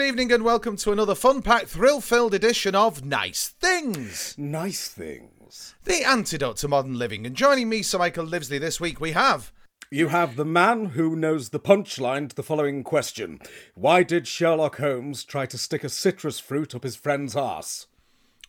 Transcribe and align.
good 0.00 0.06
evening, 0.06 0.32
and 0.32 0.42
welcome 0.42 0.76
to 0.76 0.92
another 0.92 1.14
fun 1.14 1.42
packed, 1.42 1.68
thrill 1.68 2.00
filled 2.00 2.32
edition 2.32 2.74
of 2.74 3.04
Nice 3.04 3.48
Things, 3.48 4.34
Nice 4.38 4.88
things. 4.88 5.74
the 5.84 6.02
antidote 6.08 6.56
to 6.56 6.68
modern 6.68 6.98
living. 6.98 7.26
And 7.26 7.36
joining 7.36 7.68
me, 7.68 7.82
Sir 7.82 7.98
Michael 7.98 8.24
Livesley, 8.24 8.58
this 8.58 8.80
week 8.80 8.98
we 8.98 9.12
have. 9.12 9.52
You 9.90 10.08
have 10.08 10.36
the 10.36 10.44
man 10.46 10.86
who 10.86 11.14
knows 11.16 11.50
the 11.50 11.60
punchline 11.60 12.30
to 12.30 12.34
the 12.34 12.42
following 12.42 12.82
question 12.82 13.40
Why 13.74 14.02
did 14.02 14.26
Sherlock 14.26 14.78
Holmes 14.78 15.22
try 15.22 15.44
to 15.44 15.58
stick 15.58 15.84
a 15.84 15.90
citrus 15.90 16.40
fruit 16.40 16.74
up 16.74 16.84
his 16.84 16.96
friend's 16.96 17.36
arse? 17.36 17.86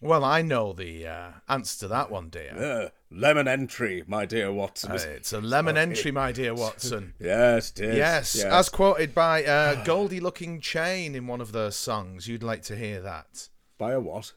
Well, 0.01 0.23
I 0.23 0.41
know 0.41 0.73
the 0.73 1.05
uh, 1.05 1.29
answer 1.47 1.81
to 1.81 1.87
that 1.89 2.09
one, 2.09 2.29
dear. 2.29 2.55
Uh, 2.57 2.89
lemon 3.11 3.47
entry, 3.47 4.03
my 4.07 4.25
dear 4.25 4.51
Watson. 4.51 4.91
Uh, 4.91 4.95
it's 4.95 5.31
a 5.31 5.39
lemon 5.39 5.77
entry, 5.77 6.11
my 6.11 6.31
dear 6.31 6.53
Watson. 6.55 7.13
yes, 7.19 7.71
it 7.77 7.81
is. 7.81 7.95
Yes, 7.97 8.43
as 8.43 8.67
quoted 8.69 9.13
by 9.13 9.43
uh, 9.43 9.83
Goldie 9.85 10.19
Lookin 10.19 10.59
Chain 10.59 11.13
in 11.13 11.27
one 11.27 11.39
of 11.39 11.51
their 11.51 11.69
songs. 11.69 12.27
You'd 12.27 12.41
like 12.41 12.63
to 12.63 12.75
hear 12.75 12.99
that. 13.01 13.49
By 13.77 13.91
a 13.91 13.99
what? 13.99 14.33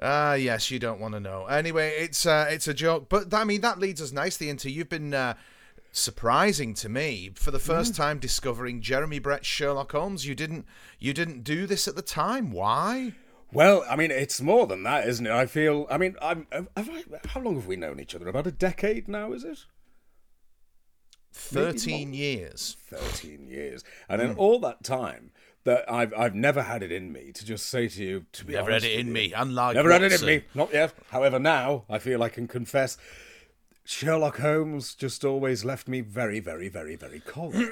Ah, 0.00 0.34
yes, 0.34 0.70
you 0.70 0.78
don't 0.78 1.00
want 1.00 1.14
to 1.14 1.20
know. 1.20 1.46
Anyway, 1.46 1.88
it's 1.98 2.24
uh, 2.24 2.46
it's 2.48 2.68
a 2.68 2.74
joke, 2.74 3.08
but 3.08 3.34
I 3.34 3.42
mean 3.42 3.62
that 3.62 3.80
leads 3.80 4.00
us 4.00 4.12
nicely 4.12 4.48
into 4.48 4.70
you've 4.70 4.88
been 4.88 5.12
uh, 5.12 5.34
surprising 5.90 6.74
to 6.74 6.88
me 6.88 7.32
for 7.34 7.50
the 7.50 7.58
first 7.58 7.96
time 7.96 8.20
discovering 8.20 8.80
Jeremy 8.80 9.18
Brett's 9.18 9.48
Sherlock 9.48 9.90
Holmes. 9.90 10.24
You 10.26 10.36
didn't 10.36 10.66
you 11.00 11.12
didn't 11.12 11.42
do 11.42 11.66
this 11.66 11.88
at 11.88 11.96
the 11.96 12.02
time. 12.02 12.52
Why? 12.52 13.14
Well, 13.52 13.84
I 13.88 13.96
mean, 13.96 14.10
it's 14.10 14.40
more 14.40 14.66
than 14.66 14.82
that, 14.82 15.08
isn't 15.08 15.26
it? 15.26 15.32
I 15.32 15.46
feel. 15.46 15.86
I 15.90 15.98
mean, 15.98 16.16
I'm. 16.20 16.46
Have 16.52 16.90
I, 16.90 17.02
how 17.28 17.40
long 17.40 17.54
have 17.54 17.66
we 17.66 17.76
known 17.76 17.98
each 18.00 18.14
other? 18.14 18.28
About 18.28 18.46
a 18.46 18.52
decade 18.52 19.08
now, 19.08 19.32
is 19.32 19.44
it? 19.44 19.64
Thirteen 21.32 22.12
years. 22.12 22.76
Thirteen 22.86 23.46
years, 23.46 23.84
and 24.08 24.20
in 24.20 24.32
hmm. 24.32 24.38
all 24.38 24.58
that 24.60 24.82
time, 24.82 25.30
that 25.64 25.90
I've 25.90 26.12
I've 26.14 26.34
never 26.34 26.62
had 26.62 26.82
it 26.82 26.92
in 26.92 27.12
me 27.12 27.32
to 27.32 27.44
just 27.44 27.68
say 27.68 27.88
to 27.88 28.04
you, 28.04 28.26
to 28.32 28.44
be 28.44 28.54
Never 28.54 28.72
had 28.72 28.84
it 28.84 28.98
in 28.98 29.12
me. 29.12 29.32
Unlike 29.32 29.76
Never 29.76 29.92
had 29.92 30.02
it 30.02 30.20
in 30.20 30.26
me, 30.26 30.42
not 30.54 30.72
yet. 30.72 30.94
However, 31.10 31.38
now 31.38 31.84
I 31.88 31.98
feel 31.98 32.22
I 32.22 32.28
can 32.28 32.48
confess. 32.48 32.96
Sherlock 33.84 34.38
Holmes 34.38 34.94
just 34.94 35.24
always 35.24 35.64
left 35.64 35.88
me 35.88 36.02
very, 36.02 36.40
very, 36.40 36.68
very, 36.68 36.96
very 36.96 37.20
cold. 37.20 37.54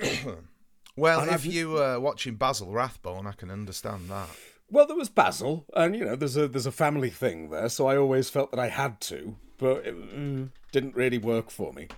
Well, 0.98 1.24
if 1.24 1.30
I've- 1.30 1.50
you 1.50 1.72
were 1.72 2.00
watching 2.00 2.36
Basil 2.36 2.72
Rathbone, 2.72 3.26
I 3.26 3.32
can 3.32 3.50
understand 3.50 4.08
that. 4.08 4.30
Well, 4.70 4.86
there 4.86 4.96
was 4.96 5.08
Basil, 5.08 5.64
and 5.74 5.94
you 5.96 6.04
know, 6.04 6.16
there's 6.16 6.36
a 6.36 6.48
there's 6.48 6.66
a 6.66 6.72
family 6.72 7.10
thing 7.10 7.50
there, 7.50 7.68
so 7.68 7.86
I 7.86 7.96
always 7.96 8.28
felt 8.28 8.50
that 8.50 8.60
I 8.60 8.68
had 8.68 9.00
to, 9.02 9.36
but 9.58 9.86
it 9.86 9.96
mm, 9.96 10.50
didn't 10.72 10.96
really 10.96 11.18
work 11.18 11.50
for 11.50 11.72
me. 11.72 11.88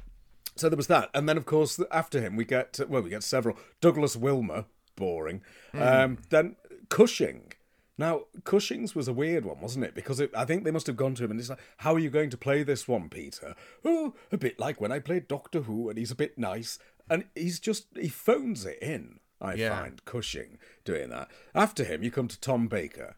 So 0.56 0.69
there 0.69 0.77
was 0.77 0.89
that, 0.89 1.11
and 1.14 1.28
then 1.28 1.36
of 1.36 1.46
course 1.46 1.80
after 1.91 2.20
him 2.20 2.36
we 2.36 2.44
get 2.44 2.78
well, 2.89 3.02
we 3.02 3.11
get 3.11 3.22
several 3.22 3.56
Douglas 3.80 4.16
Wilmer, 4.16 4.66
boring. 4.96 5.42
Um, 5.74 6.19
then 6.30 6.56
Cushing. 6.89 7.52
Now 7.96 8.24
Cushing's 8.44 8.94
was 8.94 9.08
a 9.08 9.12
weird 9.12 9.44
one, 9.44 9.61
wasn't 9.61 9.84
it? 9.84 9.94
Because 9.94 10.20
it, 10.20 10.30
I 10.36 10.44
think 10.44 10.64
they 10.64 10.70
must 10.70 10.86
have 10.86 10.96
gone 10.96 11.14
to 11.16 11.24
him 11.24 11.30
and 11.30 11.41
it's 11.41 11.48
like, 11.48 11.61
"How 11.78 11.94
are 11.94 11.98
you 11.98 12.11
going 12.11 12.30
to 12.30 12.36
play 12.36 12.62
this 12.62 12.86
one, 12.86 13.08
Peter?" 13.08 13.55
Oh, 13.84 14.14
a 14.30 14.36
bit 14.36 14.58
like 14.58 14.80
when 14.80 14.92
I 14.92 14.98
played 14.98 15.27
Doctor 15.28 15.62
Who, 15.62 15.89
and 15.89 15.98
he's 15.98 16.11
a 16.11 16.16
bit 16.16 16.36
nice, 16.39 16.78
and 17.08 17.24
he's 17.34 17.61
just 17.61 17.86
he 17.96 18.08
phones 18.08 18.66
it 18.66 18.78
in. 18.83 19.20
I 19.41 19.55
Yeah. 19.55 19.69
find 19.81 20.05
Cushing 20.05 20.58
doing 20.84 21.11
that. 21.11 21.31
After 21.55 21.84
him, 21.84 22.03
you 22.03 22.11
come 22.11 22.28
to 22.28 22.41
Tom 22.41 22.69
Baker, 22.69 23.17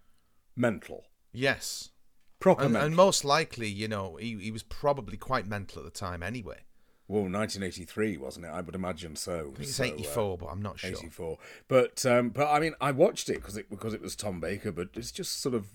mental, 0.56 1.06
Yes. 1.32 1.90
proper 2.39 2.64
And, 2.64 2.72
mental. 2.74 2.86
and 2.86 2.96
most 2.96 3.24
likely, 3.24 3.68
you 3.68 3.89
know, 3.89 4.17
he, 4.17 4.36
he 4.39 4.50
was 4.50 4.62
probably 4.62 5.17
quite 5.17 5.46
mental 5.46 5.78
at 5.80 5.84
the 5.84 5.90
time 5.98 6.22
anyway. 6.22 6.61
well, 7.08 7.22
1983 7.22 8.17
wasn't 8.18 8.46
it? 8.46 8.50
I 8.50 8.61
would 8.61 8.74
imagine 8.74 9.17
so. 9.17 9.55
He's 9.58 9.77
So, 9.77 9.84
uh, 9.84 9.86
84, 9.89 10.39
but 10.39 10.46
I'm 10.46 10.62
not 10.62 10.78
sure. 10.78 10.90
84. 10.90 11.39
But 11.68 12.05
um, 12.06 12.30
but 12.30 12.46
I 12.48 12.61
mean, 12.61 12.74
I 12.80 12.92
watched 12.92 13.28
it 13.28 13.36
because 13.36 13.56
it 13.56 13.68
because 13.70 13.95
it 13.95 14.02
was 14.02 14.14
Tom 14.14 14.39
Baker, 14.40 14.70
but 14.72 14.90
it's 14.95 15.11
just 15.11 15.40
sort 15.40 15.55
of 15.55 15.68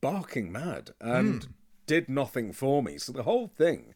barking 0.00 0.52
mad 0.52 0.90
and 1.00 1.42
Hmm. 1.44 1.50
did 1.86 2.08
nothing 2.08 2.52
for 2.52 2.82
me. 2.82 2.98
So 2.98 3.12
the 3.12 3.22
whole 3.24 3.48
thing, 3.48 3.94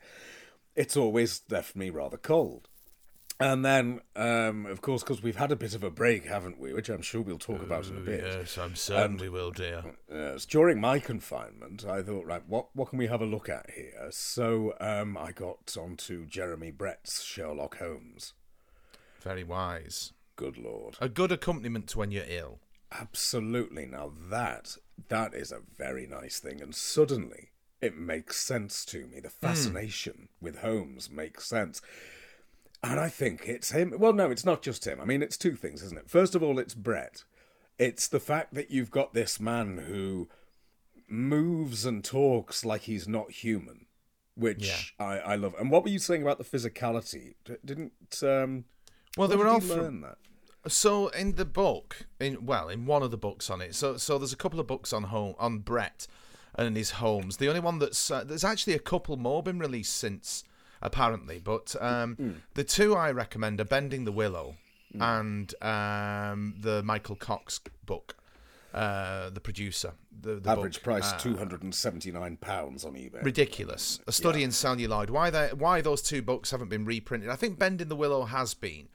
it's 0.75 0.97
always 0.97 1.43
left 1.51 1.77
me 1.77 1.91
rather 1.91 2.17
cold. 2.17 2.69
And 3.41 3.65
then, 3.65 4.01
um, 4.17 4.67
of 4.67 4.83
course, 4.83 5.03
because 5.03 5.23
we've 5.23 5.37
had 5.37 5.51
a 5.51 5.57
bit 5.57 5.75
of 5.75 5.83
a 5.83 5.91
break, 5.91 6.27
haven't 6.27 6.61
we? 6.61 6.75
Which 6.75 6.91
I'm 6.91 7.01
sure 7.01 7.23
we'll 7.23 7.39
talk 7.39 7.63
about 7.63 7.87
in 7.87 7.97
a 7.97 8.01
bit. 8.01 8.23
Yes, 8.23 8.59
I'm 8.59 8.77
certain 8.77 9.17
we 9.17 9.31
will, 9.31 9.51
dear. 9.51 9.83
Yes, 10.13 10.45
during 10.45 10.79
my 10.79 10.99
confinement, 10.99 11.87
I 11.87 12.03
thought, 12.03 12.27
right, 12.27 12.43
what 12.47 12.69
what 12.75 12.91
can 12.91 12.99
we 12.99 13.07
have 13.07 13.23
a 13.23 13.27
look 13.27 13.49
at 13.49 13.71
here? 13.71 14.09
So 14.11 14.75
um, 14.79 15.17
I 15.17 15.33
got 15.33 15.75
onto 15.79 16.27
Jeremy 16.27 16.71
Brett's 16.71 17.23
Sherlock 17.23 17.79
Holmes. 17.79 18.35
Very 19.23 19.45
wise. 19.45 20.13
Good 20.37 20.59
lord. 20.59 20.97
A 21.01 21.09
good 21.09 21.33
accompaniment 21.33 21.87
to 21.89 21.99
when 21.99 22.11
you're 22.11 22.25
ill. 22.29 22.59
Absolutely. 22.93 23.87
Now 23.87 24.13
that 24.31 24.77
that 25.09 25.33
is 25.33 25.51
a 25.51 25.63
very 25.79 26.07
nice 26.07 26.41
thing, 26.41 26.61
and 26.61 26.75
suddenly 26.75 27.53
it 27.81 27.97
makes 27.97 28.37
sense 28.37 28.85
to 28.87 29.07
me. 29.07 29.21
The 29.21 29.31
fascination 29.31 30.29
with 30.41 30.59
Holmes 30.59 31.11
makes 31.11 31.47
sense. 31.47 31.81
And 32.83 32.99
I 32.99 33.09
think 33.09 33.47
it's 33.47 33.73
him. 33.73 33.95
Well, 33.99 34.13
no, 34.13 34.31
it's 34.31 34.45
not 34.45 34.63
just 34.63 34.87
him. 34.87 35.01
I 35.01 35.05
mean, 35.05 35.23
it's 35.23 35.37
two 35.37 35.55
things, 35.55 35.83
isn't 35.83 35.99
it? 35.99 36.11
First 36.11 36.35
of 36.35 36.43
all, 36.43 36.59
it's 36.59 36.75
Brett. 36.75 37.25
It's 37.79 38.09
the 38.09 38.21
fact 38.21 38.55
that 38.55 38.71
you've 38.71 38.91
got 38.91 39.13
this 39.13 39.39
man 39.39 39.79
who 39.87 40.29
moves 41.09 41.85
and 41.85 42.03
talks 42.03 42.65
like 42.65 42.83
he's 42.83 43.07
not 43.07 43.31
human, 43.31 43.87
which 44.35 44.95
I, 44.99 45.19
I 45.19 45.35
love. 45.37 45.55
And 45.59 45.71
what 45.71 45.83
were 45.83 45.91
you 45.91 45.99
saying 45.99 46.23
about 46.23 46.39
the 46.39 46.45
physicality? 46.45 47.35
D- 47.45 47.57
didn't 47.65 47.93
um? 48.23 48.65
Well, 49.17 49.29
they 49.29 49.37
were 49.37 49.49
all 49.49 49.61
learn 49.61 50.01
that? 50.03 50.17
So 50.69 51.09
in 51.09 51.37
the 51.37 51.45
book, 51.45 52.07
in 52.19 52.45
well, 52.45 52.69
in 52.69 52.87
one 52.87 53.03
of 53.03 53.11
the 53.11 53.17
books 53.17 53.51
on 53.51 53.61
it, 53.61 53.75
so 53.75 53.97
so 53.97 54.19
there's 54.19 54.33
a 54.33 54.37
couple 54.37 54.61
of 54.61 54.67
books 54.67 54.93
on 54.93 55.05
home 55.05 55.35
on 55.39 55.59
Brett 55.59 56.07
and 56.55 56.77
his 56.77 56.93
Holmes. 56.93 57.39
The 57.39 57.49
only 57.49 57.61
one 57.61 57.79
that's 57.79 58.11
uh, 58.11 58.25
there's 58.25 58.45
actually 58.45 58.75
a 58.75 58.79
couple 58.79 59.17
more 59.17 59.43
been 59.43 59.59
released 59.59 59.97
since 59.97 60.45
apparently, 60.83 61.39
but 61.39 61.75
um, 61.81 62.41
the 62.55 62.65
two 62.65 62.95
I 62.95 63.11
recommend 63.11 63.61
are 63.61 63.65
Bending 63.65 64.05
the 64.05 64.13
Willow 64.13 64.57
and 64.99 65.55
um, 65.63 66.55
the 66.59 66.83
Michael 66.83 67.17
Cox 67.17 67.61
book. 67.87 68.17
Uh, 68.73 69.31
the 69.31 69.41
producer, 69.41 69.95
the, 70.21 70.37
the 70.37 70.49
Average 70.49 70.77
book, 70.77 70.85
price 70.85 71.13
uh, 71.13 71.19
two 71.19 71.37
hundred 71.37 71.65
and 71.65 71.75
seventy 71.75 72.13
nine 72.13 72.37
pounds 72.37 72.85
on 72.85 72.93
eBay. 72.95 73.21
ridiculous. 73.25 73.99
A 74.07 74.13
study 74.13 74.45
in 74.45 74.53
celluloid. 74.53 75.11
Why 75.11 75.29
they, 75.29 75.49
why 75.49 75.81
those 75.81 76.01
two 76.03 76.23
books 76.23 76.53
haven't 76.53 76.69
been 76.69 76.85
reprinted? 76.85 77.31
I 77.31 77.35
think 77.35 77.59
Bending 77.59 77.89
the 77.89 77.97
Willow 77.97 78.27
has 78.27 78.55
been. 78.55 78.87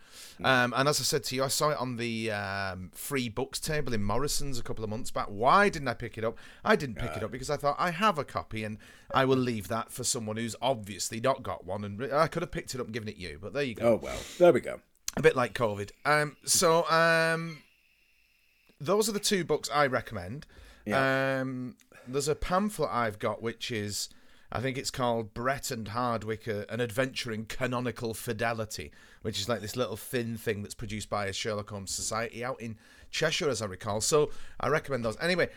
Um, 0.44 0.74
and 0.76 0.88
as 0.90 1.00
I 1.00 1.04
said 1.04 1.24
to 1.26 1.36
you, 1.36 1.44
I 1.44 1.48
saw 1.48 1.70
it 1.70 1.78
on 1.78 1.98
the 1.98 2.32
um, 2.32 2.92
free 2.94 3.30
books 3.30 3.60
table 3.60 3.94
in 3.94 4.04
Morrison's 4.04 4.60
a 4.60 4.64
couple 4.64 4.84
of 4.84 4.90
months 4.90 5.12
back. 5.12 5.28
Why 5.28 5.70
didn't 5.70 5.88
I 5.88 5.94
pick 5.94 6.18
it 6.18 6.24
up? 6.24 6.38
I 6.64 6.76
didn't 6.76 6.96
pick 6.96 7.16
it 7.18 7.24
up 7.24 7.32
because 7.32 7.50
I 7.50 7.58
thought 7.58 7.76
I 7.80 7.92
have 7.92 8.18
a 8.18 8.24
copy 8.24 8.64
and 8.64 8.78
I 9.14 9.26
will 9.26 9.38
leave 9.38 9.68
that 9.70 9.92
for 9.92 10.04
someone 10.04 10.38
who's 10.38 10.56
obviously 10.62 11.20
not 11.20 11.44
got 11.44 11.66
one. 11.66 11.84
And 11.84 12.14
I 12.14 12.28
could 12.28 12.42
have 12.42 12.52
picked 12.52 12.74
it 12.76 12.80
up 12.82 12.88
and 12.88 12.94
given 12.94 13.10
it 13.10 13.18
you, 13.18 13.40
but 13.42 13.54
there 13.54 13.64
you 13.64 13.76
go 13.76 13.94
Oh 13.94 13.96
well, 14.02 14.20
there 14.40 14.52
we 14.54 14.60
go. 14.62 14.80
a 15.18 15.22
bit 15.22 15.36
like 15.36 15.54
COVID. 15.54 15.92
Um, 16.06 16.36
so 16.46 16.90
um, 16.90 17.60
those 18.80 19.08
are 19.10 19.14
the 19.14 19.20
two 19.20 19.44
books 19.44 19.70
I 19.74 19.88
recommend. 19.88 20.46
Um, 20.94 21.76
there's 22.08 22.28
a 22.28 22.36
pamphlet 22.36 22.90
I've 22.92 23.18
got 23.20 23.42
which 23.42 23.72
is, 23.72 24.10
I 24.52 24.60
think 24.62 24.78
it's 24.78 24.92
called 24.92 25.34
Brett 25.34 25.72
and 25.72 25.88
Hardwicke: 25.88 26.48
uh, 26.48 26.66
An 26.70 26.80
Adventure 26.80 27.32
in 27.32 27.46
Canonical 27.46 28.14
Fidelity, 28.14 28.92
which 29.26 29.40
is 29.40 29.50
like 29.50 29.60
this 29.60 29.76
little 29.76 29.98
thin 29.98 30.38
thing 30.38 30.62
that's 30.62 30.76
produced 30.76 31.10
by 31.10 31.26
a 31.26 31.34
Sherlock 31.34 31.72
Holmes 31.72 31.90
Society 31.90 32.46
out 32.46 32.62
in 32.62 32.78
Cheshire, 33.10 33.50
as 33.50 33.60
I 33.60 33.66
recall. 33.66 34.00
So 34.00 34.30
I 34.60 34.68
recommend 34.68 35.04
those. 35.04 35.18
Anyway, 35.20 35.50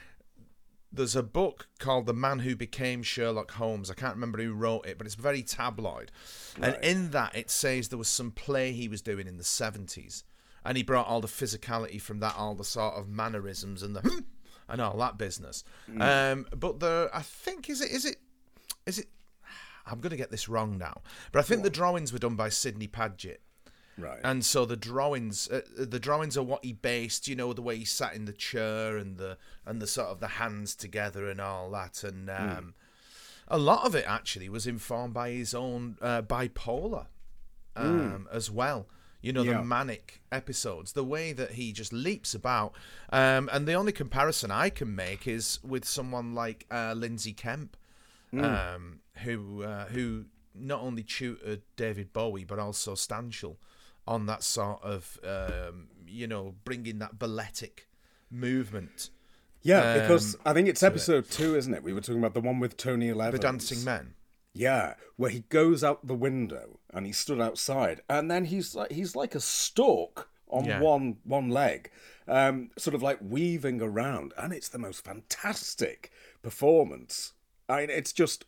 there's 0.90 1.14
a 1.14 1.22
book 1.22 1.68
called 1.78 2.06
The 2.06 2.14
Man 2.14 2.38
Who 2.38 2.56
Became 2.56 3.02
Sherlock 3.02 3.50
Holmes. 3.50 3.90
I 3.90 3.94
can't 3.94 4.14
remember 4.14 4.42
who 4.42 4.54
wrote 4.54 4.86
it, 4.86 4.96
but 4.96 5.06
it's 5.06 5.16
very 5.16 5.42
tabloid. 5.42 6.10
And 6.58 6.78
in 6.82 7.10
that, 7.10 7.36
it 7.36 7.50
says 7.50 7.90
there 7.90 7.98
was 7.98 8.08
some 8.08 8.30
play 8.30 8.72
he 8.72 8.88
was 8.88 9.02
doing 9.02 9.26
in 9.26 9.36
the 9.36 9.44
70s. 9.44 10.22
And 10.64 10.78
he 10.78 10.82
brought 10.82 11.06
all 11.06 11.20
the 11.20 11.28
physicality 11.28 12.00
from 12.00 12.20
that, 12.20 12.36
all 12.38 12.54
the 12.54 12.64
sort 12.64 12.94
of 12.94 13.06
mannerisms 13.06 13.82
and 13.82 13.94
the 13.94 14.24
and 14.66 14.80
all 14.80 14.96
that 14.96 15.18
business. 15.18 15.62
Um, 16.00 16.46
but 16.56 16.80
the, 16.80 17.10
I 17.12 17.20
think, 17.20 17.68
is 17.68 17.82
it, 17.82 17.90
is 17.90 18.06
it, 18.06 18.16
is 18.86 18.98
it, 18.98 19.08
I'm 19.86 20.00
going 20.00 20.10
to 20.10 20.16
get 20.16 20.30
this 20.30 20.48
wrong 20.48 20.78
now, 20.78 21.02
but 21.32 21.40
I 21.40 21.42
think 21.42 21.64
the 21.64 21.70
drawings 21.70 22.14
were 22.14 22.18
done 22.18 22.36
by 22.36 22.48
Sidney 22.48 22.86
Paget. 22.86 23.42
Right. 23.98 24.20
And 24.22 24.44
so 24.44 24.64
the 24.64 24.76
drawings, 24.76 25.48
uh, 25.50 25.62
the 25.76 25.98
drawings 25.98 26.36
are 26.36 26.42
what 26.42 26.64
he 26.64 26.72
based. 26.72 27.26
You 27.28 27.36
know 27.36 27.52
the 27.52 27.62
way 27.62 27.76
he 27.78 27.84
sat 27.84 28.14
in 28.14 28.24
the 28.26 28.32
chair 28.32 28.96
and 28.96 29.16
the 29.18 29.36
and 29.66 29.82
the 29.82 29.86
sort 29.86 30.08
of 30.08 30.20
the 30.20 30.28
hands 30.28 30.74
together 30.74 31.28
and 31.28 31.40
all 31.40 31.70
that. 31.72 32.04
And 32.04 32.30
um, 32.30 32.74
a 33.48 33.58
lot 33.58 33.84
of 33.86 33.94
it 33.94 34.04
actually 34.06 34.48
was 34.48 34.66
informed 34.66 35.14
by 35.14 35.30
his 35.30 35.52
own 35.54 35.96
uh, 36.00 36.22
bipolar 36.22 37.06
um, 37.76 38.28
as 38.32 38.50
well. 38.50 38.86
You 39.20 39.32
know 39.32 39.42
Yeah. 39.42 39.58
the 39.58 39.64
manic 39.64 40.22
episodes, 40.30 40.92
the 40.92 41.02
way 41.02 41.32
that 41.32 41.52
he 41.52 41.72
just 41.72 41.92
leaps 41.92 42.34
about. 42.34 42.72
Um, 43.10 43.50
and 43.52 43.66
the 43.66 43.74
only 43.74 43.90
comparison 43.90 44.52
I 44.52 44.70
can 44.70 44.94
make 44.94 45.26
is 45.26 45.58
with 45.64 45.84
someone 45.84 46.34
like 46.36 46.66
uh, 46.70 46.94
Lindsay 46.96 47.32
Kemp, 47.32 47.76
um, 48.32 49.00
who 49.24 49.64
uh, 49.64 49.86
who 49.86 50.26
not 50.54 50.80
only 50.82 51.02
tutored 51.02 51.62
David 51.76 52.12
Bowie 52.12 52.44
but 52.44 52.58
also 52.60 52.94
Stanshall 52.94 53.56
on 54.08 54.26
that 54.26 54.42
sort 54.42 54.82
of 54.82 55.20
um, 55.22 55.88
you 56.06 56.26
know 56.26 56.54
bringing 56.64 56.98
that 56.98 57.18
balletic 57.18 57.86
movement. 58.30 59.10
Yeah, 59.62 60.00
because 60.00 60.34
Um, 60.36 60.40
I 60.46 60.52
think 60.54 60.68
it's 60.68 60.82
episode 60.82 61.30
two, 61.30 61.56
isn't 61.56 61.74
it? 61.74 61.82
We 61.82 61.92
were 61.92 62.00
talking 62.00 62.18
about 62.20 62.34
the 62.34 62.40
one 62.40 62.58
with 62.60 62.76
Tony 62.76 63.08
Eleven. 63.08 63.32
The 63.32 63.38
dancing 63.46 63.84
men. 63.84 64.14
Yeah, 64.54 64.94
where 65.16 65.30
he 65.30 65.40
goes 65.50 65.84
out 65.84 66.06
the 66.06 66.14
window 66.14 66.80
and 66.92 67.06
he 67.06 67.12
stood 67.12 67.40
outside, 67.40 68.00
and 68.08 68.30
then 68.30 68.46
he's 68.46 68.74
like 68.74 68.92
he's 68.92 69.14
like 69.14 69.34
a 69.34 69.40
stalk 69.40 70.28
on 70.48 70.64
Yeah. 70.64 70.80
one 70.80 71.18
one 71.24 71.48
leg, 71.50 71.90
um, 72.26 72.70
sort 72.78 72.94
of 72.94 73.02
like 73.02 73.18
weaving 73.20 73.82
around, 73.82 74.32
and 74.38 74.52
it's 74.52 74.68
the 74.68 74.78
most 74.78 75.04
fantastic 75.04 76.10
performance. 76.42 77.34
I 77.68 77.80
mean, 77.80 77.90
it's 77.90 78.12
just 78.12 78.46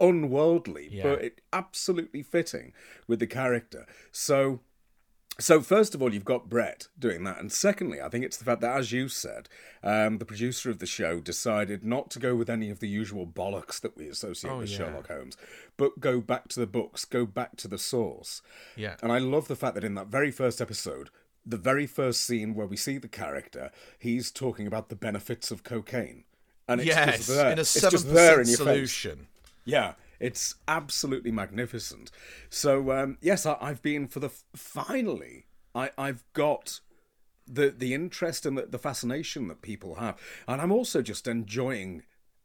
unworldly, 0.00 0.88
Yeah. 0.90 1.02
but 1.04 1.22
it 1.22 1.40
absolutely 1.52 2.22
fitting 2.22 2.72
with 3.06 3.18
the 3.20 3.26
character. 3.26 3.86
So. 4.12 4.60
So 5.40 5.60
first 5.60 5.94
of 5.94 6.02
all, 6.02 6.12
you've 6.12 6.24
got 6.24 6.48
Brett 6.48 6.88
doing 6.98 7.22
that, 7.24 7.38
and 7.38 7.52
secondly, 7.52 8.00
I 8.00 8.08
think 8.08 8.24
it's 8.24 8.36
the 8.36 8.44
fact 8.44 8.60
that, 8.60 8.76
as 8.76 8.90
you 8.90 9.06
said, 9.08 9.48
um, 9.84 10.18
the 10.18 10.24
producer 10.24 10.68
of 10.68 10.80
the 10.80 10.86
show 10.86 11.20
decided 11.20 11.84
not 11.84 12.10
to 12.10 12.18
go 12.18 12.34
with 12.34 12.50
any 12.50 12.70
of 12.70 12.80
the 12.80 12.88
usual 12.88 13.24
bollocks 13.24 13.80
that 13.82 13.96
we 13.96 14.08
associate 14.08 14.50
Oh, 14.50 14.58
with 14.58 14.68
yeah. 14.70 14.78
Sherlock 14.78 15.06
Holmes, 15.06 15.36
but 15.76 16.00
go 16.00 16.20
back 16.20 16.48
to 16.48 16.60
the 16.60 16.66
books, 16.66 17.04
go 17.04 17.24
back 17.24 17.56
to 17.58 17.68
the 17.68 17.78
source. 17.78 18.42
Yeah. 18.74 18.96
And 19.00 19.12
I 19.12 19.18
love 19.18 19.46
the 19.46 19.54
fact 19.54 19.76
that 19.76 19.84
in 19.84 19.94
that 19.94 20.08
very 20.08 20.32
first 20.32 20.60
episode, 20.60 21.08
the 21.46 21.56
very 21.56 21.86
first 21.86 22.22
scene 22.26 22.52
where 22.54 22.66
we 22.66 22.76
see 22.76 22.98
the 22.98 23.06
character, 23.06 23.70
he's 23.96 24.32
talking 24.32 24.66
about 24.66 24.88
the 24.88 24.96
benefits 24.96 25.52
of 25.52 25.62
cocaine, 25.62 26.24
and 26.66 26.80
it's 26.80 26.88
yes, 26.88 27.16
just 27.18 27.28
there. 27.28 27.52
in 27.52 27.58
a 27.58 27.60
it's 27.60 27.70
seven 27.70 27.90
just 27.92 28.12
there 28.12 28.40
in 28.40 28.48
your 28.48 28.56
face. 28.58 28.66
solution. 28.66 29.28
Yeah, 29.64 29.92
it's 30.20 30.54
absolutely 30.66 31.30
magnificent. 31.30 32.10
So 32.50 32.92
um, 32.92 33.18
yes, 33.20 33.46
I, 33.46 33.56
I've 33.60 33.82
been 33.82 34.08
for 34.08 34.20
the 34.20 34.30
finally. 34.54 35.46
I, 35.74 35.90
I've 35.98 36.24
got 36.32 36.80
the 37.46 37.70
the 37.76 37.94
interest 37.94 38.44
and 38.46 38.58
the, 38.58 38.66
the 38.66 38.78
fascination 38.78 39.48
that 39.48 39.62
people 39.62 39.96
have, 39.96 40.16
and 40.46 40.60
I'm 40.60 40.72
also 40.72 41.02
just 41.02 41.26
enjoying 41.26 42.02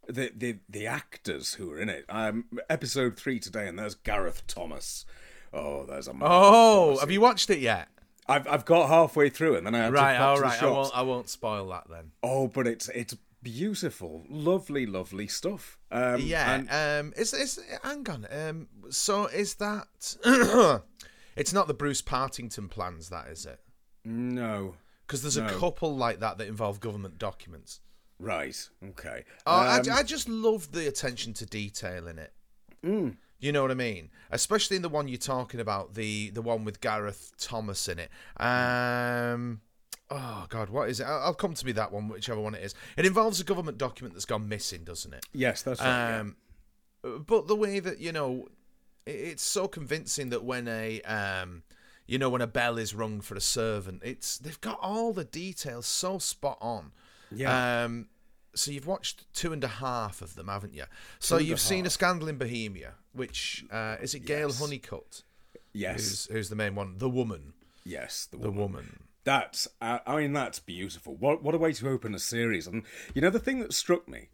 the 0.08 0.32
the, 0.36 0.60
the 0.70 0.88
actors 0.88 1.56
who 1.56 1.72
are 1.72 1.80
in 1.80 1.90
it. 1.90 2.06
Um, 2.10 2.46
episode 2.70 3.18
three 3.18 3.40
today, 3.40 3.68
and 3.68 3.78
there's 3.80 3.96
Gareth 3.96 4.44
Thomas. 4.48 5.06
Oh, 5.52 5.86
there's 5.86 6.08
a 6.08 6.14
Oh, 6.22 6.98
have 7.00 7.12
you 7.12 7.22
watched 7.22 7.50
it 7.50 7.60
yet? 7.60 7.88
I've 8.28 8.48
I've 8.48 8.66
got 8.66 8.88
halfway 8.88 9.30
through, 9.30 9.56
and 9.58 9.66
then 9.68 9.76
I 9.76 9.80
had 9.80 9.94
Right, 9.94 10.18
to 10.18 10.24
all 10.24 10.36
cut 10.36 10.36
to 10.36 10.42
the 10.42 10.48
right. 10.48 10.64
I 10.64 10.72
won't. 10.72 10.98
I 10.98 11.02
won't 11.02 11.30
spoil 11.30 11.68
that 11.70 11.88
then. 11.90 12.12
Oh, 12.22 12.48
but 12.48 12.68
it's 12.68 12.90
it's 12.90 13.16
beautiful, 13.44 14.24
lovely, 14.30 14.86
lovely 14.86 15.28
stuff. 15.28 15.78
Um, 15.92 16.22
Yeah. 16.22 16.56
and- 16.56 16.70
um. 17.08 17.14
Is 17.18 17.34
is 17.34 17.60
hang 17.84 18.10
on. 18.10 18.26
Um. 18.32 18.68
So 18.90 19.28
is 19.28 19.56
that? 19.56 20.16
it's 21.36 21.54
not 21.54 21.68
the 21.68 21.74
Bruce 21.74 22.02
Partington 22.02 22.70
plans, 22.70 23.10
that 23.10 23.28
is 23.28 23.46
it? 23.46 23.60
no. 24.06 24.76
Because 25.06 25.22
there's 25.22 25.38
a 25.38 25.48
couple 25.60 25.96
like 25.96 26.22
that 26.22 26.38
that 26.38 26.48
involve 26.48 26.80
government 26.80 27.20
documents. 27.20 27.82
Right. 28.20 28.58
Okay. 28.92 29.26
Oh, 29.46 29.52
I, 29.52 29.80
Um, 29.80 29.86
I 29.92 30.02
just 30.02 30.30
love 30.30 30.72
the 30.72 30.88
attention 30.88 31.34
to 31.34 31.46
detail 31.46 32.08
in 32.08 32.18
it. 32.18 32.32
Mm. 32.84 33.18
You 33.38 33.52
know 33.52 33.62
what 33.62 33.70
I 33.72 33.76
mean? 33.76 34.10
Especially 34.32 34.78
in 34.78 34.82
the 34.82 34.90
one 34.90 35.10
you're 35.10 35.18
talking 35.18 35.60
about, 35.60 35.94
the 35.96 36.30
the 36.30 36.42
one 36.42 36.64
with 36.64 36.80
Gareth 36.80 37.34
Thomas 37.38 37.90
in 37.90 38.00
it. 38.00 38.10
Um, 38.38 39.60
oh 40.14 40.46
God, 40.50 40.70
what 40.70 40.90
is 40.90 41.00
it? 41.00 41.04
I'll, 41.06 41.20
I'll 41.28 41.34
come 41.34 41.54
to 41.54 41.66
me 41.66 41.72
that 41.74 41.92
one, 41.92 42.08
whichever 42.08 42.40
one 42.40 42.56
it 42.56 42.64
is. 42.64 42.76
It 42.98 43.06
involves 43.06 43.40
a 43.40 43.44
government 43.44 43.78
document 43.78 44.14
that's 44.14 44.26
gone 44.26 44.48
missing, 44.48 44.84
doesn't 44.84 45.14
it? 45.14 45.26
Yes, 45.34 45.62
that's 45.62 45.80
right. 45.82 45.88
yeah. 45.88 46.20
Um, 46.22 46.36
but 47.26 47.48
the 47.48 47.56
way 47.56 47.80
that 47.80 48.00
you 48.00 48.12
know, 48.12 48.48
it- 49.06 49.12
it's 49.12 49.44
so 49.44 49.68
convincing 49.68 50.30
that 50.30 50.44
when 50.44 50.68
a 50.68 51.02
um, 51.02 51.64
you 52.08 52.18
know, 52.18 52.30
when 52.30 52.42
a 52.42 52.48
bell 52.48 52.78
is 52.78 52.94
rung 52.94 53.22
for 53.22 53.36
a 53.36 53.42
servant, 53.42 54.02
it's 54.04 54.38
they've 54.38 54.62
got 54.62 54.78
all 54.82 55.14
the 55.14 55.24
details 55.26 55.86
so 55.86 56.18
spot 56.20 56.58
on. 56.62 56.92
Yeah. 57.32 57.84
Um, 57.86 58.08
so 58.56 58.70
you've 58.72 58.86
watched 58.86 59.26
two 59.34 59.52
and 59.52 59.64
a 59.64 59.68
half 59.68 60.22
of 60.22 60.36
them, 60.36 60.48
haven't 60.48 60.76
you? 60.76 60.84
So 61.20 61.38
and 61.38 61.46
you've 61.48 61.60
seen 61.60 61.86
a 61.88 61.90
scandal 61.90 62.28
in 62.28 62.38
Bohemia, 62.38 62.94
which 63.14 63.66
uh, 63.72 63.96
is 64.02 64.14
it 64.14 64.26
Gayle 64.26 64.50
Yes. 64.50 64.62
Hunnicutt, 64.62 65.24
yes. 65.74 65.96
who's 65.96 66.26
who's 66.28 66.50
the 66.50 66.56
main 66.56 66.76
one, 66.76 67.00
the 67.00 67.10
woman, 67.10 67.54
Yes. 67.84 68.28
The 68.32 68.38
the 68.38 68.52
woman. 68.52 69.00
That's. 69.24 69.68
Uh, 69.82 70.00
I 70.06 70.18
mean, 70.18 70.34
that's 70.34 70.60
beautiful. 70.60 71.16
What 71.16 71.44
what 71.44 71.56
a 71.56 71.58
way 71.58 71.74
to 71.74 71.90
open 71.90 72.14
a 72.14 72.20
series. 72.20 72.68
And 72.68 72.84
you 73.14 73.22
know, 73.22 73.30
the 73.30 73.40
thing 73.40 73.60
that 73.60 73.74
struck 73.74 74.08
me 74.08 74.30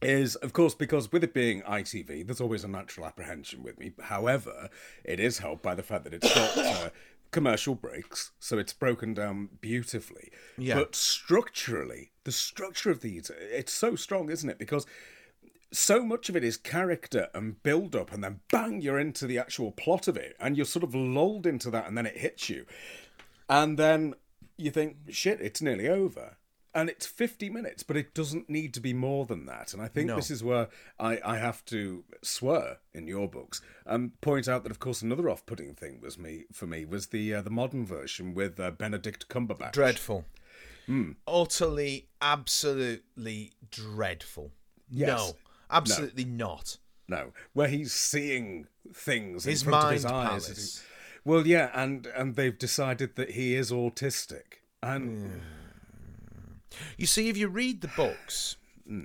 is, 0.00 0.36
of 0.36 0.52
course, 0.52 0.74
because 0.74 1.12
with 1.12 1.24
it 1.24 1.32
being 1.32 1.62
ITV, 1.62 2.26
there's 2.26 2.40
always 2.40 2.64
a 2.64 2.68
natural 2.68 3.06
apprehension 3.06 3.62
with 3.62 3.78
me. 3.78 3.92
However, 4.00 4.68
it 5.04 5.20
is 5.20 5.38
helped 5.38 5.62
by 5.62 5.74
the 5.74 5.82
fact 5.82 6.04
that 6.04 6.14
it's 6.14 6.34
got 6.34 6.58
uh, 6.58 6.90
commercial 7.30 7.74
breaks, 7.74 8.32
so 8.40 8.58
it's 8.58 8.72
broken 8.72 9.14
down 9.14 9.48
beautifully. 9.60 10.30
Yeah. 10.58 10.74
But 10.74 10.94
structurally, 10.94 12.10
the 12.24 12.32
structure 12.32 12.90
of 12.90 13.00
these, 13.00 13.30
it's 13.38 13.72
so 13.72 13.94
strong, 13.96 14.28
isn't 14.28 14.48
it? 14.48 14.58
Because 14.58 14.86
so 15.72 16.04
much 16.04 16.28
of 16.28 16.36
it 16.36 16.44
is 16.44 16.56
character 16.56 17.28
and 17.34 17.62
build 17.62 17.96
up 17.96 18.12
and 18.12 18.22
then 18.22 18.40
bang 18.50 18.82
you're 18.82 18.98
into 18.98 19.26
the 19.26 19.38
actual 19.38 19.72
plot 19.72 20.06
of 20.06 20.16
it 20.16 20.36
and 20.38 20.56
you're 20.56 20.66
sort 20.66 20.82
of 20.82 20.94
lulled 20.94 21.46
into 21.46 21.70
that 21.70 21.88
and 21.88 21.96
then 21.96 22.04
it 22.04 22.18
hits 22.18 22.50
you 22.50 22.66
and 23.60 23.78
then 23.78 24.14
you 24.56 24.70
think 24.70 24.96
shit 25.10 25.40
it's 25.40 25.60
nearly 25.62 25.88
over 25.88 26.36
and 26.74 26.88
it's 26.88 27.06
50 27.06 27.50
minutes 27.50 27.82
but 27.82 27.96
it 27.96 28.14
doesn't 28.14 28.48
need 28.48 28.72
to 28.74 28.80
be 28.80 28.92
more 28.94 29.26
than 29.26 29.46
that 29.46 29.72
and 29.74 29.82
i 29.82 29.88
think 29.88 30.08
No. 30.08 30.16
this 30.16 30.30
is 30.30 30.42
where 30.42 30.68
I, 30.98 31.18
I 31.24 31.36
have 31.36 31.64
to 31.66 32.04
swear 32.22 32.78
in 32.94 33.06
your 33.06 33.28
books 33.28 33.60
and 33.84 34.18
point 34.20 34.48
out 34.48 34.62
that 34.62 34.72
of 34.72 34.78
course 34.78 35.02
another 35.02 35.28
off-putting 35.28 35.74
thing 35.74 36.00
was 36.00 36.16
me 36.18 36.44
for 36.52 36.66
me 36.66 36.84
was 36.84 37.08
the 37.08 37.34
uh, 37.34 37.42
the 37.42 37.50
modern 37.50 37.84
version 37.84 38.34
with 38.34 38.58
uh, 38.58 38.70
benedict 38.70 39.28
cumberbatch 39.28 39.72
Dreadful. 39.72 40.24
Hmm. 40.86 41.12
Utterly, 41.28 42.08
absolutely 42.20 43.52
dreadful. 43.70 44.50
Yes. 44.90 45.08
No, 45.08 45.32
absolutely 45.70 46.24
not. 46.24 46.78
No, 47.08 47.32
where 47.52 47.68
he's 47.68 47.92
seeing 47.92 48.66
things 48.92 49.44
His 49.44 49.62
in 49.62 49.68
front 49.68 49.84
of 49.86 49.92
his 49.92 50.04
eyes. 50.04 50.28
palace. 50.28 50.84
Well, 51.24 51.46
yeah, 51.46 51.70
and 51.74 52.06
and 52.06 52.34
they've 52.36 52.58
decided 52.58 53.16
that 53.16 53.30
he 53.30 53.54
is 53.54 53.70
autistic, 53.70 54.60
and 54.82 55.40
You 56.96 57.06
see, 57.06 57.28
if 57.28 57.36
you 57.36 57.48
read 57.48 57.80
the 57.80 57.90
books, 57.96 58.56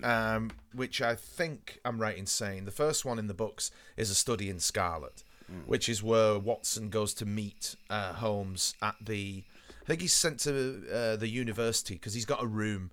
um, 0.04 0.52
which 0.74 1.02
I 1.02 1.16
think 1.16 1.80
I'm 1.86 2.00
right 2.00 2.18
in 2.18 2.26
saying, 2.26 2.66
the 2.66 2.72
first 2.72 3.06
one 3.06 3.20
in 3.20 3.28
the 3.28 3.34
books 3.34 3.72
is 3.96 4.10
a 4.10 4.16
study 4.16 4.50
in 4.50 4.60
Scarlet, 4.60 5.24
which 5.66 5.88
is 5.88 6.04
where 6.04 6.40
Watson 6.40 6.90
goes 6.90 7.14
to 7.16 7.26
meet 7.26 7.76
uh, 7.90 8.14
Holmes 8.14 8.74
at 8.82 8.96
the. 9.02 9.44
I 9.84 9.86
think 9.88 10.02
he's 10.02 10.14
sent 10.14 10.40
to 10.42 10.84
uh, 10.94 11.16
the 11.16 11.30
university 11.30 11.94
because 11.94 12.14
he's 12.14 12.26
got 12.26 12.44
a 12.44 12.48
room 12.48 12.92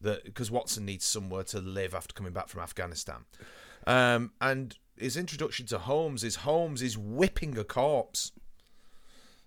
that 0.00 0.24
because 0.24 0.50
Watson 0.50 0.84
needs 0.84 1.04
somewhere 1.04 1.42
to 1.44 1.60
live 1.60 1.94
after 1.94 2.12
coming 2.14 2.32
back 2.32 2.48
from 2.48 2.60
Afghanistan, 2.60 3.24
um, 3.86 4.32
and 4.40 4.76
his 4.96 5.16
introduction 5.16 5.66
to 5.66 5.78
Holmes 5.78 6.22
is 6.22 6.36
Holmes 6.36 6.82
is 6.82 6.96
whipping 6.96 7.58
a 7.58 7.64
corpse 7.64 8.32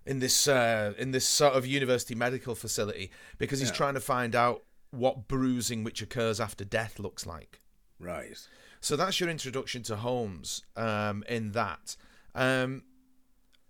in 0.06 0.20
this 0.20 0.48
uh, 0.48 0.94
in 0.98 1.12
this 1.12 1.26
sort 1.26 1.54
of 1.54 1.66
university 1.66 2.16
medical 2.16 2.56
facility 2.56 3.12
because 3.38 3.60
he's 3.60 3.72
trying 3.72 3.94
to 3.94 4.00
find 4.00 4.36
out 4.36 4.64
what 4.92 5.28
bruising 5.28 5.84
which 5.84 6.02
occurs 6.02 6.40
after 6.40 6.66
death 6.66 7.00
looks 7.00 7.26
like. 7.26 7.62
right, 8.00 8.38
So 8.82 8.96
that's 8.96 9.20
your 9.20 9.30
introduction 9.30 9.84
to 9.84 9.98
Holmes 9.98 10.64
um, 10.76 11.24
in 11.28 11.52
that. 11.52 11.96
Um, 12.34 12.84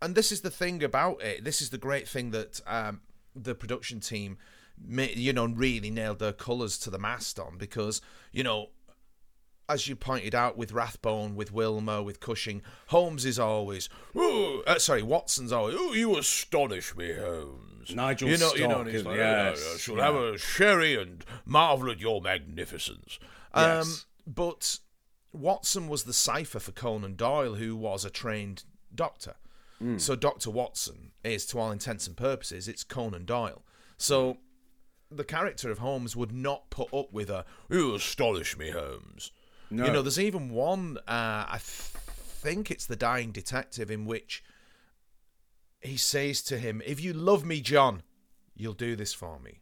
and 0.02 0.16
this 0.16 0.32
is 0.32 0.42
the 0.42 0.50
thing 0.50 0.84
about 0.84 1.22
it. 1.22 1.44
This 1.44 1.62
is 1.62 1.72
the 1.72 1.78
great 1.78 2.08
thing 2.08 2.32
that 2.32 2.62
um, 2.66 3.02
the 3.36 3.56
production 3.56 4.00
team, 4.00 4.38
you 4.88 5.34
know, 5.34 5.46
really 5.46 5.90
nailed 5.90 6.20
their 6.20 6.32
colours 6.32 6.78
to 6.80 6.90
the 6.90 7.00
mast 7.00 7.40
on 7.40 7.58
because, 7.58 8.02
you 8.32 8.44
know, 8.44 8.70
as 9.70 9.88
you 9.88 9.96
pointed 9.96 10.34
out 10.36 10.58
with 10.58 10.72
Rathbone, 10.74 11.36
with 11.36 11.52
Wilmer, 11.54 12.02
with 12.02 12.20
Cushing, 12.20 12.62
Holmes 12.88 13.24
is 13.26 13.38
always, 13.40 13.88
"Ooh," 14.18 14.64
uh, 14.66 14.80
sorry, 14.80 15.04
Watson's 15.04 15.52
always, 15.52 15.76
oh, 15.78 15.94
you 15.94 16.18
astonish 16.18 16.96
me, 16.98 17.14
Holmes. 17.14 17.94
Nigel 17.96 18.30
you 18.30 18.38
know, 18.38 18.54
you 18.56 18.68
know, 18.68 18.84
he's 18.84 19.06
like, 19.06 19.14
he? 19.16 19.20
"Yeah, 19.22 19.50
Yes, 19.52 19.74
I 19.76 19.78
shall 19.78 19.98
yeah. 19.98 20.06
have 20.06 20.16
a 20.16 20.38
sherry 20.38 20.96
and 21.02 21.24
marvel 21.46 21.90
at 21.92 22.00
your 22.00 22.20
magnificence. 22.22 23.20
Um, 23.54 23.64
Yes. 23.64 24.06
but 24.28 24.80
Watson 25.32 25.88
was 25.88 26.04
the 26.04 26.14
cipher 26.14 26.60
for 26.60 26.72
Conan 26.72 27.16
Doyle, 27.16 27.56
who 27.56 27.76
was 27.76 28.04
a 28.04 28.10
trained 28.10 28.64
doctor. 28.94 29.36
So 29.98 30.14
Doctor 30.18 30.50
Watson 30.52 31.12
is, 31.24 31.46
to 31.46 31.60
all 31.60 31.72
intents 31.72 32.06
and 32.06 32.18
purposes, 32.18 32.68
it's 32.68 32.84
Conan 32.84 33.24
Doyle. 33.24 33.64
So 33.98 34.40
the 35.10 35.24
character 35.24 35.72
of 35.72 35.78
Holmes 35.80 36.18
would 36.18 36.34
not 36.34 36.70
put 36.70 36.94
up 36.94 37.14
with 37.14 37.30
a 37.30 37.46
"You 37.70 37.96
astonish 37.96 38.58
me, 38.58 38.72
Holmes." 38.72 39.32
No. 39.70 39.86
You 39.86 39.92
know, 39.92 40.02
there's 40.02 40.20
even 40.20 40.50
one. 40.50 40.98
Uh, 41.08 41.46
I 41.48 41.60
th- 41.60 41.62
think 41.62 42.72
it's 42.72 42.86
the 42.86 42.96
Dying 42.96 43.32
Detective, 43.32 43.92
in 43.92 44.06
which 44.06 44.44
he 45.82 45.98
says 45.98 46.42
to 46.44 46.58
him, 46.58 46.82
"If 46.86 47.00
you 47.00 47.14
love 47.14 47.46
me, 47.46 47.62
John, 47.62 48.04
you'll 48.56 48.74
do 48.74 48.96
this 48.96 49.14
for 49.14 49.40
me." 49.40 49.62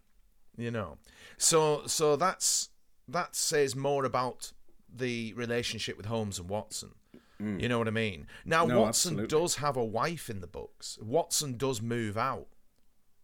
You 0.57 0.71
know, 0.71 0.97
so 1.37 1.85
so 1.87 2.15
that's 2.15 2.69
that 3.07 3.35
says 3.35 3.75
more 3.75 4.05
about 4.05 4.51
the 4.93 5.33
relationship 5.33 5.97
with 5.97 6.05
Holmes 6.07 6.39
and 6.39 6.49
Watson 6.49 6.91
You 7.39 7.69
know 7.69 7.77
what 7.77 7.87
I 7.87 7.91
mean? 7.91 8.25
Now 8.45 8.65
No, 8.65 8.81
Watson 8.81 9.19
absolutely. 9.19 9.27
does 9.27 9.55
have 9.57 9.77
a 9.77 9.85
wife 9.85 10.27
in 10.29 10.41
the 10.41 10.47
books. 10.47 10.97
Watson 11.01 11.55
does 11.57 11.81
move 11.81 12.17
out. 12.17 12.47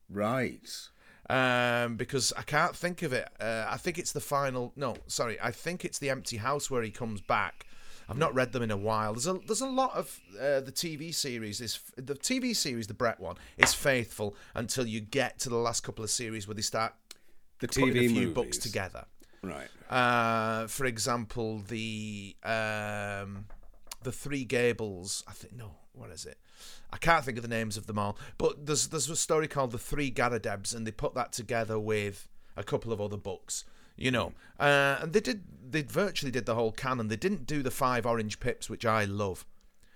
Right. 0.08 0.70
Um, 1.30 1.96
because 1.96 2.34
I 2.38 2.42
can't 2.42 2.75
think 2.75 3.01
of 3.01 3.13
it. 3.13 3.30
Uh, 3.39 3.65
I 3.70 3.77
think 3.77 3.98
it's 3.98 4.12
the 4.12 4.20
final. 4.22 4.74
No, 4.75 4.96
sorry, 5.08 5.38
I 5.42 5.51
think 5.51 5.86
it's 5.86 6.00
the 6.00 6.10
empty 6.10 6.38
house 6.38 6.70
where 6.70 6.82
he 6.84 6.92
comes 6.92 7.22
back. 7.22 7.65
I've 8.10 8.18
not 8.18 8.36
read 8.36 8.51
them 8.51 8.62
in 8.63 8.70
a 8.72 8.77
while. 8.77 9.13
There's 9.13 9.27
a 9.27 9.34
there's 9.48 9.62
a 9.62 9.68
lot 9.68 9.96
of 9.96 10.20
uh, 10.38 10.60
the 10.60 10.74
TV 10.74 11.13
series. 11.15 11.62
Is 11.62 11.80
the 11.96 12.15
TV 12.15 12.53
series 12.56 12.88
the 12.88 12.94
Brett 12.94 13.20
one 13.20 13.38
is 13.58 13.74
faithful 13.74 14.36
until 14.56 14.86
you 14.86 15.00
get 15.00 15.39
to 15.39 15.50
the 15.50 15.56
last 15.56 15.84
couple 15.84 16.03
of 16.03 16.12
series 16.12 16.46
where 16.48 16.53
they 16.56 16.62
start 16.62 16.94
The 17.60 17.68
putting 17.70 17.88
TV 17.88 17.96
a 17.96 18.00
few 18.10 18.10
movies. 18.10 18.34
books 18.34 18.58
together. 18.58 19.06
Right. 19.42 19.70
Uh, 19.89 20.68
for 20.68 20.86
example, 20.86 21.60
the 21.68 22.36
um, 22.44 23.46
the 24.03 24.12
Three 24.12 24.44
Gables. 24.44 25.24
I 25.27 25.32
think 25.32 25.53
no, 25.56 25.72
what 25.94 26.10
is 26.10 26.26
it? 26.26 26.38
I 26.92 26.98
can't 26.98 27.24
think 27.24 27.38
of 27.38 27.44
the 27.44 27.50
names 27.50 27.78
of 27.78 27.88
them 27.88 28.00
all. 28.00 28.18
But 28.38 28.66
there's 28.66 28.88
there's 28.88 29.10
a 29.10 29.16
story 29.16 29.48
called 29.48 29.72
the 29.72 29.78
Three 29.78 30.12
Garridebs, 30.12 30.76
and 30.76 30.86
they 30.86 30.92
put 30.92 31.14
that 31.16 31.32
together 31.32 31.80
with 31.80 32.28
a 32.56 32.64
couple 32.64 32.92
of 32.92 33.02
other 33.02 33.18
books. 33.18 33.66
You 33.96 34.12
know, 34.12 34.34
uh, 34.60 34.98
and 35.02 35.14
they 35.14 35.20
did 35.20 35.44
they 35.72 35.84
virtually 35.84 36.32
did 36.32 36.46
the 36.46 36.56
whole 36.56 36.72
canon. 36.72 37.08
They 37.08 37.16
didn't 37.16 37.46
do 37.46 37.62
the 37.62 37.72
Five 37.72 38.06
Orange 38.06 38.40
Pips, 38.40 38.70
which 38.70 38.86
I 38.86 39.06
love. 39.06 39.46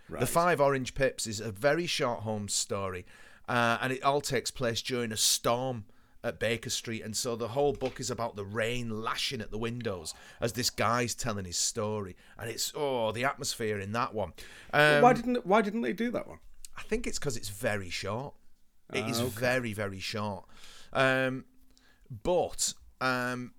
Right. 0.09 0.19
The 0.19 0.27
Five 0.27 0.61
Orange 0.61 0.93
Pips 0.93 1.27
is 1.27 1.39
a 1.39 1.51
very 1.51 1.87
short 1.87 2.21
Holmes 2.21 2.53
story, 2.53 3.05
uh, 3.49 3.79
and 3.81 3.91
it 3.91 4.03
all 4.03 4.21
takes 4.21 4.51
place 4.51 4.81
during 4.81 5.11
a 5.11 5.17
storm 5.17 5.85
at 6.23 6.39
Baker 6.39 6.69
Street, 6.69 7.03
and 7.03 7.15
so 7.15 7.35
the 7.35 7.49
whole 7.49 7.73
book 7.73 7.99
is 7.99 8.09
about 8.11 8.35
the 8.35 8.43
rain 8.43 9.01
lashing 9.03 9.39
at 9.41 9.51
the 9.51 9.57
windows 9.57 10.13
as 10.41 10.53
this 10.53 10.69
guy's 10.69 11.13
telling 11.15 11.45
his 11.45 11.57
story, 11.57 12.15
and 12.37 12.49
it's 12.49 12.71
oh 12.75 13.11
the 13.11 13.23
atmosphere 13.23 13.79
in 13.79 13.91
that 13.93 14.13
one. 14.13 14.33
Um, 14.73 15.01
why 15.01 15.13
didn't 15.13 15.45
Why 15.45 15.61
didn't 15.61 15.81
they 15.81 15.93
do 15.93 16.09
that 16.11 16.27
one? 16.27 16.39
I 16.77 16.81
think 16.83 17.07
it's 17.07 17.19
because 17.19 17.37
it's 17.37 17.49
very 17.49 17.89
short. 17.89 18.33
It 18.93 19.03
Ah, 19.05 19.09
is 19.09 19.19
okay. 19.21 19.29
very 19.39 19.73
very 19.73 19.99
short. 19.99 20.45
Um, 20.93 21.45
but 22.23 22.73
um, 23.01 23.53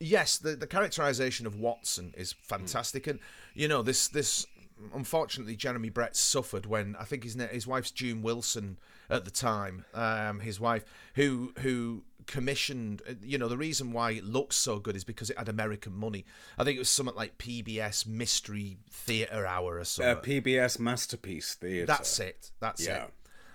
yes, 0.00 0.38
the 0.38 0.56
the 0.56 0.66
characterization 0.66 1.46
of 1.46 1.54
Watson 1.56 2.14
is 2.16 2.32
fantastic, 2.32 3.06
and 3.06 3.20
you 3.54 3.68
know 3.68 3.82
this 3.82 4.08
this. 4.08 4.46
Unfortunately, 4.94 5.56
Jeremy 5.56 5.88
Brett 5.88 6.16
suffered 6.16 6.66
when 6.66 6.96
I 7.00 7.04
think 7.04 7.24
his 7.24 7.34
his 7.50 7.66
wife's 7.66 7.90
June 7.90 8.20
Wilson 8.22 8.78
at 9.10 9.24
the 9.24 9.30
time. 9.30 9.84
Um, 9.94 10.40
his 10.40 10.58
wife, 10.60 10.84
who 11.14 11.52
who 11.60 12.04
commissioned, 12.26 13.02
uh, 13.08 13.12
you 13.22 13.38
know, 13.38 13.46
the 13.48 13.56
reason 13.56 13.92
why 13.92 14.10
it 14.10 14.24
looks 14.24 14.56
so 14.56 14.78
good 14.80 14.96
is 14.96 15.04
because 15.04 15.30
it 15.30 15.38
had 15.38 15.48
American 15.48 15.94
money. 15.94 16.24
I 16.58 16.64
think 16.64 16.76
it 16.76 16.80
was 16.80 16.88
something 16.88 17.14
like 17.14 17.38
PBS 17.38 18.06
Mystery 18.06 18.78
Theater 18.90 19.46
Hour 19.46 19.78
or 19.78 19.84
something. 19.84 20.16
Uh, 20.16 20.20
PBS 20.20 20.78
Masterpiece 20.80 21.54
Theatre. 21.54 21.86
That's 21.86 22.18
it. 22.18 22.50
That's 22.60 22.84
Yeah. 22.84 23.04
it. 23.04 23.12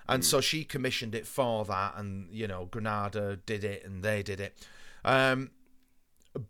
And 0.08 0.24
so 0.24 0.40
she 0.40 0.64
commissioned 0.64 1.14
it 1.14 1.26
for 1.26 1.64
that, 1.66 1.94
and 1.96 2.28
you 2.30 2.46
know, 2.48 2.66
Granada 2.66 3.36
did 3.46 3.62
it, 3.64 3.84
and 3.84 4.02
they 4.02 4.22
did 4.22 4.40
it. 4.40 4.56
Um, 5.04 5.50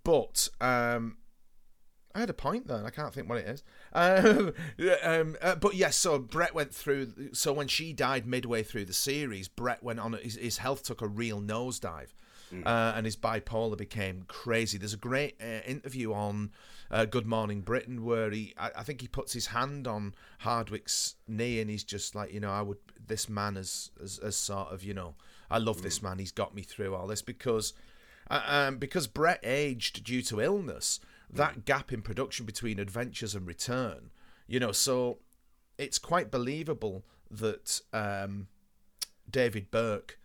but 0.05 0.49
um, 0.61 1.17
I 2.15 2.21
had 2.21 2.31
a 2.31 2.35
point 2.35 2.67
there. 2.67 2.79
and 2.79 2.87
I 2.87 2.91
can't 2.91 3.13
think 3.15 3.29
what 3.29 3.39
it 3.39 3.47
is. 3.47 3.63
Um, 3.93 4.53
um, 5.03 5.37
uh, 5.41 5.55
but 5.57 5.75
yes, 5.75 5.97
so 5.97 6.19
Brett 6.19 6.55
went 6.55 6.75
through. 6.75 7.33
So 7.33 7.53
when 7.53 7.69
she 7.69 7.93
died 7.93 8.27
midway 8.27 8.63
through 8.63 8.87
the 8.87 8.93
series, 8.93 9.49
Brett 9.49 9.83
went 9.83 10.01
on. 10.01 10.15
His, 10.15 10.37
his 10.37 10.59
health 10.59 10.83
took 10.83 11.01
a 11.01 11.07
real 11.07 11.41
nosedive, 11.41 12.09
uh, 12.65 12.93
and 12.97 13.07
his 13.07 13.17
bipolar 13.17 13.77
became 13.77 14.25
crazy. 14.29 14.79
There's 14.79 14.95
a 14.95 14.99
great 14.99 15.37
uh, 15.41 15.61
interview 15.67 16.13
on 16.13 16.51
uh, 16.91 17.05
Good 17.05 17.27
Morning 17.27 17.61
Britain 17.61 18.05
where 18.05 18.31
he, 18.31 18.55
I, 18.59 18.71
I 18.79 18.83
think 18.83 19.01
he 19.01 19.09
puts 19.09 19.33
his 19.33 19.47
hand 19.49 19.87
on 19.87 20.15
Hardwicke's 20.39 21.17
knee, 21.29 21.61
and 21.61 21.71
he's 21.71 21.85
just 21.85 22.15
like, 22.15 22.33
you 22.33 22.41
know, 22.41 22.51
I 22.51 22.63
would. 22.63 22.79
This 23.05 23.29
man 23.29 23.57
as 23.57 23.91
as, 24.03 24.19
as 24.21 24.37
sort 24.37 24.69
of, 24.73 24.83
you 24.85 24.95
know, 24.95 25.15
I 25.51 25.59
love 25.59 25.83
this 25.83 26.03
man. 26.03 26.19
He's 26.19 26.33
got 26.33 26.55
me 26.55 26.63
through 26.63 26.95
all 26.95 27.07
this 27.07 27.23
because. 27.23 27.73
Uh, 28.31 28.41
um, 28.47 28.79
because 28.79 29.09
Brett 29.09 29.41
aged 29.43 30.05
due 30.05 30.23
to 30.23 30.41
illness, 30.41 31.01
that 31.33 31.65
gap 31.65 31.93
in 31.93 32.03
production 32.03 32.45
between 32.47 32.79
Adventures 32.79 33.35
and 33.35 33.47
Return, 33.47 34.11
you 34.47 34.61
know, 34.61 34.73
so 34.73 35.19
it's 35.79 35.99
quite 35.99 36.31
believable 36.31 37.05
that 37.31 37.81
um, 37.93 38.49
David 39.31 39.71
Burke 39.71 40.19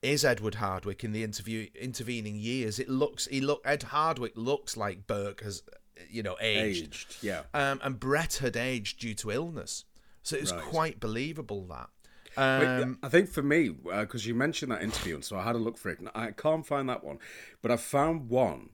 is 0.00 0.24
Edward 0.24 0.54
Hardwicke 0.54 1.04
in 1.04 1.12
the 1.12 1.24
interview 1.24 1.68
intervening 1.74 2.36
years. 2.36 2.78
It 2.78 2.88
looks 2.88 3.26
he 3.26 3.40
look 3.40 3.62
Ed 3.64 3.80
Hardwicke 3.90 4.36
looks 4.36 4.76
like 4.76 5.06
Burke 5.06 5.42
has 5.42 5.62
you 6.08 6.22
know 6.22 6.36
aged, 6.40 6.84
aged. 6.84 7.16
Yeah. 7.22 7.42
Um, 7.54 7.80
and 7.82 7.98
Brett 8.00 8.34
had 8.36 8.56
aged 8.56 9.00
due 9.00 9.14
to 9.14 9.30
illness, 9.30 9.84
so 10.22 10.36
it 10.36 10.42
was 10.42 10.52
Right. 10.52 10.62
quite 10.62 11.00
believable 11.00 11.66
that. 11.66 11.90
Um, 12.34 12.98
I 13.02 13.08
think 13.10 13.28
for 13.28 13.42
me, 13.42 13.68
because 13.68 14.26
you 14.26 14.34
mentioned 14.34 14.72
that 14.72 14.82
interview, 14.82 15.16
and 15.16 15.24
so 15.24 15.36
I 15.36 15.42
had 15.42 15.54
a 15.54 15.58
look 15.58 15.76
for 15.76 15.90
it. 15.90 15.98
And 15.98 16.08
I 16.14 16.30
can't 16.30 16.66
find 16.66 16.88
that 16.88 17.04
one, 17.04 17.18
but 17.60 17.70
I 17.70 17.76
found 17.76 18.30
one, 18.30 18.70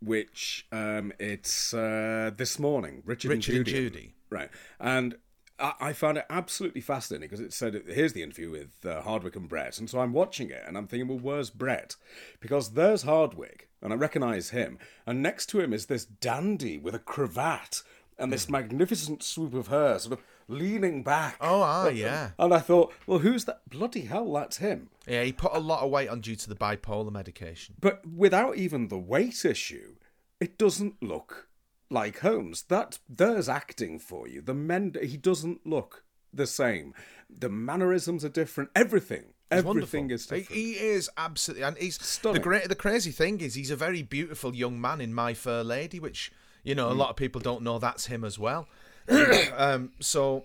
which 0.00 0.66
um, 0.72 1.12
it's 1.18 1.74
uh, 1.74 2.30
this 2.36 2.58
morning. 2.58 3.02
Richard, 3.04 3.30
Richard 3.30 3.50
and 3.52 3.58
and 3.58 3.66
Judy, 3.66 3.90
Judy. 3.90 4.14
right? 4.30 4.50
And 4.78 5.16
I, 5.58 5.72
I 5.80 5.92
found 5.92 6.18
it 6.18 6.26
absolutely 6.30 6.80
fascinating 6.80 7.28
because 7.28 7.44
it 7.44 7.52
said, 7.52 7.82
"Here's 7.86 8.12
the 8.12 8.22
interview 8.22 8.50
with 8.50 8.70
uh, 8.84 9.02
Hardwicke 9.02 9.36
and 9.36 9.48
Brett," 9.48 9.78
and 9.78 9.88
so 9.88 10.00
I'm 10.00 10.12
watching 10.12 10.50
it 10.50 10.62
and 10.66 10.76
I'm 10.76 10.86
thinking, 10.86 11.08
"Well, 11.08 11.18
where's 11.18 11.50
Brett?" 11.50 11.96
Because 12.40 12.70
there's 12.70 13.04
Hardwicke, 13.04 13.68
and 13.82 13.92
I 13.92 13.96
recognise 13.96 14.50
him, 14.50 14.78
and 15.06 15.22
next 15.22 15.46
to 15.46 15.60
him 15.60 15.72
is 15.72 15.86
this 15.86 16.04
dandy 16.04 16.78
with 16.78 16.94
a 16.94 16.98
cravat 17.00 17.82
and 18.18 18.32
this 18.32 18.48
magnificent 18.48 19.22
swoop 19.22 19.54
of 19.54 19.68
hair, 19.68 19.98
sort 19.98 20.18
of 20.18 20.24
leaning 20.48 21.02
back. 21.02 21.36
Oh, 21.40 21.62
ah, 21.62 21.88
yeah. 21.88 22.30
And 22.38 22.52
I 22.54 22.58
thought, 22.58 22.92
well, 23.06 23.18
who's 23.20 23.44
that? 23.46 23.60
Bloody 23.68 24.02
hell, 24.02 24.32
that's 24.32 24.58
him. 24.58 24.88
yeah, 25.06 25.22
he 25.22 25.32
put 25.32 25.52
a 25.54 25.58
lot 25.58 25.82
of 25.82 25.90
weight 25.90 26.08
on 26.08 26.20
due 26.20 26.36
to 26.36 26.48
the 26.48 26.54
bipolar 26.56 27.12
medication. 27.12 27.74
But 27.80 28.06
without 28.06 28.56
even 28.56 28.88
the 28.88 28.98
weight 28.98 29.44
issue, 29.44 29.96
it 30.40 30.58
doesn't 30.58 31.02
look 31.02 31.48
like 31.90 32.20
Holmes. 32.20 32.62
That 32.64 32.98
there's 33.08 33.48
acting 33.48 33.98
for 33.98 34.28
you. 34.28 34.40
The 34.42 34.54
men, 34.54 34.94
he 35.02 35.16
doesn't 35.16 35.66
look 35.66 36.04
the 36.32 36.46
same. 36.46 36.94
The 37.30 37.48
mannerisms 37.48 38.24
are 38.24 38.28
different. 38.28 38.70
Everything, 38.76 39.24
He's 39.50 39.58
everything 39.60 39.66
wonderful. 40.08 40.10
is 40.12 40.26
different. 40.26 40.48
He, 40.50 40.74
he 40.74 40.78
is 40.78 41.08
absolutely, 41.16 41.64
and 41.64 41.76
he's 41.78 42.00
Stunning. 42.04 42.34
the 42.34 42.44
great. 42.44 42.68
The 42.68 42.74
crazy 42.74 43.10
thing 43.10 43.40
is, 43.40 43.54
he's 43.54 43.70
a 43.70 43.76
very 43.76 44.02
beautiful 44.02 44.54
young 44.54 44.80
man 44.80 45.00
in 45.00 45.14
My 45.14 45.34
Fair 45.34 45.64
Lady, 45.64 45.98
which 46.00 46.30
you 46.62 46.74
know 46.74 46.88
a 46.88 46.92
Hmm. 46.92 46.98
lot 46.98 47.10
of 47.10 47.16
people 47.16 47.40
don't 47.40 47.62
know 47.62 47.78
that's 47.78 48.06
him 48.06 48.24
as 48.24 48.38
well. 48.38 48.68
um, 49.56 49.92
so, 50.00 50.44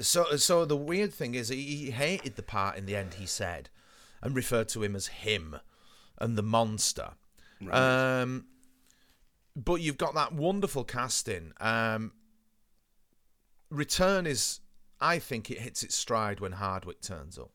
so, 0.00 0.36
so 0.36 0.64
the 0.64 0.76
weird 0.76 1.12
thing 1.12 1.34
is, 1.34 1.48
he, 1.48 1.90
hated 1.90 2.36
the 2.36 2.42
part 2.42 2.76
in 2.76 2.86
the 2.86 2.96
end. 2.96 3.14
He 3.14 3.26
said, 3.26 3.68
and 4.22 4.34
referred 4.34 4.68
to 4.70 4.82
him 4.82 4.96
as 4.96 5.08
him 5.08 5.56
and 6.18 6.36
the 6.36 6.42
monster. 6.42 7.10
Um, 7.70 8.46
but 9.56 9.76
you've 9.76 9.98
got 9.98 10.14
that 10.14 10.32
wonderful 10.32 10.84
casting. 10.84 11.52
Um, 11.60 12.12
Return 13.70 14.26
is, 14.26 14.60
I 15.00 15.18
think, 15.18 15.50
it 15.50 15.60
hits 15.60 15.82
its 15.82 15.94
stride 15.94 16.40
when 16.40 16.52
Hardwicke 16.52 17.00
turns 17.00 17.38
up. 17.38 17.50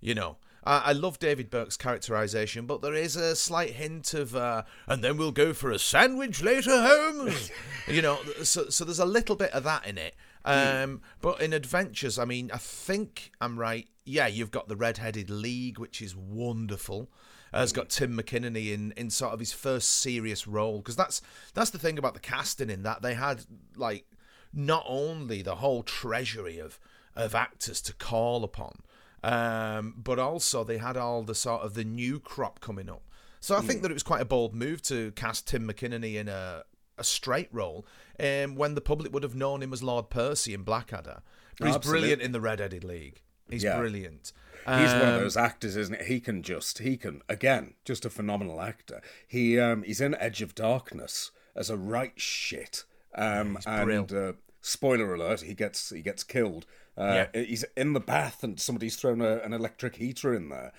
You 0.00 0.14
know, 0.14 0.36
I, 0.66 0.78
I 0.86 0.92
love 0.92 1.18
David 1.18 1.48
Burke's 1.48 1.76
characterization, 1.76 2.66
but 2.66 2.82
there 2.82 2.94
is 2.94 3.16
a 3.16 3.36
slight 3.36 3.70
hint 3.70 4.12
of, 4.12 4.34
uh, 4.34 4.64
and 4.86 5.02
then 5.02 5.16
we'll 5.16 5.32
go 5.32 5.52
for 5.52 5.70
a 5.70 5.78
sandwich 5.78 6.42
later, 6.42 6.70
Holmes. 6.70 7.50
you 7.88 8.02
know, 8.02 8.18
so 8.42 8.68
so 8.68 8.84
there's 8.84 8.98
a 8.98 9.06
little 9.06 9.36
bit 9.36 9.52
of 9.52 9.62
that 9.64 9.86
in 9.86 9.96
it. 9.96 10.14
Um, 10.44 11.02
But 11.20 11.40
in 11.40 11.52
Adventures, 11.52 12.18
I 12.18 12.24
mean, 12.24 12.50
I 12.52 12.58
think 12.58 13.32
I'm 13.40 13.58
right. 13.58 13.88
Yeah, 14.04 14.26
you've 14.26 14.52
got 14.52 14.68
the 14.68 14.76
Red-Headed 14.76 15.30
League, 15.30 15.78
which 15.78 16.00
is 16.00 16.14
wonderful. 16.14 17.10
Uh, 17.54 17.60
it's 17.62 17.72
got 17.72 17.88
Tim 17.88 18.16
McInnerny 18.16 18.72
in, 18.72 18.92
in 18.96 19.08
sort 19.10 19.32
of 19.32 19.40
his 19.40 19.52
first 19.52 19.88
serious 19.88 20.46
role 20.46 20.78
because 20.78 20.96
that's 20.96 21.22
that's 21.54 21.70
the 21.70 21.78
thing 21.78 21.96
about 21.96 22.14
the 22.14 22.20
casting 22.20 22.70
in 22.70 22.82
that 22.82 23.02
they 23.02 23.14
had 23.14 23.44
like 23.76 24.04
not 24.52 24.84
only 24.86 25.42
the 25.42 25.56
whole 25.56 25.82
treasury 25.82 26.58
of 26.58 26.78
of 27.14 27.34
actors 27.34 27.80
to 27.82 27.94
call 27.94 28.44
upon, 28.44 28.80
um, 29.26 29.94
but 29.96 30.18
also 30.18 30.64
they 30.64 30.78
had 30.78 30.96
all 30.96 31.22
the 31.22 31.34
sort 31.34 31.62
of 31.62 31.74
the 31.74 31.84
new 31.84 32.20
crop 32.20 32.60
coming 32.60 32.88
up. 32.88 33.02
So 33.40 33.56
I 33.56 33.60
think 33.60 33.82
that 33.82 33.90
it 33.90 33.94
was 33.94 34.02
quite 34.02 34.22
a 34.22 34.24
bold 34.24 34.54
move 34.54 34.82
to 34.82 35.12
cast 35.12 35.46
Tim 35.48 35.68
McInnerny 35.68 36.14
in 36.14 36.28
a 36.28 36.64
a 36.98 37.04
straight 37.04 37.48
role, 37.52 37.86
um, 38.18 38.56
when 38.56 38.74
the 38.74 38.80
public 38.80 39.12
would 39.12 39.22
have 39.22 39.34
known 39.34 39.62
him 39.62 39.72
as 39.72 39.82
Lord 39.82 40.08
Percy 40.08 40.54
in 40.54 40.62
Blackadder. 40.62 41.20
But 41.58 41.66
he's 41.66 41.76
Absolutely. 41.76 42.00
brilliant 42.00 42.22
in 42.22 42.32
the 42.32 42.40
Red-Headed 42.40 42.84
League. 42.84 43.20
He's 43.50 43.64
Yeah. 43.64 43.76
brilliant. 43.78 44.32
He's 44.60 44.92
one 44.94 45.02
of 45.02 45.14
Um, 45.14 45.20
those 45.20 45.36
actors, 45.36 45.76
isn't 45.76 45.94
it? 45.94 46.06
He 46.06 46.20
can 46.20 46.42
just, 46.42 46.78
he 46.78 46.96
can 46.96 47.20
again, 47.28 47.74
just 47.84 48.06
a 48.06 48.10
phenomenal 48.10 48.62
actor. 48.62 49.02
He 49.28 49.60
um, 49.60 49.82
he's 49.82 50.00
in 50.00 50.14
Edge 50.14 50.40
of 50.40 50.54
Darkness 50.54 51.30
as 51.54 51.68
a 51.68 51.76
right 51.76 52.18
shit. 52.18 52.84
Um, 53.14 53.58
and 53.66 54.12
uh, 54.12 54.32
spoiler 54.62 55.14
alert, 55.14 55.42
he 55.42 55.54
gets 55.54 55.90
he 55.90 56.00
gets 56.02 56.24
killed. 56.24 56.64
Uh, 56.96 57.26
He's 57.34 57.64
in 57.76 57.92
the 57.92 58.00
bath 58.00 58.42
and 58.42 58.58
somebody's 58.58 58.96
thrown 58.96 59.20
a, 59.20 59.38
an 59.38 59.52
electric 59.52 59.96
heater 59.96 60.34
in 60.34 60.48
there. 60.48 60.72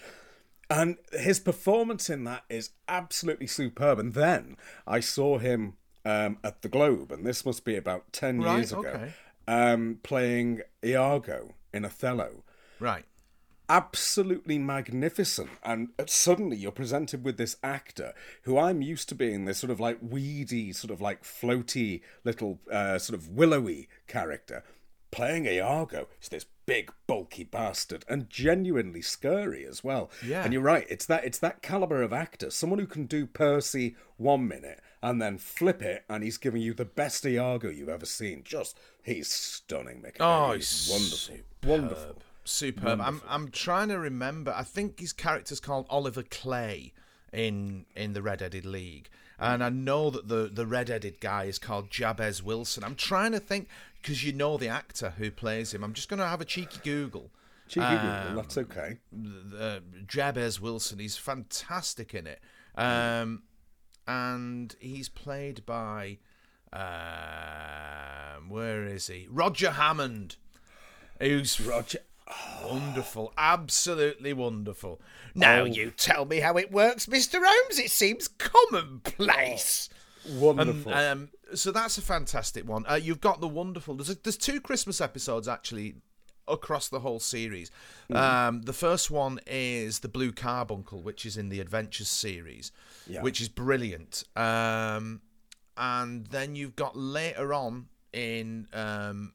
And 0.69 0.97
his 1.13 1.39
performance 1.39 2.09
in 2.09 2.23
that 2.25 2.43
is 2.49 2.71
absolutely 2.87 3.47
superb. 3.47 3.99
And 3.99 4.13
then 4.13 4.57
I 4.85 4.99
saw 4.99 5.37
him 5.37 5.77
um, 6.03 6.37
at 6.43 6.61
the 6.61 6.69
Globe, 6.69 7.11
and 7.11 7.25
this 7.25 7.45
must 7.45 7.63
be 7.63 7.75
about 7.75 8.11
10 8.13 8.41
Right, 8.41 8.57
years 8.57 8.71
ago, 8.71 8.81
okay. 8.81 9.13
um, 9.47 9.99
playing 10.03 10.61
Iago 10.83 11.53
in 11.73 11.85
Othello. 11.85 12.43
Right. 12.79 13.05
Absolutely 13.69 14.57
magnificent. 14.57 15.49
And 15.63 15.89
suddenly 16.05 16.55
you're 16.57 16.71
presented 16.71 17.23
with 17.23 17.37
this 17.37 17.57
actor 17.61 18.13
who 18.43 18.57
I'm 18.57 18.81
used 18.81 19.09
to 19.09 19.15
being 19.15 19.45
this 19.45 19.59
sort 19.59 19.71
of 19.71 19.79
like 19.79 19.97
weedy, 20.01 20.71
sort 20.71 20.91
of 20.91 21.01
like 21.01 21.23
floaty 21.23 22.01
little 22.23 22.59
uh, 22.71 22.97
sort 22.97 23.19
of 23.19 23.29
willowy 23.29 23.89
character. 24.07 24.63
Playing 25.11 25.45
Iago 25.45 26.07
is 26.21 26.29
this 26.29 26.45
big, 26.65 26.91
bulky 27.07 27.43
bastard 27.43 28.03
and 28.09 28.29
genuinely 28.29 29.01
scary 29.01 29.65
as 29.65 29.83
well. 29.83 30.11
Yeah. 30.25 30.43
And 30.43 30.53
you're 30.53 30.61
right, 30.61 30.85
it's 30.89 31.05
that 31.05 31.23
it's 31.23 31.39
that 31.39 31.61
caliber 31.61 32.03
of 32.03 32.13
actor. 32.13 32.51
Someone 32.51 32.79
who 32.79 32.85
can 32.87 33.05
do 33.05 33.25
Percy 33.25 33.95
one 34.17 34.47
minute 34.47 34.81
and 35.01 35.21
then 35.21 35.37
flip 35.37 35.81
it 35.81 36.03
and 36.09 36.23
he's 36.23 36.37
giving 36.37 36.61
you 36.61 36.73
the 36.73 36.85
best 36.85 37.25
Iago 37.25 37.69
you've 37.69 37.89
ever 37.89 38.05
seen. 38.05 38.43
Just 38.43 38.77
he's 39.01 39.29
stunning, 39.29 40.01
Mick. 40.01 40.17
Oh, 40.19 40.51
he's 40.53 40.87
he's 40.87 40.91
wonderful. 40.91 41.35
Wonderful. 41.63 42.21
Superb. 42.43 43.01
I'm 43.01 43.21
I'm 43.27 43.49
trying 43.49 43.89
to 43.89 43.99
remember. 43.99 44.53
I 44.55 44.63
think 44.63 44.99
his 44.99 45.13
character's 45.13 45.59
called 45.59 45.85
Oliver 45.89 46.23
Clay 46.23 46.93
in 47.33 47.85
in 47.95 48.13
the 48.13 48.21
Red-Headed 48.21 48.65
League, 48.65 49.09
and 49.39 49.63
I 49.63 49.69
know 49.69 50.09
that 50.09 50.27
the 50.27 50.49
the 50.51 50.65
red-headed 50.65 51.19
guy 51.19 51.43
is 51.45 51.59
called 51.59 51.89
Jabez 51.91 52.41
Wilson. 52.43 52.83
I'm 52.83 52.95
trying 52.95 53.31
to 53.33 53.39
think 53.39 53.67
because 54.01 54.23
you 54.23 54.33
know 54.33 54.57
the 54.57 54.67
actor 54.67 55.13
who 55.17 55.31
plays 55.31 55.73
him. 55.73 55.83
I'm 55.83 55.93
just 55.93 56.09
going 56.09 56.19
to 56.19 56.27
have 56.27 56.41
a 56.41 56.45
cheeky 56.45 56.79
Google. 56.83 57.31
Cheeky 57.67 57.85
Um, 57.85 58.27
Google, 58.27 58.41
that's 58.41 58.57
okay. 58.57 58.97
uh, 59.59 59.79
Jabez 60.07 60.61
Wilson. 60.61 60.99
He's 60.99 61.17
fantastic 61.17 62.13
in 62.13 62.25
it, 62.25 62.39
um, 62.75 63.43
and 64.07 64.75
he's 64.79 65.09
played 65.09 65.65
by 65.65 66.17
um, 66.71 68.49
where 68.49 68.85
is 68.85 69.07
he? 69.07 69.27
Roger 69.29 69.71
Hammond, 69.71 70.37
who's 71.19 71.59
Roger. 71.59 71.99
Wonderful, 72.63 73.33
absolutely 73.37 74.33
wonderful. 74.33 75.01
Now 75.33 75.63
you 75.63 75.91
tell 75.91 76.25
me 76.25 76.39
how 76.39 76.57
it 76.57 76.71
works, 76.71 77.07
Mister 77.07 77.39
Holmes. 77.43 77.79
It 77.79 77.91
seems 77.91 78.27
commonplace. 78.27 79.89
Wonderful. 80.29 80.93
Um, 80.93 81.29
so 81.53 81.71
that's 81.71 81.97
a 81.97 82.01
fantastic 82.01 82.67
one. 82.67 82.85
Uh, 82.89 82.95
you've 82.95 83.21
got 83.21 83.39
the 83.39 83.47
wonderful. 83.47 83.95
There's 83.95 84.09
a, 84.09 84.15
there's 84.15 84.37
two 84.37 84.59
Christmas 84.59 84.99
episodes 84.99 85.47
actually 85.47 85.95
across 86.49 86.87
the 86.87 86.99
whole 86.99 87.19
series. 87.19 87.71
Um, 88.13 88.61
the 88.61 88.73
first 88.73 89.11
one 89.11 89.39
is 89.45 89.99
the 89.99 90.07
Blue 90.07 90.31
Carbuncle, 90.31 91.01
which 91.01 91.25
is 91.25 91.35
in 91.37 91.49
the 91.49 91.59
Adventures 91.59 92.07
series, 92.07 92.71
Yeah. 93.05 93.21
which 93.21 93.41
is 93.41 93.49
brilliant. 93.49 94.23
Um, 94.35 95.21
and 95.75 96.25
then 96.27 96.55
you've 96.55 96.75
got 96.75 96.95
later 96.95 97.53
on 97.53 97.87
in 98.13 98.67
um, 98.73 99.33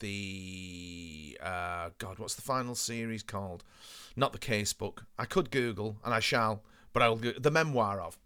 the 0.00 1.38
uh, 1.42 1.90
God, 1.98 2.18
what's 2.18 2.34
the 2.34 2.42
final 2.42 2.74
series 2.74 3.22
called? 3.22 3.64
Not 4.16 4.32
the 4.32 4.38
case 4.38 4.72
book. 4.72 5.04
I 5.18 5.24
could 5.24 5.50
Google, 5.50 5.96
and 6.04 6.12
I 6.12 6.20
shall, 6.20 6.62
but 6.92 7.02
I'll 7.02 7.16
go, 7.16 7.32
the 7.32 7.50
memoir 7.50 8.00
of. 8.00 8.18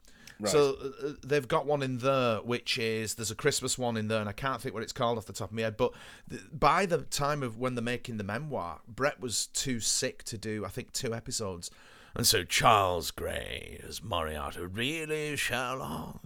So 0.46 0.76
uh, 0.82 1.12
they've 1.24 1.46
got 1.46 1.64
one 1.64 1.82
in 1.82 1.98
there, 1.98 2.38
which 2.38 2.76
is 2.76 3.14
there's 3.14 3.30
a 3.30 3.36
Christmas 3.36 3.78
one 3.78 3.96
in 3.96 4.08
there, 4.08 4.20
and 4.20 4.28
I 4.28 4.32
can't 4.32 4.60
think 4.60 4.74
what 4.74 4.82
it's 4.82 4.92
called 4.92 5.16
off 5.16 5.26
the 5.26 5.32
top 5.32 5.50
of 5.50 5.56
my 5.56 5.62
head. 5.62 5.76
But 5.76 5.92
th- 6.28 6.42
by 6.52 6.86
the 6.86 6.98
time 7.02 7.42
of 7.42 7.58
when 7.58 7.74
they're 7.74 7.82
making 7.82 8.16
the 8.16 8.24
memoir, 8.24 8.80
Brett 8.88 9.20
was 9.20 9.46
too 9.46 9.80
sick 9.80 10.24
to 10.24 10.36
do, 10.36 10.64
I 10.64 10.68
think, 10.68 10.92
two 10.92 11.14
episodes. 11.14 11.70
And 12.16 12.26
so 12.26 12.44
Charles 12.44 13.10
Gray 13.10 13.80
as 13.86 14.02
Moriarty, 14.02 14.60
really 14.60 15.36
Sherlock, 15.36 16.20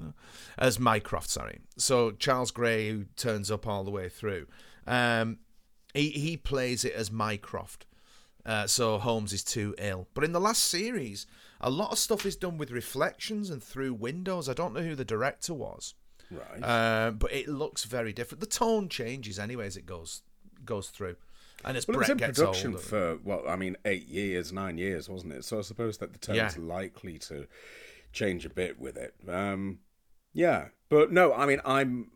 as 0.58 0.78
Mycroft, 0.78 1.30
sorry. 1.30 1.60
So 1.76 2.10
Charles 2.10 2.50
Gray, 2.50 2.90
who 2.90 3.04
turns 3.16 3.50
up 3.50 3.66
all 3.66 3.84
the 3.84 3.90
way 3.90 4.08
through, 4.08 4.46
um, 4.88 5.38
he 5.94 6.10
he 6.10 6.36
plays 6.36 6.84
it 6.84 6.92
as 6.94 7.10
Mycroft. 7.10 7.86
Uh, 8.46 8.66
so 8.66 8.98
Holmes 8.98 9.32
is 9.32 9.44
too 9.44 9.74
ill. 9.78 10.08
But 10.14 10.24
in 10.24 10.32
the 10.32 10.40
last 10.40 10.62
series, 10.62 11.26
a 11.60 11.68
lot 11.68 11.92
of 11.92 11.98
stuff 11.98 12.24
is 12.24 12.34
done 12.34 12.56
with 12.56 12.70
reflections 12.70 13.50
and 13.50 13.62
through 13.62 13.92
windows. 13.94 14.48
I 14.48 14.54
don't 14.54 14.72
know 14.72 14.80
who 14.80 14.94
the 14.94 15.04
director 15.04 15.52
was, 15.52 15.94
right. 16.30 16.62
uh, 16.62 17.10
but 17.10 17.30
it 17.30 17.46
looks 17.46 17.84
very 17.84 18.12
different. 18.14 18.40
The 18.40 18.46
tone 18.46 18.88
changes 18.88 19.38
anyway 19.38 19.66
as 19.66 19.76
it 19.76 19.84
goes 19.84 20.22
goes 20.64 20.88
through, 20.88 21.16
and 21.64 21.76
as 21.76 21.86
well, 21.86 21.96
it 21.96 21.98
was 21.98 22.08
in 22.08 22.16
gets 22.16 22.38
production 22.38 22.72
older, 22.72 22.82
for, 22.82 23.18
well, 23.22 23.42
I 23.46 23.56
mean, 23.56 23.76
eight 23.84 24.08
years, 24.08 24.52
nine 24.52 24.78
years, 24.78 25.08
wasn't 25.08 25.34
it? 25.34 25.44
So 25.44 25.58
I 25.58 25.62
suppose 25.62 25.98
that 25.98 26.12
the 26.12 26.18
tone's 26.18 26.36
Yeah. 26.36 26.52
likely 26.56 27.18
to 27.18 27.46
change 28.12 28.46
a 28.46 28.50
bit 28.50 28.78
with 28.78 28.96
it. 28.96 29.14
Um, 29.28 29.80
yeah. 30.32 30.68
But 30.88 31.12
no, 31.12 31.34
I 31.34 31.44
mean, 31.44 31.60
I'm 31.64 32.12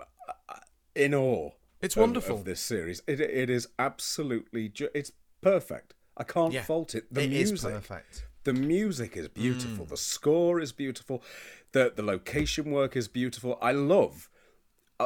uh, 0.49 0.55
in 0.95 1.15
awe. 1.15 1.51
It's 1.83 1.97
wonderful. 1.97 2.37
Of 2.38 2.45
this 2.45 2.61
series. 2.61 3.03
It, 3.07 3.21
it 3.21 3.51
is 3.51 3.68
absolutely, 3.79 4.68
ju- 4.68 4.88
it's 4.95 5.12
perfect. 5.40 5.95
I 6.16 6.25
can't 6.25 6.53
Yeah. 6.53 6.62
fault 6.62 6.95
it. 6.95 7.12
The 7.12 7.23
It 7.25 7.33
is 7.33 7.51
music. 7.51 7.73
perfect. 7.73 8.27
The 8.45 8.53
music 8.53 9.16
is 9.16 9.29
Mm. 9.29 9.35
beautiful. 9.35 9.85
The 9.87 9.97
score 9.97 10.61
is 10.61 10.73
beautiful. 10.73 11.23
The 11.73 11.92
the 11.95 12.03
location 12.03 12.71
work 12.71 12.97
is 12.97 13.09
beautiful. 13.09 13.59
I 13.62 13.73
love. 13.73 14.29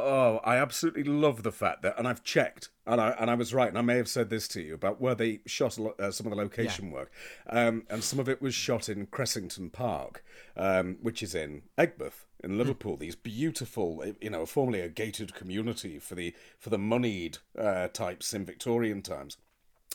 Oh, 0.04 0.40
I 0.44 0.56
absolutely 0.56 1.04
love 1.04 1.42
the 1.42 1.52
fact 1.52 1.82
that, 1.82 1.98
and 1.98 2.06
I've 2.06 2.22
checked, 2.22 2.70
and 2.87 3.00
I 3.00 3.11
and 3.18 3.30
I 3.30 3.35
was 3.35 3.52
right, 3.54 3.68
and 3.68 3.78
I 3.78 3.82
may 3.82 3.96
have 3.96 4.09
said 4.09 4.30
this 4.30 4.48
to 4.48 4.61
you 4.62 4.74
about 4.74 5.00
where 5.00 5.14
they 5.14 5.40
shot 5.46 5.78
lo- 5.78 5.94
uh, 5.98 6.11
some 6.11 6.26
of 6.26 6.30
the 6.30 6.37
location 6.37 6.90
work, 6.90 7.11
um, 7.48 7.85
and 7.90 8.02
some 8.04 8.18
of 8.18 8.28
it 8.28 8.40
was 8.42 8.54
shot 8.54 8.88
in 8.88 9.06
Cressington 9.06 9.72
Park, 9.72 10.24
um, 10.56 10.98
which 11.02 11.22
is 11.22 11.35
in 11.35 11.62
Aigburth 11.78 12.24
Hmm. 12.40 12.52
in 12.52 12.59
Liverpool. 12.59 12.96
These 12.96 13.16
beautiful, 13.16 14.04
you 14.20 14.30
know, 14.30 14.46
formerly 14.46 14.80
a 14.80 14.88
gated 14.88 15.35
community 15.35 15.98
for 15.98 16.14
the 16.14 16.35
for 16.59 16.70
the 16.70 16.78
moneyed 16.78 17.38
uh, 17.59 17.88
types 17.88 18.35
in 18.35 18.44
Victorian 18.44 19.02
times 19.02 19.37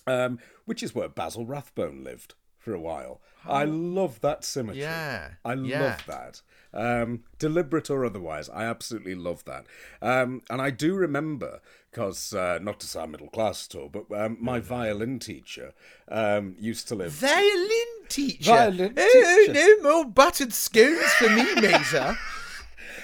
um, 0.07 0.39
which 0.65 0.81
is 0.81 0.95
where 0.95 1.07
Basil 1.07 1.45
Rathbone 1.45 2.03
lived 2.03 2.33
for 2.61 2.73
a 2.73 2.79
while. 2.79 3.19
I 3.45 3.65
love 3.65 4.21
that 4.21 4.45
symmetry. 4.45 4.81
Yeah, 4.81 5.31
I 5.43 5.55
yeah. 5.55 5.81
love 5.81 6.03
that. 6.05 6.41
Um, 6.73 7.23
deliberate 7.39 7.89
or 7.89 8.05
otherwise, 8.05 8.49
I 8.49 8.63
absolutely 8.65 9.15
love 9.15 9.43
that. 9.45 9.65
Um, 10.01 10.41
and 10.49 10.61
I 10.61 10.69
do 10.69 10.93
remember, 10.93 11.59
because 11.91 12.33
uh, 12.33 12.59
not 12.61 12.79
to 12.81 12.87
sound 12.87 13.11
middle 13.11 13.29
class 13.29 13.67
at 13.69 13.75
all, 13.77 13.89
but 13.89 14.05
um, 14.15 14.37
my 14.39 14.59
violin 14.59 15.17
teacher 15.19 15.73
um, 16.07 16.55
used 16.59 16.87
to 16.89 16.95
live. 16.95 17.11
Violin 17.13 18.05
teacher. 18.09 18.51
Violin 18.51 18.93
Oh, 18.95 19.43
teacher. 19.47 19.53
no 19.53 19.81
more 19.81 20.05
buttered 20.05 20.53
scones 20.53 21.11
for 21.13 21.29
me, 21.29 21.53
Mazer. 21.55 22.15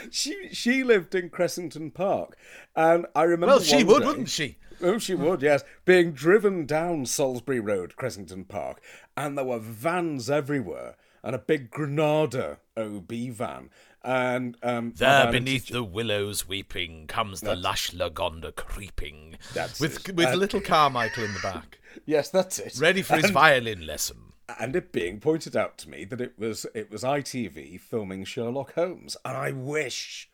She 0.10 0.50
she 0.54 0.84
lived 0.86 1.16
in 1.16 1.30
Cressington 1.30 1.94
Park, 1.94 2.38
and 2.78 3.06
I 3.14 3.24
remember. 3.24 3.48
well, 3.56 3.60
she 3.60 3.84
would, 3.84 4.00
day- 4.02 4.06
wouldn't 4.08 4.30
she? 4.30 4.58
Oh, 4.82 4.98
she 4.98 5.16
would, 5.16 5.42
yes. 5.42 5.64
Being 5.86 6.12
driven 6.14 6.66
down 6.66 7.06
Salisbury 7.06 7.60
Road, 7.60 7.96
Cressington 7.98 8.48
Park, 8.48 8.82
and 9.16 9.38
there 9.38 9.46
were 9.46 9.60
vans 9.60 10.30
everywhere, 10.30 10.96
and 11.24 11.36
a 11.36 11.40
big 11.40 11.72
Granada 11.72 12.60
OB 12.78 13.12
van. 13.32 13.70
And 14.04 14.56
um, 14.64 14.94
There 14.96 15.10
violin 15.26 15.32
beneath 15.32 15.68
the 15.68 15.84
willows 15.84 16.48
weeping 16.48 17.08
comes 17.08 17.42
the 17.42 17.56
lush 17.56 17.92
Lagonda 17.92 18.56
creeping. 18.56 19.38
That's 19.54 19.80
With 19.80 20.08
it. 20.10 20.16
with 20.16 20.28
And- 20.28 20.40
little 20.40 20.62
Carmichael 20.62 21.26
in 21.26 21.34
the 21.34 21.40
back, 21.42 21.80
yes, 22.06 22.30
that's 22.30 22.60
it. 22.60 22.78
Ready 22.80 23.02
for 23.02 23.16
his 23.16 23.26
and, 23.26 23.34
violin 23.34 23.86
lesson. 23.86 24.18
and 24.60 24.76
it 24.78 24.92
being 24.94 25.20
pointed 25.20 25.58
out 25.58 25.78
to 25.80 25.90
me 25.90 26.06
that 26.06 26.22
it 26.22 26.34
was 26.38 26.66
it 26.74 26.90
was 26.92 27.04
ITV 27.04 27.82
filming 27.82 28.24
Sherlock 28.24 28.76
Holmes, 28.76 29.18
and 29.26 29.36
I 29.36 29.52
wish. 29.52 30.30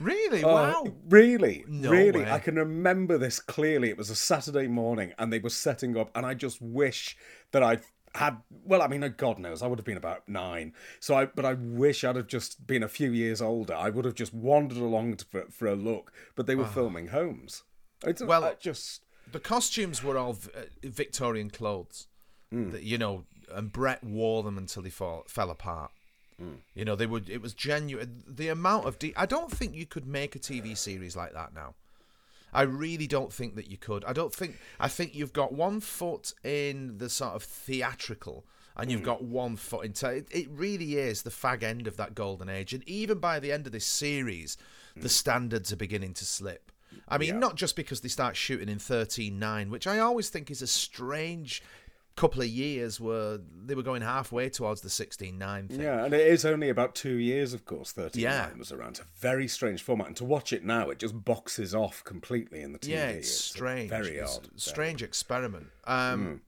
Really? 0.00 0.44
Oh, 0.44 0.54
wow. 0.54 0.86
Really? 1.08 1.64
No 1.66 1.90
really? 1.90 2.22
way. 2.22 2.30
I 2.30 2.38
can 2.38 2.56
remember 2.56 3.18
this 3.18 3.40
clearly. 3.40 3.90
It 3.90 3.98
was 3.98 4.10
a 4.10 4.16
Saturday 4.16 4.66
morning 4.68 5.12
and 5.18 5.32
they 5.32 5.38
were 5.38 5.50
setting 5.50 5.96
up, 5.96 6.10
and 6.14 6.24
I 6.24 6.34
just 6.34 6.60
wish 6.60 7.16
that 7.52 7.62
I'd 7.62 7.82
had. 8.14 8.38
Well, 8.64 8.82
I 8.82 8.88
mean, 8.88 9.02
uh, 9.02 9.08
God 9.08 9.38
knows, 9.38 9.62
I 9.62 9.66
would 9.66 9.78
have 9.78 9.86
been 9.86 9.96
about 9.96 10.28
nine. 10.28 10.72
So 11.00 11.14
I, 11.14 11.26
but 11.26 11.44
I 11.44 11.54
wish 11.54 12.04
I'd 12.04 12.16
have 12.16 12.26
just 12.26 12.66
been 12.66 12.82
a 12.82 12.88
few 12.88 13.10
years 13.12 13.42
older. 13.42 13.74
I 13.74 13.90
would 13.90 14.04
have 14.04 14.14
just 14.14 14.32
wandered 14.32 14.78
along 14.78 15.16
to, 15.16 15.24
for, 15.24 15.44
for 15.50 15.66
a 15.66 15.74
look, 15.74 16.12
but 16.34 16.46
they 16.46 16.54
were 16.54 16.64
ah. 16.64 16.68
filming 16.68 17.08
Holmes 17.08 17.64
It's, 18.04 18.22
Well- 18.22 18.44
I 18.44 18.54
just. 18.54 19.02
the 19.30 19.40
costumes 19.40 20.02
were 20.02 20.16
all 20.16 20.38
uh, 20.54 20.60
Victorian 20.82 21.50
clothes. 21.50 22.06
Hmm. 22.50 22.70
That 22.70 22.82
you 22.82 22.96
know, 22.96 23.26
and 23.52 23.70
Brett 23.70 24.02
wore 24.02 24.42
them 24.42 24.56
until 24.56 24.82
he 24.82 24.88
fall, 24.90 25.24
fell 25.28 25.50
apart. 25.50 25.90
Mm. 26.42 26.58
You 26.74 26.84
know, 26.84 26.96
they 26.96 27.06
would. 27.06 27.28
It 27.28 27.42
was 27.42 27.54
genuine. 27.54 28.22
The 28.26 28.48
amount 28.48 28.86
of. 28.86 28.98
De- 28.98 29.16
I 29.16 29.26
don't 29.26 29.50
think 29.50 29.74
you 29.74 29.86
could 29.86 30.06
make 30.06 30.36
a 30.36 30.38
TV 30.38 30.76
series 30.76 31.16
like 31.16 31.32
that 31.34 31.54
now. 31.54 31.74
I 32.52 32.62
really 32.62 33.06
don't 33.06 33.32
think 33.32 33.56
that 33.56 33.70
you 33.70 33.76
could. 33.76 34.04
I 34.04 34.12
don't 34.12 34.32
think. 34.32 34.56
I 34.78 34.88
think 34.88 35.14
you've 35.14 35.32
got 35.32 35.52
one 35.52 35.80
foot 35.80 36.34
in 36.44 36.98
the 36.98 37.08
sort 37.08 37.34
of 37.34 37.42
theatrical, 37.42 38.44
and 38.76 38.90
you've 38.90 39.02
mm. 39.02 39.06
got 39.06 39.24
one 39.24 39.56
foot 39.56 39.84
in. 39.84 39.92
Te- 39.92 40.06
it, 40.06 40.28
it 40.30 40.48
really 40.50 40.96
is 40.96 41.22
the 41.22 41.30
fag 41.30 41.62
end 41.62 41.86
of 41.86 41.96
that 41.96 42.14
golden 42.14 42.48
age, 42.48 42.72
and 42.72 42.88
even 42.88 43.18
by 43.18 43.40
the 43.40 43.52
end 43.52 43.66
of 43.66 43.72
this 43.72 43.86
series, 43.86 44.56
the 44.94 45.08
mm. 45.08 45.10
standards 45.10 45.72
are 45.72 45.76
beginning 45.76 46.14
to 46.14 46.24
slip. 46.24 46.70
I 47.06 47.18
mean, 47.18 47.38
not 47.38 47.54
just 47.54 47.76
because 47.76 48.00
they 48.00 48.08
start 48.08 48.36
shooting 48.36 48.68
in 48.68 48.78
thirteen 48.78 49.38
nine, 49.38 49.70
which 49.70 49.86
I 49.86 49.98
always 49.98 50.30
think 50.30 50.50
is 50.50 50.62
a 50.62 50.66
strange 50.66 51.62
couple 52.20 52.42
of 52.42 52.48
years 52.48 52.98
were 53.00 53.40
they 53.66 53.74
were 53.74 53.82
going 53.82 54.02
halfway 54.02 54.48
towards 54.48 54.80
the 54.80 54.88
16-9 54.88 55.68
thing. 55.68 55.80
Yeah, 55.80 56.04
and 56.04 56.12
it 56.14 56.26
is 56.26 56.44
only 56.44 56.68
about 56.68 56.94
two 56.94 57.16
years, 57.16 57.52
of 57.54 57.64
course. 57.64 57.92
Thirteen 57.92 58.22
Yeah. 58.22 58.46
nine 58.48 58.58
was 58.58 58.72
around. 58.72 58.90
It's 58.90 59.00
a 59.00 59.04
very 59.20 59.46
strange 59.48 59.82
format, 59.82 60.06
and 60.08 60.16
to 60.16 60.24
watch 60.24 60.52
it 60.52 60.64
now, 60.64 60.90
it 60.90 60.98
just 60.98 61.24
boxes 61.24 61.74
off 61.74 62.02
completely 62.04 62.60
in 62.62 62.72
the 62.72 62.78
TV. 62.78 62.90
Yeah, 62.92 63.08
it's 63.10 63.28
It's 63.28 63.36
strange. 63.44 63.88
very 63.90 64.16
It's 64.16 64.36
odd. 64.36 64.48
strange 64.56 65.02
experiment. 65.02 65.68
Um, 65.84 66.42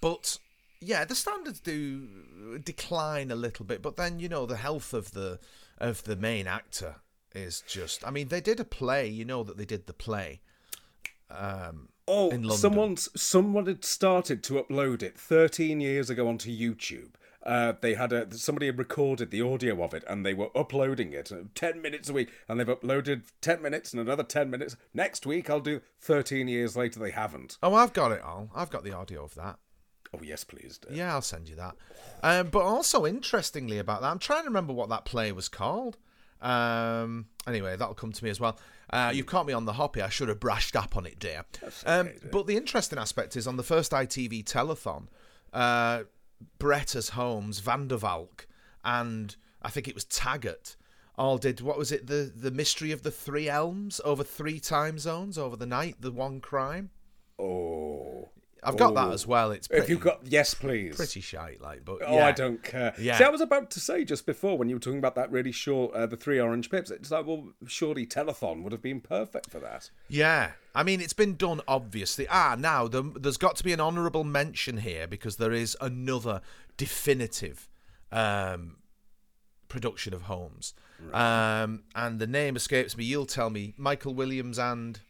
But 0.00 0.38
yeah, 0.80 1.04
the 1.04 1.14
standards 1.14 1.60
do 1.60 2.58
decline 2.64 3.30
a 3.30 3.36
little 3.36 3.64
bit, 3.64 3.82
but 3.82 3.96
then 3.96 4.18
you 4.20 4.28
know 4.28 4.46
the 4.46 4.56
health 4.56 4.92
of 4.94 5.12
the 5.12 5.38
of 5.78 6.02
the 6.04 6.16
main 6.16 6.46
actor 6.46 6.96
is 7.34 7.62
just. 7.66 8.06
I 8.06 8.10
mean, 8.10 8.28
they 8.28 8.40
did 8.40 8.58
a 8.60 8.64
play. 8.64 9.06
You 9.08 9.24
know 9.24 9.42
that 9.44 9.56
they 9.56 9.64
did 9.64 9.86
the 9.86 9.92
play. 9.92 10.40
Um, 11.30 11.88
Oh, 12.08 12.30
in 12.30 12.42
London. 12.42 12.56
someone's 12.58 13.08
someone 13.20 13.66
had 13.66 13.84
started 13.84 14.42
to 14.44 14.54
upload 14.54 15.02
it 15.02 15.18
13 15.18 15.80
years 15.80 16.08
ago 16.10 16.26
onto 16.26 16.50
YouTube. 16.50 17.10
Uh, 17.44 17.72
they 17.80 17.94
had 17.94 18.12
a 18.12 18.36
somebody 18.36 18.66
had 18.66 18.78
recorded 18.78 19.30
the 19.30 19.40
audio 19.40 19.82
of 19.82 19.94
it, 19.94 20.04
and 20.08 20.24
they 20.26 20.34
were 20.34 20.50
uploading 20.56 21.12
it 21.12 21.30
uh, 21.32 21.36
10 21.54 21.80
minutes 21.80 22.08
a 22.08 22.12
week, 22.12 22.30
and 22.48 22.58
they've 22.58 22.66
uploaded 22.66 23.22
10 23.40 23.62
minutes 23.62 23.92
and 23.92 24.02
another 24.02 24.22
10 24.22 24.50
minutes. 24.50 24.76
Next 24.92 25.24
week, 25.24 25.48
I'll 25.48 25.60
do. 25.60 25.80
13 26.00 26.48
years 26.48 26.76
later, 26.76 26.98
they 26.98 27.10
haven't. 27.10 27.56
oh, 27.62 27.74
I've 27.74 27.92
got 27.92 28.12
it 28.12 28.22
all. 28.22 28.50
I've 28.54 28.70
got 28.70 28.84
the 28.84 28.92
audio 28.92 29.24
of 29.24 29.34
that. 29.36 29.58
Oh 30.14 30.20
yes, 30.22 30.42
please 30.44 30.78
do. 30.78 30.94
Yeah, 30.94 31.12
I'll 31.12 31.22
send 31.22 31.48
you 31.48 31.56
that. 31.56 31.74
Um, 32.22 32.48
but 32.48 32.62
also, 32.62 33.04
interestingly 33.06 33.78
about 33.78 34.00
that, 34.00 34.10
I'm 34.10 34.18
trying 34.18 34.42
to 34.44 34.48
remember 34.48 34.72
what 34.72 34.88
that 34.88 35.04
play 35.04 35.32
was 35.32 35.48
called. 35.48 35.96
Um, 36.40 37.26
anyway, 37.46 37.76
that'll 37.76 37.94
come 37.94 38.12
to 38.12 38.24
me 38.24 38.30
as 38.30 38.40
well. 38.40 38.58
Uh, 38.90 39.12
you've 39.14 39.26
caught 39.26 39.46
me 39.46 39.52
on 39.52 39.64
the 39.64 39.74
hoppy. 39.74 40.00
I 40.00 40.08
should 40.08 40.28
have 40.28 40.40
brushed 40.40 40.74
up 40.76 40.96
on 40.96 41.06
it, 41.06 41.18
dear. 41.18 41.44
Um, 41.84 42.10
but 42.32 42.46
the 42.46 42.56
interesting 42.56 42.98
aspect 42.98 43.36
is 43.36 43.46
on 43.46 43.56
the 43.56 43.62
first 43.62 43.92
ITV 43.92 44.44
telethon, 44.44 45.08
uh, 45.52 46.04
Bretta's 46.58 47.10
Holmes, 47.10 47.60
Van 47.60 47.88
der 47.88 47.96
Valk, 47.96 48.46
and 48.84 49.36
I 49.62 49.70
think 49.70 49.88
it 49.88 49.94
was 49.94 50.04
Taggart 50.04 50.76
all 51.16 51.36
did 51.36 51.60
what 51.60 51.76
was 51.76 51.90
it 51.90 52.06
the 52.06 52.32
the 52.32 52.52
mystery 52.52 52.92
of 52.92 53.02
the 53.02 53.10
three 53.10 53.48
elms 53.48 54.00
over 54.04 54.22
three 54.22 54.60
time 54.60 55.00
zones 55.00 55.36
over 55.36 55.56
the 55.56 55.66
night 55.66 55.96
the 55.98 56.12
one 56.12 56.40
crime 56.40 56.90
Oh, 57.40 58.28
i've 58.62 58.76
got 58.76 58.94
that 58.94 59.08
Oh. 59.08 59.12
as 59.12 59.26
well 59.26 59.50
it's 59.52 59.68
pretty, 59.68 59.82
if 59.84 59.88
you've 59.88 60.00
got 60.00 60.20
yes, 60.24 60.54
please. 60.54 60.96
pretty 60.96 61.20
shite 61.20 61.60
like 61.60 61.84
but 61.84 61.98
Oh, 62.06 62.16
yeah. 62.16 62.26
I 62.26 62.32
don't 62.32 62.62
care. 62.62 62.94
Yeah. 62.98 63.16
See, 63.18 63.24
I 63.24 63.28
was 63.28 63.40
about 63.40 63.70
to 63.72 63.80
say 63.80 64.04
just 64.04 64.26
before 64.26 64.58
when 64.58 64.68
you 64.68 64.76
were 64.76 64.80
talking 64.80 64.98
about 64.98 65.14
that 65.16 65.30
really 65.30 65.52
short, 65.52 65.94
uh, 65.94 66.06
the 66.06 66.16
three 66.16 66.40
orange 66.40 66.70
pips. 66.70 66.90
It's 66.90 67.10
like, 67.10 67.26
well, 67.26 67.48
surely 67.66 68.06
telethon 68.06 68.62
would 68.62 68.72
have 68.72 68.82
been 68.82 69.00
perfect 69.00 69.50
for 69.50 69.58
that. 69.60 69.90
Yeah, 70.08 70.52
I 70.74 70.82
mean 70.82 71.00
it's 71.00 71.12
been 71.12 71.36
done 71.36 71.60
obviously. 71.68 72.26
Ah, 72.28 72.56
now 72.58 72.88
the, 72.88 73.02
there's 73.02 73.36
got 73.36 73.56
to 73.56 73.64
be 73.64 73.72
an 73.72 73.80
honourable 73.80 74.24
mention 74.24 74.78
here 74.78 75.06
because 75.06 75.36
there 75.36 75.52
is 75.52 75.76
another 75.80 76.40
definitive 76.76 77.68
um, 78.12 78.76
production 79.68 80.14
of 80.14 80.22
Holmes, 80.22 80.74
um, 81.12 81.82
and 81.94 82.18
the 82.18 82.26
name 82.26 82.56
escapes 82.56 82.96
me. 82.96 83.04
You'll 83.04 83.26
tell 83.26 83.50
me. 83.50 83.74
Michael 83.76 84.14
Williams 84.14 84.58
and 84.58 85.00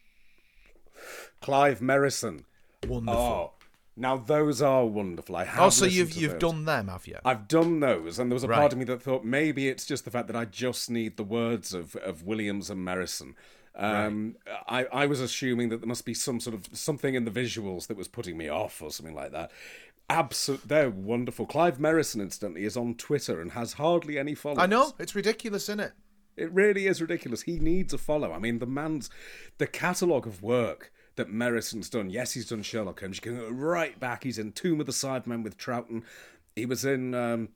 Clive 1.41 1.81
Merrison. 1.81 2.45
Wonderful. 2.89 3.21
Oh, 3.21 3.53
now 3.97 4.17
those 4.17 4.63
are 4.63 4.85
wonderful. 4.87 5.37
I 5.37 5.45
have. 5.45 5.61
Oh, 5.65 5.71
so 5.71 5.85
you've 5.85 6.13
you've 6.13 6.33
those. 6.33 6.41
done 6.41 6.65
them, 6.65 6.89
have 6.89 7.07
you? 7.07 7.19
I've 7.25 7.49
done 7.49 7.81
those, 7.81 8.19
and 8.19 8.31
there 8.31 8.35
was 8.35 8.45
a 8.45 8.49
Right. 8.49 8.59
part 8.59 8.73
of 8.73 8.79
me 8.79 8.85
that 8.87 9.03
thought 9.03 9.25
maybe 9.25 9.69
it's 9.69 9.85
just 9.87 10.05
the 10.05 10.11
fact 10.11 10.27
that 10.29 10.37
I 10.37 10.45
just 10.45 10.91
need 10.91 11.17
the 11.17 11.25
words 11.25 11.75
of, 11.75 11.97
of 11.97 12.23
Williams 12.25 12.71
and 12.71 12.87
Merrison. 12.87 13.35
Um, 13.75 14.35
I, 14.67 14.87
I 14.87 15.07
was 15.07 15.21
assuming 15.21 15.69
that 15.69 15.81
there 15.81 15.87
must 15.89 16.05
be 16.05 16.15
some 16.15 16.41
sort 16.41 16.55
of 16.57 16.69
something 16.73 17.15
in 17.15 17.25
the 17.25 17.31
visuals 17.31 17.87
that 17.87 17.97
was 17.97 18.09
putting 18.09 18.37
me 18.37 18.49
off 18.49 18.83
or 18.83 18.91
something 18.91 19.15
like 19.15 19.31
that. 19.33 19.53
Absolute, 20.11 20.67
they're 20.67 20.91
wonderful. 20.91 21.47
Clive 21.47 21.79
Merrison, 21.79 22.21
incidentally, 22.21 22.65
is 22.65 22.77
on 22.77 22.95
Twitter 22.95 23.41
and 23.41 23.53
has 23.53 23.75
hardly 23.75 24.19
any 24.19 24.35
followers. 24.35 24.59
I 24.63 24.67
know 24.67 24.95
it's 24.99 25.15
ridiculous, 25.15 25.65
isn't 25.65 25.81
it? 25.81 25.93
It 26.37 26.51
really 26.53 26.87
is 26.87 27.01
ridiculous. 27.03 27.43
He 27.43 27.59
needs 27.59 27.93
a 27.93 27.99
follow. 27.99 28.33
I 28.33 28.39
mean, 28.39 28.59
the 28.59 28.67
man's 28.67 29.11
the 29.59 29.67
catalogue 29.67 30.27
of 30.27 30.43
work 30.43 30.93
that 31.19 31.31
Merrison's 31.31 31.91
done. 31.91 32.09
Yes, 32.09 32.33
he's 32.33 32.49
done 32.49 32.63
Sherlock 32.63 33.01
Holmes. 33.01 33.19
You 33.19 33.23
can 33.33 33.39
go 33.39 33.49
right 33.51 33.99
back. 34.01 34.25
He's 34.25 34.39
in 34.39 34.53
Tomb 34.53 34.81
of 34.81 34.87
the 34.87 34.93
Cybermen 34.93 35.43
with 35.43 35.59
Troughton. 35.59 36.05
He 36.57 36.65
was 36.65 36.85
in 36.85 37.15
um, 37.15 37.51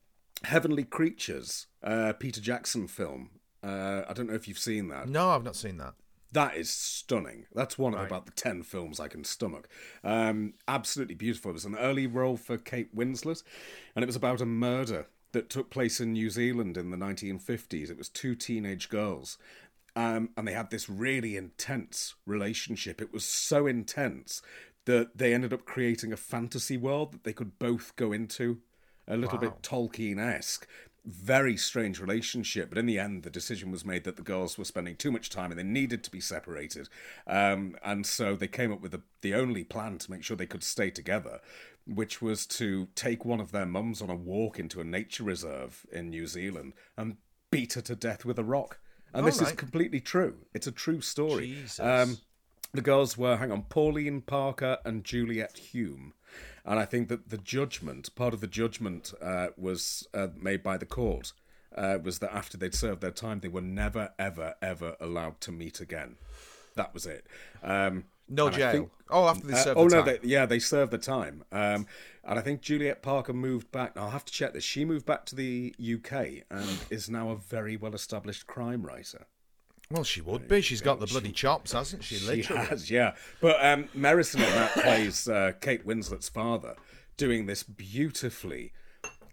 Heavenly 0.45 0.85
Creatures, 0.85 1.69
uh, 1.83 2.13
Peter 2.19 2.41
Jackson 2.41 2.87
film. 2.89 3.31
Uh, 3.63 4.03
I 4.09 4.13
don't 4.13 4.29
know 4.29 4.35
if 4.35 4.49
you've 4.49 4.59
seen 4.59 4.89
that. 4.89 5.09
No, 5.09 5.31
I've 5.31 5.45
not 5.45 5.57
seen 5.57 5.79
that. 5.79 5.95
That 6.33 6.57
is 6.57 6.71
stunning. 6.71 7.47
That's 7.55 7.79
one 7.79 7.95
of 7.95 8.01
about 8.01 8.27
the 8.27 8.33
10 8.33 8.63
films 8.63 8.99
I 8.99 9.09
can 9.09 9.23
stomach. 9.23 9.69
Um, 10.03 10.55
absolutely 10.67 11.15
beautiful. 11.15 11.51
It 11.51 11.55
was 11.55 11.65
an 11.65 11.77
early 11.77 12.07
role 12.07 12.37
for 12.37 12.57
Kate 12.57 12.95
Winslet, 12.97 13.43
and 13.95 14.03
it 14.03 14.07
was 14.07 14.17
about 14.17 14.41
a 14.41 14.47
murder 14.47 15.07
that 15.33 15.51
took 15.51 15.71
place 15.71 16.01
in 16.01 16.13
New 16.13 16.31
Zealand 16.31 16.77
in 16.77 16.91
the 16.91 16.97
1950s. 16.97 17.91
It 17.91 17.99
was 17.99 18.09
two 18.09 18.35
teenage 18.35 18.89
girls, 18.89 19.39
um, 19.97 20.31
and 20.37 20.47
they 20.47 20.53
had 20.53 20.71
this 20.71 20.89
really 20.89 21.37
intense 21.37 22.15
relationship. 22.27 23.01
It 23.01 23.13
was 23.13 23.25
so 23.25 23.67
intense 23.67 24.43
that 24.85 25.17
they 25.17 25.33
ended 25.33 25.53
up 25.53 25.65
creating 25.65 26.13
a 26.13 26.17
fantasy 26.17 26.77
world 26.77 27.13
that 27.13 27.25
they 27.25 27.33
could 27.33 27.59
both 27.59 27.95
go 27.97 28.13
into, 28.13 28.59
a 29.07 29.17
little 29.17 29.39
bit 29.39 29.63
Tolkien 29.63 30.19
esque 30.19 30.67
very 31.05 31.57
strange 31.57 32.01
relationship. 32.01 32.69
But 32.69 32.79
in 32.79 32.87
the 32.87 32.99
end, 32.99 33.23
the 33.23 33.31
decision 33.31 33.71
was 33.71 33.85
made 33.85 34.05
that 34.05 34.17
the 34.17 34.23
girls 34.23 34.57
were 34.57 34.65
spending 34.65 34.97
too 34.97 35.11
much 35.11 35.31
time 35.31 35.51
and 35.51 35.59
they 35.59 35.65
needed 35.65 36.05
to 36.05 36.11
be 36.11 36.21
separated. 36.21 36.89
Um, 37.27 37.77
and 37.85 38.07
so 38.07 38.37
they 38.37 38.49
came 38.49 38.73
up 38.73 38.81
with 38.81 38.93
the, 38.93 39.03
the 39.21 39.35
only 39.35 39.65
plan 39.65 39.99
to 39.99 40.11
make 40.11 40.23
sure 40.23 40.37
they 40.37 40.47
could 40.47 40.63
stay 40.63 40.91
together, 40.91 41.41
which 41.87 42.23
was 42.23 42.47
to 42.47 42.89
take 42.95 43.25
one 43.25 43.41
of 43.41 43.53
their 43.53 43.67
mums 43.67 44.01
on 44.01 44.11
a 44.11 44.15
walk 44.15 44.59
into 44.59 44.81
a 44.81 44.85
nature 44.85 45.25
reserve 45.25 45.85
in 45.91 46.11
New 46.11 46.27
Zealand 46.27 46.75
and 46.97 47.17
beat 47.51 47.75
her 47.75 47.83
to 47.83 47.97
death 47.97 48.25
with 48.25 48.39
a 48.39 48.45
rock. 48.45 48.79
And 49.15 49.27
this 49.27 49.41
is 49.41 49.53
completely 49.53 50.01
true. 50.01 50.37
It's 50.55 50.67
a 50.67 50.73
true 50.73 51.01
story. 51.01 51.47
Jesus. 51.49 51.81
Um, 51.81 52.19
the 52.73 52.81
girls 52.81 53.19
were, 53.19 53.37
hang 53.37 53.53
on, 53.53 53.63
Pauline 53.65 54.23
Parker 54.23 54.79
and 54.85 55.05
Juliet 55.05 55.59
Hume. 55.59 56.15
And 56.65 56.79
I 56.79 56.85
think 56.85 57.09
that 57.09 57.29
the 57.29 57.39
judgment, 57.39 58.15
part 58.15 58.33
of 58.33 58.41
the 58.41 58.47
judgment 58.47 59.13
uh, 59.21 59.49
was 59.57 60.07
uh, 60.15 60.29
made 60.41 60.63
by 60.63 60.79
the 60.79 60.87
court, 60.87 61.33
uh, 61.77 61.99
was 62.03 62.21
that 62.21 62.35
after 62.35 62.57
they'd 62.57 62.75
served 62.75 63.01
their 63.01 63.11
time, 63.11 63.41
they 63.41 63.49
were 63.49 63.61
never, 63.61 64.11
ever, 64.19 64.55
ever 64.63 64.97
allowed 65.01 65.41
to 65.43 65.53
meet 65.53 65.81
again. 65.81 66.17
That 66.77 66.95
was 66.95 67.05
it. 67.05 67.27
Um, 67.63 68.05
No 68.33 68.47
and 68.47 68.57
jail. 68.57 68.73
think- 68.73 68.91
oh, 69.11 69.29
after 69.29 69.47
they 69.47 69.55
uh, 69.55 69.75
oh 69.77 69.89
the 69.89 69.97
no, 69.97 70.03
time. 70.03 70.19
they, 70.23 70.29
yeah, 70.29 70.47
they 70.47 70.59
served 70.59 70.91
the 70.91 70.99
time, 70.99 71.45
um, 71.53 71.87
and 72.25 72.39
I 72.39 72.43
think 72.43 72.63
Juliet 72.63 73.03
Parker 73.03 73.33
moved 73.33 73.71
back. 73.71 73.93
I'll 73.97 74.11
have 74.11 74.25
to 74.25 74.33
check 74.33 74.55
this. 74.55 74.65
She 74.65 74.85
moved 74.85 75.07
back 75.07 75.27
to 75.27 75.37
the 75.37 75.75
UK 75.79 76.45
and 76.51 76.79
is 76.91 77.11
now 77.11 77.31
a 77.31 77.37
very 77.37 77.77
well-established 77.77 78.47
crime 78.47 78.83
writer. 78.83 79.27
Well, 79.91 80.05
she 80.05 80.23
would 80.23 80.49
be. 80.49 80.63
She's 80.63 80.81
got 80.81 81.01
the 81.01 81.07
bloody 81.07 81.33
chops, 81.33 81.73
hasn't 81.73 82.03
she? 82.05 82.17
She 82.17 82.43
has, 82.43 82.91
yeah. 82.91 83.15
But 83.43 83.63
um, 83.63 83.89
Merrison 83.95 84.37
in 84.37 84.51
that 84.55 84.73
plays 84.73 85.29
uh, 85.29 85.53
Kate 85.61 85.85
Winslet's 85.87 86.31
father, 86.31 86.77
doing 87.19 87.45
this 87.45 87.63
beautifully 87.63 88.73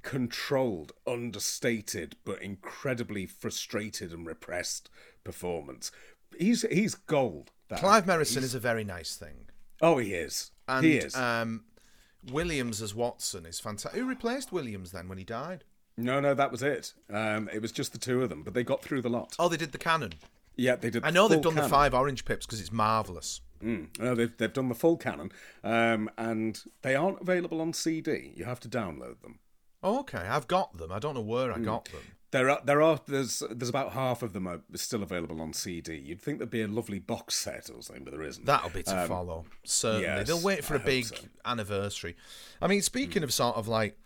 controlled, 0.01 0.91
understated, 1.07 2.17
but 2.25 2.41
incredibly 2.41 3.25
frustrated 3.25 4.11
and 4.11 4.25
repressed 4.25 4.89
performance. 5.23 5.91
He's 6.37 6.63
he's 6.69 6.95
gold. 6.95 7.51
That 7.69 7.79
Clive. 7.79 8.05
Merrison 8.05 8.43
is 8.43 8.55
a 8.55 8.59
very 8.59 8.83
nice 8.83 9.15
thing. 9.15 9.47
Oh, 9.81 9.97
he 9.97 10.13
is. 10.13 10.51
And, 10.67 10.85
he 10.85 10.97
is. 10.97 11.15
Um, 11.15 11.63
Williams 12.31 12.81
as 12.81 12.93
Watson 12.93 13.45
is 13.45 13.59
fantastic. 13.59 13.99
Who 13.99 14.07
replaced 14.07 14.51
Williams 14.51 14.91
then 14.91 15.07
when 15.07 15.17
he 15.17 15.23
died? 15.23 15.63
no, 15.97 16.19
no, 16.19 16.33
that 16.33 16.51
was 16.51 16.63
it. 16.63 16.93
Um, 17.11 17.49
it 17.53 17.61
was 17.61 17.71
just 17.71 17.91
the 17.91 17.97
two 17.97 18.23
of 18.23 18.29
them, 18.29 18.43
but 18.43 18.53
they 18.53 18.63
got 18.63 18.81
through 18.81 19.01
the 19.01 19.09
lot. 19.09 19.35
Oh, 19.37 19.49
they 19.49 19.57
did 19.57 19.71
the 19.71 19.77
canon. 19.77 20.13
Yeah, 20.55 20.75
they 20.75 20.89
did. 20.89 21.03
I 21.05 21.09
know 21.09 21.27
they've 21.27 21.41
done 21.41 21.55
the 21.55 21.69
five 21.69 21.93
orange 21.93 22.25
pips 22.25 22.45
because 22.45 22.59
it's 22.59 22.71
marvelous. 22.71 23.41
Mm. 23.63 23.99
No, 23.99 24.15
they've 24.15 24.35
they've 24.37 24.53
done 24.53 24.69
the 24.69 24.75
full 24.75 24.97
canon, 24.97 25.31
um, 25.63 26.09
and 26.17 26.61
they 26.81 26.95
aren't 26.95 27.21
available 27.21 27.61
on 27.61 27.73
CD. 27.73 28.33
You 28.35 28.45
have 28.45 28.59
to 28.61 28.69
download 28.69 29.21
them. 29.21 29.39
Oh, 29.83 29.99
okay, 29.99 30.19
I've 30.19 30.47
got 30.47 30.77
them. 30.77 30.91
I 30.91 30.99
don't 30.99 31.15
know 31.15 31.21
where. 31.21 31.51
I 31.51 31.59
got 31.59 31.85
them. 31.85 32.01
There 32.31 32.49
are 32.49 32.61
there 32.63 32.81
are 32.81 32.99
there's 33.07 33.41
there's 33.49 33.69
about 33.69 33.93
half 33.93 34.21
of 34.21 34.33
them 34.33 34.47
are 34.47 34.61
still 34.75 35.01
available 35.01 35.41
on 35.41 35.51
CD. 35.53 35.95
You'd 35.97 36.21
think 36.21 36.37
there'd 36.37 36.49
be 36.51 36.61
a 36.61 36.67
lovely 36.67 36.99
box 36.99 37.33
set 37.35 37.69
or 37.75 37.81
something, 37.81 38.03
but 38.03 38.11
there 38.13 38.21
isn't. 38.23 38.45
That'll 38.45 38.69
be 38.69 38.83
to 38.83 39.05
follow. 39.07 39.45
Certainly, 39.63 40.07
Um, 40.07 40.17
yes, 40.19 40.27
they'll 40.27 40.41
wait 40.41 40.63
for 40.63 40.75
I 40.75 40.77
a 40.77 40.83
big 40.85 41.05
so. 41.05 41.15
Anniversary. 41.43 42.15
I 42.61 42.67
mean, 42.67 42.81
speaking 42.83 43.23
of 43.23 43.33
sort 43.33 43.55
of 43.55 43.67
like, 43.67 43.97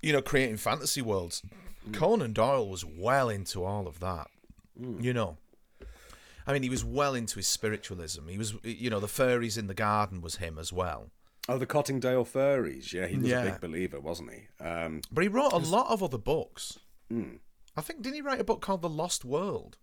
you 0.00 0.12
know, 0.12 0.22
creating 0.22 0.56
fantasy 0.56 1.02
worlds, 1.02 1.42
Hmm. 1.84 1.92
Conan 1.92 2.32
Doyle 2.32 2.66
was 2.66 2.82
well 2.82 3.28
into 3.28 3.62
all 3.62 3.86
of 3.86 4.00
that. 4.00 4.28
Hmm. 4.78 5.00
You 5.02 5.12
know, 5.12 5.36
I 6.46 6.54
mean, 6.54 6.62
he 6.62 6.70
was 6.70 6.82
well 6.82 7.14
into 7.14 7.36
his 7.36 7.46
spiritualism. 7.46 8.26
He 8.28 8.38
was, 8.38 8.54
you 8.62 8.88
know, 8.88 9.00
the 9.00 9.08
fairies 9.08 9.58
in 9.58 9.66
the 9.66 9.74
garden 9.74 10.22
was 10.22 10.36
him 10.36 10.58
as 10.58 10.72
well. 10.72 11.10
Oh, 11.46 11.58
the 11.58 11.66
Cottingdale 11.66 12.26
Furries. 12.26 12.94
Yeah, 12.94 13.06
he 13.06 13.18
was 13.18 13.26
Yeah. 13.28 13.42
a 13.42 13.50
big 13.52 13.60
believer, 13.60 14.00
wasn't 14.00 14.30
he? 14.32 14.64
Um, 14.64 15.02
But 15.12 15.24
he 15.24 15.28
wrote 15.28 15.52
a 15.52 15.58
lot 15.58 15.90
of 15.90 16.02
other 16.02 16.16
books. 16.16 16.78
Hmm. 17.10 17.36
I 17.76 17.80
think 17.80 18.02
didn't 18.02 18.16
he 18.16 18.22
write 18.22 18.40
a 18.40 18.44
book 18.44 18.60
called 18.60 18.82
The 18.82 18.88
Lost 18.88 19.24
World? 19.24 19.78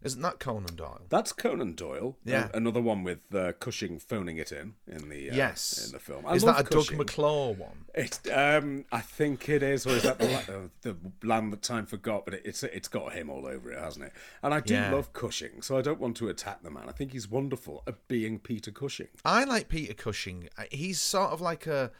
Isn't 0.00 0.22
that 0.22 0.38
Conan 0.38 0.76
Doyle? 0.76 1.06
That's 1.08 1.32
Conan 1.32 1.74
Doyle. 1.74 2.16
Yeah. 2.24 2.50
A- 2.54 2.56
another 2.58 2.80
one 2.80 3.02
with 3.02 3.18
uh, 3.34 3.52
Cushing 3.54 3.98
phoning 3.98 4.36
it 4.36 4.52
in 4.52 4.74
in 4.86 5.08
the 5.08 5.28
uh, 5.30 5.34
yes. 5.34 5.86
in 5.86 5.92
the 5.92 5.98
film. 5.98 6.24
I 6.24 6.34
Is 6.34 6.44
that 6.44 6.60
a 6.60 6.62
Cushing. 6.62 6.98
Doug 6.98 7.06
McClure 7.06 7.54
one? 7.54 7.86
It's, 7.96 8.20
um, 8.32 8.84
I 8.92 9.00
think 9.00 9.48
it 9.48 9.60
is, 9.64 9.88
or 9.88 9.90
is 9.90 10.04
that 10.04 10.20
the, 10.20 10.32
uh, 10.34 10.68
the 10.82 10.96
land 11.26 11.52
that 11.52 11.62
time 11.62 11.84
forgot? 11.84 12.24
But 12.26 12.34
it, 12.34 12.42
it's 12.44 12.62
it's 12.62 12.86
got 12.86 13.12
him 13.12 13.28
all 13.28 13.44
over 13.44 13.72
it, 13.72 13.78
hasn't 13.80 14.04
it? 14.04 14.12
And 14.44 14.54
I 14.54 14.60
do 14.60 14.74
Yeah. 14.74 14.92
love 14.92 15.12
Cushing, 15.12 15.62
so 15.62 15.76
I 15.76 15.82
don't 15.82 15.98
want 15.98 16.16
to 16.18 16.28
attack 16.28 16.62
the 16.62 16.70
man. 16.70 16.84
I 16.88 16.92
think 16.92 17.10
he's 17.10 17.28
wonderful 17.28 17.82
at 17.88 18.06
being 18.06 18.38
Peter 18.38 18.70
Cushing. 18.70 19.08
I 19.24 19.42
like 19.42 19.68
Peter 19.68 19.94
Cushing. 19.94 20.48
He's 20.70 21.00
sort 21.00 21.30
of 21.32 21.40
like 21.40 21.66
a 21.66 21.90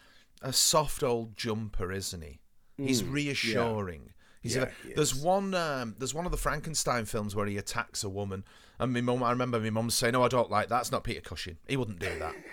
a 0.40 0.52
soft 0.52 1.02
old 1.02 1.36
jumper, 1.36 1.90
isn't 1.90 2.22
he? 2.22 2.38
He's 2.76 3.02
reassuring. 3.02 4.12
He's 4.40 4.56
Yeah, 4.56 4.70
he 4.86 4.92
there's 4.94 5.14
one 5.14 5.54
um, 5.54 5.94
there's 5.98 6.14
one 6.14 6.26
of 6.26 6.32
the 6.32 6.38
Frankenstein 6.38 7.04
films 7.04 7.34
where 7.34 7.46
he 7.46 7.56
attacks 7.56 8.04
a 8.04 8.08
woman, 8.08 8.44
and 8.78 8.92
my 8.92 9.00
mum. 9.00 9.22
I 9.22 9.30
remember 9.30 9.58
my 9.60 9.70
mum 9.70 9.90
saying, 9.90 10.12
"No, 10.12 10.22
I 10.22 10.28
don't 10.28 10.50
like 10.50 10.68
that. 10.68 10.76
That's 10.76 10.92
not 10.92 11.04
Peter 11.04 11.20
Cushing. 11.20 11.58
He 11.66 11.76
wouldn't 11.76 11.98
do 11.98 12.18
that." 12.18 12.34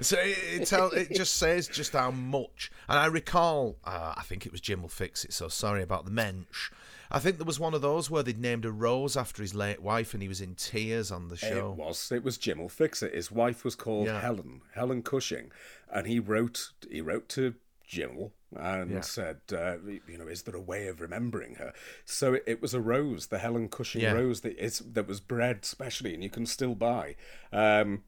So 0.00 0.16
it, 0.16 0.38
it, 0.52 0.66
tell, 0.66 0.90
it 0.90 1.10
just 1.12 1.34
says 1.34 1.66
just 1.66 1.92
how 1.92 2.12
much. 2.12 2.70
And 2.88 2.96
I 2.96 3.06
recall, 3.06 3.78
uh, 3.84 4.14
I 4.16 4.22
think 4.22 4.46
it 4.46 4.52
was 4.52 4.60
Jim 4.60 4.80
will 4.80 4.88
fix 4.88 5.24
it. 5.24 5.32
So 5.32 5.48
sorry 5.48 5.82
about 5.82 6.04
the 6.04 6.12
mensch. 6.12 6.70
I 7.10 7.18
think 7.18 7.38
there 7.38 7.44
was 7.44 7.58
one 7.58 7.74
of 7.74 7.80
those 7.82 8.10
where 8.10 8.22
they'd 8.22 8.38
named 8.38 8.64
a 8.64 8.70
rose 8.70 9.16
after 9.16 9.42
his 9.42 9.54
late 9.54 9.82
wife, 9.82 10.12
and 10.12 10.22
he 10.22 10.28
was 10.28 10.40
in 10.40 10.54
tears 10.54 11.10
on 11.10 11.28
the 11.28 11.36
show. 11.36 11.72
It 11.72 11.78
was. 11.78 12.12
It 12.12 12.22
was 12.22 12.38
Jim 12.38 12.58
will 12.58 12.68
fix 12.68 13.02
it. 13.02 13.14
His 13.14 13.32
wife 13.32 13.64
was 13.64 13.74
called 13.74 14.06
Yeah. 14.06 14.20
Helen, 14.20 14.60
Helen 14.74 15.02
Cushing, 15.02 15.50
and 15.90 16.06
he 16.06 16.20
wrote. 16.20 16.70
He 16.88 17.00
wrote 17.00 17.28
to 17.30 17.54
Jimmel 17.84 18.32
and 18.56 18.92
Yeah. 18.92 19.00
said, 19.02 19.40
uh, 19.52 19.76
you 20.06 20.18
know, 20.18 20.26
is 20.26 20.42
there 20.42 20.56
a 20.56 20.60
way 20.60 20.88
of 20.88 21.00
remembering 21.00 21.56
her? 21.56 21.72
So 22.04 22.34
it, 22.34 22.44
it 22.46 22.62
was 22.62 22.74
a 22.74 22.80
rose, 22.80 23.26
the 23.26 23.38
Helen 23.38 23.68
Cushing 23.68 24.02
Yeah. 24.02 24.12
rose 24.12 24.40
that 24.40 24.56
is 24.58 24.78
that 24.78 25.06
was 25.06 25.20
bred 25.20 25.64
specially, 25.64 26.14
and 26.14 26.22
you 26.22 26.30
can 26.30 26.46
still 26.46 26.74
buy. 26.74 27.16
Um, 27.52 28.04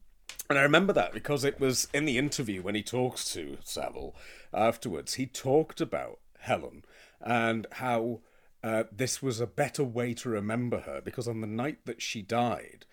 and 0.49 0.57
I 0.57 0.63
remember 0.63 0.93
that 0.93 1.13
because 1.13 1.43
it 1.43 1.59
was 1.59 1.87
in 1.93 2.05
the 2.05 2.17
interview 2.17 2.61
when 2.61 2.75
he 2.75 2.83
talks 2.83 3.31
to 3.33 3.57
Savile 3.63 4.15
afterwards. 4.53 5.15
He 5.15 5.25
talked 5.25 5.81
about 5.81 6.19
Helen 6.39 6.83
and 7.19 7.67
how 7.73 8.21
uh, 8.63 8.83
this 8.91 9.21
was 9.21 9.39
a 9.39 9.47
better 9.47 9.83
way 9.83 10.13
to 10.15 10.29
remember 10.29 10.81
her 10.81 11.01
because 11.01 11.27
on 11.27 11.41
the 11.41 11.47
night 11.47 11.85
that 11.85 12.01
she 12.01 12.21
died, 12.21 12.85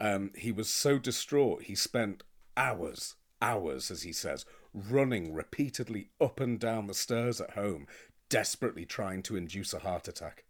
um, 0.00 0.30
he 0.36 0.52
was 0.52 0.68
so 0.68 0.98
distraught 0.98 1.64
he 1.64 1.74
spent 1.74 2.22
hours, 2.56 3.14
hours, 3.40 3.90
as 3.90 4.02
he 4.02 4.12
says, 4.12 4.44
running 4.76 5.32
repeatedly 5.34 6.10
up 6.20 6.38
and 6.38 6.60
down 6.60 6.86
the 6.86 6.94
stairs 6.94 7.40
at 7.40 7.50
home, 7.52 7.86
desperately 8.28 8.84
trying 8.84 9.22
to 9.22 9.36
induce 9.36 9.72
a 9.72 9.78
heart 9.78 10.06
attack. 10.06 10.44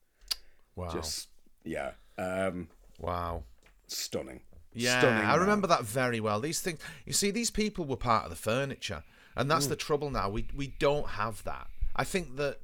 Wow. 0.74 0.88
Just 0.90 1.28
yeah, 1.64 1.92
um, 2.18 2.68
wow. 2.98 3.44
stunning. 3.86 4.40
Yeah, 4.74 4.98
stunning 4.98 5.24
I 5.24 5.32
man. 5.32 5.40
remember 5.40 5.66
that 5.68 5.84
very 5.84 6.20
well. 6.20 6.40
These 6.40 6.60
things, 6.60 6.80
you 7.06 7.12
see, 7.12 7.30
these 7.30 7.50
people 7.50 7.84
were 7.86 7.96
part 7.96 8.24
of 8.24 8.30
the 8.30 8.36
furniture, 8.36 9.04
and 9.36 9.46
Mm. 9.46 9.50
that's 9.50 9.68
the 9.68 9.76
trouble 9.76 10.10
now. 10.10 10.28
We 10.28 10.46
we 10.54 10.74
don't 10.78 11.08
have 11.10 11.42
that. 11.44 11.68
I 11.94 12.04
think 12.04 12.36
that, 12.36 12.58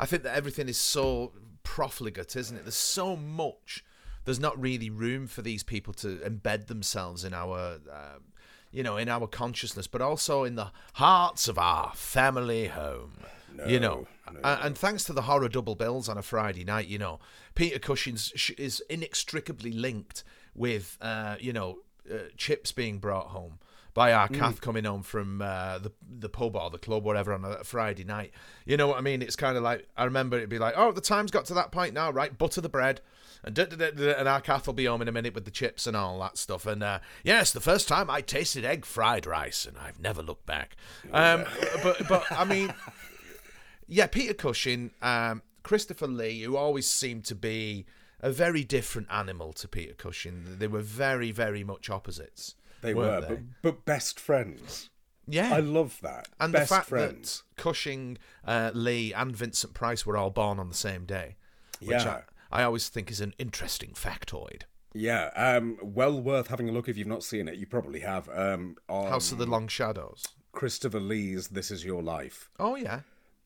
I 0.00 0.06
think 0.06 0.24
that 0.24 0.34
everything 0.34 0.68
is 0.68 0.78
so 0.78 1.32
profligate, 1.62 2.34
isn't 2.34 2.56
it? 2.56 2.64
There's 2.64 2.74
so 2.74 3.14
much. 3.14 3.84
There's 4.24 4.40
not 4.40 4.60
really 4.60 4.90
room 4.90 5.26
for 5.28 5.42
these 5.42 5.62
people 5.62 5.92
to 5.94 6.16
embed 6.18 6.66
themselves 6.66 7.24
in 7.24 7.34
our, 7.34 7.78
um, 7.90 8.22
you 8.72 8.82
know, 8.82 8.96
in 8.96 9.08
our 9.08 9.26
consciousness, 9.26 9.86
but 9.86 10.00
also 10.02 10.44
in 10.44 10.54
the 10.56 10.70
hearts 10.94 11.46
of 11.48 11.58
our 11.58 11.92
family 11.94 12.66
home. 12.68 13.12
No, 13.54 13.66
you 13.66 13.78
know, 13.78 14.06
A- 14.44 14.64
and 14.64 14.76
thanks 14.78 15.04
to 15.04 15.12
the 15.12 15.22
horror 15.22 15.48
double 15.48 15.74
bills 15.74 16.08
on 16.08 16.16
a 16.16 16.22
Friday 16.22 16.64
night, 16.64 16.88
you 16.88 16.98
know, 16.98 17.20
Peter 17.54 17.78
Cushing's 17.78 18.32
sh- 18.34 18.52
is 18.56 18.82
inextricably 18.88 19.72
linked 19.72 20.24
with, 20.54 20.96
uh, 21.02 21.36
you 21.38 21.52
know, 21.52 21.80
uh, 22.10 22.16
chips 22.36 22.72
being 22.72 22.98
brought 22.98 23.26
home 23.28 23.58
by 23.94 24.10
our 24.12 24.26
Kath 24.28 24.62
coming 24.62 24.84
home 24.84 25.02
from 25.02 25.42
uh, 25.42 25.78
the 25.78 25.92
the 26.18 26.30
pub 26.30 26.56
or 26.56 26.70
the 26.70 26.78
club, 26.78 27.04
whatever, 27.04 27.34
on 27.34 27.44
a 27.44 27.62
Friday 27.62 28.04
night. 28.04 28.32
You 28.64 28.78
know 28.78 28.88
what 28.88 28.96
I 28.96 29.02
mean? 29.02 29.20
It's 29.20 29.36
kind 29.36 29.54
of 29.56 29.62
like 29.62 29.86
I 29.98 30.04
remember 30.04 30.38
it'd 30.38 30.48
be 30.48 30.58
like, 30.58 30.74
oh, 30.78 30.92
the 30.92 31.02
time's 31.02 31.30
got 31.30 31.44
to 31.46 31.54
that 31.54 31.72
point 31.72 31.92
now, 31.92 32.10
right? 32.10 32.36
Butter 32.36 32.62
the 32.62 32.70
bread. 32.70 33.02
And, 33.44 33.54
da- 33.54 33.64
da- 33.64 33.90
da- 33.90 34.14
and 34.18 34.28
our 34.28 34.40
Kath 34.40 34.66
will 34.66 34.74
be 34.74 34.84
home 34.84 35.02
in 35.02 35.08
a 35.08 35.12
minute 35.12 35.34
with 35.34 35.44
the 35.44 35.50
chips 35.50 35.86
and 35.86 35.96
all 35.96 36.18
that 36.20 36.38
stuff. 36.38 36.64
And 36.66 36.82
uh, 36.82 37.00
yes, 37.24 37.52
the 37.52 37.60
first 37.60 37.88
time 37.88 38.08
I 38.08 38.20
tasted 38.20 38.64
egg 38.64 38.84
fried 38.84 39.26
rice, 39.26 39.64
and 39.66 39.76
I've 39.78 39.98
never 40.00 40.22
looked 40.22 40.46
back. 40.46 40.76
Um, 41.12 41.44
but 41.82 42.06
but 42.08 42.30
I 42.30 42.44
mean, 42.44 42.72
yeah, 43.88 44.06
Peter 44.06 44.34
Cushing, 44.34 44.90
um, 45.02 45.42
Christopher 45.62 46.06
Lee, 46.06 46.42
who 46.42 46.56
always 46.56 46.88
seemed 46.88 47.24
to 47.26 47.34
be 47.34 47.84
a 48.20 48.30
very 48.30 48.62
different 48.64 49.08
animal 49.10 49.52
to 49.54 49.66
Peter 49.68 49.94
Cushing. 49.94 50.44
They 50.58 50.68
were 50.68 50.80
very, 50.80 51.32
very 51.32 51.64
much 51.64 51.90
opposites. 51.90 52.54
They 52.80 52.94
were, 52.94 53.20
they? 53.20 53.28
But, 53.28 53.38
but 53.62 53.84
best 53.84 54.18
friends. 54.20 54.90
Yeah. 55.26 55.54
I 55.54 55.60
love 55.60 55.98
that. 56.02 56.28
and 56.40 56.52
best 56.52 56.68
the 56.68 56.74
fact 56.76 56.88
friends. 56.88 57.42
that 57.56 57.62
Cushing, 57.62 58.18
uh, 58.44 58.70
Lee, 58.74 59.12
and 59.12 59.34
Vincent 59.34 59.74
Price 59.74 60.04
were 60.06 60.16
all 60.16 60.30
born 60.30 60.58
on 60.58 60.68
the 60.68 60.74
same 60.74 61.04
day, 61.04 61.36
which 61.80 61.90
Yeah. 62.04 62.22
I, 62.52 62.62
always 62.64 62.88
think 62.88 63.10
is 63.10 63.20
an 63.20 63.34
interesting 63.38 63.90
factoid. 63.94 64.62
Yeah, 64.94 65.30
um, 65.34 65.78
well 65.82 66.20
worth 66.20 66.48
having 66.48 66.68
a 66.68 66.72
look 66.72 66.88
if 66.88 66.96
you've 66.96 67.06
not 67.08 67.24
seen 67.24 67.48
it. 67.48 67.56
You 67.56 67.66
probably 67.66 68.00
have. 68.00 68.28
Um, 68.28 68.76
on 68.88 69.08
House 69.08 69.32
of 69.32 69.38
the 69.38 69.46
Long 69.46 69.68
Shadows. 69.68 70.24
Christopher 70.52 71.00
Lee's 71.00 71.48
"This 71.48 71.70
Is 71.70 71.84
Your 71.84 72.02
Life." 72.02 72.50
Oh 72.60 72.76
yeah, 72.76 73.00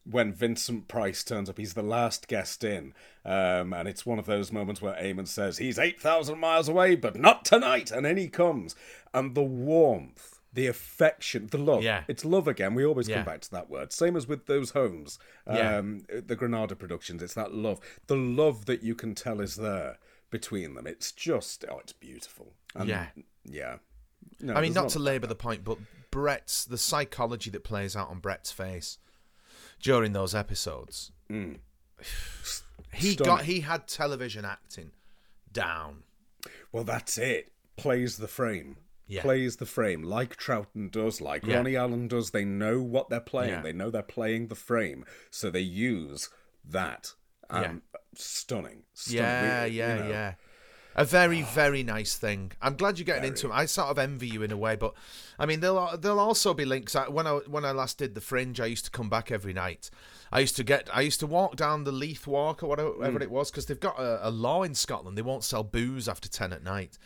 When 0.04 0.32
Vincent 0.32 0.88
Price 0.88 1.22
turns 1.22 1.48
up, 1.48 1.56
he's 1.56 1.74
the 1.74 1.82
last 1.82 2.26
guest 2.26 2.64
in, 2.64 2.94
um, 3.24 3.72
and 3.72 3.86
it's 3.86 4.04
one 4.04 4.18
of 4.18 4.26
those 4.26 4.50
moments 4.50 4.82
where 4.82 4.94
Eamonn 4.94 5.28
says 5.28 5.58
he's 5.58 5.78
eight 5.78 6.00
thousand 6.00 6.38
miles 6.40 6.68
away, 6.68 6.96
but 6.96 7.14
not 7.16 7.44
tonight, 7.44 7.92
and 7.92 8.04
in 8.06 8.16
he 8.16 8.26
comes, 8.28 8.74
and 9.14 9.36
the 9.36 9.42
warmth, 9.42 10.35
the 10.56 10.66
affection, 10.66 11.46
the 11.48 11.58
love. 11.58 11.82
Yeah. 11.82 12.02
it's 12.08 12.24
love 12.24 12.48
again. 12.48 12.74
We 12.74 12.84
always 12.84 13.08
Yeah. 13.08 13.16
come 13.16 13.24
back 13.26 13.40
to 13.42 13.50
that 13.52 13.70
word. 13.70 13.92
Same 13.92 14.16
as 14.16 14.26
with 14.26 14.46
those 14.46 14.70
Holmes, 14.70 15.18
Yeah. 15.46 15.76
um, 15.78 16.04
the 16.08 16.34
Granada 16.34 16.74
productions. 16.74 17.22
It's 17.22 17.34
that 17.34 17.52
love, 17.54 17.78
the 18.08 18.16
love 18.16 18.66
that 18.66 18.82
you 18.82 18.94
can 18.94 19.14
tell 19.14 19.40
is 19.40 19.56
there 19.56 19.98
between 20.30 20.74
them. 20.74 20.86
It's 20.86 21.12
just, 21.12 21.64
oh, 21.70 21.78
it's 21.78 21.92
beautiful. 21.92 22.54
And, 22.74 22.88
Yeah. 22.88 23.06
yeah. 23.44 23.78
No, 24.40 24.54
I 24.54 24.56
mean, 24.60 24.72
there's 24.72 24.84
not 24.84 24.90
to 24.92 24.98
labour 24.98 25.26
the 25.26 25.34
point, 25.36 25.62
but 25.62 25.78
Brett's 26.10 26.64
the 26.64 26.78
psychology 26.78 27.50
that 27.50 27.62
plays 27.64 27.94
out 27.94 28.08
on 28.08 28.18
Brett's 28.20 28.50
face 28.50 28.98
during 29.80 30.12
those 30.12 30.34
episodes. 30.34 31.12
He 32.92 33.12
Stunning. 33.12 33.16
got 33.36 33.44
he 33.44 33.60
had 33.60 33.88
television 33.88 34.44
acting 34.44 34.92
down. 35.52 36.02
Well, 36.72 36.84
that's 36.84 37.18
it. 37.18 37.52
Plays 37.76 38.16
the 38.16 38.28
frame. 38.28 38.76
Yeah. 39.08 39.22
Plays 39.22 39.56
the 39.56 39.66
frame 39.66 40.02
like 40.02 40.36
Troughton 40.36 40.90
does, 40.90 41.20
like 41.20 41.46
Yeah. 41.46 41.56
Ronnie 41.58 41.76
Allen 41.76 42.08
does. 42.08 42.30
They 42.32 42.44
know 42.44 42.80
what 42.80 43.08
they're 43.08 43.20
playing. 43.20 43.50
Yeah. 43.50 43.62
They 43.62 43.72
know 43.72 43.90
they're 43.90 44.02
playing 44.02 44.48
the 44.48 44.54
frame, 44.56 45.04
so 45.30 45.50
they 45.50 45.60
use 45.60 46.28
that. 46.64 47.12
Um, 47.48 47.82
Stunning. 48.14 48.82
Stunning. 48.94 49.22
Yeah, 49.22 49.64
We- 49.64 49.70
you 49.70 49.76
yeah, 49.78 49.94
know. 49.96 50.08
yeah. 50.08 50.34
A 50.98 51.04
very, 51.04 51.42
very 51.42 51.82
nice 51.82 52.16
thing. 52.16 52.52
I'm 52.62 52.74
glad 52.74 52.98
you're 52.98 53.04
getting 53.04 53.28
into 53.28 53.48
it. 53.48 53.52
I 53.52 53.66
sort 53.66 53.88
of 53.88 53.98
envy 53.98 54.28
you 54.28 54.42
in 54.42 54.50
a 54.50 54.56
way, 54.56 54.76
but 54.76 54.94
I 55.38 55.44
mean, 55.44 55.60
there'll 55.60 55.96
there'll 55.98 56.18
also 56.18 56.54
be 56.54 56.64
links. 56.64 56.96
I, 56.96 57.06
when 57.08 57.26
I 57.26 57.32
when 57.46 57.66
I 57.66 57.72
last 57.72 57.98
did 57.98 58.14
the 58.14 58.22
Fringe, 58.22 58.58
I 58.60 58.64
used 58.64 58.86
to 58.86 58.90
come 58.90 59.10
back 59.10 59.30
every 59.30 59.52
night. 59.52 59.90
I 60.32 60.40
used 60.40 60.56
to 60.56 60.64
get, 60.64 60.88
I 60.92 61.02
used 61.02 61.20
to 61.20 61.26
walk 61.26 61.54
down 61.54 61.84
the 61.84 61.92
Leith 61.92 62.26
Walk 62.26 62.62
or 62.62 62.66
whatever, 62.66 62.92
whatever 62.92 63.22
it 63.22 63.30
was, 63.30 63.50
because 63.50 63.66
they've 63.66 63.78
got 63.78 63.98
a, 63.98 64.26
a 64.26 64.30
law 64.30 64.62
in 64.62 64.74
Scotland. 64.74 65.18
They 65.18 65.22
won't 65.22 65.44
sell 65.44 65.62
booze 65.62 66.08
after 66.08 66.30
ten 66.30 66.52
at 66.52 66.64
night. 66.64 66.98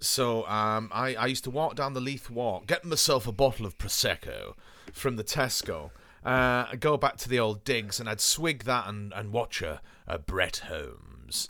So 0.00 0.46
um, 0.46 0.88
I 0.92 1.16
I 1.16 1.26
used 1.26 1.42
to 1.44 1.50
walk 1.50 1.74
down 1.74 1.94
the 1.94 2.00
Leith 2.00 2.30
Walk, 2.30 2.68
get 2.68 2.84
myself 2.84 3.26
a 3.26 3.32
bottle 3.32 3.66
of 3.66 3.76
prosecco 3.78 4.54
from 4.92 5.16
the 5.16 5.24
Tesco. 5.24 5.90
Uh, 6.24 6.66
I'd 6.70 6.80
go 6.80 6.96
back 6.96 7.16
to 7.18 7.28
the 7.28 7.40
old 7.40 7.64
digs 7.64 8.00
and 8.00 8.08
I'd 8.08 8.20
swig 8.20 8.64
that 8.64 8.86
and, 8.86 9.12
and 9.12 9.30
watch 9.30 9.60
a, 9.60 9.82
a 10.06 10.18
Brett 10.18 10.62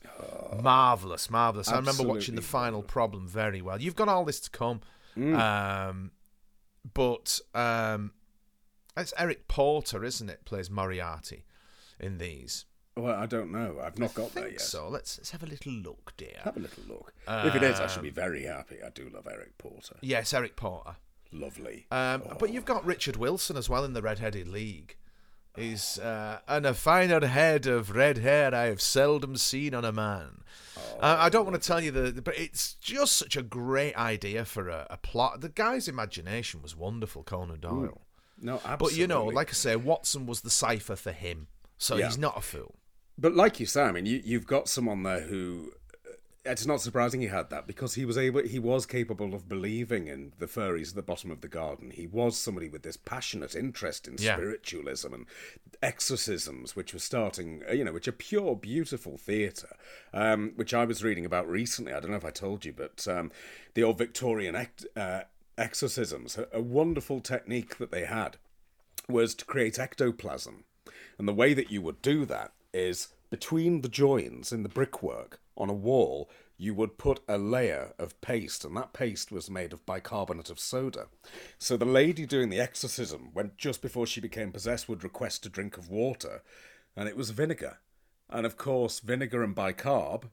Holmes. 0.08 0.62
marvelous, 0.62 1.30
marvelous. 1.30 1.68
I 1.68 1.76
remember 1.76 2.02
watching 2.04 2.34
the 2.34 2.42
final 2.42 2.82
problem 2.82 3.26
very 3.28 3.60
well. 3.62 3.80
You've 3.80 3.96
got 3.96 4.08
all 4.08 4.24
this 4.24 4.40
to 4.40 4.50
come, 4.50 4.80
um, 5.16 6.10
but 6.92 7.40
um, 7.54 8.12
it's 8.96 9.14
Eric 9.18 9.48
Porter, 9.48 10.04
isn't 10.04 10.28
it? 10.28 10.44
Plays 10.44 10.70
Moriarty 10.70 11.44
in 12.00 12.18
these. 12.18 12.64
Well, 12.96 13.14
I 13.16 13.26
don't 13.26 13.50
know. 13.50 13.80
I've 13.82 13.98
not 13.98 14.14
got 14.14 14.32
there 14.34 14.48
yet. 14.48 14.60
so. 14.60 14.88
Let's 14.88 15.18
let's 15.18 15.30
have 15.32 15.42
a 15.42 15.46
little 15.46 15.72
look, 15.72 16.12
dear. 16.16 16.36
Have 16.44 16.56
a 16.56 16.60
little 16.60 16.84
look. 16.88 17.12
if 17.26 17.54
it 17.56 17.62
is, 17.64 17.80
I 17.80 17.88
should 17.88 17.98
Um, 17.98 18.04
be 18.04 18.10
very 18.10 18.44
happy. 18.44 18.76
I 18.86 18.90
do 18.90 19.10
love 19.12 19.26
Eric 19.30 19.58
Porter. 19.58 19.96
Yes, 20.00 20.32
Eric 20.32 20.54
Porter. 20.54 20.96
Lovely. 21.32 21.86
Um, 21.90 22.22
But 22.38 22.52
you've 22.52 22.64
got 22.64 22.84
Richard 22.84 23.16
Wilson 23.16 23.56
as 23.56 23.68
well 23.68 23.84
in 23.84 23.92
the 23.94 24.02
Red-Headed 24.02 24.46
League. 24.46 24.96
He's 25.56 25.98
uh, 25.98 26.40
and 26.48 26.66
a 26.66 26.74
finer 26.74 27.24
head 27.26 27.66
of 27.66 27.94
red 27.94 28.18
hair 28.18 28.54
I 28.54 28.64
have 28.64 28.80
seldom 28.80 29.36
seen 29.36 29.72
on 29.74 29.84
a 29.84 29.92
man. 29.92 30.42
uh, 31.00 31.16
I 31.20 31.28
don't 31.28 31.46
want 31.46 31.60
to 31.60 31.64
tell 31.66 31.80
you 31.80 31.90
the, 31.92 32.20
but 32.22 32.36
it's 32.38 32.74
just 32.74 33.16
such 33.16 33.36
a 33.36 33.42
great 33.42 33.94
idea 33.96 34.44
for 34.44 34.68
a, 34.68 34.86
a 34.90 34.96
plot. 34.96 35.40
The 35.42 35.48
guy's 35.48 35.86
imagination 35.86 36.60
was 36.60 36.74
wonderful, 36.76 37.22
Conan 37.22 37.60
Doyle. 37.60 38.00
no, 38.40 38.54
absolutely. 38.54 38.76
But 38.78 38.96
you 38.96 39.06
know, 39.06 39.26
like 39.26 39.50
I 39.50 39.52
say, 39.52 39.76
Watson 39.76 40.26
was 40.26 40.40
the 40.40 40.50
cipher 40.50 40.96
for 40.96 41.12
him, 41.12 41.46
so 41.78 41.96
Yeah. 41.96 42.06
he's 42.06 42.18
not 42.18 42.36
a 42.36 42.40
fool. 42.40 42.74
But 43.16 43.34
like 43.36 43.60
you 43.60 43.66
say, 43.66 43.82
I 43.82 43.92
mean, 43.92 44.06
you, 44.06 44.20
you've 44.24 44.48
got 44.48 44.68
someone 44.68 45.04
there 45.04 45.20
who 45.20 45.70
it's 46.44 46.66
not 46.66 46.80
surprising 46.80 47.20
he 47.22 47.28
had 47.28 47.48
that 47.50 47.66
because 47.66 47.94
he 47.94 48.04
was 48.04 48.18
able, 48.18 48.42
he 48.42 48.58
was 48.58 48.84
capable 48.84 49.34
of 49.34 49.48
believing 49.48 50.08
in 50.08 50.32
the 50.38 50.46
furries 50.46 50.90
at 50.90 50.94
the 50.94 51.02
bottom 51.02 51.30
of 51.30 51.40
the 51.40 51.48
garden. 51.48 51.90
He 51.90 52.06
was 52.06 52.36
somebody 52.36 52.68
with 52.68 52.82
this 52.82 52.98
passionate 52.98 53.54
interest 53.54 54.06
in 54.06 54.16
Yeah. 54.18 54.36
spiritualism 54.36 55.14
and 55.14 55.26
exorcisms, 55.82 56.76
which 56.76 56.92
was 56.92 57.02
starting, 57.02 57.62
you 57.72 57.84
know, 57.84 57.92
which 57.92 58.08
are 58.08 58.12
pure, 58.12 58.56
beautiful 58.56 59.16
theatre, 59.16 59.76
um, 60.12 60.52
which 60.56 60.74
I 60.74 60.84
was 60.84 61.02
reading 61.02 61.24
about 61.24 61.48
recently. 61.48 61.92
I 61.92 62.00
don't 62.00 62.10
know 62.10 62.16
if 62.16 62.24
I 62.24 62.30
told 62.30 62.64
you, 62.64 62.72
but 62.72 63.06
um, 63.08 63.30
the 63.74 63.82
old 63.82 63.98
Victorian 63.98 64.54
uh, 64.96 65.22
exorcisms, 65.56 66.36
a, 66.36 66.46
a 66.52 66.60
wonderful 66.60 67.20
technique 67.20 67.78
that 67.78 67.90
they 67.90 68.04
had 68.04 68.36
was 69.08 69.34
to 69.36 69.44
create 69.44 69.78
ectoplasm. 69.78 70.64
And 71.18 71.28
the 71.28 71.34
way 71.34 71.54
that 71.54 71.70
you 71.70 71.80
would 71.82 72.02
do 72.02 72.24
that 72.26 72.52
is 72.72 73.08
between 73.30 73.80
the 73.80 73.88
joins 73.88 74.52
in 74.52 74.62
the 74.62 74.68
brickwork 74.68 75.40
on 75.56 75.70
a 75.70 75.74
wall, 75.74 76.30
you 76.56 76.74
would 76.74 76.98
put 76.98 77.20
a 77.28 77.36
layer 77.38 77.94
of 77.98 78.20
paste, 78.20 78.64
and 78.64 78.76
that 78.76 78.92
paste 78.92 79.32
was 79.32 79.50
made 79.50 79.72
of 79.72 79.84
bicarbonate 79.86 80.50
of 80.50 80.60
soda. 80.60 81.06
So 81.58 81.76
the 81.76 81.84
lady 81.84 82.26
doing 82.26 82.48
the 82.48 82.60
exorcism, 82.60 83.30
when 83.32 83.52
just 83.56 83.82
before 83.82 84.06
she 84.06 84.20
became 84.20 84.52
possessed, 84.52 84.88
would 84.88 85.04
request 85.04 85.46
a 85.46 85.48
drink 85.48 85.76
of 85.76 85.88
water, 85.88 86.42
and 86.96 87.08
it 87.08 87.16
was 87.16 87.30
vinegar. 87.30 87.78
And 88.30 88.46
of 88.46 88.56
course, 88.56 89.00
vinegar 89.00 89.42
and 89.42 89.54
bicarb 89.54 90.24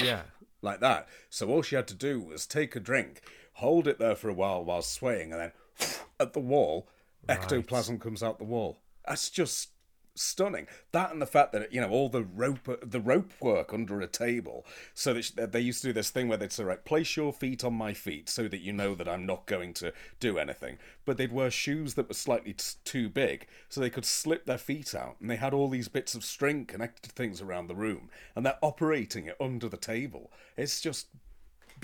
Yeah. 0.00 0.22
like 0.62 0.80
that. 0.80 1.08
So 1.30 1.48
all 1.48 1.62
she 1.62 1.76
had 1.76 1.88
to 1.88 1.94
do 1.94 2.20
was 2.20 2.46
take 2.46 2.74
a 2.74 2.80
drink, 2.80 3.20
hold 3.54 3.86
it 3.86 3.98
there 3.98 4.16
for 4.16 4.28
a 4.28 4.34
while 4.34 4.64
while 4.64 4.82
swaying, 4.82 5.32
and 5.32 5.40
then 5.40 5.52
at 6.20 6.32
the 6.32 6.40
wall, 6.40 6.88
ectoplasm 7.28 7.98
comes 7.98 8.22
out 8.22 8.38
the 8.38 8.44
wall. 8.44 8.78
That's 9.06 9.28
just 9.30 9.70
stunning. 10.14 10.66
That 10.92 11.12
and 11.12 11.20
the 11.20 11.26
fact 11.26 11.52
that 11.52 11.72
you 11.72 11.80
know 11.80 11.90
all 11.90 12.08
the 12.08 12.22
rope, 12.22 12.80
the 12.82 13.00
rope 13.00 13.32
work 13.40 13.72
under 13.72 14.00
a 14.00 14.06
table, 14.06 14.64
so 14.94 15.14
that 15.14 15.52
they 15.52 15.60
used 15.60 15.82
to 15.82 15.88
do 15.88 15.92
this 15.92 16.10
thing 16.10 16.28
where 16.28 16.38
they'd 16.38 16.52
say, 16.52 16.64
"Right, 16.64 16.84
place 16.84 17.16
your 17.16 17.32
feet 17.32 17.64
on 17.64 17.74
my 17.74 17.94
feet, 17.94 18.28
so 18.28 18.48
that 18.48 18.60
you 18.60 18.72
know 18.72 18.94
that 18.94 19.08
I'm 19.08 19.26
not 19.26 19.46
going 19.46 19.74
to 19.74 19.92
do 20.20 20.38
anything." 20.38 20.78
But 21.04 21.16
they'd 21.16 21.32
wear 21.32 21.50
shoes 21.50 21.94
that 21.94 22.08
were 22.08 22.14
slightly 22.14 22.54
t- 22.54 22.64
too 22.84 23.08
big, 23.08 23.46
so 23.68 23.80
they 23.80 23.90
could 23.90 24.04
slip 24.04 24.46
their 24.46 24.58
feet 24.58 24.94
out, 24.94 25.16
and 25.20 25.30
they 25.30 25.36
had 25.36 25.54
all 25.54 25.68
these 25.68 25.88
bits 25.88 26.14
of 26.14 26.24
string 26.24 26.66
connected 26.66 27.02
to 27.04 27.10
things 27.10 27.40
around 27.40 27.66
the 27.66 27.74
room, 27.74 28.10
and 28.34 28.44
they're 28.44 28.58
operating 28.62 29.26
it 29.26 29.36
under 29.40 29.68
the 29.68 29.76
table. 29.76 30.30
It's 30.56 30.80
just 30.80 31.08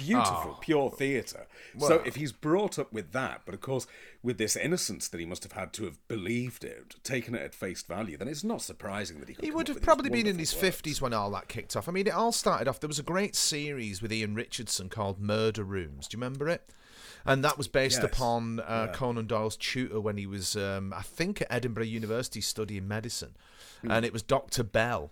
beautiful, 0.06 0.58
pure 0.60 0.90
theatre. 0.90 1.46
so 1.78 2.02
if 2.04 2.16
he's 2.16 2.32
brought 2.32 2.78
up 2.78 2.92
with 2.92 3.12
that, 3.12 3.42
but 3.44 3.54
of 3.54 3.60
course 3.60 3.86
with 4.22 4.36
this 4.38 4.56
innocence 4.56 5.08
that 5.08 5.18
he 5.20 5.26
must 5.26 5.42
have 5.42 5.52
had 5.52 5.72
to 5.74 5.84
have 5.84 5.96
believed 6.08 6.62
it, 6.64 6.96
taken 7.02 7.34
it 7.34 7.42
at 7.42 7.54
face 7.54 7.82
value, 7.82 8.16
then 8.16 8.28
it's 8.28 8.44
not 8.44 8.60
surprising 8.62 9.18
that 9.20 9.28
he 9.28 9.34
could 9.34 9.44
He 9.44 9.50
would 9.50 9.68
have 9.68 9.80
probably 9.82 10.10
been 10.10 10.26
in 10.26 10.38
his 10.38 10.52
fifties 10.52 11.00
when 11.00 11.12
all 11.14 11.30
that 11.30 11.48
kicked 11.48 11.74
off. 11.76 11.88
I 11.88 11.92
mean, 11.92 12.06
it 12.06 12.12
all 12.14 12.32
started 12.32 12.68
off. 12.68 12.80
There 12.80 12.88
was 12.88 12.98
a 12.98 13.02
great 13.04 13.34
series 13.34 14.02
with 14.02 14.12
Ian 14.12 14.34
Richardson 14.34 14.88
called 14.88 15.20
Murder 15.20 15.64
Rooms. 15.64 16.06
Do 16.08 16.16
you 16.16 16.20
remember 16.22 16.48
it? 16.48 16.68
And 17.24 17.44
that 17.44 17.58
was 17.58 17.68
based 17.68 18.00
Yes. 18.02 18.12
upon 18.12 18.60
uh, 18.60 18.92
Conan 18.94 19.26
Doyle's 19.26 19.56
tutor 19.56 20.00
when 20.00 20.16
he 20.16 20.26
was, 20.26 20.56
um, 20.56 20.92
I 20.94 21.02
think, 21.02 21.42
at 21.42 21.48
Edinburgh 21.50 21.84
University 21.84 22.40
studying 22.40 22.88
medicine, 22.88 23.36
Hmm. 23.82 23.90
and 23.90 24.04
it 24.06 24.12
was 24.12 24.22
Doctor 24.22 24.62
Bell. 24.62 25.10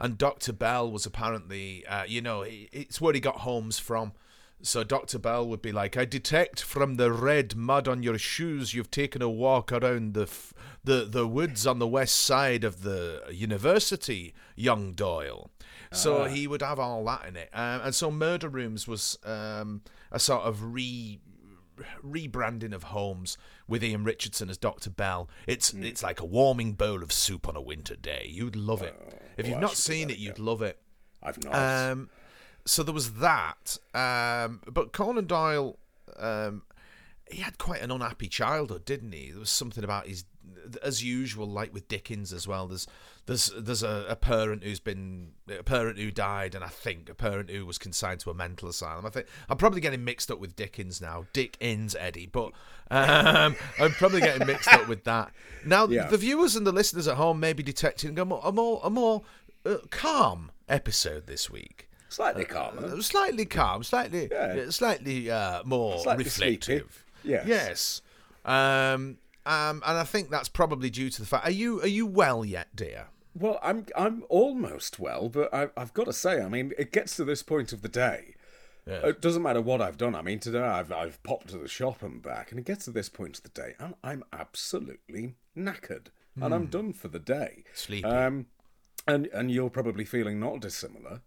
And 0.00 0.16
Doctor 0.16 0.52
Bell 0.52 0.88
was 0.90 1.06
apparently, 1.06 1.84
uh, 1.86 2.04
you 2.04 2.20
know, 2.20 2.44
it's 2.46 3.00
where 3.00 3.12
he 3.12 3.18
got 3.20 3.38
Holmes 3.38 3.80
from. 3.80 4.12
So 4.60 4.82
Dr. 4.82 5.18
Bell 5.18 5.46
would 5.46 5.62
be 5.62 5.70
like, 5.70 5.96
I 5.96 6.04
detect 6.04 6.62
from 6.62 6.96
the 6.96 7.12
red 7.12 7.54
mud 7.54 7.86
on 7.86 8.02
your 8.02 8.18
shoes 8.18 8.74
you've 8.74 8.90
taken 8.90 9.22
a 9.22 9.28
walk 9.28 9.70
around 9.70 10.14
the 10.14 10.22
f- 10.22 10.52
the 10.82 11.04
the 11.04 11.26
woods 11.26 11.66
on 11.66 11.78
the 11.78 11.86
west 11.86 12.16
side 12.16 12.64
of 12.64 12.82
the 12.82 13.22
university, 13.30 14.34
young 14.56 14.92
Doyle. 14.92 15.50
So 15.90 16.24
he 16.24 16.46
would 16.46 16.60
have 16.60 16.78
all 16.78 17.04
that 17.06 17.26
in 17.26 17.36
it. 17.36 17.48
Um, 17.52 17.80
and 17.82 17.94
so 17.94 18.10
Murder 18.10 18.48
Rooms 18.48 18.86
was 18.86 19.18
um, 19.24 19.82
a 20.12 20.18
sort 20.18 20.42
of 20.42 20.74
re 20.74 21.20
rebranding 22.04 22.74
of 22.74 22.84
Holmes 22.84 23.38
with 23.68 23.84
Ian 23.84 24.04
Richardson 24.04 24.50
as 24.50 24.58
Dr. 24.58 24.90
Bell. 24.90 25.28
It's 25.46 25.72
it's 25.72 26.02
like 26.02 26.20
a 26.20 26.24
warming 26.24 26.72
bowl 26.72 27.02
of 27.02 27.12
soup 27.12 27.48
on 27.48 27.56
a 27.56 27.60
winter 27.60 27.96
day. 27.96 28.28
You'd 28.28 28.56
love 28.56 28.82
it. 28.82 28.94
if 29.36 29.44
well, 29.44 29.52
you've 29.52 29.60
not 29.60 29.76
seen 29.76 30.10
it, 30.10 30.18
you'd 30.18 30.38
love 30.38 30.62
it. 30.62 30.78
I've 31.22 31.42
not. 31.42 31.54
Um, 31.54 32.10
so 32.68 32.82
there 32.82 32.94
was 32.94 33.14
that. 33.14 33.78
Um, 33.94 34.60
but 34.70 34.92
Conan 34.92 35.26
Doyle, 35.26 35.78
um, 36.18 36.62
he 37.30 37.42
had 37.42 37.58
quite 37.58 37.82
an 37.82 37.90
unhappy 37.90 38.28
childhood, 38.28 38.84
didn't 38.84 39.12
he? 39.12 39.30
There 39.30 39.40
was 39.40 39.50
something 39.50 39.84
about 39.84 40.06
his, 40.06 40.24
as 40.82 41.02
usual, 41.04 41.46
like 41.46 41.72
with 41.74 41.88
Dickens 41.88 42.32
as 42.32 42.46
well. 42.48 42.66
There's 42.66 42.86
there's 43.26 43.52
there's 43.58 43.82
a, 43.82 44.06
a 44.08 44.16
parent 44.16 44.64
who's 44.64 44.80
been 44.80 45.32
a 45.50 45.62
parent 45.62 45.98
who 45.98 46.10
died, 46.10 46.54
and 46.54 46.64
I 46.64 46.68
think 46.68 47.10
a 47.10 47.14
parent 47.14 47.50
who 47.50 47.66
was 47.66 47.76
consigned 47.76 48.20
to 48.20 48.30
a 48.30 48.34
mental 48.34 48.68
asylum. 48.70 49.04
I 49.04 49.10
think 49.10 49.26
I'm 49.50 49.58
probably 49.58 49.82
getting 49.82 50.02
mixed 50.04 50.30
up 50.30 50.38
with 50.38 50.56
Dickens 50.56 51.00
now. 51.02 51.26
Dickens, 51.34 51.94
Eddie, 51.94 52.26
but 52.26 52.52
um, 52.90 53.54
I'm 53.78 53.92
probably 53.92 54.20
getting 54.20 54.46
mixed 54.46 54.72
up 54.72 54.88
with 54.88 55.04
that. 55.04 55.32
Now 55.66 55.86
Yeah. 55.88 56.06
the 56.06 56.16
viewers 56.16 56.56
and 56.56 56.66
the 56.66 56.72
listeners 56.72 57.06
at 57.06 57.16
home 57.16 57.38
may 57.40 57.52
be 57.52 57.62
detecting 57.62 58.18
a 58.18 58.24
more 58.24 58.40
a 58.42 58.50
more, 58.52 58.80
a 58.82 58.88
more 58.88 59.22
uh, 59.66 59.76
calm 59.90 60.50
episode 60.68 61.26
this 61.26 61.50
week. 61.50 61.87
Slightly 62.08 62.44
calmer. 62.44 62.84
Uh, 62.86 63.02
slightly 63.02 63.44
calm, 63.44 63.82
slightly, 63.82 64.28
Yeah. 64.30 64.64
uh, 64.66 64.70
slightly 64.70 65.30
uh, 65.30 65.62
more 65.64 65.98
Slightly 66.00 66.24
reflective. 66.24 67.04
sleepy. 67.22 67.30
Yes. 67.30 67.46
Yes. 67.46 68.02
Um, 68.44 69.18
um, 69.44 69.82
and 69.86 69.98
I 69.98 70.04
think 70.04 70.30
that's 70.30 70.48
probably 70.48 70.90
due 70.90 71.10
to 71.10 71.20
the 71.20 71.26
fact. 71.26 71.46
Are 71.46 71.50
you 71.50 71.80
are 71.82 71.86
you 71.86 72.06
well 72.06 72.44
yet, 72.44 72.68
dear? 72.74 73.06
Well, 73.34 73.58
I'm 73.62 73.86
I'm 73.96 74.24
almost 74.28 74.98
well, 74.98 75.28
but 75.28 75.52
I, 75.52 75.68
I've 75.76 75.92
got 75.94 76.04
to 76.04 76.12
say, 76.12 76.40
I 76.42 76.48
mean, 76.48 76.72
it 76.78 76.92
gets 76.92 77.14
to 77.16 77.24
this 77.24 77.42
point 77.42 77.72
of 77.72 77.82
the 77.82 77.88
day. 77.88 78.34
It 78.90 79.20
doesn't 79.20 79.42
matter 79.42 79.60
what 79.60 79.82
I've 79.82 79.98
done. 79.98 80.14
I 80.14 80.22
mean, 80.22 80.38
today 80.38 80.60
I've 80.62 80.90
I've 80.90 81.22
popped 81.22 81.48
to 81.48 81.58
the 81.58 81.68
shop 81.68 82.02
and 82.02 82.22
back, 82.22 82.50
and 82.50 82.58
it 82.58 82.64
gets 82.64 82.86
to 82.86 82.90
this 82.90 83.10
point 83.10 83.36
of 83.36 83.42
the 83.42 83.50
day, 83.50 83.74
and 83.78 83.94
I'm 84.02 84.24
absolutely 84.32 85.34
knackered, 85.54 86.06
and 86.40 86.54
I'm 86.54 86.66
done 86.66 86.94
for 86.94 87.08
the 87.08 87.18
day. 87.18 87.64
Sleepy. 87.74 88.04
Um, 88.08 88.46
and 89.06 89.26
and 89.26 89.50
you're 89.50 89.68
probably 89.68 90.06
feeling 90.06 90.40
not 90.40 90.60
dissimilar. 90.60 91.20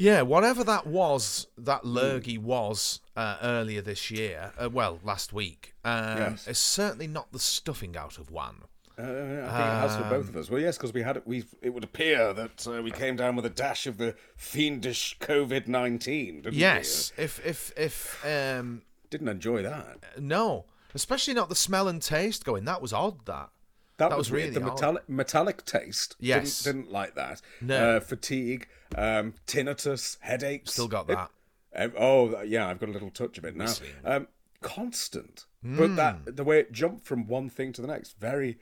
Yeah, 0.00 0.22
whatever 0.22 0.64
that 0.64 0.86
was, 0.86 1.46
that 1.58 1.82
Hmm. 1.82 1.88
lurgy 1.94 2.38
was 2.38 3.00
uh, 3.16 3.36
earlier 3.42 3.82
this 3.82 4.10
year. 4.10 4.52
Uh, 4.58 4.70
well, 4.70 4.98
last 5.04 5.32
week. 5.34 5.74
Um, 5.84 6.16
Yes. 6.18 6.46
It's 6.48 6.58
certainly 6.58 7.06
not 7.06 7.32
the 7.32 7.38
stuffing 7.38 7.96
out 7.96 8.16
of 8.18 8.30
one. 8.30 8.62
Uh, 8.98 9.02
I 9.02 9.06
think 9.06 9.16
it 9.16 9.80
has 9.84 9.96
for 9.96 10.02
both 10.04 10.28
of 10.30 10.36
us. 10.36 10.50
Well, 10.50 10.60
yes, 10.60 10.76
because 10.78 10.92
we 10.94 11.02
had 11.02 11.16
it. 11.18 11.26
We 11.26 11.44
it 11.62 11.70
would 11.74 11.84
appear 11.84 12.32
that 12.34 12.66
uh, 12.66 12.82
we 12.82 12.90
came 12.90 13.16
down 13.16 13.34
with 13.36 13.46
a 13.46 13.50
dash 13.50 13.86
of 13.86 13.96
the 13.98 14.14
fiendish 14.36 15.18
COVID 15.20 15.68
nineteen. 15.68 16.42
Didn't 16.42 16.54
Yes, 16.58 17.12
if 17.16 17.40
if 17.46 17.72
if 17.78 18.24
um, 18.26 18.82
didn't 19.10 19.28
enjoy 19.28 19.62
that. 19.62 19.98
no, 20.18 20.64
especially 20.94 21.32
not 21.34 21.48
the 21.48 21.54
smell 21.54 21.88
and 21.88 22.00
taste 22.02 22.44
going. 22.44 22.64
That 22.66 22.82
was 22.82 22.92
odd. 22.92 23.24
That 23.26 23.48
That, 23.96 24.10
That 24.10 24.18
was, 24.18 24.28
was 24.30 24.32
weird. 24.32 24.48
really 24.50 24.60
the 24.60 24.70
odd. 24.70 24.74
metallic 24.74 25.08
metallic 25.08 25.64
taste. 25.64 26.16
Yes. 26.20 26.62
didn't, 26.62 26.76
didn't 26.82 26.92
like 26.92 27.14
that. 27.14 27.40
No. 27.62 27.96
uh, 27.96 28.00
fatigue, 28.00 28.68
um, 28.96 29.34
tinnitus, 29.46 30.18
headaches. 30.20 30.72
Still 30.72 30.88
got 30.88 31.08
It- 31.10 31.16
that. 31.16 31.30
um, 31.76 31.92
oh 31.98 32.42
yeah, 32.42 32.68
I've 32.68 32.78
got 32.80 32.88
a 32.88 32.92
little 32.92 33.10
touch 33.10 33.38
of 33.38 33.44
it 33.44 33.56
now. 33.56 33.72
Um, 34.04 34.28
constant, 34.60 35.46
Hmm. 35.62 35.76
but 35.78 35.96
that 35.96 36.36
the 36.36 36.44
way 36.44 36.60
it 36.60 36.72
jumped 36.72 37.04
from 37.04 37.26
one 37.26 37.48
thing 37.48 37.72
to 37.74 37.80
the 37.82 37.88
next, 37.88 38.18
very, 38.18 38.58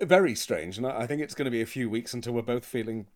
very 0.00 0.34
strange. 0.34 0.76
And 0.78 0.86
I 0.86 1.02
I 1.02 1.06
think 1.06 1.22
it's 1.22 1.34
going 1.34 1.46
to 1.46 1.50
be 1.50 1.62
a 1.62 1.66
few 1.66 1.88
weeks 1.88 2.12
until 2.14 2.32
we're 2.34 2.42
both 2.42 2.64
feeling 2.64 3.06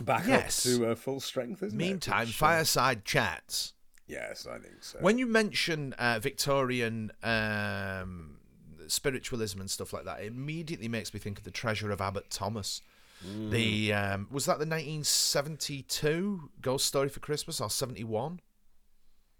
back 0.00 0.26
Yes. 0.26 0.66
up 0.66 0.72
to 0.78 0.86
uh, 0.90 0.94
full 0.94 1.20
strength. 1.20 1.62
Isn't 1.62 1.76
Meantime, 1.78 2.22
it? 2.24 2.28
Uh, 2.28 2.32
fireside 2.32 3.04
chats. 3.04 3.72
Yes, 4.08 4.46
I 4.46 4.58
think 4.58 4.82
so. 4.82 4.98
When 5.00 5.18
you 5.18 5.26
mention 5.26 5.92
uh, 5.94 6.18
Victorian 6.20 7.10
um, 7.24 8.38
spiritualism 8.86 9.60
and 9.60 9.68
stuff 9.70 9.92
like 9.92 10.04
that, 10.04 10.20
it 10.20 10.26
immediately 10.26 10.86
makes 10.88 11.12
me 11.12 11.18
think 11.18 11.38
of 11.38 11.44
the 11.44 11.50
Treasure 11.50 11.90
of 11.90 12.00
Abbot 12.00 12.30
Thomas. 12.30 12.82
Mm. 13.24 13.50
The 13.50 13.92
um, 13.92 14.28
was 14.30 14.46
that 14.46 14.58
the 14.58 14.66
1972 14.66 16.50
Ghost 16.60 16.86
Story 16.86 17.08
for 17.08 17.20
Christmas 17.20 17.60
or 17.60 17.70
71? 17.70 18.40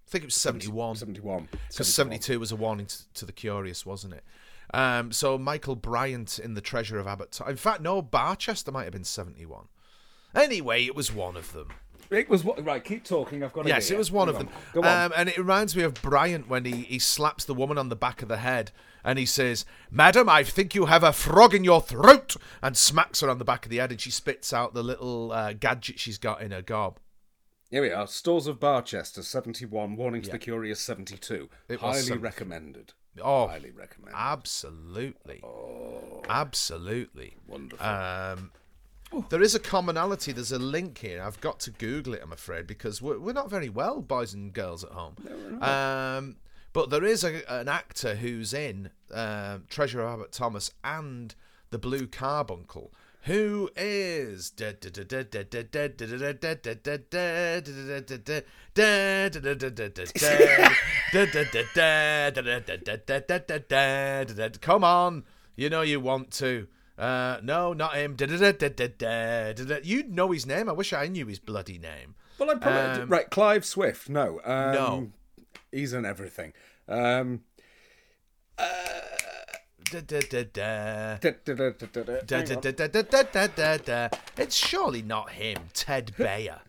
I 0.06 0.10
think 0.10 0.22
it 0.22 0.28
was 0.28 0.36
71 0.36 0.96
71. 0.96 1.48
because 1.68 1.92
72 1.92 2.38
was 2.38 2.52
a 2.52 2.56
warning 2.56 2.86
to, 2.86 3.12
to 3.14 3.26
the 3.26 3.32
curious, 3.32 3.84
wasn't 3.84 4.14
it? 4.14 4.24
Um, 4.72 5.12
so 5.12 5.36
Michael 5.36 5.76
Bryant 5.76 6.38
in 6.38 6.54
the 6.54 6.60
Treasure 6.60 6.98
of 6.98 7.06
Abbot. 7.06 7.38
In 7.46 7.56
fact, 7.56 7.80
no, 7.80 8.02
Barchester 8.02 8.70
might 8.70 8.84
have 8.84 8.92
been 8.92 9.04
71. 9.04 9.66
Anyway, 10.34 10.84
it 10.84 10.94
was 10.94 11.12
one 11.12 11.36
of 11.36 11.52
them. 11.52 11.68
It 12.10 12.28
was 12.28 12.44
what, 12.44 12.64
right. 12.64 12.82
Keep 12.82 13.04
talking. 13.04 13.42
I've 13.42 13.52
got. 13.52 13.62
to 13.62 13.68
Yes, 13.68 13.90
it 13.90 13.98
was 13.98 14.10
one 14.12 14.26
Go 14.28 14.34
of 14.34 14.36
on. 14.40 14.46
them. 14.46 14.54
Go 14.74 14.80
on. 14.82 15.06
Um, 15.06 15.12
and 15.16 15.28
it 15.28 15.38
reminds 15.38 15.74
me 15.76 15.82
of 15.82 15.94
Bryant 15.94 16.48
when 16.48 16.64
he, 16.64 16.82
he 16.82 16.98
slaps 16.98 17.44
the 17.44 17.54
woman 17.54 17.78
on 17.78 17.88
the 17.88 17.96
back 17.96 18.22
of 18.22 18.28
the 18.28 18.36
head 18.38 18.70
and 19.04 19.18
he 19.18 19.26
says, 19.26 19.64
Madam, 19.90 20.28
I 20.28 20.42
think 20.42 20.74
you 20.74 20.86
have 20.86 21.02
a 21.04 21.12
frog 21.12 21.54
in 21.54 21.62
your 21.64 21.80
throat, 21.80 22.34
and 22.62 22.76
smacks 22.76 23.20
her 23.20 23.30
on 23.30 23.38
the 23.38 23.44
back 23.44 23.64
of 23.64 23.70
the 23.70 23.76
head 23.78 23.92
and 23.92 24.00
she 24.00 24.10
spits 24.10 24.52
out 24.52 24.74
the 24.74 24.82
little 24.82 25.30
uh, 25.32 25.52
gadget 25.52 25.98
she's 26.00 26.18
got 26.18 26.42
in 26.42 26.50
her 26.50 26.62
gob. 26.62 26.98
Here 27.70 27.82
we 27.82 27.90
are. 27.90 28.06
Stalls 28.06 28.46
of 28.46 28.60
Barchester, 28.60 29.22
71. 29.22 29.96
Warning 29.96 30.22
to 30.22 30.30
the 30.30 30.38
Curious, 30.38 30.80
72. 30.80 31.48
It 31.68 31.80
Highly 31.80 32.00
70. 32.02 32.22
recommended. 32.22 32.92
Oh, 33.20 33.48
Highly 33.48 33.70
recommended. 33.72 34.14
absolutely. 34.16 35.42
Absolutely. 36.28 37.36
Wonderful. 37.46 37.86
Um, 37.86 38.50
There 39.28 39.42
is 39.42 39.54
a 39.54 39.58
commonality. 39.58 40.32
There's 40.32 40.52
a 40.52 40.58
link 40.58 40.98
here. 40.98 41.22
I've 41.22 41.40
got 41.40 41.60
to 41.60 41.70
Google 41.70 42.14
it, 42.14 42.20
I'm 42.22 42.32
afraid, 42.32 42.66
because 42.66 43.00
we're, 43.00 43.18
we're 43.18 43.32
not 43.32 43.50
very 43.50 43.68
well, 43.68 44.00
boys 44.00 44.34
and 44.34 44.52
girls 44.52 44.84
at 44.84 44.90
home. 44.92 45.16
Um, 45.62 46.36
but 46.72 46.90
there 46.90 47.04
is 47.04 47.24
a, 47.24 47.42
an 47.50 47.68
actor 47.68 48.16
who's 48.16 48.52
in 48.52 48.90
uh, 49.12 49.58
Treasure 49.70 50.00
of 50.02 50.12
Abbot 50.20 50.32
Thomas 50.32 50.70
and 50.84 51.34
The 51.70 51.78
Blue 51.78 52.06
Carbuncle, 52.06 52.92
who 53.22 53.70
is. 53.76 54.52
Come 64.60 64.84
on, 64.84 65.24
you 65.56 65.70
know 65.70 65.80
you 65.80 66.00
want 66.00 66.30
to. 66.32 66.68
Uh, 66.98 67.38
no, 67.42 67.72
not 67.72 67.94
him. 67.94 68.16
You'd 69.82 70.12
know 70.14 70.30
his 70.30 70.46
name. 70.46 70.68
I 70.68 70.72
wish 70.72 70.92
I 70.92 71.08
knew 71.08 71.26
his 71.26 71.38
bloody 71.38 71.78
name. 71.78 72.14
Well, 72.38 72.50
I 72.50 72.54
probably 72.54 73.02
Um, 73.02 73.08
right. 73.08 73.28
Clive 73.30 73.64
Swift. 73.64 74.08
No, 74.08 74.40
um, 74.44 74.72
No. 74.72 75.12
he's 75.72 75.92
in 75.92 76.04
everything. 76.04 76.52
Um. 76.88 77.42
It's 83.26 84.54
surely 84.56 85.02
not 85.02 85.30
him, 85.30 85.58
Ted 85.72 86.12
Bayer. 86.16 86.60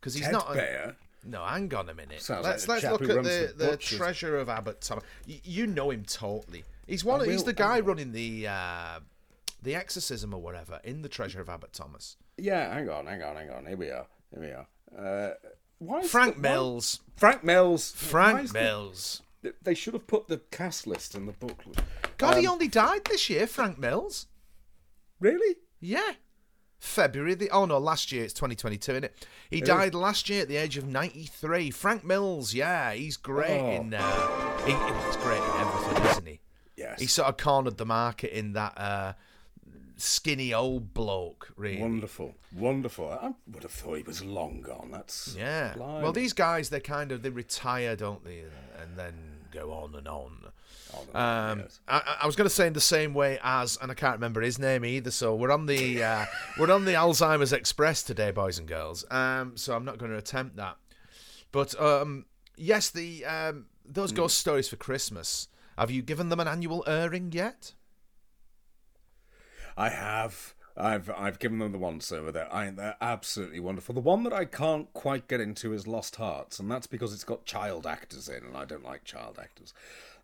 Because 0.00 0.14
he's 0.14 0.28
not 0.30 0.46
Ted 0.48 0.48
not. 0.48 0.54
Bayer. 0.54 0.96
No, 1.24 1.44
hang 1.44 1.72
on 1.74 1.88
a 1.88 1.94
minute. 1.94 2.22
Sounds 2.22 2.46
let's 2.46 2.66
like 2.66 2.82
let's 2.82 3.00
look 3.00 3.10
at 3.10 3.22
the, 3.24 3.52
the 3.56 3.66
the 3.72 3.76
treasure 3.76 4.38
of 4.38 4.48
Abbot 4.48 4.80
Thomas. 4.80 5.04
Y- 5.28 5.40
you 5.44 5.66
know 5.66 5.90
him 5.90 6.04
totally. 6.04 6.64
He's 6.86 7.04
one. 7.04 7.20
I 7.20 7.26
he's 7.26 7.44
the 7.44 7.52
guy 7.52 7.80
running 7.80 8.12
the 8.12 8.48
uh, 8.48 9.00
the 9.62 9.74
exorcism 9.74 10.32
or 10.34 10.40
whatever 10.40 10.80
in 10.84 11.02
the 11.02 11.08
treasure 11.08 11.40
of 11.40 11.48
Abbot 11.48 11.72
Thomas. 11.72 12.16
Yeah, 12.36 12.72
hang 12.72 12.88
on, 12.88 13.06
hang 13.06 13.22
on, 13.22 13.36
hang 13.36 13.50
on. 13.50 13.66
Here 13.66 13.76
we 13.76 13.90
are. 13.90 14.06
Here 14.32 14.40
we 14.40 14.50
are. 14.50 14.66
Uh, 14.96 15.34
why 15.78 16.02
Frank 16.02 16.36
the- 16.36 16.42
why- 16.42 16.54
Mills. 16.54 17.00
Frank 17.16 17.44
Mills. 17.44 17.92
Frank 17.92 18.44
is 18.44 18.52
the- 18.52 18.58
Mills. 18.60 19.22
they 19.62 19.74
should 19.74 19.94
have 19.94 20.06
put 20.06 20.28
the 20.28 20.38
cast 20.50 20.86
list 20.86 21.14
in 21.14 21.26
the 21.26 21.32
booklet. 21.32 21.78
God, 22.18 22.36
he 22.36 22.46
Um, 22.46 22.52
only 22.54 22.68
died 22.68 23.04
this 23.06 23.30
year. 23.30 23.46
Frank 23.46 23.78
Mills. 23.78 24.26
Really? 25.18 25.56
Yeah. 25.80 26.12
February 26.78 27.34
the 27.34 27.50
oh 27.50 27.66
no 27.66 27.76
last 27.76 28.10
year 28.10 28.24
it's 28.24 28.32
2022 28.32 28.92
isn't 28.92 29.04
it 29.04 29.26
he 29.50 29.60
died 29.60 29.94
last 29.94 30.30
year 30.30 30.40
at 30.40 30.48
the 30.48 30.56
age 30.56 30.78
of 30.78 30.86
93 30.86 31.70
Frank 31.70 32.04
Mills 32.06 32.54
yeah 32.54 32.92
he's 32.94 33.18
great 33.18 33.60
Oh. 33.60 33.70
in 33.72 33.92
uh, 33.92 34.64
he, 34.64 34.72
he's 34.72 35.16
great 35.16 35.42
in 35.42 35.60
everything 35.60 36.06
isn't 36.10 36.26
he 36.26 36.40
Yes. 36.78 36.98
he 36.98 37.06
sort 37.06 37.28
of 37.28 37.36
cornered 37.36 37.76
the 37.76 37.84
market 37.84 38.32
in 38.34 38.54
that 38.54 38.78
uh, 38.78 39.12
skinny 40.00 40.52
old 40.52 40.94
bloke 40.94 41.52
really 41.56 41.80
Wonderful, 41.80 42.34
wonderful. 42.56 43.10
I 43.10 43.34
would 43.50 43.62
have 43.62 43.72
thought 43.72 43.96
he 43.98 44.02
was 44.02 44.24
long 44.24 44.60
gone. 44.62 44.90
That's 44.90 45.36
yeah 45.38 45.74
blimey. 45.74 46.02
well 46.02 46.12
these 46.12 46.32
guys 46.32 46.70
they 46.70 46.80
kind 46.80 47.12
of 47.12 47.22
they 47.22 47.30
retire 47.30 47.96
don't 47.96 48.24
they 48.24 48.44
and 48.80 48.96
then 48.96 49.14
go 49.50 49.72
on 49.72 49.94
and 49.94 50.08
on 50.08 50.32
Um, 51.14 51.60
yes. 51.60 51.80
I, 51.88 52.18
I 52.22 52.26
was 52.26 52.36
going 52.36 52.48
to 52.48 52.54
say 52.54 52.66
in 52.66 52.72
the 52.72 52.80
same 52.80 53.14
way 53.14 53.38
as, 53.42 53.78
and 53.80 53.90
I 53.90 53.94
can't 53.94 54.14
remember 54.14 54.40
his 54.40 54.58
name 54.58 54.84
either. 54.84 55.10
So 55.10 55.34
we're 55.34 55.50
on 55.52 55.66
the 55.66 56.02
uh, 56.02 56.24
we're 56.58 56.70
on 56.72 56.84
the 56.84 56.92
Alzheimer's 56.92 57.52
Express 57.52 58.02
today, 58.02 58.30
boys 58.30 58.58
and 58.58 58.66
girls. 58.68 59.04
Um, 59.10 59.56
so 59.56 59.74
I'm 59.74 59.84
not 59.84 59.98
going 59.98 60.10
to 60.10 60.18
attempt 60.18 60.56
that. 60.56 60.76
But 61.52 61.80
um, 61.80 62.26
yes, 62.56 62.90
the 62.90 63.24
um, 63.24 63.66
those 63.84 64.12
ghost 64.12 64.38
stories 64.38 64.68
for 64.68 64.76
Christmas. 64.76 65.48
Have 65.78 65.90
you 65.90 66.02
given 66.02 66.28
them 66.28 66.40
an 66.40 66.48
annual 66.48 66.84
airing 66.86 67.32
yet? 67.32 67.72
I 69.80 69.88
have. 69.88 70.54
I've 70.76 71.10
I've 71.10 71.38
given 71.38 71.58
them 71.58 71.72
the 71.72 71.78
once 71.78 72.12
over 72.12 72.30
there. 72.30 72.52
I 72.54 72.70
they're 72.70 72.96
absolutely 73.00 73.60
wonderful. 73.60 73.94
The 73.94 74.00
one 74.00 74.22
that 74.24 74.32
I 74.32 74.44
can't 74.44 74.92
quite 74.92 75.26
get 75.26 75.40
into 75.40 75.72
is 75.72 75.86
Lost 75.86 76.16
Hearts, 76.16 76.58
and 76.58 76.70
that's 76.70 76.86
because 76.86 77.12
it's 77.12 77.24
got 77.24 77.44
child 77.44 77.86
actors 77.86 78.28
in, 78.28 78.44
and 78.44 78.56
I 78.56 78.64
don't 78.64 78.84
like 78.84 79.04
child 79.04 79.38
actors. 79.40 79.72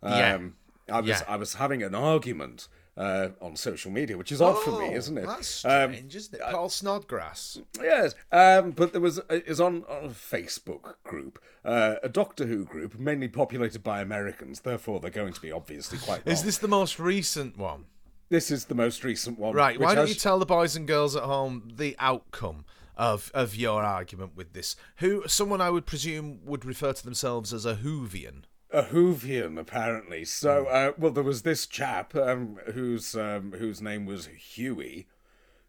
Um, 0.02 0.12
Yeah. 0.12 0.96
I 0.96 1.00
was 1.00 1.09
Yeah. 1.09 1.22
I 1.26 1.36
was 1.36 1.54
having 1.54 1.82
an 1.82 1.94
argument 1.94 2.68
uh, 2.96 3.30
on 3.40 3.57
social 3.57 3.90
media, 3.90 4.16
which 4.16 4.30
is 4.30 4.40
odd 4.40 4.62
for 4.62 4.78
me, 4.80 4.94
isn't 4.94 5.18
it? 5.18 5.24
Oh, 5.24 5.28
That's 5.28 5.64
Um, 5.64 5.92
strange, 5.92 6.16
isn't 6.16 6.34
it? 6.34 6.40
Paul 6.50 6.68
Snodgrass. 6.68 7.59
Yes, 7.80 8.14
um, 8.32 8.70
but 8.70 8.92
there 8.92 9.00
was 9.00 9.20
is 9.28 9.61
on, 9.61 9.84
on 9.88 10.04
a 10.04 10.09
Facebook 10.09 10.94
group, 11.04 11.42
uh, 11.64 11.96
a 12.02 12.09
Doctor 12.09 12.46
Who 12.46 12.64
group, 12.64 12.98
mainly 12.98 13.28
populated 13.28 13.82
by 13.82 14.00
Americans. 14.00 14.61
Therefore, 14.61 15.00
they're 15.00 15.11
going 15.11 15.32
to 15.32 15.40
be 15.40 15.50
obviously 15.50 15.98
quite. 15.98 16.22
Is 16.26 16.44
this 16.44 16.59
the 16.59 16.68
most 16.68 16.98
recent 16.98 17.59
one? 17.59 17.86
This 18.29 18.51
is 18.51 18.64
the 18.66 18.74
most 18.74 19.05
recent 19.05 19.39
one. 19.39 19.55
Right. 19.55 19.79
Why 19.79 19.95
don't 19.95 20.07
has- 20.07 20.14
you 20.14 20.20
tell 20.20 20.39
the 20.39 20.47
boys 20.47 20.77
and 20.77 20.87
girls 20.87 21.14
at 21.14 21.22
home 21.22 21.70
the 21.77 21.95
outcome 21.99 22.64
of 22.97 23.31
of 23.35 23.55
your 23.55 23.83
argument 23.83 24.37
with 24.37 24.53
this? 24.53 24.74
Who 24.97 25.22
someone 25.27 25.61
I 25.61 25.70
would 25.70 25.87
presume 25.87 26.41
would 26.45 26.64
refer 26.64 26.93
to 26.93 27.05
themselves 27.05 27.53
as 27.53 27.64
a 27.64 27.77
Whovian. 27.77 28.43
a 28.72 28.83
Whovian, 28.83 29.59
apparently. 29.59 30.24
So, 30.24 30.66
uh, 30.66 30.93
well, 30.99 31.12
there 31.12 31.22
was 31.22 31.43
this 31.43 31.66
chap 31.66 32.16
um, 32.16 32.59
whose 32.72 33.14
um, 33.14 33.53
whose 33.53 33.81
name 33.81 34.07
was 34.07 34.27
Huey, 34.27 35.07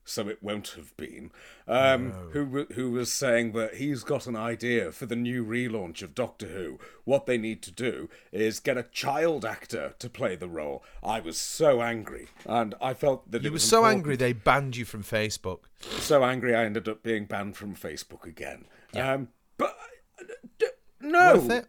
so 0.07 0.27
it 0.29 0.41
won't 0.41 0.69
have 0.69 0.95
been, 0.97 1.31
um, 1.67 2.11
who 2.31 2.65
who 2.73 2.91
was 2.91 3.11
saying 3.11 3.51
that 3.51 3.75
he's 3.75 4.03
got 4.03 4.25
an 4.25 4.35
idea 4.35 4.91
for 4.91 5.05
the 5.05 5.15
new 5.15 5.45
relaunch 5.45 6.01
of 6.01 6.15
Doctor 6.15 6.47
Who. 6.47 6.79
What 7.03 7.25
they 7.25 7.37
need 7.37 7.61
to 7.63 7.71
do 7.71 8.09
is 8.31 8.59
get 8.59 8.77
a 8.77 8.83
child 8.83 9.43
actor 9.45 9.93
to 9.99 10.09
play 10.09 10.35
the 10.35 10.47
role. 10.47 10.83
I 11.03 11.19
was 11.19 11.37
so 11.37 11.81
angry, 11.81 12.29
and 12.45 12.73
I 12.81 12.93
felt 12.93 13.29
that 13.31 13.43
You 13.43 13.49
were 13.49 13.53
was 13.55 13.63
so 13.63 13.79
important- 13.79 13.97
angry 13.99 14.15
they 14.15 14.33
banned 14.33 14.77
you 14.77 14.85
from 14.85 15.03
Facebook. 15.03 15.59
so 15.81 16.23
angry 16.23 16.55
I 16.55 16.63
ended 16.65 16.87
up 16.87 17.03
being 17.03 17.25
banned 17.25 17.57
from 17.57 17.75
Facebook 17.75 18.23
again. 18.25 18.65
Um, 18.95 19.27
but 19.57 19.75
uh, 20.19 20.23
d- 20.57 20.65
no, 21.01 21.63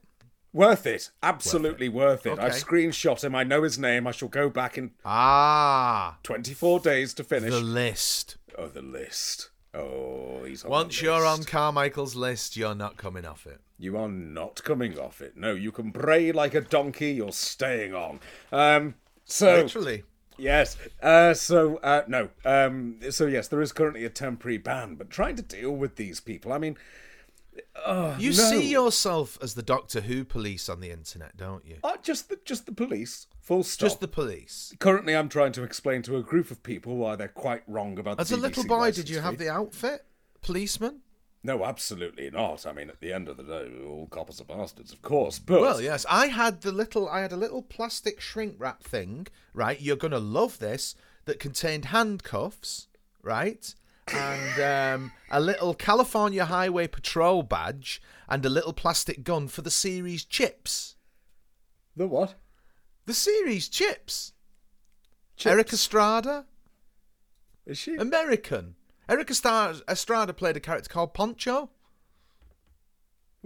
Worth 0.53 0.87
it? 0.87 0.91
Worth 0.93 0.95
it. 1.07 1.11
Absolutely 1.23 1.89
worth 1.89 2.27
it. 2.27 2.39
I 2.39 2.47
Okay. 2.47 2.57
screenshot 2.57 3.23
him. 3.23 3.35
I 3.35 3.45
know 3.45 3.63
his 3.63 3.79
name. 3.79 4.07
I 4.07 4.13
shall 4.13 4.29
go 4.29 4.49
back 4.49 4.79
in 4.79 4.93
Ah, 5.05 6.19
24 6.23 6.81
days 6.81 7.15
to 7.15 7.25
finish. 7.25 7.51
the 7.51 7.61
list. 7.61 8.37
oh, 8.57 8.69
the 8.69 8.83
list. 8.83 9.51
Oh, 9.75 10.43
he's 10.45 10.65
on 10.65 10.71
Once 10.71 11.03
you're 11.03 11.25
on. 11.27 11.45
Carmichael's 11.45 12.17
list, 12.17 12.57
you're 12.57 12.75
not 12.75 12.97
coming 12.97 13.25
off 13.27 13.47
it. 13.47 13.61
You 13.79 13.97
are 13.99 14.09
not 14.09 14.65
coming 14.65 14.99
off 14.99 15.21
it. 15.21 15.37
No, 15.37 15.53
you 15.55 15.71
can 15.71 15.91
bray 15.91 16.33
like 16.33 16.55
a 16.55 16.61
donkey. 16.61 17.13
You're 17.13 17.31
staying 17.33 17.95
on. 17.95 18.19
Um, 18.51 18.95
so 19.25 19.63
Literally. 19.63 20.03
Yes. 20.39 20.77
Uh, 21.03 21.35
so 21.35 21.77
uh, 21.79 22.03
no. 22.09 22.31
Um, 22.45 22.99
so 23.11 23.27
yes, 23.27 23.47
there 23.49 23.61
is 23.61 23.73
currently 23.73 24.05
a 24.05 24.11
temporary 24.11 24.59
ban, 24.59 24.95
but 24.95 25.11
trying 25.11 25.37
to 25.37 25.43
deal 25.43 25.73
with 25.77 25.97
these 25.97 26.19
people. 26.21 26.53
I 26.53 26.59
mean, 26.59 26.77
You 28.19 28.31
no. 28.31 28.33
see 28.33 28.71
yourself 28.71 29.39
as 29.41 29.55
the 29.55 29.63
Doctor 29.63 30.01
Who 30.01 30.25
police 30.25 30.69
on 30.69 30.81
the 30.81 30.91
internet, 30.91 31.37
don't 31.37 31.65
you? 31.67 31.77
uh, 31.85 31.97
just 32.03 32.29
the 32.29 32.39
just 32.45 32.67
the 32.67 32.73
police. 32.73 33.27
Full 33.41 33.63
stop. 33.63 33.87
Just 33.87 34.01
the 34.01 34.09
police. 34.09 34.75
Currently, 34.79 35.17
I'm 35.17 35.29
trying 35.29 35.53
to 35.53 35.63
explain 35.63 36.03
to 36.03 36.17
a 36.17 36.23
group 36.23 36.51
of 36.51 36.63
people 36.63 36.97
why 36.97 37.17
they're 37.17 37.29
quite 37.29 37.63
wrong 37.67 37.99
about. 37.99 38.19
The. 38.19 38.23
As 38.23 38.29
the 38.29 38.37
a 38.37 38.39
little 38.39 38.65
boy, 38.65 38.91
did 38.93 39.09
you 39.09 39.21
have 39.21 39.39
the 39.39 39.49
outfit? 39.49 40.05
Policeman? 40.43 41.01
No, 41.43 41.65
absolutely 41.65 42.31
not. 42.31 42.67
I 42.67 42.73
mean, 42.73 42.91
at 42.91 43.01
the 43.01 43.13
end 43.13 43.29
of 43.29 43.37
the 43.37 43.45
day, 43.45 43.71
all 43.87 44.09
coppers 44.09 44.41
are 44.41 44.45
bastards, 44.45 44.93
of 44.93 45.03
course. 45.03 45.39
But 45.39 45.61
Well, 45.61 45.81
yes, 45.81 46.05
I 46.11 46.27
had 46.27 46.63
the 46.63 46.73
little, 46.73 47.09
I 47.09 47.21
had 47.21 47.33
a 47.33 47.37
little 47.37 47.63
plastic 47.63 48.21
shrink 48.21 48.57
wrap 48.59 48.83
thing, 48.83 49.29
right? 49.55 49.81
You're 49.81 49.97
gonna 49.97 50.19
love 50.19 50.59
this 50.59 50.97
that 51.27 51.39
contained 51.39 51.87
handcuffs, 51.87 52.89
right? 53.23 53.75
And 54.15 54.61
um, 55.03 55.13
a 55.31 55.41
little 55.41 55.75
California 55.75 56.45
Highway 56.45 56.87
Patrol 56.87 57.43
badge 57.43 58.01
and 58.29 58.45
a 58.45 58.49
little 58.49 58.73
plastic 58.73 59.25
gun 59.25 59.49
for 59.49 59.63
the 59.63 59.71
series 59.71 60.25
chips. 60.25 60.97
the 61.97 62.07
what? 62.07 62.35
The 63.07 63.15
series 63.15 63.69
chips. 63.69 64.33
Chips? 65.37 65.51
Erik 65.53 65.73
Estrada, 65.73 66.45
Is 67.67 67.79
she? 67.79 67.95
American. 67.97 68.75
Erik 69.09 69.31
Estrada, 69.31 70.33
played 70.35 70.57
a 70.57 70.61
character 70.61 70.91
called 70.91 71.15
Poncho. 71.15 71.71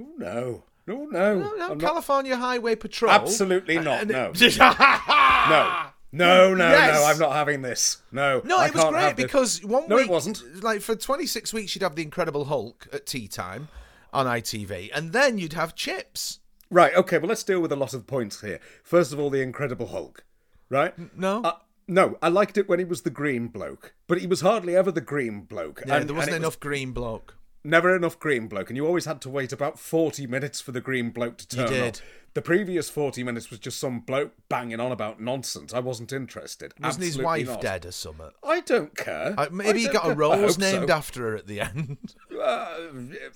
Oh, 0.00 0.12
no, 0.18 0.64
no, 0.86 1.04
no. 1.04 1.38
No, 1.38 1.38
no, 1.38 1.52
I'm 1.52 1.58
not- 1.58 1.80
California 1.80 2.36
Highway 2.36 2.74
Patrol. 2.74 3.12
Absolutely 3.12 3.78
not, 3.78 4.06
no. 4.08 4.32
No, 4.32 5.91
no, 6.12 6.54
no, 6.54 6.68
Yes. 6.68 6.94
no. 7.00 7.04
I'm 7.06 7.18
not 7.18 7.32
having 7.32 7.62
this. 7.62 7.98
No, 8.12 8.40
No, 8.44 8.58
I 8.58 8.66
it 8.66 8.74
was 8.74 8.84
great 8.84 9.16
because 9.16 9.64
one 9.64 9.88
No, 9.88 9.96
week, 9.96 10.06
it 10.06 10.10
wasn't. 10.10 10.62
Like 10.62 10.80
for 10.82 10.94
26 10.94 11.52
weeks, 11.52 11.74
you'd 11.74 11.82
have 11.82 11.96
the 11.96 12.02
Incredible 12.02 12.44
Hulk 12.46 12.86
at 12.92 13.06
tea 13.06 13.28
time 13.28 13.68
on 14.12 14.26
ITV, 14.26 14.90
and 14.94 15.12
then 15.12 15.38
you'd 15.38 15.54
have 15.54 15.74
chips. 15.74 16.38
Right. 16.70 16.94
Okay. 16.94 17.18
Well, 17.18 17.28
let's 17.28 17.42
deal 17.42 17.60
with 17.60 17.72
a 17.72 17.76
lot 17.76 17.94
of 17.94 18.06
points 18.06 18.40
here. 18.40 18.60
First 18.82 19.12
of 19.12 19.18
all, 19.18 19.30
the 19.30 19.40
Incredible 19.42 19.88
Hulk. 19.88 20.24
Right. 20.70 20.94
No, 21.18 21.42
Uh, 21.42 21.52
no, 21.88 22.16
I 22.22 22.28
liked 22.28 22.56
it 22.56 22.68
when 22.68 22.78
he 22.78 22.84
was 22.84 23.02
the 23.02 23.10
green 23.10 23.48
bloke, 23.48 23.92
but 24.06 24.18
he 24.18 24.26
was 24.26 24.40
hardly 24.40 24.74
ever 24.76 24.90
the 24.90 25.00
green 25.02 25.42
bloke. 25.42 25.82
yeah, 25.86 25.96
and- 25.96 26.08
there 26.08 26.14
wasn't 26.16 26.30
it 26.36 26.38
was- 26.38 26.42
enough 26.44 26.60
green 26.60 26.92
bloke. 26.92 27.36
Never 27.64 27.94
enough 27.94 28.18
green 28.18 28.48
bloke, 28.48 28.70
and 28.70 28.76
you 28.76 28.86
always 28.86 29.04
had 29.04 29.20
to 29.22 29.30
wait 29.30 29.52
about 29.52 29.78
40 29.78 30.26
minutes 30.26 30.60
for 30.60 30.72
the 30.72 30.80
green 30.80 31.10
bloke 31.10 31.38
to 31.38 31.46
turn 31.46 31.68
did. 31.68 31.96
up. 31.96 32.02
The 32.34 32.42
previous 32.42 32.88
40 32.88 33.24
minutes 33.24 33.50
was 33.50 33.58
just 33.58 33.78
some 33.78 34.00
bloke 34.00 34.32
banging 34.48 34.80
on 34.80 34.90
about 34.90 35.20
nonsense. 35.20 35.74
I 35.74 35.80
wasn't 35.80 36.12
interested. 36.12 36.72
Wasn't 36.80 37.04
his 37.04 37.18
wife 37.18 37.46
not. 37.46 37.60
dead 37.60 37.84
or 37.84 37.92
something? 37.92 38.30
I 38.42 38.60
don't 38.60 38.96
care. 38.96 39.34
Uh, 39.36 39.48
maybe 39.52 39.80
he 39.80 39.88
got 39.88 39.96
a 39.96 40.00
care. 40.00 40.10
I 40.12 40.14
rose 40.14 40.58
named 40.58 40.88
so. 40.88 40.94
after 40.94 41.20
her 41.22 41.36
at 41.36 41.46
the 41.46 41.60
end. 41.60 41.98
Uh, 42.42 42.88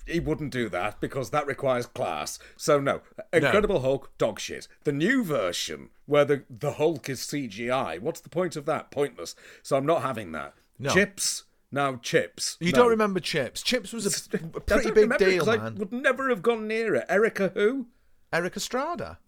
he 0.05 0.19
wouldn't 0.19 0.51
do 0.51 0.67
that 0.67 0.99
because 0.99 1.29
that 1.29 1.47
requires 1.47 1.85
class. 1.85 2.39
So 2.57 2.77
no, 2.77 2.99
Incredible 3.31 3.79
Hulk, 3.79 4.11
dog 4.17 4.37
shit. 4.37 4.67
The 4.83 4.91
new 4.91 5.23
version 5.23 5.91
where 6.07 6.25
the 6.25 6.43
the 6.49 6.73
Hulk 6.73 7.07
is 7.07 7.21
CGI. 7.21 8.01
What's 8.01 8.19
the 8.19 8.27
point 8.27 8.57
of 8.57 8.65
that? 8.65 8.91
Pointless. 8.91 9.33
So 9.63 9.77
I'm 9.77 9.85
not 9.85 10.01
having 10.01 10.33
that. 10.33 10.55
No. 10.77 10.89
Chips. 10.89 11.43
Now 11.71 11.97
chips. 11.97 12.55
You 12.61 12.71
No. 12.71 12.77
don't 12.83 12.89
remember 12.89 13.19
Chips? 13.19 13.61
Chips 13.61 13.91
was 13.91 14.05
a 14.05 14.37
pretty 14.37 14.91
big 14.91 15.17
deal, 15.17 15.39
'cause 15.39 15.47
I 15.49 15.57
man. 15.57 15.75
would 15.75 15.91
never 15.91 16.29
have 16.29 16.41
gone 16.41 16.67
near 16.67 16.95
it. 16.95 17.05
Erica 17.09 17.49
who? 17.53 17.87
Erica 18.31 18.55
Estrada. 18.57 19.19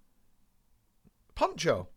Poncho. 1.36 1.88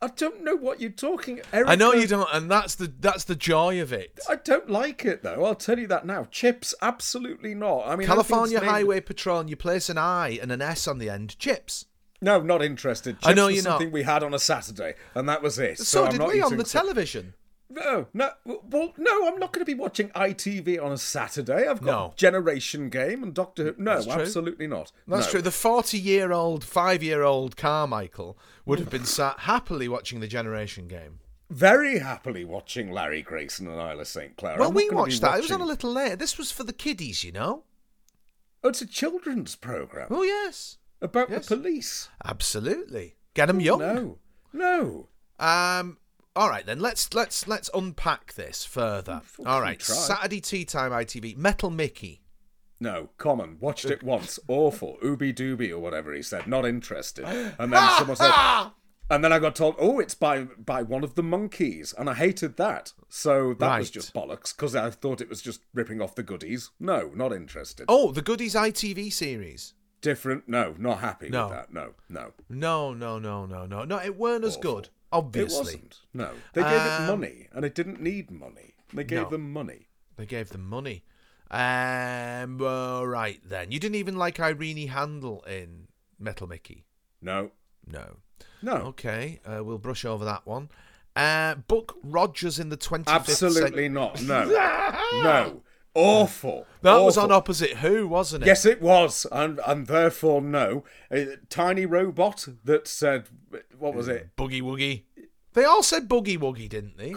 I 0.00 0.06
don't 0.08 0.44
know 0.44 0.54
what 0.54 0.80
you're 0.80 0.90
talking. 0.90 1.40
Erica, 1.52 1.70
I 1.70 1.74
know 1.74 1.92
you 1.92 2.06
don't, 2.06 2.28
and 2.32 2.48
that's 2.50 2.76
the 2.76 2.92
that's 3.00 3.24
the 3.24 3.34
joy 3.34 3.80
of 3.80 3.92
it. 3.92 4.18
I 4.28 4.36
don't 4.36 4.70
like 4.70 5.04
it 5.04 5.22
though. 5.24 5.44
I'll 5.44 5.56
tell 5.56 5.78
you 5.78 5.88
that 5.88 6.06
now. 6.06 6.24
Chips, 6.30 6.72
absolutely 6.80 7.54
not. 7.54 7.88
I 7.88 7.96
mean, 7.96 8.06
California 8.06 8.58
named- 8.60 8.70
Highway 8.70 9.00
Patrol, 9.00 9.40
and 9.40 9.50
you 9.50 9.56
place 9.56 9.88
an 9.88 9.98
I 9.98 10.38
and 10.40 10.52
an 10.52 10.62
S 10.62 10.86
on 10.86 10.98
the 10.98 11.10
end. 11.10 11.36
Chips. 11.38 11.86
No, 12.20 12.40
not 12.40 12.62
interested. 12.62 13.16
Chips 13.16 13.26
I 13.26 13.32
know 13.32 13.48
you're 13.48 13.64
not. 13.64 13.70
something 13.80 13.90
we 13.90 14.02
had 14.04 14.22
on 14.22 14.34
a 14.34 14.38
Saturday, 14.38 14.94
and 15.14 15.28
that 15.28 15.42
was 15.42 15.58
it. 15.58 15.78
So, 15.78 16.04
So, 16.04 16.10
did 16.10 16.18
not 16.20 16.28
we 16.28 16.40
on 16.42 16.56
the 16.56 16.64
television. 16.64 17.34
No, 17.70 18.06
no, 18.14 18.30
well, 18.44 18.94
no. 18.96 19.26
I'm 19.28 19.38
not 19.38 19.52
going 19.52 19.60
to 19.60 19.70
be 19.70 19.74
watching 19.74 20.08
ITV 20.10 20.82
on 20.82 20.90
a 20.92 20.96
Saturday. 20.96 21.68
I've 21.68 21.82
got 21.82 21.86
No. 22.08 22.12
Generation 22.16 22.88
Game 22.88 23.22
and 23.22 23.34
Doctor 23.34 23.64
Who. 23.64 23.74
No, 23.76 24.02
absolutely 24.08 24.66
not. 24.66 24.90
That's 25.06 25.26
No. 25.26 25.30
true. 25.32 25.42
The 25.42 25.50
forty-year-old, 25.50 26.64
five-year-old 26.64 27.56
Carmichael 27.58 28.38
would 28.64 28.78
have 28.78 28.88
been 28.90 29.04
sat 29.04 29.40
happily 29.40 29.86
watching 29.86 30.20
the 30.20 30.26
Generation 30.26 30.88
Game. 30.88 31.18
Very 31.50 31.98
happily 31.98 32.44
watching 32.44 32.90
Larry 32.90 33.22
Grayson 33.22 33.66
and 33.68 33.78
Isla 33.80 34.04
St 34.04 34.36
Clair. 34.36 34.58
Well, 34.58 34.68
I'm 34.68 34.74
we 34.74 34.84
not 34.84 34.90
gonna 34.90 34.96
be 35.06 35.10
watched 35.10 35.20
that. 35.22 35.38
It 35.38 35.42
was 35.42 35.50
on 35.52 35.60
a 35.60 35.66
little 35.66 35.92
later. 35.92 36.16
This 36.16 36.36
was 36.38 36.50
for 36.50 36.64
the 36.64 36.72
kiddies, 36.72 37.22
you 37.24 37.32
know. 37.32 37.64
Oh, 38.64 38.70
it's 38.70 38.82
a 38.82 38.86
children's 38.86 39.56
program 39.56 40.08
Oh 40.10 40.22
yes, 40.24 40.78
about 41.00 41.30
yes. 41.30 41.46
the 41.46 41.56
police. 41.56 42.08
absolutely. 42.24 43.16
Get 43.34 43.46
them 43.46 43.60
young. 43.60 43.78
No, 43.78 44.18
no. 44.52 45.08
Um. 45.38 45.98
All 46.38 46.48
right 46.48 46.64
then. 46.64 46.78
Let's 46.78 47.12
let's 47.14 47.48
let's 47.48 47.68
unpack 47.74 48.34
this 48.34 48.64
further. 48.64 49.22
All 49.44 49.60
right. 49.60 49.80
try. 49.80 49.94
Saturday 49.96 50.40
tea 50.40 50.64
time 50.64 50.92
ITV. 50.92 51.36
Metal 51.36 51.68
Mickey. 51.68 52.22
No, 52.78 53.08
common. 53.18 53.56
Watched 53.58 53.86
it 53.86 54.02
once. 54.04 54.38
Awful. 54.46 54.98
Ooby 55.02 55.34
dooby 55.34 55.70
or 55.72 55.80
whatever 55.80 56.14
he 56.14 56.22
said. 56.22 56.46
Not 56.46 56.64
interested. 56.64 57.24
And 57.58 57.72
then 57.72 57.90
someone 57.98 58.16
said, 58.16 58.32
and 59.10 59.24
then 59.24 59.32
I 59.32 59.40
got 59.40 59.56
told, 59.56 59.74
oh, 59.80 59.98
it's 59.98 60.14
by 60.14 60.42
by 60.44 60.82
one 60.82 61.02
of 61.02 61.16
the 61.16 61.24
monkeys, 61.24 61.92
and 61.98 62.08
I 62.08 62.14
hated 62.14 62.56
that. 62.58 62.92
So 63.08 63.54
that 63.54 63.78
was 63.80 63.90
just 63.90 64.14
bollocks 64.14 64.54
because 64.56 64.76
I 64.76 64.90
thought 64.90 65.20
it 65.20 65.28
was 65.28 65.42
just 65.42 65.62
ripping 65.74 66.00
off 66.00 66.14
the 66.14 66.22
goodies. 66.22 66.70
No, 66.78 67.10
not 67.16 67.32
interested. 67.32 67.86
Oh, 67.88 68.12
the 68.12 68.22
Goodies 68.22 68.54
ITV 68.54 69.12
series. 69.12 69.74
Different. 70.02 70.48
No, 70.48 70.76
not 70.78 71.00
happy 71.00 71.30
No. 71.30 71.48
with 71.48 71.56
that. 71.56 71.72
No, 71.72 71.94
no. 72.08 72.32
No, 72.48 72.94
no, 72.94 73.18
no, 73.18 73.46
no, 73.46 73.66
no, 73.66 73.84
no. 73.84 73.96
It 73.98 74.16
weren't 74.16 74.44
as 74.44 74.56
good. 74.56 74.90
Obviously, 75.12 75.56
It 75.56 75.64
wasn't. 75.64 75.98
No, 76.14 76.30
they 76.52 76.62
gave 76.62 76.72
it 76.72 77.00
Um, 77.00 77.06
money, 77.06 77.48
and 77.52 77.64
it 77.64 77.74
didn't 77.74 78.00
need 78.00 78.30
money. 78.30 78.74
They 78.92 79.04
gave 79.04 79.22
No. 79.22 79.30
them 79.30 79.52
money. 79.52 79.88
they 80.16 80.26
gave 80.26 80.48
them 80.50 80.68
money. 80.68 81.04
Um. 81.50 82.60
All 82.62 83.06
right 83.06 83.40
then. 83.44 83.70
You 83.72 83.80
didn't 83.80 83.94
even 83.96 84.16
like 84.16 84.38
Irene 84.40 84.88
Handl 84.88 85.46
in 85.46 85.88
Metal 86.18 86.46
Mickey. 86.46 86.84
No, 87.22 87.52
No. 87.86 88.16
no. 88.62 88.74
Okay. 88.92 89.40
Uh, 89.46 89.64
we'll 89.64 89.78
brush 89.78 90.04
over 90.04 90.24
that 90.24 90.46
one. 90.46 90.68
Uh, 91.16 91.54
Buck 91.56 91.94
Rogers 92.02 92.58
in 92.58 92.68
the 92.68 92.76
twenty 92.76 93.10
fifth. 93.10 93.42
Absolutely 93.42 93.88
not. 93.88 94.20
No, 94.22 94.44
no. 94.46 95.62
Awful. 95.98 96.66
That 96.82 96.98
was 96.98 97.18
on 97.18 97.30
Opposite 97.32 97.78
Who, 97.78 98.06
wasn't 98.06 98.44
it? 98.44 98.46
Yes, 98.46 98.64
it 98.64 98.80
was, 98.80 99.26
and 99.32 99.60
and 99.66 99.86
therefore 99.86 100.40
no. 100.40 100.84
A 101.10 101.36
tiny 101.48 101.86
robot 101.86 102.46
that 102.64 102.86
said, 102.86 103.28
what 103.78 103.94
was 103.94 104.08
it? 104.08 104.34
Boogie 104.36 104.62
Woogie. 104.62 105.02
They 105.54 105.64
all 105.64 105.82
said 105.82 106.08
Boogie 106.08 106.38
Woogie, 106.38 106.68
didn't 106.68 106.96
they? 106.98 107.14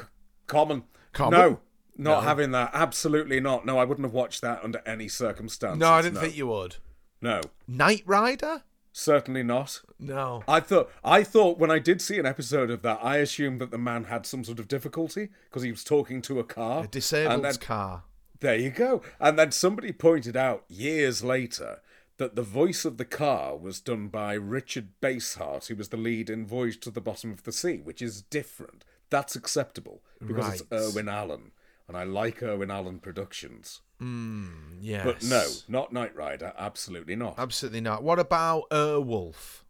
Common. 0.47 0.83
Common? 1.13 1.39
No, 1.39 1.49
not 1.97 2.21
No. 2.21 2.21
having 2.21 2.51
that. 2.51 2.71
Absolutely 2.73 3.39
not. 3.39 3.65
No, 3.65 3.77
I 3.77 3.83
wouldn't 3.83 4.05
have 4.05 4.13
watched 4.13 4.41
that 4.41 4.63
under 4.63 4.81
any 4.85 5.07
circumstances. 5.07 5.79
No, 5.79 5.91
I 5.91 6.01
didn't 6.01 6.19
think 6.19 6.35
you 6.35 6.47
would. 6.47 6.77
No, 7.21 7.41
Knight 7.67 8.03
Rider? 8.05 8.63
certainly 8.93 9.41
not. 9.43 9.81
No. 9.99 10.43
I 10.47 10.59
thought 10.59 10.89
I 11.03 11.23
thought 11.23 11.57
when 11.57 11.71
I 11.71 11.79
did 11.79 12.01
see 12.01 12.17
an 12.19 12.25
episode 12.25 12.69
of 12.69 12.81
that, 12.81 12.99
I 13.01 13.17
assumed 13.17 13.61
that 13.61 13.71
the 13.71 13.77
man 13.77 14.05
had 14.05 14.25
some 14.25 14.43
sort 14.43 14.59
of 14.59 14.67
difficulty 14.67 15.29
because 15.49 15.63
he 15.63 15.71
was 15.71 15.83
talking 15.83 16.21
to 16.23 16.39
a 16.39 16.43
car. 16.43 16.83
A 16.83 16.87
disabled 16.87 17.61
car. 17.61 18.03
There 18.41 18.55
you 18.57 18.69
go. 18.71 19.01
And 19.19 19.39
then 19.39 19.51
somebody 19.51 19.91
pointed 19.93 20.35
out 20.35 20.65
years 20.67 21.23
later 21.23 21.81
that 22.17 22.35
the 22.35 22.41
voice 22.43 22.85
of 22.85 22.97
the 22.97 23.05
car 23.05 23.55
was 23.55 23.79
done 23.79 24.07
by 24.09 24.33
Richard 24.33 24.89
Basehart, 25.01 25.67
who 25.67 25.75
was 25.75 25.89
the 25.89 25.97
lead 25.97 26.29
in 26.29 26.45
Voyage 26.45 26.79
to 26.81 26.91
the 26.91 27.01
Bottom 27.01 27.31
of 27.31 27.43
the 27.43 27.51
Sea, 27.51 27.77
which 27.77 28.01
is 28.01 28.21
different. 28.23 28.83
That's 29.09 29.35
acceptable 29.35 30.01
because 30.19 30.61
it's 30.61 30.71
Right. 30.71 30.81
Irwin 30.81 31.09
Allen, 31.09 31.51
and 31.87 31.97
I 31.97 32.03
like 32.03 32.41
Irwin 32.43 32.71
Allen 32.71 32.99
productions. 32.99 33.81
Hmm, 33.99 34.49
yes. 34.79 35.03
But 35.05 35.23
no, 35.23 35.47
not 35.67 35.93
Knight 35.93 36.15
Rider. 36.15 36.53
Absolutely 36.57 37.15
not. 37.15 37.35
Absolutely 37.37 37.81
not. 37.81 38.03
What 38.03 38.19
about 38.19 38.69
Airwolf? 38.69 39.61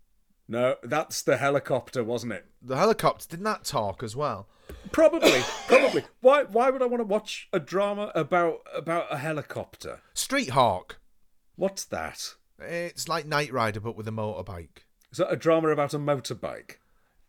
No, 0.48 0.76
that's 0.84 1.22
the 1.22 1.38
helicopter, 1.38 2.04
wasn't 2.04 2.34
it? 2.34 2.46
The 2.62 2.76
helicopter, 2.78 3.26
didn't 3.30 3.46
that 3.46 3.64
talk 3.64 4.04
as 4.04 4.16
well? 4.16 4.48
Probably, 4.92 5.42
probably. 5.68 6.04
Why? 6.22 6.44
Why 6.44 6.70
would 6.70 6.82
I 6.82 6.86
want 6.86 7.02
to 7.02 7.06
watch 7.06 7.48
a 7.54 7.60
drama 7.60 8.12
about 8.16 8.62
about 8.76 9.08
a 9.10 9.18
helicopter? 9.18 10.02
Street 10.14 10.50
Hawk. 10.50 11.00
What's 11.56 11.86
that? 11.86 12.36
It's 12.60 13.08
like 13.08 13.26
Knight 13.26 13.52
Rider, 13.52 13.80
but 13.80 13.96
with 13.96 14.08
a 14.08 14.12
motorbike. 14.12 14.86
Is 15.12 15.18
that 15.18 15.32
a 15.32 15.36
drama 15.36 15.70
about 15.70 15.94
a 15.94 16.00
motorbike? 16.00 16.76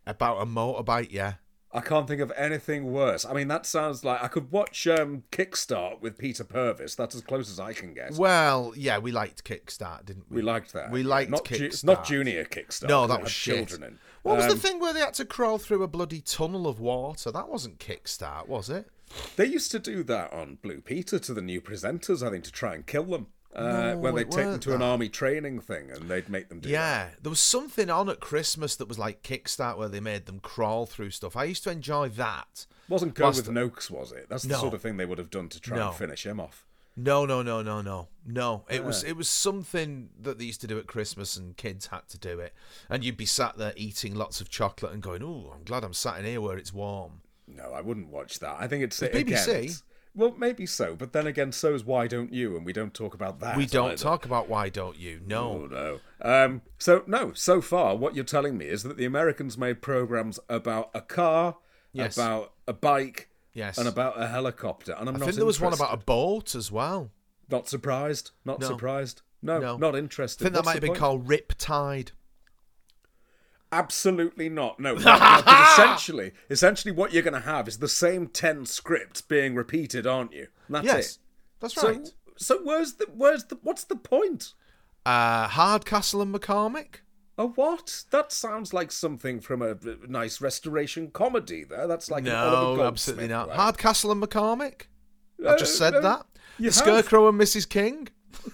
About 0.06 0.42
a 0.42 0.46
motorbike, 0.46 1.12
yeah. 1.12 1.34
I 1.74 1.80
can't 1.80 2.06
think 2.06 2.20
of 2.20 2.30
anything 2.36 2.92
worse. 2.92 3.24
I 3.24 3.32
mean, 3.32 3.48
that 3.48 3.64
sounds 3.64 4.04
like 4.04 4.22
I 4.22 4.28
could 4.28 4.52
watch 4.52 4.86
um, 4.86 5.22
Kickstart 5.32 6.00
with 6.02 6.18
Peter 6.18 6.44
Purves. 6.44 6.94
That's 6.96 7.14
as 7.14 7.22
close 7.22 7.50
as 7.50 7.58
I 7.58 7.72
can 7.72 7.94
get. 7.94 8.12
Well, 8.12 8.74
yeah, 8.76 8.98
we 8.98 9.10
liked 9.10 9.44
Kickstart, 9.44 10.04
didn't 10.04 10.26
we? 10.30 10.36
we 10.36 10.42
liked 10.42 10.74
that. 10.74 10.90
We 10.90 11.02
liked 11.02 11.30
not 11.30 11.44
ju- 11.46 11.68
Kickstart. 11.70 11.84
not 11.84 12.04
Junior 12.04 12.44
Kickstart. 12.44 12.88
No, 12.88 13.06
that 13.06 13.22
was 13.22 13.30
shit. 13.30 13.56
children 13.68 13.82
in. 13.92 13.98
What 14.22 14.36
was 14.36 14.46
the 14.46 14.52
Um, 14.52 14.58
thing 14.58 14.80
where 14.80 14.92
they 14.92 15.00
had 15.00 15.14
to 15.14 15.24
crawl 15.24 15.56
through 15.58 15.82
a 15.82 15.88
bloody 15.88 16.20
tunnel 16.20 16.66
of 16.66 16.78
water? 16.78 17.30
That 17.32 17.48
wasn't 17.48 17.78
Kickstart, 17.78 18.48
was 18.48 18.68
it? 18.68 18.88
They 19.36 19.46
used 19.46 19.70
to 19.72 19.78
do 19.78 20.02
that 20.04 20.32
on 20.32 20.58
Blue 20.62 20.80
Peter 20.80 21.18
to 21.18 21.34
the 21.34 21.42
new 21.42 21.60
presenters, 21.60 22.26
I 22.26 22.30
think, 22.30 22.44
to 22.44 22.52
try 22.52 22.74
and 22.74 22.86
kill 22.86 23.04
them. 23.04 23.28
Uh, 23.54 23.62
No, 23.62 23.96
when 23.98 24.14
they'd 24.14 24.30
take 24.30 24.46
them 24.46 24.60
to 24.60 24.74
an 24.74 24.80
army 24.82 25.08
training 25.10 25.60
thing 25.60 25.90
and 25.90 26.08
they'd 26.08 26.28
make 26.30 26.48
them 26.48 26.60
do 26.60 26.68
that. 26.68 26.72
Yeah, 26.72 27.08
there 27.20 27.30
was 27.30 27.40
something 27.40 27.90
on 27.90 28.08
at 28.08 28.18
Christmas 28.20 28.76
that 28.76 28.88
was 28.88 28.98
like 28.98 29.22
Kickstart 29.22 29.76
where 29.76 29.88
they 29.88 30.00
made 30.00 30.24
them 30.26 30.40
crawl 30.40 30.86
through 30.86 31.10
stuff. 31.10 31.36
I 31.36 31.44
used 31.44 31.62
to 31.64 31.70
enjoy 31.70 32.08
that. 32.10 32.66
Wasn't 32.88 33.14
Go 33.14 33.28
with 33.28 33.50
Noakes, 33.50 33.90
was 33.90 34.10
it? 34.12 34.26
That's 34.30 34.44
the 34.44 34.50
No. 34.50 34.60
sort 34.60 34.74
of 34.74 34.80
thing 34.80 34.96
they 34.96 35.04
would 35.04 35.18
have 35.18 35.30
done 35.30 35.48
to 35.50 35.60
try 35.60 35.76
No. 35.76 35.88
and 35.88 35.96
finish 35.96 36.24
him 36.24 36.40
off. 36.40 36.64
No, 36.96 37.24
no, 37.24 37.40
no, 37.42 37.62
no, 37.62 37.80
no, 37.80 38.08
no. 38.26 38.64
It 38.68 38.84
was 38.84 39.02
it 39.02 39.16
was 39.16 39.26
something 39.28 40.10
that 40.20 40.38
they 40.38 40.44
used 40.44 40.60
to 40.60 40.66
do 40.66 40.78
at 40.78 40.86
Christmas, 40.86 41.36
and 41.38 41.56
kids 41.56 41.86
had 41.86 42.06
to 42.08 42.18
do 42.18 42.38
it. 42.38 42.52
And 42.90 43.02
you'd 43.02 43.16
be 43.16 43.24
sat 43.24 43.56
there 43.56 43.72
eating 43.76 44.14
lots 44.14 44.42
of 44.42 44.50
chocolate 44.50 44.92
and 44.92 45.02
going, 45.02 45.22
"Oh, 45.22 45.52
I'm 45.54 45.64
glad 45.64 45.84
I'm 45.84 45.94
sat 45.94 46.18
in 46.18 46.26
here 46.26 46.40
where 46.42 46.58
it's 46.58 46.72
warm." 46.72 47.22
No, 47.46 47.72
I 47.72 47.80
wouldn't 47.80 48.08
watch 48.08 48.40
that. 48.40 48.56
I 48.60 48.68
think 48.68 48.84
it's 48.84 49.00
It's 49.02 49.14
again, 49.14 49.24
BBC. 49.38 49.48
it's- 49.64 49.82
well, 50.14 50.34
maybe 50.36 50.66
so, 50.66 50.94
but 50.94 51.12
then 51.12 51.26
again, 51.26 51.52
so 51.52 51.74
is 51.74 51.84
Why 51.84 52.06
Don't 52.06 52.32
You, 52.32 52.56
and 52.56 52.64
we 52.66 52.72
don't 52.72 52.92
talk 52.94 53.14
about 53.14 53.40
that. 53.40 53.56
we 53.56 53.66
don't 53.66 53.92
either. 53.92 53.96
talk 53.96 54.24
about 54.24 54.48
why 54.48 54.68
don't 54.68 54.98
you? 54.98 55.20
Oh 55.22 55.26
No, 55.26 55.66
no. 55.66 56.00
Um, 56.20 56.62
so 56.78 57.02
no, 57.06 57.32
so 57.32 57.60
far 57.60 57.96
what 57.96 58.14
you're 58.14 58.24
telling 58.24 58.56
me 58.58 58.66
is 58.66 58.82
that 58.82 58.96
the 58.96 59.04
Americans 59.04 59.56
made 59.58 59.80
programs 59.82 60.38
about 60.48 60.90
a 60.94 61.00
car, 61.00 61.56
Yes. 61.92 62.16
about 62.16 62.52
a 62.66 62.72
bike, 62.72 63.28
yes. 63.54 63.78
and 63.78 63.86
about 63.88 64.20
a 64.20 64.28
helicopter, 64.28 64.92
and 64.98 65.08
I'm 65.08 65.16
I 65.16 65.18
not. 65.18 65.24
think 65.26 65.36
there 65.36 65.46
was 65.46 65.60
one 65.60 65.72
about 65.72 65.92
a 65.94 65.98
boat 65.98 66.54
as 66.54 66.70
well. 66.72 67.10
Not 67.50 67.68
surprised. 67.68 68.30
Not 68.44 68.60
No. 68.60 68.66
surprised. 68.68 69.22
No, 69.42 69.58
No. 69.58 69.76
not 69.76 69.94
I 69.94 69.98
interested. 69.98 70.44
think 70.44 70.54
that 70.54 70.60
What's 70.60 70.66
might 70.66 70.72
have 70.74 70.80
been 70.82 70.88
point? 70.90 71.00
called 71.00 71.26
Riptide. 71.26 72.12
Absolutely 73.72 74.48
not. 74.50 74.78
No, 74.78 74.94
no, 74.94 75.00
no, 75.00 75.18
'cause 75.18 75.72
essentially, 75.72 76.32
essentially, 76.50 76.92
what 76.92 77.12
you're 77.12 77.22
going 77.22 77.32
to 77.32 77.40
have 77.40 77.66
is 77.66 77.78
the 77.78 77.88
same 77.88 78.26
ten 78.28 78.66
scripts 78.66 79.22
being 79.22 79.54
repeated, 79.54 80.06
aren't 80.06 80.32
you? 80.32 80.48
And 80.68 80.76
that's 80.76 80.86
yes, 80.86 81.10
it. 81.12 81.18
that's 81.60 81.74
So, 81.74 81.88
right. 81.88 82.08
so 82.36 82.60
where's 82.62 82.94
the 82.94 83.06
where's 83.14 83.44
the 83.44 83.58
what's 83.62 83.84
the 83.84 83.96
point? 83.96 84.52
Uh, 85.06 85.48
Hardcastle 85.48 86.20
and 86.22 86.32
McCormick. 86.34 86.96
A 87.38 87.46
what? 87.46 88.04
That 88.10 88.30
sounds 88.30 88.74
like 88.74 88.92
something 88.92 89.40
from 89.40 89.62
a 89.62 89.74
nice 90.06 90.40
restoration 90.42 91.10
comedy. 91.10 91.64
There, 91.64 91.86
that's 91.86 92.10
like 92.10 92.24
no, 92.24 92.82
absolutely 92.82 93.28
not. 93.28 93.48
way. 93.48 93.54
Hardcastle 93.56 94.12
and 94.12 94.22
McCormick. 94.22 94.82
I've 95.44 95.58
just 95.58 95.78
said 95.78 95.94
Uh, 95.94 96.00
that. 96.00 96.26
you 96.58 96.66
the. 96.66 96.72
Scarecrow 96.72 97.26
and 97.28 97.40
Mrs. 97.40 97.66
King. 97.68 98.08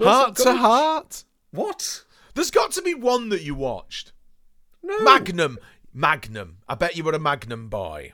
heart 0.00 0.36
to 0.36 0.54
heart. 0.54 1.24
What? 1.52 2.04
There's 2.34 2.50
got 2.50 2.72
to 2.72 2.82
be 2.82 2.94
one 2.94 3.28
that 3.30 3.42
you 3.42 3.54
watched. 3.54 4.12
No. 4.82 5.00
Magnum. 5.00 5.58
Magnum. 5.92 6.58
I 6.68 6.74
bet 6.74 6.96
you 6.96 7.04
were 7.04 7.12
a 7.12 7.18
Magnum 7.18 7.68
boy. 7.68 8.12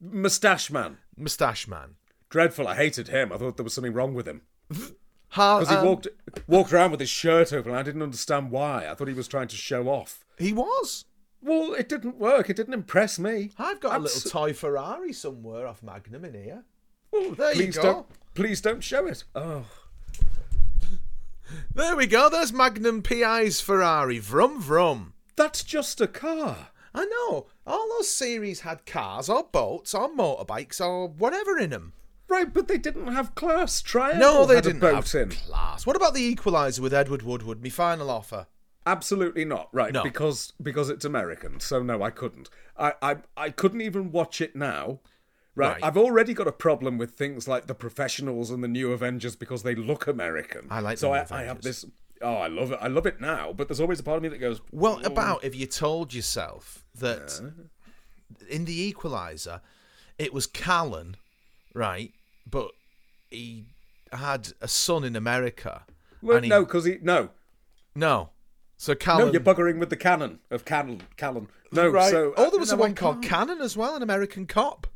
Mustache 0.00 0.70
Man. 0.70 0.98
Moustache 1.16 1.68
man. 1.68 1.94
Dreadful. 2.28 2.66
I 2.66 2.74
hated 2.74 3.08
him. 3.08 3.32
I 3.32 3.38
thought 3.38 3.56
there 3.56 3.64
was 3.64 3.72
something 3.74 3.92
wrong 3.92 4.14
with 4.14 4.26
him. 4.26 4.42
Because 4.68 5.68
he 5.68 5.74
um, 5.76 5.86
walked 5.86 6.08
walked 6.46 6.72
around 6.72 6.90
with 6.90 7.00
his 7.00 7.08
shirt 7.08 7.52
open. 7.52 7.70
and 7.70 7.78
I 7.78 7.82
didn't 7.82 8.02
understand 8.02 8.50
why. 8.50 8.88
I 8.88 8.94
thought 8.94 9.08
he 9.08 9.14
was 9.14 9.28
trying 9.28 9.48
to 9.48 9.56
show 9.56 9.88
off. 9.88 10.24
he 10.38 10.52
was. 10.52 11.04
Well, 11.40 11.74
it 11.74 11.88
didn't 11.88 12.16
work. 12.18 12.48
It 12.48 12.56
didn't 12.56 12.72
impress 12.74 13.18
me. 13.18 13.50
I've 13.58 13.78
got 13.78 13.96
a 13.96 14.02
little 14.02 14.30
toy 14.30 14.54
Ferrari 14.54 15.12
somewhere 15.12 15.66
off 15.66 15.82
Magnum 15.82 16.24
in 16.24 16.34
here. 16.34 16.64
Well, 17.12 17.32
There 17.32 17.50
you 17.50 17.56
please 17.66 17.76
go. 17.76 17.82
Don't, 17.82 18.06
please 18.34 18.60
don't 18.60 18.82
show 18.82 19.06
it. 19.06 19.24
Oh, 19.34 19.66
There 21.74 21.96
we 21.96 22.06
go. 22.06 22.28
There's 22.28 22.52
Magnum 22.52 23.02
PI's 23.02 23.60
Ferrari. 23.60 24.18
Vrum 24.20 24.62
vrum. 24.62 25.12
that's 25.36 25.62
just 25.64 26.00
a 26.00 26.06
car. 26.06 26.68
I 26.94 27.04
know. 27.06 27.46
All 27.66 27.88
those 27.96 28.08
series 28.10 28.60
had 28.60 28.86
cars 28.86 29.28
or 29.28 29.44
boats 29.44 29.94
or 29.94 30.08
motorbikes 30.08 30.80
or 30.80 31.08
whatever 31.08 31.58
in 31.58 31.70
them. 31.70 31.92
Right, 32.28 32.52
but 32.52 32.68
they 32.68 32.78
didn't 32.78 33.08
have 33.08 33.34
class. 33.34 33.82
Triangle 33.82 34.20
No, 34.20 34.46
they 34.46 34.54
had 34.56 34.64
didn't 34.64 34.80
boat 34.80 34.94
have 34.94 35.14
in. 35.14 35.30
class. 35.30 35.84
What 35.86 35.96
about 35.96 36.14
the 36.14 36.22
Equalizer 36.22 36.80
with 36.82 36.94
Edward 36.94 37.22
Woodward? 37.22 37.62
My 37.62 37.68
final 37.68 38.10
offer. 38.10 38.46
Absolutely 38.86 39.44
not. 39.44 39.68
Right, 39.72 39.92
No. 39.92 40.02
because 40.02 40.52
because 40.62 40.88
it's 40.90 41.04
American. 41.04 41.58
So 41.60 41.82
no, 41.82 42.02
I 42.02 42.10
couldn't. 42.10 42.48
I 42.78 42.92
I, 43.02 43.16
I 43.36 43.50
couldn't 43.50 43.80
even 43.80 44.12
watch 44.12 44.40
it 44.40 44.54
now. 44.54 45.00
Right. 45.56 45.74
Right. 45.74 45.84
I've 45.84 45.96
already 45.96 46.34
got 46.34 46.48
a 46.48 46.52
problem 46.52 46.98
with 46.98 47.12
things 47.12 47.46
like 47.46 47.66
the 47.66 47.74
Professionals 47.74 48.50
and 48.50 48.62
the 48.62 48.68
New 48.68 48.92
Avengers 48.92 49.36
because 49.36 49.62
they 49.62 49.74
look 49.74 50.06
American. 50.06 50.66
I 50.70 50.80
like 50.80 50.98
So 50.98 51.12
I, 51.12 51.24
I 51.30 51.42
have 51.44 51.62
this. 51.62 51.84
Oh, 52.20 52.34
I 52.34 52.48
love 52.48 52.72
it. 52.72 52.78
I 52.80 52.88
love 52.88 53.06
it 53.06 53.20
now. 53.20 53.52
But 53.52 53.68
there's 53.68 53.80
always 53.80 54.00
a 54.00 54.02
part 54.02 54.16
of 54.16 54.22
me 54.22 54.28
that 54.30 54.38
goes, 54.38 54.60
Well, 54.72 55.04
about 55.04 55.44
if 55.44 55.54
you 55.54 55.66
told 55.66 56.12
yourself 56.12 56.84
that 56.96 57.40
in 58.48 58.64
the 58.64 58.80
Equalizer, 58.82 59.60
it 60.18 60.32
was 60.32 60.46
Callan, 60.46 61.16
right? 61.72 62.12
But 62.50 62.72
he 63.30 63.66
had 64.12 64.52
a 64.60 64.68
son 64.68 65.04
in 65.04 65.16
America. 65.16 65.82
well, 66.22 66.40
he- 66.40 66.48
no, 66.48 66.64
because 66.64 66.84
he 66.84 66.98
no. 67.02 67.30
no. 67.94 68.30
So 68.76 68.92
No, 68.92 68.96
Callan. 68.96 69.32
you're 69.32 69.40
buggering 69.40 69.78
with 69.78 69.90
the 69.90 69.96
canon 69.96 70.40
of 70.50 70.64
Callan. 70.64 71.02
Callan. 71.16 71.48
No, 71.72 71.88
right. 71.88 72.10
so 72.10 72.34
oh, 72.36 72.50
there 72.50 72.56
uh, 72.56 72.58
was 72.58 72.70
no, 72.70 72.76
a 72.76 72.80
one 72.80 72.94
called. 72.94 73.22
Cannon 73.22 73.60
as 73.60 73.76
well, 73.76 73.94
an 73.96 74.02
American 74.02 74.46
cop, 74.46 74.86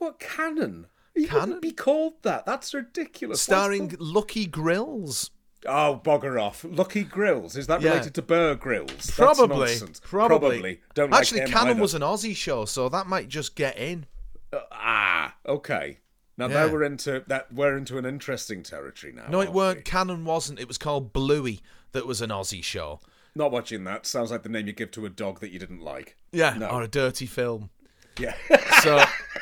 What 0.00 0.18
canon? 0.18 0.86
Cannon? 1.14 1.34
wouldn't 1.40 1.62
be 1.62 1.72
called 1.72 2.14
that. 2.22 2.46
That's 2.46 2.72
ridiculous. 2.72 3.42
Starring 3.42 3.94
Lucky 3.98 4.46
Grills. 4.46 5.30
Oh, 5.66 6.00
bugger 6.02 6.40
off. 6.40 6.64
Lucky 6.66 7.04
Grills. 7.04 7.54
Is 7.54 7.66
that 7.66 7.82
Yeah. 7.82 7.90
related 7.90 8.14
to 8.14 8.22
Bear 8.22 8.54
Grylls? 8.54 8.88
That's 8.94 9.10
Probably, 9.14 9.76
probably. 10.00 10.80
Don't 10.94 11.10
like 11.10 11.20
Actually, 11.20 11.40
him 11.42 11.50
Cannon 11.50 11.70
either. 11.72 11.80
was 11.82 11.92
an 11.92 12.00
Aussie 12.00 12.34
show, 12.34 12.64
so 12.64 12.88
that 12.88 13.06
might 13.06 13.28
just 13.28 13.54
get 13.56 13.76
in. 13.76 14.06
Uh, 14.52 14.60
ah, 14.72 15.34
okay. 15.46 15.98
Now 16.38 16.48
Yeah. 16.48 16.72
we're 16.72 16.82
into 16.84 17.22
that. 17.26 17.52
We're 17.52 17.76
into 17.76 17.98
an 17.98 18.06
interesting 18.06 18.62
territory 18.62 19.12
now. 19.12 19.26
No, 19.28 19.40
it 19.42 19.52
weren't. 19.52 19.78
we? 19.78 19.82
Cannon 19.82 20.24
wasn't. 20.24 20.58
It 20.58 20.66
was 20.68 20.78
called 20.78 21.12
Bluey. 21.12 21.60
That 21.92 22.06
was 22.06 22.22
an 22.22 22.30
Aussie 22.30 22.64
show. 22.64 23.00
Not 23.34 23.50
watching 23.52 23.84
that. 23.84 24.06
Sounds 24.06 24.30
like 24.30 24.42
the 24.44 24.48
name 24.48 24.66
you 24.66 24.72
give 24.72 24.90
to 24.92 25.04
a 25.04 25.10
dog 25.10 25.40
that 25.40 25.50
you 25.50 25.58
didn't 25.58 25.82
like. 25.82 26.16
Yeah, 26.32 26.54
No. 26.56 26.68
or 26.68 26.82
a 26.82 26.88
dirty 26.88 27.26
film. 27.26 27.68
Yeah. 28.20 28.34
So, 28.82 28.96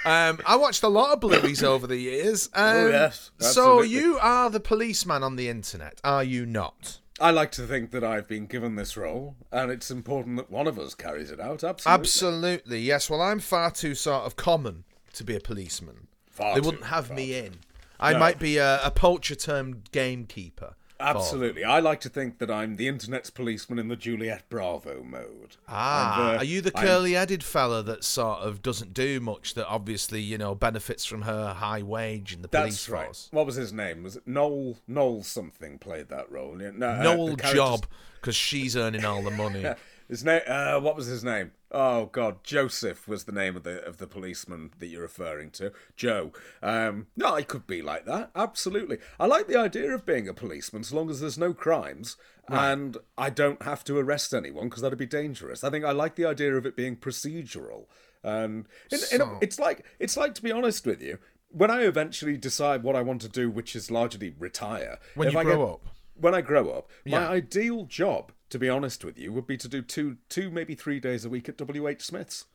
um, 0.05 0.41
I 0.45 0.57
watched 0.57 0.83
a 0.83 0.89
lot 0.89 1.13
of 1.13 1.21
Blueys 1.21 1.63
over 1.63 1.87
the 1.87 1.97
years. 1.97 2.49
Um, 2.55 2.77
Oh, 2.77 2.89
yes, 2.89 3.31
So 3.39 3.83
you 3.83 4.19
are 4.21 4.51
the 4.51 4.59
policeman 4.59 5.23
on 5.23 5.37
the 5.37 5.49
internet, 5.49 6.01
are 6.03 6.25
you 6.25 6.45
not? 6.45 6.99
I 7.21 7.31
like 7.31 7.53
to 7.53 7.63
think 7.67 7.93
that 7.93 8.03
I've 8.03 8.27
been 8.27 8.47
given 8.47 8.75
this 8.75 8.97
role, 8.97 9.37
and 9.53 9.71
it's 9.71 9.93
important 9.93 10.37
that 10.39 10.51
one 10.51 10.67
of 10.67 10.77
us 10.79 10.95
carries 10.97 11.31
it 11.31 11.39
out. 11.39 11.63
Absolutely. 11.63 12.01
Absolutely, 12.01 12.81
yes. 12.81 13.09
Well, 13.09 13.21
I'm 13.21 13.39
far 13.39 13.71
too 13.71 13.95
sort 13.95 14.25
of 14.25 14.35
common 14.35 14.83
to 15.13 15.23
be 15.23 15.37
a 15.37 15.41
policeman. 15.41 16.09
Far 16.29 16.55
they 16.55 16.61
wouldn't 16.61 16.87
have 16.87 17.11
me 17.13 17.37
in. 17.39 17.61
I 18.01 18.13
No. 18.15 18.19
might 18.21 18.39
be 18.41 18.57
a, 18.59 18.81
a 18.85 18.91
poacher 18.91 19.35
turned 19.37 19.91
gamekeeper. 19.93 20.75
Absolutely. 21.01 21.65
I 21.65 21.79
like 21.81 22.01
to 22.01 22.09
think 22.09 22.39
that 22.39 22.51
I'm 22.51 22.77
the 22.77 22.89
internet's 22.89 23.31
policeman 23.31 23.79
in 23.79 23.89
the 23.89 23.97
Juliet 23.97 24.45
Bravo 24.49 25.03
mode. 25.03 25.57
Ah, 25.69 26.29
And, 26.31 26.37
uh, 26.37 26.39
are 26.41 26.45
you 26.45 26.61
the 26.61 26.71
curly-headed 26.73 27.45
fella 27.45 27.83
that 27.85 28.03
sort 28.05 28.41
of 28.41 28.63
doesn't 28.63 28.95
do 28.95 29.21
much? 29.21 29.55
That 29.55 29.67
obviously, 29.69 30.21
you 30.21 30.39
know, 30.39 30.55
benefits 30.55 31.05
from 31.05 31.23
her 31.23 31.55
high 31.55 31.83
wage 31.83 32.33
in 32.33 32.43
the 32.43 32.49
police 32.49 32.87
That's 32.87 32.89
right. 32.89 33.29
What 33.31 33.47
was 33.47 33.55
his 33.55 33.73
name? 33.73 34.03
Was 34.03 34.17
it 34.17 34.27
Noel? 34.27 34.77
Noel 34.89 35.23
something 35.23 35.79
played 35.79 36.09
that 36.09 36.31
role. 36.31 36.55
No, 36.55 36.67
uh, 36.69 37.03
Noel 37.03 37.37
character's- 37.37 37.53
Job, 37.53 37.87
because 38.21 38.37
she's 38.37 38.77
earning 38.77 39.05
all 39.05 39.23
the 39.23 39.31
money. 39.31 39.65
His 40.09 40.25
name. 40.25 40.41
Uh, 40.47 40.81
what 40.81 40.97
was 40.97 41.07
his 41.07 41.23
name? 41.23 41.53
Oh 41.71 42.07
God, 42.07 42.43
Joseph 42.43 43.07
was 43.07 43.25
the 43.25 43.33
name 43.33 43.57
of 43.57 43.63
the 43.63 43.85
of 43.85 43.99
the 43.99 44.07
policeman 44.07 44.71
that 44.79 44.87
you're 44.87 45.03
referring 45.03 45.51
to. 45.53 45.73
Joe. 45.97 46.33
Um, 46.63 47.09
no, 47.17 47.35
I 47.35 47.43
could 47.43 47.67
be 47.67 47.83
like 47.83 48.07
that. 48.07 48.31
Absolutely. 48.35 48.99
I 49.21 49.27
like 49.27 49.49
the 49.49 49.59
idea 49.59 49.93
of 49.95 50.07
being 50.07 50.27
a 50.29 50.33
policeman, 50.35 50.83
so 50.83 50.97
long 50.97 51.11
as 51.11 51.21
there's 51.21 51.37
no 51.39 51.53
crimes 51.53 52.17
and 52.51 52.97
I 53.19 53.29
don't 53.29 53.63
have 53.65 53.85
to 53.85 53.99
arrest 53.99 54.33
anyone 54.33 54.71
because 54.71 54.81
that'd 54.81 54.99
be 54.99 55.05
dangerous. 55.05 55.63
I 55.63 55.69
think 55.69 55.85
I 55.85 55.91
like 55.93 56.15
the 56.15 56.25
idea 56.25 56.57
of 56.57 56.65
it 56.65 56.75
being 56.75 56.97
procedural. 56.97 57.85
And 58.23 58.67
a, 58.91 59.39
it's 59.43 59.59
like 59.59 59.85
it's 59.99 60.17
like 60.17 60.35
to 60.37 60.43
be 60.43 60.51
honest 60.51 60.87
with 60.87 61.03
you. 61.03 61.19
When 61.51 61.71
I 61.71 61.83
eventually 61.83 62.37
decide 62.39 62.83
what 62.83 62.97
I 62.97 63.03
want 63.03 63.21
to 63.23 63.29
do, 63.29 63.51
which 63.51 63.77
is 63.77 63.91
largely 63.91 64.35
retire, 64.39 64.99
When 65.15 65.31
you 65.31 65.39
I 65.39 65.45
grow 65.45 65.57
get- 65.67 65.73
up. 65.75 65.87
when 66.15 66.35
I 66.35 66.41
grow 66.41 66.71
up, 66.71 66.91
my 67.07 67.27
ideal 67.27 67.85
job, 67.85 68.33
to 68.51 68.59
be 68.59 68.69
honest 68.69 69.05
with 69.05 69.19
you, 69.19 69.33
would 69.33 69.47
be 69.47 69.57
to 69.57 69.69
do 69.69 69.83
two, 69.83 70.17
two 70.29 70.51
maybe 70.51 70.75
three 70.75 71.01
days 71.01 71.25
a 71.25 71.29
week 71.29 71.49
at 71.49 71.59
WH 71.61 72.01
Smith's. 72.03 72.47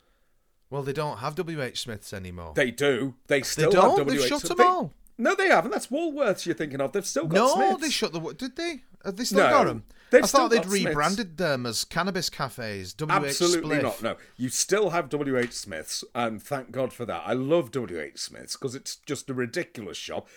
Well, 0.69 0.83
they 0.83 0.93
don't 0.93 1.17
have 1.19 1.35
WH 1.37 1.75
Smiths 1.77 2.13
anymore. 2.13 2.53
They 2.55 2.71
do. 2.71 3.15
They 3.27 3.41
still 3.43 3.71
don't? 3.71 3.97
have 3.99 4.07
WH. 4.07 4.09
They've 4.09 4.27
shut 4.27 4.41
them 4.43 4.57
They- 4.57 4.63
all. 4.63 4.93
No, 5.15 5.35
they 5.35 5.47
haven't. 5.47 5.69
That's 5.69 5.87
Woolworths 5.87 6.47
you're 6.47 6.55
thinking 6.55 6.81
of. 6.81 6.91
They've 6.91 7.05
still 7.05 7.27
got 7.27 7.37
Smith's. 7.53 7.55
no, 7.59 7.67
Smiths. 7.77 7.81
they 7.83 7.89
shut 7.91 8.13
the. 8.13 8.19
Did 8.33 8.55
they? 8.55 8.81
Have 9.05 9.15
they 9.15 9.25
still 9.25 9.43
No, 9.43 9.49
got 9.51 9.63
them? 9.65 9.83
they've 10.09 10.23
I 10.23 10.27
thought 10.27 10.49
they'd 10.49 10.57
got 10.63 10.65
Smiths. 10.71 10.85
rebranded 10.85 11.37
them 11.37 11.65
as 11.67 11.83
cannabis 11.85 12.29
cafes. 12.31 12.95
WH 12.99 13.11
Absolutely 13.11 13.75
Spliff. 13.77 13.83
not. 13.83 14.01
No, 14.01 14.15
you 14.37 14.49
still 14.49 14.89
have 14.89 15.09
WH 15.13 15.51
Smiths, 15.53 16.03
and 16.15 16.41
thank 16.41 16.71
God 16.71 16.91
for 16.93 17.05
that. 17.05 17.21
I 17.25 17.33
love 17.33 17.69
WH 17.71 18.17
Smiths 18.17 18.55
because 18.55 18.73
it's 18.73 18.95
just 18.95 19.29
a 19.29 19.35
ridiculous 19.35 19.97
shop. 19.97 20.27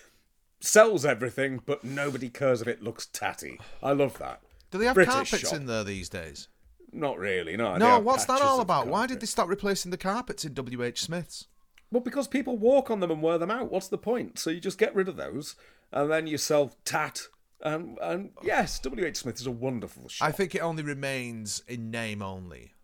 Sells 0.60 1.06
everything, 1.06 1.62
but 1.64 1.82
nobody 1.84 2.28
cares 2.28 2.60
if 2.60 2.68
it 2.68 2.82
looks 2.82 3.06
tatty. 3.06 3.58
I 3.82 3.92
love 3.92 4.18
that. 4.18 4.42
Do 4.70 4.78
they 4.78 4.86
have 4.86 4.94
British 4.94 5.14
carpets 5.14 5.48
shop. 5.50 5.54
in 5.54 5.66
there 5.66 5.84
these 5.84 6.08
days? 6.08 6.48
Not 6.92 7.18
really. 7.18 7.56
No. 7.56 7.76
No, 7.76 7.98
what's 7.98 8.24
that 8.26 8.40
all 8.42 8.60
about? 8.60 8.86
Why 8.86 9.06
did 9.06 9.20
they 9.20 9.26
stop 9.26 9.48
replacing 9.48 9.90
the 9.90 9.98
carpets 9.98 10.44
in 10.44 10.54
WH 10.54 10.96
Smiths? 10.98 11.46
Well, 11.90 12.00
because 12.00 12.26
people 12.26 12.56
walk 12.58 12.90
on 12.90 13.00
them 13.00 13.10
and 13.10 13.22
wear 13.22 13.38
them 13.38 13.50
out. 13.50 13.70
What's 13.70 13.88
the 13.88 13.98
point? 13.98 14.38
So 14.38 14.50
you 14.50 14.60
just 14.60 14.78
get 14.78 14.94
rid 14.94 15.08
of 15.08 15.16
those, 15.16 15.56
and 15.92 16.10
then 16.10 16.26
you 16.26 16.38
sell 16.38 16.74
tat. 16.84 17.22
And 17.62 17.98
and 18.02 18.30
yes, 18.42 18.80
WH 18.84 19.16
Smith 19.16 19.40
is 19.40 19.46
a 19.46 19.52
wonderful 19.52 20.08
shop. 20.08 20.28
I 20.28 20.32
think 20.32 20.54
it 20.54 20.60
only 20.60 20.82
remains 20.82 21.62
in 21.68 21.90
name 21.90 22.22
only. 22.22 22.74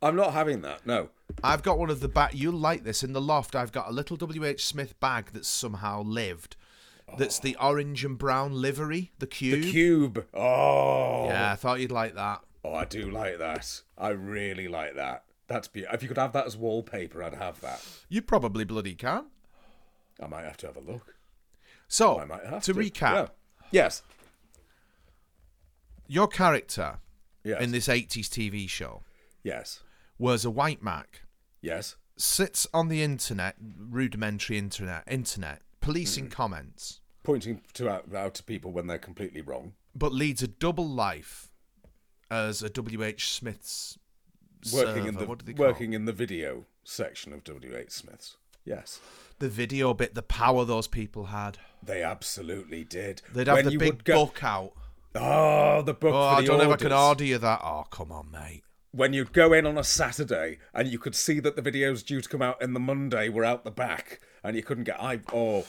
I'm 0.00 0.16
not 0.16 0.32
having 0.32 0.62
that. 0.62 0.84
No. 0.84 1.10
I've 1.44 1.62
got 1.62 1.78
one 1.78 1.90
of 1.90 2.00
the 2.00 2.08
back. 2.08 2.32
You'll 2.34 2.54
like 2.54 2.82
this. 2.82 3.04
In 3.04 3.12
the 3.12 3.20
loft, 3.20 3.54
I've 3.54 3.72
got 3.72 3.88
a 3.88 3.92
little 3.92 4.16
WH 4.16 4.58
Smith 4.58 4.98
bag 4.98 5.30
that's 5.32 5.48
somehow 5.48 6.02
lived. 6.02 6.56
That's 7.18 7.38
the 7.38 7.56
orange 7.60 8.04
and 8.04 8.16
brown 8.16 8.52
livery, 8.54 9.12
the 9.18 9.26
cube. 9.26 9.62
The 9.62 9.70
cube. 9.70 10.26
Oh. 10.34 11.26
Yeah, 11.26 11.52
I 11.52 11.56
thought 11.56 11.80
you'd 11.80 11.92
like 11.92 12.14
that. 12.14 12.40
Oh, 12.64 12.74
I 12.74 12.84
do 12.84 13.10
like 13.10 13.38
that. 13.38 13.82
I 13.98 14.08
really 14.10 14.68
like 14.68 14.94
that. 14.94 15.24
That's 15.48 15.68
beautiful. 15.68 15.94
If 15.94 16.02
you 16.02 16.08
could 16.08 16.16
have 16.18 16.32
that 16.32 16.46
as 16.46 16.56
wallpaper, 16.56 17.22
I'd 17.22 17.34
have 17.34 17.60
that. 17.60 17.84
You 18.08 18.22
probably 18.22 18.64
bloody 18.64 18.94
can. 18.94 19.26
I 20.22 20.26
might 20.26 20.44
have 20.44 20.56
to 20.58 20.66
have 20.68 20.76
a 20.76 20.80
look. 20.80 21.16
So, 21.88 22.18
I 22.20 22.24
might 22.24 22.44
have 22.46 22.62
to 22.64 22.72
to. 22.72 22.78
recap, 22.78 23.12
Yeah. 23.14 23.26
Yes. 23.70 24.02
your 26.06 26.28
character 26.28 26.98
Yes. 27.44 27.60
in 27.62 27.72
this 27.72 27.88
80s 27.88 28.28
TV 28.28 28.68
show 28.68 29.02
Yes. 29.42 29.82
was 30.18 30.44
a 30.44 30.50
white 30.50 30.82
Mac, 30.82 31.22
Yes. 31.60 31.96
sits 32.16 32.66
on 32.72 32.88
the 32.88 33.02
internet, 33.02 33.56
rudimentary 33.60 34.56
internet, 34.58 35.02
internet, 35.06 35.62
policing 35.82 36.28
Mm. 36.28 36.30
comments, 36.32 37.00
Pointing 37.22 37.60
to 37.74 37.88
out, 37.88 38.12
out 38.14 38.34
to 38.34 38.42
people 38.42 38.72
when 38.72 38.86
they're 38.86 38.98
completely 38.98 39.42
wrong. 39.42 39.74
but 39.94 40.12
leads 40.12 40.42
a 40.42 40.48
double 40.48 40.88
life 40.88 41.50
as 42.30 42.62
a 42.62 42.70
WH 42.70 43.20
Smith's 43.28 43.98
Working 44.72 45.06
in 45.06 45.16
the 45.16 45.26
what 45.26 45.38
do 45.40 45.44
they 45.44 45.52
call 45.54 45.66
working 45.66 45.92
in 45.92 46.04
the 46.04 46.12
video 46.12 46.66
section 46.84 47.32
of 47.32 47.42
WH 47.44 47.90
Smith's. 47.90 48.36
Yes. 48.64 49.00
the 49.40 49.48
video 49.48 49.92
bit, 49.92 50.14
the 50.14 50.22
power 50.22 50.64
those 50.64 50.86
people 50.86 51.26
had. 51.26 51.58
They 51.82 52.00
absolutely 52.04 52.84
did. 52.84 53.22
They'd 53.34 53.48
have 53.48 53.56
When 53.56 53.64
the 53.66 53.76
big 53.76 54.04
go- 54.04 54.26
book 54.26 54.44
out. 54.44 54.72
Oh, 55.16 55.82
the 55.82 55.94
book. 55.94 56.14
Oh, 56.14 56.20
I 56.20 56.44
don't 56.44 56.58
know 56.58 56.70
if 56.70 56.80
I 56.80 56.82
can 56.82 56.92
order 56.92 57.24
you 57.24 57.38
that. 57.38 57.60
Oh, 57.62 57.84
come 57.90 58.12
on, 58.12 58.30
mate. 58.30 58.62
when 58.92 59.12
you'd 59.14 59.32
go 59.32 59.52
in 59.54 59.66
on 59.66 59.76
a 59.78 59.82
Saturday 59.84 60.58
and 60.74 60.86
you 60.86 60.98
could 60.98 61.14
see 61.16 61.40
that 61.40 61.56
the 61.56 61.62
videos 61.62 62.04
due 62.04 62.20
to 62.20 62.28
come 62.28 62.42
out 62.42 62.60
in 62.62 62.72
the 62.74 62.78
Monday 62.80 63.28
were 63.30 63.42
out 63.44 63.64
the 63.64 63.70
back, 63.70 64.20
and 64.44 64.56
you 64.56 64.62
couldn't 64.62 64.84
get. 64.84 65.00
I 65.00 65.20
oh, 65.32 65.64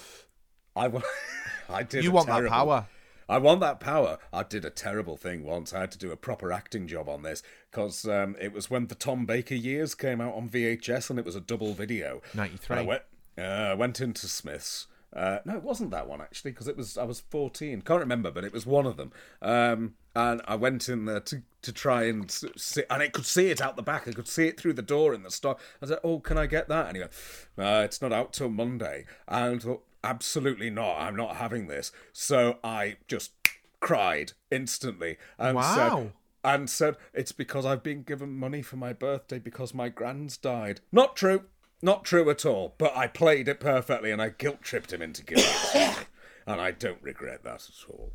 I 0.75 0.91
I 1.69 1.83
did. 1.83 2.03
You 2.03 2.11
want 2.11 2.27
that 2.27 2.47
power. 2.47 2.87
I 3.29 3.37
want 3.37 3.61
that 3.61 3.79
power. 3.79 4.17
I 4.31 4.43
did 4.43 4.65
a 4.65 4.69
terrible 4.69 5.15
thing 5.15 5.43
once. 5.43 5.73
I 5.73 5.79
had 5.79 5.91
to 5.91 5.97
do 5.97 6.11
a 6.11 6.17
proper 6.17 6.51
acting 6.51 6.87
job 6.87 7.07
on 7.07 7.23
this 7.23 7.41
because 7.71 8.05
um, 8.05 8.35
it 8.39 8.51
was 8.51 8.69
when 8.69 8.87
the 8.87 8.95
Tom 8.95 9.25
Baker 9.25 9.55
years 9.55 9.95
came 9.95 10.19
out 10.19 10.35
on 10.35 10.49
VHS 10.49 11.09
and 11.09 11.17
it 11.17 11.25
was 11.25 11.35
a 11.35 11.41
double 11.41 11.73
video. 11.73 12.21
93. 12.33 12.75
And 12.75 12.79
I 12.79 12.87
went, 12.87 13.03
uh, 13.37 13.75
went 13.77 14.01
into 14.01 14.27
Smith's. 14.27 14.87
Uh, 15.15 15.39
no, 15.45 15.55
it 15.55 15.63
wasn't 15.63 15.91
that 15.91 16.07
one 16.07 16.21
actually 16.21 16.51
because 16.51 16.67
it 16.67 16.75
was 16.75 16.97
I 16.97 17.03
was 17.03 17.19
fourteen. 17.19 17.81
Can't 17.81 17.99
remember, 17.99 18.31
but 18.31 18.43
it 18.43 18.51
was 18.51 18.65
one 18.65 18.87
of 18.87 18.97
them. 18.97 19.11
Um, 19.41 19.93
and 20.15 20.41
I 20.45 20.55
went 20.55 20.89
in 20.89 21.05
there 21.05 21.19
to 21.21 21.41
to 21.63 21.71
try 21.71 22.03
and 22.03 22.29
see, 22.29 22.83
and 22.89 23.01
I 23.01 23.07
could 23.07 23.25
see 23.25 23.49
it 23.49 23.61
out 23.61 23.77
the 23.77 23.81
back. 23.83 24.07
I 24.07 24.11
could 24.11 24.27
see 24.27 24.47
it 24.47 24.59
through 24.59 24.73
the 24.73 24.81
door 24.81 25.13
in 25.13 25.23
the 25.23 25.31
store. 25.31 25.55
I 25.81 25.85
said, 25.85 25.99
"Oh, 26.03 26.19
can 26.19 26.37
I 26.37 26.45
get 26.45 26.67
that?" 26.67 26.87
And 26.87 26.97
he 26.97 27.01
went, 27.01 27.13
uh, 27.57 27.83
"It's 27.85 28.01
not 28.01 28.11
out 28.11 28.33
till 28.33 28.49
Monday." 28.49 29.05
And 29.27 29.55
I 29.55 29.59
thought, 29.59 29.83
absolutely 30.03 30.69
not. 30.69 30.99
I'm 30.99 31.15
not 31.15 31.37
having 31.37 31.67
this. 31.67 31.91
So 32.11 32.57
I 32.63 32.97
just 33.07 33.31
cried 33.79 34.33
instantly 34.51 35.17
and 35.37 35.55
Wow. 35.55 35.73
said, 35.75 36.13
and 36.43 36.69
said 36.69 36.97
it's 37.13 37.31
because 37.31 37.65
I've 37.65 37.83
been 37.83 38.03
given 38.03 38.35
money 38.37 38.61
for 38.61 38.75
my 38.75 38.91
birthday 38.91 39.39
because 39.39 39.73
my 39.73 39.87
grand's 39.87 40.35
died. 40.35 40.81
Not 40.91 41.15
true. 41.15 41.45
Not 41.81 42.03
true 42.03 42.29
at 42.29 42.45
all. 42.45 42.75
But 42.77 42.95
I 42.97 43.07
played 43.07 43.47
it 43.47 43.61
perfectly 43.61 44.11
and 44.11 44.21
I 44.21 44.29
guilt 44.29 44.61
tripped 44.61 44.91
him 44.91 45.01
into 45.01 45.23
giving 45.23 45.45
it. 45.45 46.07
And 46.45 46.59
I 46.59 46.71
don't 46.71 47.01
regret 47.01 47.45
that 47.45 47.69
at 47.69 47.89
all. 47.89 48.11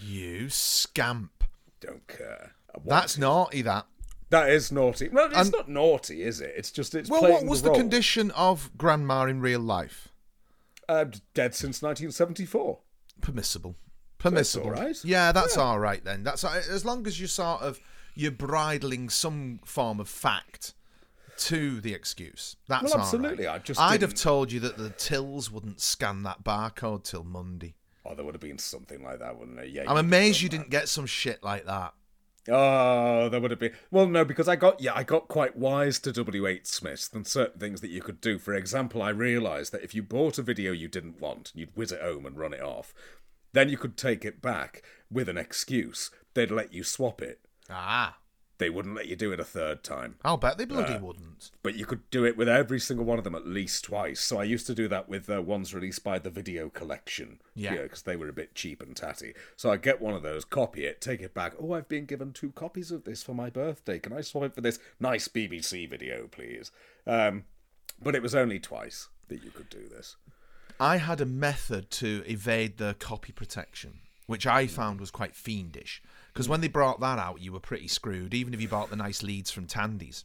You 0.00 0.48
scamp. 0.48 1.44
Don't 1.80 2.06
care. 2.06 2.52
That's 2.84 3.18
naughty, 3.18 3.62
that. 3.62 3.86
that 4.30 4.48
is 4.48 4.72
naughty. 4.72 5.08
Well, 5.08 5.26
it's 5.26 5.36
And- 5.36 5.52
not 5.52 5.68
naughty, 5.68 6.22
is 6.22 6.40
it? 6.40 6.54
It's 6.56 6.70
just 6.70 6.94
it's 6.94 7.10
Well, 7.10 7.22
what 7.22 7.44
was 7.44 7.62
the, 7.62 7.68
role. 7.70 7.78
condition 7.78 8.30
of 8.32 8.70
Grandma 8.78 9.24
in 9.26 9.40
real 9.40 9.60
life? 9.60 10.08
Uh, 10.88 11.04
dead 11.34 11.54
since 11.54 11.82
1974. 11.82 12.78
Permissible. 13.20 13.76
Permissible. 14.18 14.66
all 14.66 14.72
right. 14.72 14.96
Yeah, 15.04 15.32
that's 15.32 15.56
all 15.56 15.78
right 15.78 16.02
then. 16.04 16.22
That's 16.22 16.44
right. 16.44 16.66
as 16.68 16.84
long 16.84 17.06
as 17.06 17.20
you 17.20 17.26
sort 17.26 17.60
of 17.62 17.80
you're 18.14 18.30
bridling 18.30 19.08
some 19.10 19.58
form 19.64 19.98
of 20.00 20.08
fact 20.08 20.74
to 21.38 21.80
the 21.80 21.92
excuse. 21.94 22.56
That's 22.68 22.84
Well, 22.84 22.92
all 22.92 22.98
right. 22.98 23.04
absolutely, 23.04 23.46
I 23.48 23.58
just 23.58 23.80
I'd 23.80 24.00
have 24.02 24.10
didn't- 24.10 24.22
told 24.22 24.52
you 24.52 24.60
that 24.60 24.76
the 24.78 24.90
tills 24.90 25.50
wouldn't 25.50 25.80
scan 25.80 26.22
that 26.22 26.44
barcode 26.44 27.04
till 27.04 27.24
Monday. 27.24 27.74
Oh, 28.04 28.14
there 28.14 28.24
would 28.24 28.34
have 28.34 28.40
been 28.40 28.58
something 28.58 29.02
like 29.02 29.20
that, 29.20 29.38
wouldn't 29.38 29.56
there? 29.56 29.66
Yeah. 29.66 29.84
I'm 29.86 29.96
amazed 29.96 30.40
you 30.40 30.48
that. 30.48 30.56
didn't 30.56 30.70
get 30.70 30.88
some 30.88 31.06
shit 31.06 31.42
like 31.42 31.66
that. 31.66 31.94
Oh, 32.48 33.28
there 33.28 33.40
would 33.40 33.52
have 33.52 33.60
been. 33.60 33.72
Well, 33.92 34.08
no, 34.08 34.24
because 34.24 34.48
I 34.48 34.56
got 34.56 34.80
yeah, 34.80 34.92
I 34.94 35.04
got 35.04 35.28
quite 35.28 35.56
wise 35.56 36.00
to 36.00 36.10
WH 36.10 36.66
Smiths 36.66 37.06
than 37.06 37.24
certain 37.24 37.60
things 37.60 37.80
that 37.80 37.90
you 37.90 38.02
could 38.02 38.20
do. 38.20 38.38
For 38.38 38.54
example, 38.54 39.00
I 39.00 39.10
realised 39.10 39.72
that 39.72 39.84
if 39.84 39.94
you 39.94 40.02
bought 40.02 40.38
a 40.38 40.42
video 40.42 40.72
you 40.72 40.88
didn't 40.88 41.20
want, 41.20 41.52
you'd 41.54 41.76
whiz 41.76 41.92
it 41.92 42.02
home 42.02 42.26
and 42.26 42.36
run 42.36 42.52
it 42.52 42.62
off. 42.62 42.92
Then 43.52 43.68
you 43.68 43.78
could 43.78 43.96
take 43.96 44.24
it 44.24 44.42
back 44.42 44.82
with 45.10 45.28
an 45.28 45.38
excuse. 45.38 46.10
They'd 46.34 46.50
let 46.50 46.72
you 46.72 46.82
swap 46.82 47.22
it. 47.22 47.40
Ah. 47.70 48.16
They 48.58 48.70
wouldn't 48.70 48.94
let 48.94 49.08
you 49.08 49.16
do 49.16 49.32
it 49.32 49.40
a 49.40 49.44
third 49.44 49.82
time. 49.82 50.16
I'll 50.24 50.36
bet 50.36 50.56
they 50.56 50.64
Uh, 50.64 50.68
bloody 50.68 50.98
wouldn't. 50.98 51.50
But 51.62 51.74
you 51.74 51.84
could 51.84 52.08
do 52.10 52.24
it 52.24 52.36
with 52.36 52.48
every 52.48 52.78
single 52.78 53.04
one 53.04 53.18
of 53.18 53.24
them 53.24 53.34
at 53.34 53.46
least 53.46 53.84
twice. 53.84 54.20
So 54.20 54.38
I 54.38 54.44
used 54.44 54.66
to 54.68 54.74
do 54.74 54.86
that 54.88 55.08
with 55.08 55.28
uh, 55.28 55.42
ones 55.42 55.74
released 55.74 56.04
by 56.04 56.18
the 56.20 56.30
Video 56.30 56.68
Collection. 56.68 57.40
Yeah. 57.56 57.82
Because 57.82 58.02
they 58.02 58.14
were 58.14 58.28
a 58.28 58.32
bit 58.32 58.54
cheap 58.54 58.80
and 58.80 58.94
tatty. 58.94 59.34
So 59.56 59.72
I'd 59.72 59.82
get 59.82 60.00
one 60.00 60.14
of 60.14 60.22
those, 60.22 60.44
copy 60.44 60.84
it, 60.84 61.00
take 61.00 61.20
it 61.22 61.34
back. 61.34 61.54
Oh, 61.58 61.72
I've 61.72 61.88
been 61.88 62.04
given 62.04 62.32
two 62.32 62.52
copies 62.52 62.90
of 62.92 63.02
this 63.04 63.22
for 63.22 63.34
my 63.34 63.50
birthday. 63.50 63.98
Can 63.98 64.12
I 64.12 64.20
swap 64.20 64.44
it 64.44 64.54
for 64.54 64.60
this 64.60 64.78
nice 65.00 65.26
BBC 65.26 65.88
video, 65.90 66.28
please? 66.28 66.70
Um, 67.06 67.44
but 68.00 68.14
it 68.14 68.22
was 68.22 68.34
only 68.34 68.60
twice 68.60 69.08
that 69.28 69.42
you 69.42 69.50
could 69.50 69.70
do 69.70 69.88
this. 69.88 70.16
I 70.78 70.98
had 70.98 71.20
a 71.20 71.26
method 71.26 71.90
to 71.92 72.22
evade 72.26 72.78
the 72.78 72.94
copy 72.98 73.32
protection, 73.32 74.00
which 74.26 74.46
I 74.46 74.66
found 74.66 75.00
was 75.00 75.10
quite 75.10 75.34
fiendish. 75.34 76.02
Because 76.32 76.48
when 76.48 76.60
they 76.60 76.68
brought 76.68 77.00
that 77.00 77.18
out, 77.18 77.40
you 77.40 77.52
were 77.52 77.60
pretty 77.60 77.88
screwed, 77.88 78.32
even 78.32 78.54
if 78.54 78.60
you 78.60 78.68
bought 78.68 78.90
the 78.90 78.96
nice 78.96 79.22
leads 79.22 79.50
from 79.50 79.66
Tandy's. 79.66 80.24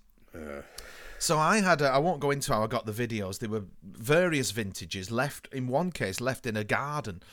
So 1.20 1.38
I 1.38 1.60
had, 1.60 1.82
a, 1.82 1.89
I 1.89 1.97
won't 1.97 2.20
go 2.20 2.32
into 2.32 2.53
how 2.53 2.64
I 2.64 2.68
got 2.68 2.86
the 2.86 2.91
videos. 2.91 3.39
They 3.39 3.47
were 3.47 3.64
various 3.84 4.51
vintages 4.51 5.12
left, 5.12 5.47
in 5.51 5.68
one 5.68 5.91
case, 5.91 6.22
left 6.22 6.45
in 6.45 6.55
a 6.55 6.64
garden. 6.64 7.24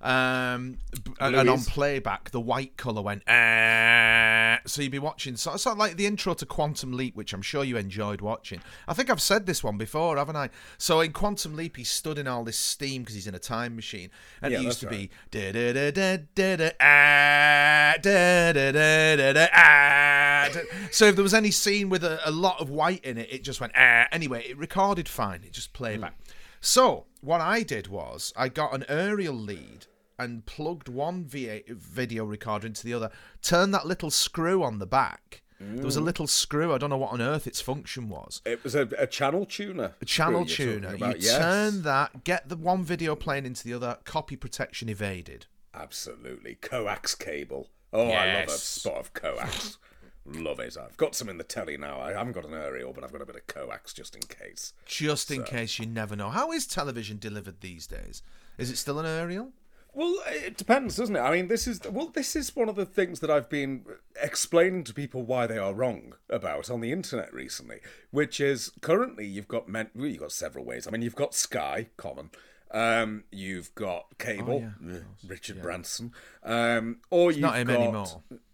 Um, 0.00 0.78
and 1.20 1.36
and 1.36 1.50
on 1.50 1.60
playback, 1.60 2.30
the 2.30 2.40
white 2.40 2.76
colour 2.76 3.02
went, 3.02 3.22
"Ah." 3.28 4.58
so 4.66 4.82
you'd 4.82 4.92
be 4.92 4.98
watching, 4.98 5.36
sort 5.36 5.54
of, 5.54 5.60
sort 5.60 5.74
of 5.74 5.78
like 5.78 5.96
the 5.96 6.06
intro 6.06 6.34
to 6.34 6.46
Quantum 6.46 6.92
Leap, 6.92 7.14
which 7.16 7.32
I'm 7.32 7.42
sure 7.42 7.64
you 7.64 7.76
enjoyed 7.76 8.20
watching. 8.20 8.60
I 8.88 8.94
think 8.94 9.10
I've 9.10 9.20
said 9.20 9.46
this 9.46 9.62
one 9.62 9.76
before, 9.76 10.16
haven't 10.16 10.36
I? 10.36 10.50
So 10.78 11.00
in 11.00 11.12
Quantum 11.12 11.54
Leap, 11.54 11.76
he 11.76 11.84
stood 11.84 12.18
in 12.18 12.26
all 12.26 12.44
this 12.44 12.58
steam 12.58 13.02
because 13.02 13.14
he's 13.14 13.26
in 13.26 13.34
a 13.34 13.38
time 13.38 13.76
machine, 13.76 14.10
and 14.42 14.52
Yeah, 14.52 14.60
it 14.60 14.62
used 14.62 14.80
to 14.80 14.86
that's 14.86 14.96
be 14.96 15.10
da 15.30 15.52
da 15.52 15.72
da 15.72 15.90
da 15.90 16.16
da 16.34 16.56
da 16.56 16.70
ah 16.80 17.94
da 18.00 18.52
da 18.52 18.72
da 18.72 19.16
da 19.16 19.32
da 19.32 19.46
ah. 19.52 20.48
So 20.90 21.06
if 21.06 21.14
there 21.16 21.22
was 21.22 21.34
any 21.34 21.50
scene 21.50 21.88
with 21.88 22.04
a, 22.04 22.20
a 22.26 22.30
lot 22.30 22.60
of 22.60 22.70
white 22.70 23.04
in 23.04 23.18
it, 23.18 23.28
it 23.30 23.44
just 23.44 23.60
went 23.60 23.72
ah. 23.76 24.06
Anyway, 24.12 24.44
it 24.48 24.56
recorded 24.56 25.08
fine. 25.08 25.42
It 25.44 25.52
just 25.52 25.72
played 25.72 26.00
back. 26.00 26.14
So 26.60 27.06
what 27.20 27.40
I 27.40 27.62
did 27.62 27.88
was 27.88 28.32
I 28.36 28.48
got 28.48 28.74
an 28.74 28.84
aerial 28.88 29.34
lead 29.34 29.86
and 30.20 30.44
plugged 30.44 30.88
one 30.88 31.24
VA 31.24 31.62
video 31.68 32.24
recorder 32.24 32.66
into 32.66 32.84
the 32.84 32.94
other. 32.94 33.10
Turned 33.42 33.72
that 33.74 33.86
little 33.86 34.10
screw 34.10 34.62
on 34.62 34.78
the 34.78 34.86
back. 34.86 35.42
There 35.60 35.84
was 35.84 35.96
a 35.96 36.00
mm. 36.00 36.04
little 36.04 36.26
screw. 36.26 36.72
I 36.72 36.78
don't 36.78 36.88
know 36.88 36.96
what 36.96 37.12
on 37.12 37.20
earth 37.20 37.46
its 37.46 37.60
function 37.60 38.08
was. 38.08 38.40
It 38.46 38.64
was 38.64 38.74
a, 38.74 38.88
a 38.96 39.06
channel 39.06 39.44
tuner. 39.44 39.92
A 40.00 40.04
channel 40.06 40.46
tuner. 40.46 40.96
You 40.96 41.14
yes. 41.18 41.36
turn 41.36 41.82
that, 41.82 42.24
get 42.24 42.48
the 42.48 42.56
one 42.56 42.82
video 42.82 43.14
playing 43.14 43.44
into 43.44 43.64
the 43.64 43.74
other. 43.74 43.98
Copy 44.04 44.36
protection 44.36 44.88
evaded. 44.88 45.46
Absolutely. 45.74 46.54
Coax 46.54 47.14
cable. 47.14 47.68
Oh, 47.92 48.08
I 48.08 48.40
love 48.40 48.48
a 48.48 48.50
spot 48.52 48.96
of 48.96 49.12
coax. 49.12 49.76
love 50.24 50.60
it. 50.60 50.78
I've 50.80 50.96
got 50.96 51.14
some 51.14 51.28
in 51.28 51.36
the 51.36 51.44
telly 51.44 51.76
now. 51.76 52.00
I 52.00 52.12
haven't 52.12 52.32
got 52.32 52.46
an 52.46 52.54
aerial, 52.54 52.94
but 52.94 53.04
I've 53.04 53.12
got 53.12 53.20
a 53.20 53.26
bit 53.26 53.36
of 53.36 53.46
coax 53.46 53.92
just 53.92 54.14
in 54.14 54.22
case. 54.22 54.72
Just 54.86 55.30
in 55.30 55.44
case 55.44 55.78
you 55.78 55.84
never 55.84 56.16
know. 56.16 56.30
How 56.30 56.52
is 56.52 56.66
television 56.66 57.18
delivered 57.18 57.60
these 57.60 57.86
days? 57.86 58.22
Is 58.56 58.70
it 58.70 58.76
still 58.76 58.98
an 58.98 59.06
aerial? 59.06 59.52
Well, 59.92 60.16
it 60.28 60.56
depends, 60.56 60.96
doesn't 60.96 61.16
it? 61.16 61.20
I 61.20 61.32
mean, 61.32 61.48
this 61.48 61.66
is 61.66 61.80
well, 61.90 62.08
this 62.08 62.36
is 62.36 62.54
one 62.54 62.68
of 62.68 62.76
the 62.76 62.86
things 62.86 63.20
that 63.20 63.30
I've 63.30 63.48
been 63.48 63.84
explaining 64.22 64.84
to 64.84 64.94
people 64.94 65.22
why 65.22 65.46
they 65.46 65.58
are 65.58 65.74
wrong 65.74 66.14
about 66.28 66.70
on 66.70 66.80
the 66.80 66.92
internet 66.92 67.32
recently, 67.34 67.80
which 68.10 68.40
is 68.40 68.70
currently 68.80 69.26
you've 69.26 69.48
got 69.48 69.68
men, 69.68 69.90
well, 69.94 70.06
you've 70.06 70.20
got 70.20 70.32
several 70.32 70.64
ways. 70.64 70.86
I 70.86 70.90
mean, 70.90 71.02
you've 71.02 71.16
got 71.16 71.34
Sky, 71.34 71.88
common. 71.96 72.30
Um, 72.72 73.24
you've 73.32 73.74
got 73.74 74.16
cable, 74.18 74.64
Oh, 74.64 74.92
Ugh, 74.94 75.02
Richard 75.26 75.60
Branson, 75.60 76.12
um, 76.44 76.98
or 77.10 77.32
you've 77.32 77.40
not 77.40 77.58
him 77.58 77.66
got. 77.66 77.80
anymore. 77.80 78.06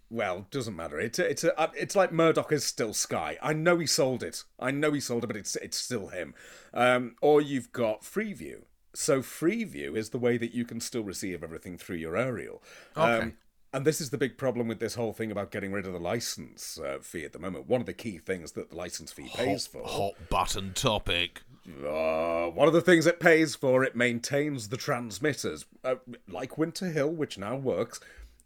Well, 0.08 0.46
doesn't 0.50 0.74
matter. 0.76 0.98
It's 1.00 1.18
a, 1.18 1.28
it's 1.28 1.44
a, 1.44 1.60
uh, 1.60 1.70
it's 1.76 1.94
like 1.96 2.12
Murdoch 2.12 2.50
is 2.52 2.64
still 2.64 2.94
Sky. 2.94 3.36
I 3.42 3.52
know 3.52 3.78
he 3.78 3.86
sold 3.86 4.22
it. 4.22 4.44
I 4.58 4.70
know 4.70 4.92
he 4.92 5.00
sold 5.00 5.24
it, 5.24 5.26
but 5.26 5.36
it's 5.36 5.56
it's 5.56 5.76
still 5.76 6.08
him. 6.08 6.32
Um, 6.72 7.16
or 7.20 7.42
you've 7.42 7.72
got 7.72 8.02
Freeview. 8.02 8.62
So 8.96 9.20
Freeview 9.20 9.96
is 9.96 10.10
the 10.10 10.18
way 10.18 10.36
that 10.38 10.54
you 10.54 10.64
can 10.64 10.80
still 10.80 11.04
receive 11.04 11.42
everything 11.42 11.76
through 11.76 11.96
your 11.96 12.16
aerial. 12.16 12.62
Okay. 12.96 13.24
Um, 13.24 13.34
and 13.74 13.84
this 13.84 14.00
is 14.00 14.08
the 14.08 14.16
big 14.16 14.38
problem 14.38 14.68
with 14.68 14.80
this 14.80 14.94
whole 14.94 15.12
thing 15.12 15.30
about 15.30 15.50
getting 15.50 15.70
rid 15.70 15.86
of 15.86 15.92
the 15.92 15.98
license 15.98 16.78
uh, 16.78 16.98
fee 17.02 17.24
at 17.24 17.34
the 17.34 17.38
moment. 17.38 17.68
One 17.68 17.80
of 17.80 17.86
the 17.86 17.92
key 17.92 18.16
things 18.16 18.52
that 18.52 18.70
the 18.70 18.76
license 18.76 19.12
fee 19.12 19.30
pays 19.34 19.66
for. 19.66 19.82
Hot 19.84 20.14
button 20.30 20.72
topic. 20.72 21.42
Uh, 21.68 22.46
one 22.46 22.68
of 22.68 22.72
the 22.72 22.80
things 22.80 23.06
it 23.06 23.20
pays 23.20 23.54
for, 23.54 23.84
it 23.84 23.94
maintains 23.94 24.68
the 24.68 24.78
transmitters, 24.78 25.66
uh, 25.84 25.96
like 26.26 26.56
Winter 26.56 26.86
Hill, 26.86 27.10
which 27.10 27.36
now 27.36 27.56
works, 27.56 28.00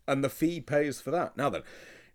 and 0.09 0.25
the 0.25 0.31
fee 0.31 0.61
pays 0.61 1.01
for 1.01 1.13
that. 1.13 1.37
Now 1.37 1.51
then, 1.51 1.63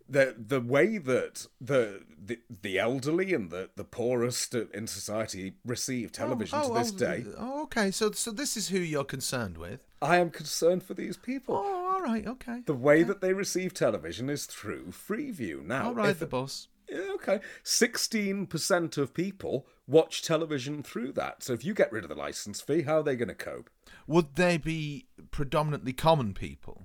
the 0.08 0.36
the 0.38 0.62
way 0.62 0.98
that 0.98 1.48
the 1.60 2.02
the, 2.26 2.40
the 2.62 2.80
elderly 2.80 3.34
and 3.34 3.52
the, 3.52 3.70
the 3.76 3.84
poorest 3.84 4.54
in 4.56 4.88
society 4.88 5.54
receive 5.66 6.10
oh, 6.12 6.18
television 6.18 6.60
oh, 6.62 6.74
to 6.74 6.80
this 6.80 6.94
oh, 6.94 6.98
day, 6.98 7.26
Oh, 7.38 7.64
okay. 7.64 7.92
So, 7.92 8.12
so 8.12 8.32
this 8.32 8.58
is 8.58 8.70
who 8.70 8.80
you're 8.80 9.04
concerned 9.04 9.58
with. 9.58 9.86
I 10.02 10.18
am 10.18 10.30
concerned 10.30 10.84
for 10.84 10.94
these 10.94 11.18
people. 11.18 11.56
Oh, 11.56 11.94
all 11.94 12.02
right. 12.02 12.26
Okay. 12.26 12.62
The 12.66 12.74
way 12.74 13.04
that 13.04 13.22
they 13.22 13.34
receive 13.34 13.74
television 13.74 14.30
is 14.30 14.46
through 14.46 14.88
Freeview. 14.88 15.64
Now, 15.64 15.86
I'll 15.88 15.94
ride 15.94 16.10
if- 16.12 16.20
the 16.20 16.28
bus. 16.28 16.68
Yeah, 16.88 17.14
okay. 17.16 17.40
16% 17.64 18.98
of 19.00 19.14
people 19.16 19.66
watch 19.88 20.22
television 20.22 20.84
through 20.84 21.14
that. 21.14 21.42
So 21.42 21.54
if 21.54 21.66
you 21.66 21.74
get 21.74 21.92
rid 21.92 22.04
of 22.04 22.10
the 22.10 22.16
license 22.16 22.62
fee, 22.62 22.84
how 22.84 23.00
are 23.00 23.04
they 23.04 23.16
going 23.16 23.30
to 23.30 23.34
cope? 23.34 23.72
Would 24.06 24.36
they 24.36 24.60
be 24.60 25.08
predominantly 25.32 25.94
common 25.94 26.36
people? 26.36 26.84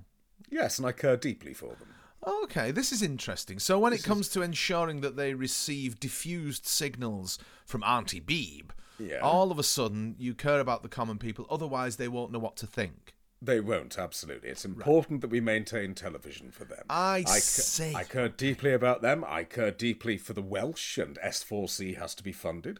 Yes, 0.49 0.79
and 0.79 0.87
I 0.87 0.91
care 0.91 1.17
deeply 1.17 1.53
for 1.53 1.75
them. 1.75 1.93
Okay, 2.25 2.71
this 2.71 2.91
is 2.91 3.01
interesting. 3.01 3.57
So 3.59 3.79
when 3.79 3.93
it 3.93 4.03
comes 4.03 4.29
to 4.29 4.41
ensuring 4.41 5.01
that 5.01 5.15
they 5.15 5.33
receive 5.33 5.99
diffused 5.99 6.65
signals 6.67 7.39
from 7.65 7.83
Auntie 7.83 8.21
Beeb, 8.21 8.65
Yeah. 8.99 9.19
all 9.21 9.51
of 9.51 9.57
a 9.57 9.63
sudden 9.63 10.15
you 10.19 10.35
care 10.35 10.59
about 10.59 10.83
the 10.83 10.89
common 10.89 11.17
people, 11.17 11.47
otherwise 11.49 11.95
they 11.95 12.07
won't 12.07 12.31
know 12.31 12.39
what 12.39 12.57
to 12.57 12.67
think. 12.67 13.10
They 13.43 13.59
won't, 13.59 13.97
absolutely. 13.97 14.49
It's 14.49 14.65
important 14.65 15.21
that 15.21 15.31
we 15.31 15.41
maintain 15.41 15.95
television 15.95 16.51
for 16.51 16.63
them. 16.63 16.83
I 16.91 17.23
ca- 17.23 17.39
see. 17.39 17.95
I 17.95 18.03
care 18.03 18.29
deeply 18.29 18.71
about 18.71 19.01
them. 19.01 19.25
I 19.27 19.45
care 19.45 19.71
deeply 19.71 20.19
for 20.19 20.33
the 20.33 20.43
Welsh, 20.43 20.99
and 20.99 21.17
S4C 21.17 21.97
has 21.97 22.13
to 22.15 22.23
be 22.23 22.33
funded. 22.33 22.79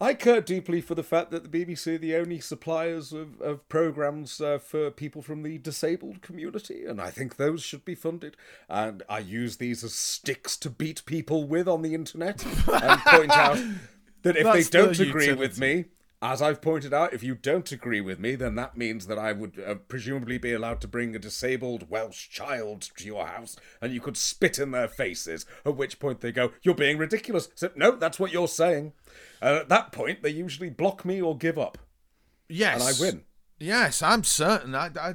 I 0.00 0.14
care 0.14 0.40
deeply 0.40 0.80
for 0.80 0.96
the 0.96 1.04
fact 1.04 1.30
that 1.30 1.44
the 1.48 1.64
BBC 1.64 1.94
are 1.94 1.98
the 1.98 2.16
only 2.16 2.40
suppliers 2.40 3.12
of, 3.12 3.40
of 3.40 3.68
programmes 3.68 4.40
uh, 4.40 4.58
for 4.58 4.90
people 4.90 5.22
from 5.22 5.44
the 5.44 5.58
disabled 5.58 6.22
community, 6.22 6.86
and 6.86 7.00
I 7.00 7.10
think 7.10 7.36
those 7.36 7.62
should 7.62 7.84
be 7.84 7.94
funded. 7.94 8.36
And 8.68 9.04
I 9.08 9.20
use 9.20 9.58
these 9.58 9.84
as 9.84 9.94
sticks 9.94 10.56
to 10.56 10.70
beat 10.70 11.04
people 11.06 11.46
with 11.46 11.68
on 11.68 11.82
the 11.82 11.94
internet 11.94 12.44
and 12.44 13.00
point 13.02 13.30
out 13.30 13.62
that 14.22 14.36
if 14.36 14.42
That's 14.42 14.68
they 14.68 14.78
don't 14.78 14.96
the 14.96 15.08
agree 15.08 15.32
with 15.34 15.56
me, 15.60 15.84
as 16.22 16.42
I've 16.42 16.60
pointed 16.60 16.92
out, 16.92 17.14
if 17.14 17.22
you 17.22 17.34
don't 17.34 17.72
agree 17.72 18.02
with 18.02 18.18
me, 18.18 18.34
then 18.34 18.54
that 18.56 18.76
means 18.76 19.06
that 19.06 19.18
I 19.18 19.32
would 19.32 19.58
uh, 19.58 19.76
presumably 19.76 20.36
be 20.36 20.52
allowed 20.52 20.80
to 20.82 20.88
bring 20.88 21.16
a 21.16 21.18
disabled 21.18 21.88
Welsh 21.88 22.28
child 22.28 22.82
to 22.98 23.06
your 23.06 23.26
house 23.26 23.56
and 23.80 23.92
you 23.94 24.00
could 24.02 24.18
spit 24.18 24.58
in 24.58 24.70
their 24.70 24.88
faces, 24.88 25.46
at 25.64 25.76
which 25.76 25.98
point 25.98 26.20
they 26.20 26.30
go, 26.32 26.52
You're 26.62 26.74
being 26.74 26.98
ridiculous. 26.98 27.48
So, 27.54 27.70
no, 27.74 27.92
that's 27.92 28.18
what 28.20 28.32
you're 28.32 28.48
saying. 28.48 28.92
And 29.40 29.56
at 29.56 29.68
that 29.70 29.92
point, 29.92 30.22
they 30.22 30.28
usually 30.30 30.68
block 30.68 31.04
me 31.06 31.22
or 31.22 31.36
give 31.38 31.58
up, 31.58 31.78
Yes. 32.48 32.74
and 32.74 32.82
I 32.82 32.92
win. 33.00 33.22
Yes, 33.58 34.02
I'm 34.02 34.24
certain. 34.24 34.74
I, 34.74 34.90
I, 34.98 35.14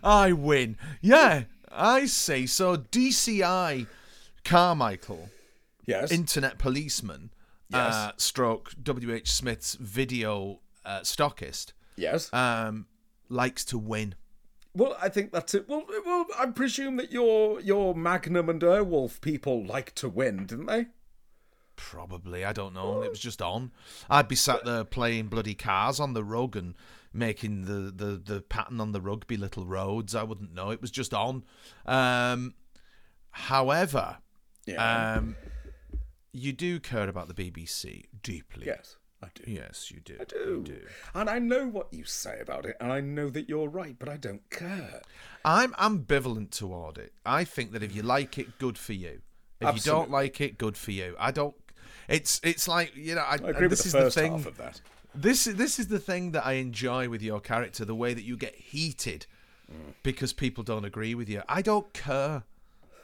I 0.02 0.32
win. 0.32 0.76
Yeah, 1.00 1.44
I 1.70 2.06
see. 2.06 2.46
So 2.46 2.76
DCI 2.76 3.86
Carmichael, 4.44 5.28
Yes. 5.86 6.10
internet 6.12 6.58
policeman, 6.58 7.30
Yes. 7.70 7.94
uh, 7.94 8.12
stroke 8.16 8.72
WH 8.82 9.26
Smith's 9.28 9.74
video 9.74 10.60
uh, 10.84 11.00
stockist, 11.00 11.72
yes. 11.96 12.32
um, 12.32 12.86
likes 13.28 13.64
to 13.66 13.78
win. 13.78 14.14
well, 14.74 14.96
I 15.00 15.08
think 15.08 15.32
that's 15.32 15.54
it. 15.54 15.68
Well, 15.68 15.84
well, 16.04 16.26
I 16.38 16.46
presume 16.46 16.96
that 16.98 17.12
your 17.12 17.60
your 17.60 17.94
Magnum 17.94 18.48
and 18.48 18.60
Airwolf 18.62 19.20
people 19.20 19.64
like 19.64 19.94
to 19.96 20.08
win, 20.08 20.46
didn't 20.46 20.66
they? 20.66 20.86
Probably, 21.76 22.44
I 22.44 22.52
don't 22.52 22.74
know. 22.74 23.02
It 23.02 23.10
was 23.10 23.20
just 23.20 23.40
on. 23.40 23.72
I'd 24.10 24.28
be 24.28 24.36
sat 24.36 24.64
there 24.66 24.84
playing 24.84 25.28
bloody 25.28 25.54
cars 25.54 25.98
on 25.98 26.12
the 26.12 26.22
rug 26.22 26.54
and 26.54 26.74
making 27.12 27.62
the, 27.64 27.90
the, 27.90 28.20
the 28.22 28.40
pattern 28.42 28.80
on 28.82 28.92
the 28.92 29.00
rug 29.00 29.26
be 29.26 29.38
little 29.38 29.64
roads. 29.64 30.14
I 30.14 30.22
wouldn't 30.22 30.52
know. 30.54 30.70
It 30.70 30.82
was 30.82 30.90
just 30.90 31.14
on. 31.14 31.42
Um, 31.86 32.52
however, 33.30 34.18
Yeah. 34.66 35.14
um, 35.16 35.36
you 36.32 36.52
do 36.52 36.78
care 36.80 37.08
about 37.08 37.28
the 37.28 37.34
BBC 37.34 38.04
deeply. 38.22 38.66
yes, 38.66 38.96
I 39.22 39.28
do. 39.34 39.50
Yes, 39.50 39.90
you 39.90 40.00
do. 40.00 40.16
I 40.20 40.24
do. 40.24 40.62
Do. 40.64 40.80
And 41.14 41.28
I 41.28 41.38
know 41.38 41.66
what 41.66 41.92
you 41.92 42.04
say 42.04 42.38
about 42.40 42.66
it, 42.66 42.76
and 42.80 42.92
I 42.92 43.00
know 43.00 43.28
that 43.30 43.48
you're 43.48 43.68
right, 43.68 43.96
but 43.98 44.08
I 44.08 44.16
don't 44.16 44.48
care. 44.50 45.02
I'm 45.44 45.72
ambivalent 45.74 46.50
toward 46.50 46.98
it. 46.98 47.12
I 47.24 47.44
think 47.44 47.72
that 47.72 47.82
if 47.82 47.94
you 47.94 48.02
like 48.02 48.38
it, 48.38 48.58
good 48.58 48.78
for 48.78 48.92
you. 48.92 49.20
If 49.60 49.74
you 49.74 49.82
don't 49.82 50.10
like 50.10 50.40
it, 50.40 50.56
good 50.56 50.76
for 50.76 50.90
you. 50.92 51.14
I 51.18 51.30
don't. 51.32 51.54
It's 52.08 52.40
it's 52.42 52.66
like 52.66 52.96
you 52.96 53.14
know. 53.14 53.20
I, 53.22 53.32
I 53.32 53.34
agree 53.34 53.48
and 53.50 53.60
with 53.60 53.70
this 53.70 53.82
the 53.82 53.86
is 53.88 53.92
first 53.92 54.14
the 54.16 54.22
thing. 54.22 54.32
half 54.32 54.46
of 54.46 54.56
that. 54.56 54.80
This 55.14 55.44
this 55.44 55.78
is 55.78 55.88
the 55.88 55.98
thing 55.98 56.32
that 56.32 56.46
I 56.46 56.52
enjoy 56.54 57.08
with 57.08 57.20
your 57.20 57.40
character, 57.40 57.84
the 57.84 57.94
way 57.94 58.14
that 58.14 58.22
you 58.22 58.36
get 58.36 58.54
heated 58.54 59.26
because 60.02 60.32
people 60.32 60.64
don't 60.64 60.84
agree 60.84 61.14
with 61.14 61.28
you. 61.28 61.42
I 61.48 61.62
don't 61.62 61.92
care 61.92 62.42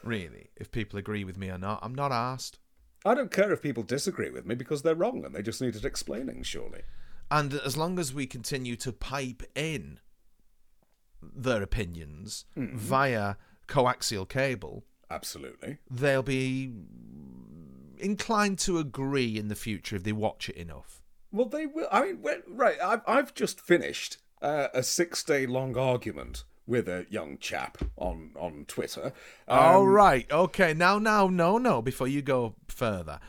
really 0.03 0.49
if 0.55 0.71
people 0.71 0.99
agree 0.99 1.23
with 1.23 1.37
me 1.37 1.49
or 1.49 1.57
not. 1.57 1.79
I'm 1.81 1.95
not 1.95 2.11
asked. 2.11 2.59
I 3.07 3.13
don't 3.13 3.31
care 3.31 3.51
if 3.51 3.61
people 3.61 3.83
disagree 3.83 4.29
with 4.29 4.45
me 4.45 4.55
because 4.55 4.81
they're 4.81 4.95
wrong 4.95 5.25
and 5.25 5.33
they 5.33 5.41
just 5.41 5.61
needed 5.61 5.85
explaining, 5.85 6.43
surely. 6.43 6.81
And 7.29 7.53
as 7.53 7.75
long 7.75 7.99
as 7.99 8.13
we 8.13 8.25
continue 8.25 8.75
to 8.77 8.91
pipe 8.91 9.43
in 9.55 9.99
their 11.21 11.61
opinions 11.61 12.45
via 12.55 13.35
coaxial 13.67 14.27
cable, 14.27 14.85
Absolutely. 15.09 15.77
they'll 15.89 16.23
be 16.23 16.71
inclined 17.97 18.59
to 18.59 18.77
agree 18.77 19.37
in 19.37 19.47
the 19.47 19.55
future 19.55 19.95
if 19.95 20.03
they 20.03 20.11
watch 20.11 20.49
it 20.49 20.55
enough. 20.55 21.01
Well, 21.31 21.47
they 21.47 21.65
will. 21.65 21.87
I 21.91 22.03
mean, 22.03 22.19
right. 22.47 22.77
I've, 22.81 23.01
I've 23.07 23.33
just 23.33 23.59
finished 23.59 24.17
uh, 24.41 24.67
a 24.73 24.83
six 24.83 25.23
day 25.23 25.45
long 25.45 25.75
argument 25.77 26.43
with 26.67 26.87
a 26.89 27.05
young 27.09 27.37
chap 27.37 27.77
on, 27.95 28.31
on 28.37 28.65
Twitter. 28.67 29.13
Um, 29.47 29.59
All 29.59 29.87
right. 29.87 30.29
Okay. 30.31 30.73
Now, 30.73 30.99
now, 30.99 31.27
no, 31.27 31.57
no. 31.57 31.81
Before 31.81 32.07
you 32.07 32.21
go 32.21 32.55
further, 32.67 33.19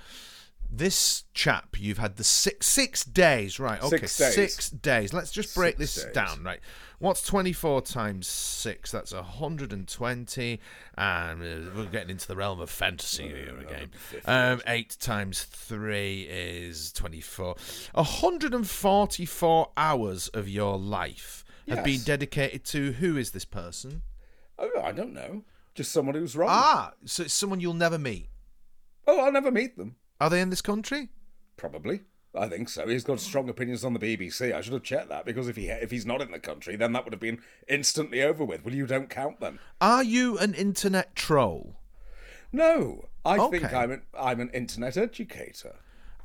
this 0.71 1.25
chap, 1.33 1.77
you've 1.79 1.99
had 1.99 2.17
the 2.17 2.25
six 2.25 2.67
six 2.67 3.05
days, 3.05 3.59
right? 3.59 3.83
Okay, 3.83 3.97
Six 4.07 4.19
days. 4.19 4.35
six 4.35 4.71
days. 4.71 5.15
Let's 5.15 5.31
just 5.31 5.55
break 5.55 5.79
Six 5.79 5.95
this 5.95 6.05
days. 6.05 6.15
down, 6.15 6.43
right? 6.43 6.61
What's 6.99 7.23
twenty 7.23 7.53
four 7.53 7.81
times 7.81 8.27
six? 8.27 8.91
That's 8.91 9.13
hundred 9.13 9.73
and 9.73 9.87
twenty, 9.89 10.61
and 10.97 11.43
uh, 11.43 11.71
we're 11.77 11.87
getting 11.87 12.11
into 12.11 12.27
the 12.27 12.35
realm 12.37 12.61
of 12.61 12.69
fantasy 12.71 13.29
here 13.29 13.57
again. 13.61 13.91
Um, 14.27 14.61
eight 14.67 14.97
times 15.01 15.45
three 15.45 16.23
is 16.29 16.93
twenty 16.93 17.21
four. 17.21 17.55
hundred 17.95 18.53
and 18.53 18.69
forty 18.69 19.25
four 19.25 19.71
hours 19.77 20.27
of 20.29 20.49
your 20.49 20.77
life 20.77 21.45
have 21.69 21.85
been 21.85 22.01
dedicated 22.01 22.65
to 22.67 22.93
who 22.93 23.17
is 23.17 23.31
this 23.31 23.45
person? 23.45 24.03
Oh, 24.59 24.81
I 24.83 24.93
don't 24.93 25.13
know. 25.13 25.45
Just 25.75 25.93
someone 25.93 26.15
who's 26.15 26.35
wrong. 26.35 26.49
Ah, 26.51 26.93
so 27.05 27.25
it's 27.25 27.35
someone 27.35 27.61
you'll 27.61 27.75
never 27.75 27.99
meet. 27.99 28.29
Oh, 29.07 29.21
I'll 29.21 29.33
never 29.33 29.51
meet 29.51 29.77
them. 29.77 29.97
Are 30.21 30.29
they 30.29 30.41
in 30.41 30.51
this 30.51 30.61
country? 30.61 31.09
Probably. 31.57 32.01
I 32.35 32.49
think 32.49 32.69
so. 32.69 32.87
He's 32.87 33.05
got 33.05 33.21
strong 33.21 33.49
opinions 33.49 33.85
on 33.85 33.95
the 33.95 33.99
BBC. 33.99 34.53
I 34.53 34.61
should 34.61 34.75
have 34.75 34.83
checked 34.83 35.09
that 35.09 35.25
because 35.25 35.49
if 35.49 35.57
he 35.57 35.69
if 35.69 35.91
he's 35.91 36.05
not 36.07 36.21
in 36.21 36.31
the 36.31 36.39
country, 36.39 36.77
then 36.77 36.93
that 36.93 37.05
would 37.05 37.13
have 37.13 37.21
been 37.21 37.41
instantly 37.69 38.23
over 38.23 38.45
with. 38.45 38.65
Well, 38.65 38.75
you 38.75 38.87
don't 38.87 39.09
count 39.09 39.41
them. 39.41 39.59
Are 39.81 40.03
you 40.03 40.39
an 40.39 40.55
internet 40.55 41.17
troll? 41.17 41.77
No, 42.53 43.09
I 43.25 43.49
think 43.49 43.73
I'm 43.73 43.91
an 43.91 44.03
I'm 44.19 44.41
an 44.41 44.51
internet 44.51 44.97
educator. 44.97 45.77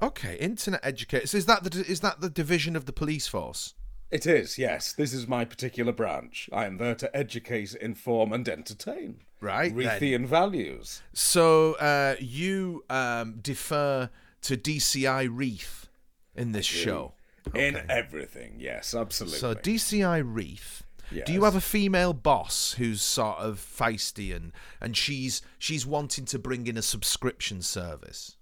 Okay, 0.02 0.36
internet 0.38 0.82
educators. 0.84 1.34
Is 1.34 1.46
that 1.46 1.64
the 1.64 1.86
is 1.86 2.02
that 2.02 2.22
the 2.22 2.30
division 2.30 2.76
of 2.76 2.86
the 2.86 2.94
police 2.94 3.28
force? 3.28 3.74
It 4.14 4.28
is, 4.28 4.60
yes. 4.60 4.94
This 4.94 5.12
is 5.12 5.28
my 5.28 5.44
particular 5.44 5.92
branch. 5.92 6.48
I 6.54 6.66
am 6.66 6.78
there 6.78 6.94
to 6.94 7.18
educate, 7.18 7.74
inform, 7.74 8.32
and 8.32 8.48
entertain. 8.48 9.22
Right, 9.42 9.76
then. 9.76 9.88
Reithian 9.88 10.28
values. 10.28 11.02
So 11.14 11.74
uh, 11.74 12.16
you 12.20 12.86
um, 12.92 13.40
defer 13.42 14.12
to 14.44 14.56
DCI 14.56 15.28
Reith 15.32 15.90
in 16.36 16.52
this 16.52 16.68
show. 16.68 17.14
In 17.56 17.82
everything, 17.90 18.58
yes, 18.60 18.94
absolutely. 18.94 19.40
So 19.40 19.56
DCI 19.56 20.24
Reith. 20.24 20.84
Do 21.26 21.34
you 21.34 21.44
have 21.44 21.56
a 21.56 21.62
female 21.62 22.14
boss 22.14 22.74
who's 22.74 23.02
sort 23.02 23.38
of 23.38 23.60
feisty 23.60 24.36
and 24.36 24.52
and 24.82 24.98
she's 24.98 25.44
she's 25.60 25.86
wanting 25.86 26.26
to 26.26 26.40
bring 26.40 26.66
in 26.66 26.78
a 26.78 26.82
subscription 26.82 27.62
service? 27.62 28.38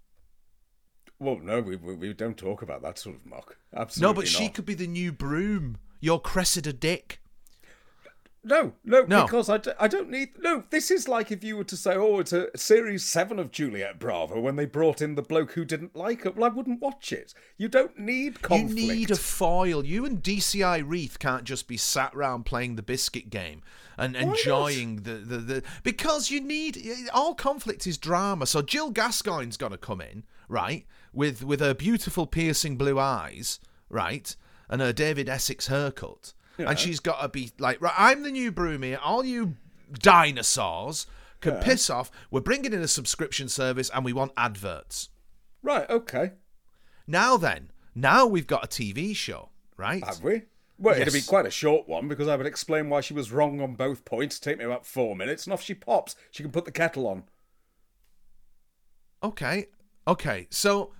Well, 1.21 1.37
no, 1.41 1.61
we, 1.61 1.75
we 1.75 1.93
we 1.95 2.13
don't 2.13 2.35
talk 2.37 2.61
about 2.61 2.81
that 2.81 2.97
sort 2.97 3.15
of 3.15 3.25
muck. 3.25 3.57
Absolutely. 3.75 4.13
No, 4.13 4.13
but 4.19 4.27
she 4.27 4.49
could 4.49 4.65
be 4.65 4.73
the 4.73 4.87
new 4.87 5.11
broom. 5.11 5.77
Your 5.99 6.19
Cressida 6.19 6.73
Dick. 6.73 7.19
No, 8.43 8.73
no, 8.83 9.03
No. 9.03 9.21
because 9.21 9.49
I, 9.49 9.59
d- 9.59 9.69
I 9.79 9.87
don't 9.87 10.09
need. 10.09 10.29
No, 10.39 10.63
this 10.71 10.89
is 10.89 11.07
like 11.07 11.31
if 11.31 11.43
you 11.43 11.55
were 11.57 11.63
to 11.65 11.77
say, 11.77 11.93
oh, 11.93 12.17
it's 12.19 12.33
a 12.33 12.47
series 12.57 13.05
seven 13.05 13.37
of 13.37 13.51
Juliet 13.51 13.99
Bravo 13.99 14.39
when 14.39 14.55
they 14.55 14.65
brought 14.65 14.99
in 14.99 15.13
the 15.13 15.21
bloke 15.21 15.51
who 15.51 15.63
didn't 15.63 15.95
like 15.95 16.25
it. 16.25 16.35
Well, 16.35 16.49
I 16.49 16.53
wouldn't 16.53 16.81
watch 16.81 17.13
it. 17.13 17.35
You 17.57 17.67
don't 17.67 17.99
need 17.99 18.41
conflict. 18.41 18.79
You 18.79 18.93
need 18.93 19.11
a 19.11 19.15
foil. 19.15 19.85
You 19.85 20.05
and 20.05 20.23
DCI 20.23 20.83
Reith 20.83 21.19
can't 21.19 21.43
just 21.43 21.67
be 21.67 21.77
sat 21.77 22.15
round 22.15 22.47
playing 22.47 22.77
the 22.77 22.81
biscuit 22.81 23.29
game 23.29 23.61
and 23.95 24.13
not? 24.13 24.23
enjoying 24.23 25.03
the, 25.03 25.13
the, 25.13 25.37
the 25.37 25.63
because 25.83 26.31
you 26.31 26.41
need 26.41 26.81
all 27.13 27.35
conflict 27.35 27.85
is 27.85 27.99
drama. 27.99 28.47
So 28.47 28.63
Jill 28.63 28.89
Gascoigne's 28.91 29.57
got 29.57 29.69
to 29.69 29.77
come 29.77 30.01
in, 30.01 30.23
right, 30.49 30.87
with 31.13 31.43
with 31.43 31.59
her 31.59 31.73
beautiful 31.73 32.25
piercing 32.25 32.77
blue 32.77 32.99
eyes, 32.99 33.59
right, 33.89 34.35
and 34.69 34.81
her 34.81 34.93
David 34.93 35.29
Essex 35.29 35.67
haircut, 35.67 36.33
and 36.57 36.77
she's 36.77 36.99
got 36.99 37.21
to 37.21 37.29
be 37.29 37.51
like, 37.59 37.81
right, 37.81 37.93
I'm 37.97 38.23
the 38.23 38.31
new 38.31 38.51
broom 38.51 38.83
here. 38.83 38.99
All 39.03 39.23
you 39.23 39.55
dinosaurs 39.91 41.07
can 41.41 41.55
piss 41.55 41.89
off. 41.89 42.11
We're 42.29 42.41
bringing 42.41 42.73
in 42.73 42.81
a 42.81 42.87
subscription 42.87 43.49
service, 43.49 43.89
and 43.93 44.05
we 44.05 44.13
want 44.13 44.31
adverts. 44.37 45.09
Right, 45.63 45.89
okay. 45.89 46.31
Now 47.07 47.37
then, 47.37 47.71
now 47.93 48.25
we've 48.25 48.47
got 48.47 48.63
a 48.63 48.67
TV 48.67 49.15
show, 49.15 49.49
right? 49.77 50.03
Have 50.03 50.23
we? 50.23 50.43
Well, 50.77 50.99
it'd 50.99 51.13
be 51.13 51.21
quite 51.21 51.45
a 51.45 51.51
short 51.51 51.87
one 51.87 52.07
because 52.07 52.27
I 52.27 52.35
would 52.35 52.47
explain 52.47 52.89
why 52.89 53.01
she 53.01 53.13
was 53.13 53.31
wrong 53.31 53.61
on 53.61 53.75
both 53.75 54.03
points. 54.03 54.39
Take 54.39 54.57
me 54.57 54.65
about 54.65 54.85
four 54.85 55.15
minutes, 55.15 55.45
and 55.45 55.53
off 55.53 55.61
she 55.61 55.75
pops. 55.75 56.15
She 56.31 56.41
can 56.41 56.51
put 56.51 56.65
the 56.65 56.71
kettle 56.71 57.07
on. 57.07 57.23
Okay. 59.21 59.67
Okay. 60.07 60.47
So, 60.49 60.93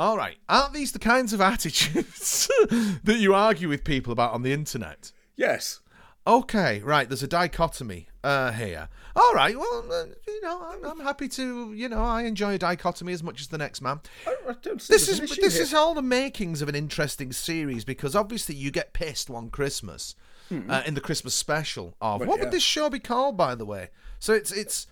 all 0.00 0.16
right. 0.16 0.38
Aren't 0.48 0.72
these 0.72 0.92
the 0.92 0.98
kinds 0.98 1.34
of 1.34 1.42
attitudes 1.42 2.50
that 3.04 3.18
you 3.18 3.34
argue 3.34 3.68
with 3.68 3.84
people 3.84 4.12
about 4.14 4.32
on 4.32 4.40
the 4.42 4.52
internet? 4.52 5.12
Yes. 5.36 5.80
Okay. 6.26 6.80
Right. 6.80 7.06
There's 7.06 7.22
a 7.22 7.28
dichotomy 7.28 8.08
uh, 8.24 8.52
here. 8.52 8.88
All 9.14 9.34
right. 9.34 9.58
Well, 9.58 9.84
uh, 9.92 10.04
you 10.26 10.40
know, 10.40 10.62
I'm, 10.62 10.84
I'm 10.86 11.00
happy 11.00 11.28
to. 11.28 11.74
You 11.74 11.90
know, 11.90 12.02
I 12.02 12.22
enjoy 12.22 12.54
a 12.54 12.58
dichotomy 12.58 13.12
as 13.12 13.22
much 13.22 13.42
as 13.42 13.48
the 13.48 13.58
next 13.58 13.82
man. 13.82 14.00
I, 14.26 14.36
I 14.48 14.54
don't 14.62 14.80
see 14.80 14.94
This 14.94 15.06
is 15.08 15.20
this 15.20 15.54
here. 15.54 15.62
is 15.62 15.74
all 15.74 15.92
the 15.92 16.00
makings 16.02 16.62
of 16.62 16.70
an 16.70 16.74
interesting 16.74 17.30
series 17.32 17.84
because 17.84 18.16
obviously 18.16 18.54
you 18.54 18.70
get 18.70 18.94
pissed 18.94 19.28
one 19.28 19.50
Christmas 19.50 20.14
uh, 20.50 20.82
in 20.86 20.94
the 20.94 21.00
Christmas 21.00 21.34
special 21.34 21.94
of 22.00 22.20
Well, 22.20 22.28
what 22.30 22.38
yeah. 22.38 22.44
would 22.44 22.52
this 22.52 22.62
show 22.62 22.88
be 22.88 23.00
called, 23.00 23.36
by 23.36 23.54
the 23.54 23.66
way? 23.66 23.90
So 24.18 24.32
it's 24.32 24.50
it's 24.50 24.86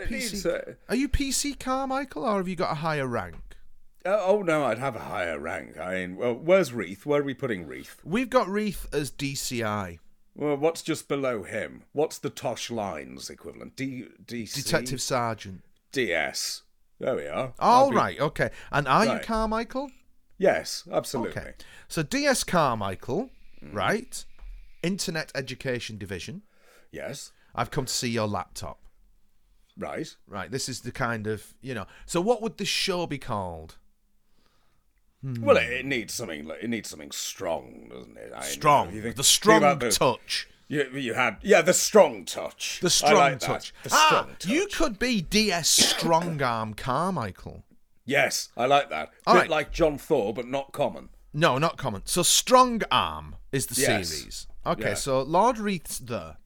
PC. 0.00 0.46
uh, 0.46 0.72
Are 0.88 0.96
you 0.96 1.08
PC 1.08 1.58
Carmichael, 1.58 2.24
or 2.24 2.36
have 2.38 2.48
you 2.48 2.56
got 2.56 2.72
a 2.72 2.76
higher 2.76 3.06
rank? 3.06 3.36
uh, 4.04 4.18
oh 4.20 4.42
no, 4.42 4.64
I'd 4.64 4.78
have 4.78 4.96
a 4.96 5.00
higher 5.00 5.38
rank. 5.38 5.78
I 5.78 5.94
mean, 5.94 6.16
well, 6.16 6.34
where's 6.34 6.72
Reith? 6.72 7.06
Where 7.06 7.20
are 7.20 7.24
we 7.24 7.34
putting 7.34 7.66
Reith? 7.66 8.00
We've 8.04 8.30
got 8.30 8.48
Reith 8.48 8.86
as 8.92 9.10
DCI, 9.12 9.98
Well, 10.34 10.56
what's 10.56 10.82
just 10.82 11.06
below 11.08 11.42
him? 11.44 11.84
What's 11.92 12.18
the 12.18 12.30
Tosh 12.30 12.70
Lines 12.70 13.30
equivalent? 13.30 13.76
D 13.76 14.06
DC 14.24 14.54
Detective 14.54 15.00
Sergeant. 15.00 15.62
DS. 15.92 16.62
There 16.98 17.14
we 17.16 17.26
are. 17.26 17.52
All 17.58 17.90
be- 17.90 17.96
right, 17.96 18.20
okay. 18.20 18.50
And 18.70 18.86
are 18.88 19.04
you 19.06 19.18
Carmichael? 19.20 19.90
Yes, 20.38 20.84
absolutely. 20.90 21.40
Okay. 21.40 21.52
So 21.88 22.02
DS 22.02 22.42
Carmichael, 22.44 23.30
Mm. 23.62 23.74
right? 23.74 24.24
Internet 24.82 25.30
Education 25.36 25.98
Division. 25.98 26.42
Yes. 26.90 27.30
I've 27.54 27.70
come 27.70 27.84
to 27.84 27.92
see 27.92 28.08
your 28.08 28.26
laptop. 28.26 28.80
Right. 29.78 30.14
Right. 30.26 30.50
This 30.50 30.68
is 30.68 30.80
the 30.82 30.92
kind 30.92 31.26
of 31.26 31.54
you 31.62 31.74
know. 31.74 31.86
So 32.06 32.20
what 32.20 32.42
would 32.42 32.58
this 32.58 32.68
show 32.68 33.06
be 33.06 33.18
called? 33.18 33.76
Well, 35.22 35.56
it, 35.56 35.70
it 35.70 35.86
needs 35.86 36.12
something. 36.14 36.50
It 36.60 36.68
needs 36.68 36.88
something 36.90 37.12
strong, 37.12 37.88
doesn't 37.90 38.16
it? 38.16 38.32
I 38.34 38.42
Strong. 38.42 38.92
you 38.92 39.02
think- 39.02 39.14
the 39.16 39.22
strong 39.24 39.58
about 39.58 39.80
the- 39.80 39.90
touch. 39.90 40.48
You, 40.68 40.88
you 40.94 41.12
had 41.14 41.36
yeah, 41.42 41.60
the 41.60 41.74
strong 41.74 42.24
touch. 42.24 42.80
The 42.80 42.88
strong 42.88 43.14
like 43.14 43.38
touch. 43.40 43.74
The 43.82 43.90
ah, 43.92 44.06
strong 44.06 44.26
touch. 44.38 44.46
you 44.46 44.66
could 44.68 44.98
be 44.98 45.20
DS 45.20 45.68
Strong 45.68 46.40
Arm 46.40 46.72
Carmichael. 46.72 47.62
Yes, 48.06 48.48
I 48.56 48.64
like 48.66 48.88
that. 48.88 49.10
All 49.26 49.34
Bit 49.34 49.40
right. 49.40 49.50
like 49.50 49.70
John 49.72 49.98
Thaw, 49.98 50.32
but 50.32 50.48
not 50.48 50.72
common. 50.72 51.10
No, 51.34 51.58
not 51.58 51.76
common. 51.76 52.02
So 52.06 52.22
Strong 52.22 52.82
Arm 52.90 53.36
is 53.52 53.66
the 53.66 53.80
Yes. 53.80 54.08
series. 54.08 54.46
Okay, 54.64 54.88
Yeah. 54.90 54.94
so 54.94 55.20
Lord 55.22 55.58
Reith's 55.58 55.98
there. 55.98 56.38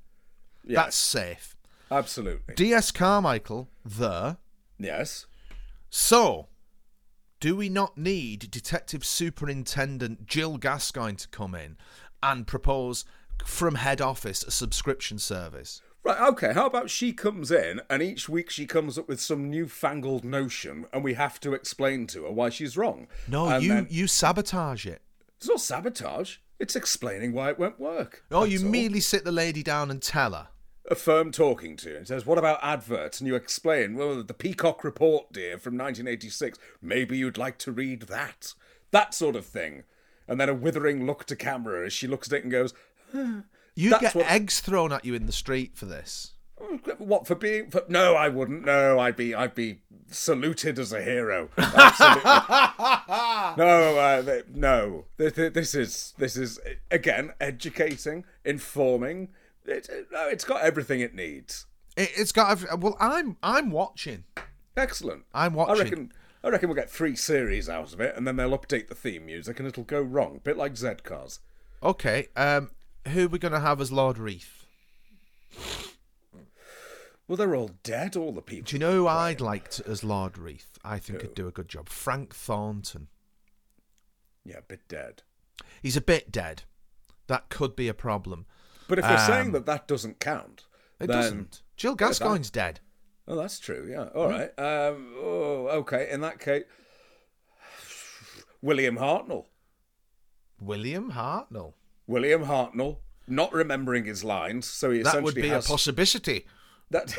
Yes, 0.64 0.74
That's 0.76 0.96
safe. 0.96 1.55
Absolutely. 1.90 2.54
DS 2.54 2.90
Carmichael 2.90 3.68
there. 3.84 4.38
yes. 4.78 5.26
So, 5.88 6.48
do 7.40 7.54
we 7.56 7.68
not 7.68 7.96
need 7.96 8.50
Detective 8.50 9.04
Superintendent 9.04 10.26
Jill 10.26 10.56
Gascoine 10.58 11.16
to 11.16 11.28
come 11.28 11.54
in 11.54 11.76
and 12.22 12.46
propose 12.46 13.04
from 13.44 13.76
head 13.76 14.00
office 14.00 14.42
a 14.42 14.50
subscription 14.50 15.18
service? 15.18 15.80
Right, 16.02 16.20
okay, 16.30 16.52
how 16.52 16.66
about 16.66 16.90
she 16.90 17.12
comes 17.12 17.50
in 17.50 17.80
and 17.90 18.02
each 18.02 18.28
week 18.28 18.50
she 18.50 18.66
comes 18.66 18.96
up 18.98 19.08
with 19.08 19.20
some 19.20 19.50
newfangled 19.50 20.24
notion 20.24 20.86
and 20.92 21.02
we 21.02 21.14
have 21.14 21.40
to 21.40 21.52
explain 21.52 22.06
to 22.08 22.24
her 22.24 22.30
why 22.30 22.48
she's 22.48 22.76
wrong. 22.76 23.08
No, 23.28 23.48
And 23.48 23.62
you 23.62 23.68
then- 23.68 23.86
you 23.90 24.06
sabotage 24.06 24.86
it. 24.86 25.02
It's 25.36 25.48
not 25.48 25.60
sabotage. 25.60 26.36
It's 26.58 26.76
explaining 26.76 27.32
why 27.32 27.50
it 27.50 27.58
won't 27.58 27.78
work. 27.78 28.24
Oh, 28.30 28.44
you 28.44 28.60
all. 28.64 28.70
merely 28.70 29.00
sit 29.00 29.24
the 29.24 29.32
lady 29.32 29.62
down 29.62 29.90
and 29.90 30.00
tell 30.02 30.32
her. 30.32 30.48
A 30.90 30.94
firm 30.94 31.32
talking 31.32 31.76
to 31.76 31.90
you 31.90 31.96
and 31.96 32.06
says, 32.08 32.24
What 32.26 32.38
about 32.38 32.58
adverts? 32.62 33.20
And 33.20 33.26
you 33.28 33.34
explain, 33.34 33.94
Well, 33.96 34.22
the 34.22 34.34
Peacock 34.34 34.84
Report, 34.84 35.32
dear, 35.32 35.58
from 35.58 35.74
1986. 35.74 36.58
Maybe 36.82 37.16
you'd 37.18 37.38
like 37.38 37.58
to 37.58 37.72
read 37.72 38.02
that. 38.02 38.54
That 38.90 39.14
sort 39.14 39.36
of 39.36 39.46
thing. 39.46 39.84
And 40.28 40.40
then 40.40 40.48
a 40.48 40.54
withering 40.54 41.06
look 41.06 41.24
to 41.26 41.36
camera 41.36 41.86
as 41.86 41.92
she 41.92 42.06
looks 42.06 42.28
at 42.32 42.38
it 42.38 42.42
and 42.44 42.50
goes, 42.52 42.74
You 43.74 43.90
That's 43.90 44.00
get 44.02 44.14
what- 44.14 44.30
eggs 44.30 44.60
thrown 44.60 44.92
at 44.92 45.04
you 45.04 45.14
in 45.14 45.26
the 45.26 45.32
street 45.32 45.76
for 45.76 45.86
this. 45.86 46.32
What 46.96 47.26
for 47.26 47.34
being? 47.34 47.70
For, 47.70 47.84
no, 47.86 48.14
I 48.14 48.28
wouldn't. 48.30 48.64
No, 48.64 48.98
I'd 48.98 49.14
be. 49.14 49.34
I'd 49.34 49.54
be 49.54 49.80
saluted 50.10 50.78
as 50.78 50.90
a 50.90 51.02
hero. 51.02 51.50
Absolutely. 51.58 52.22
no, 53.58 53.98
uh, 53.98 54.40
no. 54.54 55.04
Th- 55.18 55.34
th- 55.34 55.52
This 55.52 55.74
is. 55.74 56.14
This 56.16 56.34
is 56.36 56.58
again 56.90 57.34
educating, 57.42 58.24
informing. 58.42 59.28
It, 59.66 59.88
it- 59.88 60.08
no, 60.12 60.28
it's 60.28 60.44
got 60.44 60.62
everything 60.62 61.00
it 61.00 61.14
needs. 61.14 61.66
It, 61.96 62.10
it's 62.16 62.32
got. 62.32 62.78
Well, 62.80 62.96
I'm 63.00 63.36
I'm 63.42 63.70
watching. 63.70 64.24
Excellent. 64.76 65.24
I'm 65.34 65.54
watching. 65.54 65.76
I 65.76 65.78
reckon. 65.78 66.12
I 66.44 66.48
reckon 66.50 66.68
we'll 66.68 66.76
get 66.76 66.90
three 66.90 67.16
series 67.16 67.68
out 67.68 67.92
of 67.92 68.00
it, 68.00 68.14
and 68.16 68.26
then 68.26 68.36
they'll 68.36 68.56
update 68.56 68.88
the 68.88 68.94
theme 68.94 69.26
music, 69.26 69.58
and 69.58 69.66
it'll 69.66 69.82
go 69.84 70.00
wrong, 70.00 70.36
a 70.36 70.40
bit 70.40 70.56
like 70.56 70.76
Z 70.76 70.88
Cars. 71.02 71.40
Okay. 71.82 72.28
Um, 72.36 72.70
who 73.08 73.24
are 73.24 73.28
we 73.28 73.38
going 73.38 73.52
to 73.52 73.60
have 73.60 73.80
as 73.80 73.90
Lord 73.90 74.18
Reith? 74.18 74.64
Well, 77.28 77.36
they're 77.36 77.56
all 77.56 77.70
dead. 77.82 78.16
All 78.16 78.32
the 78.32 78.42
people. 78.42 78.66
Do 78.68 78.76
you 78.76 78.80
know 78.80 78.92
who 78.92 79.06
I'd 79.08 79.40
like 79.40 79.70
to, 79.72 79.88
as 79.88 80.04
Lord 80.04 80.38
Reith? 80.38 80.78
I 80.84 80.98
think 80.98 81.18
could 81.20 81.34
do 81.34 81.48
a 81.48 81.52
good 81.52 81.68
job. 81.68 81.88
Frank 81.88 82.34
Thornton. 82.34 83.08
Yeah, 84.44 84.58
a 84.58 84.62
bit 84.62 84.86
dead. 84.86 85.22
He's 85.82 85.96
a 85.96 86.00
bit 86.00 86.30
dead. 86.30 86.62
That 87.26 87.48
could 87.48 87.74
be 87.74 87.88
a 87.88 87.94
problem. 87.94 88.46
But 88.88 88.98
if 88.98 89.04
you're 89.04 89.18
Um, 89.18 89.26
saying 89.26 89.52
that 89.52 89.66
that 89.66 89.88
doesn't 89.88 90.20
count, 90.20 90.64
It 91.00 91.06
then 91.08 91.16
doesn't. 91.16 91.62
Jill 91.76 91.94
Gascoine's 91.94 92.50
dead. 92.50 92.80
Oh, 93.28 93.34
that's 93.36 93.58
true. 93.58 93.86
Yeah. 93.90 94.04
All 94.14 94.28
right. 94.28 94.50
Um, 94.58 95.14
oh, 95.18 95.68
okay. 95.80 96.08
In 96.10 96.20
that 96.20 96.38
case, 96.38 96.64
William 98.62 98.96
Hartnell. 98.98 99.46
William 100.60 101.12
Hartnell. 101.12 101.74
William 102.06 102.44
Hartnell, 102.44 102.98
not 103.26 103.52
remembering 103.52 104.04
his 104.04 104.22
lines, 104.24 104.66
so 104.66 104.90
he 104.90 105.02
That 105.02 105.22
would 105.22 105.34
be 105.34 105.48
has 105.48 105.66
a 105.66 105.68
possibility. 105.68 106.46
that. 106.90 107.14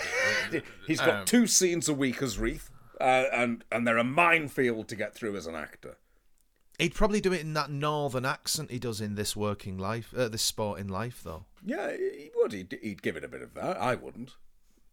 he's 0.87 0.99
got 0.99 1.09
Um, 1.09 1.25
two 1.25 1.45
scenes 1.45 1.89
a 1.89 1.93
week 1.93 2.21
as 2.21 2.39
Reith, 2.39 2.69
uh, 3.01 3.25
and 3.33 3.63
and 3.71 3.85
they're 3.85 3.97
a 3.97 4.03
minefield 4.03 4.87
to 4.87 4.95
get 4.95 5.13
through 5.13 5.35
as 5.35 5.45
an 5.45 5.55
actor. 5.55 5.97
He'd 6.77 6.93
probably 6.93 7.21
do 7.21 7.33
it 7.33 7.41
in 7.41 7.53
that 7.53 7.71
northern 7.71 8.25
accent 8.25 8.69
he 8.69 8.77
does 8.77 9.01
in 9.01 9.15
this 9.15 9.35
working 9.35 9.77
life, 9.77 10.13
uh, 10.15 10.27
this 10.27 10.43
sporting 10.43 10.87
life, 10.87 11.21
though. 11.23 11.45
Yeah, 11.65 11.91
he 11.91 12.29
would. 12.35 12.53
He'd, 12.53 12.77
he'd 12.81 13.01
give 13.01 13.15
it 13.15 13.23
a 13.23 13.27
bit 13.27 13.41
of 13.41 13.55
that. 13.55 13.77
I 13.81 13.95
wouldn't. 13.95 14.35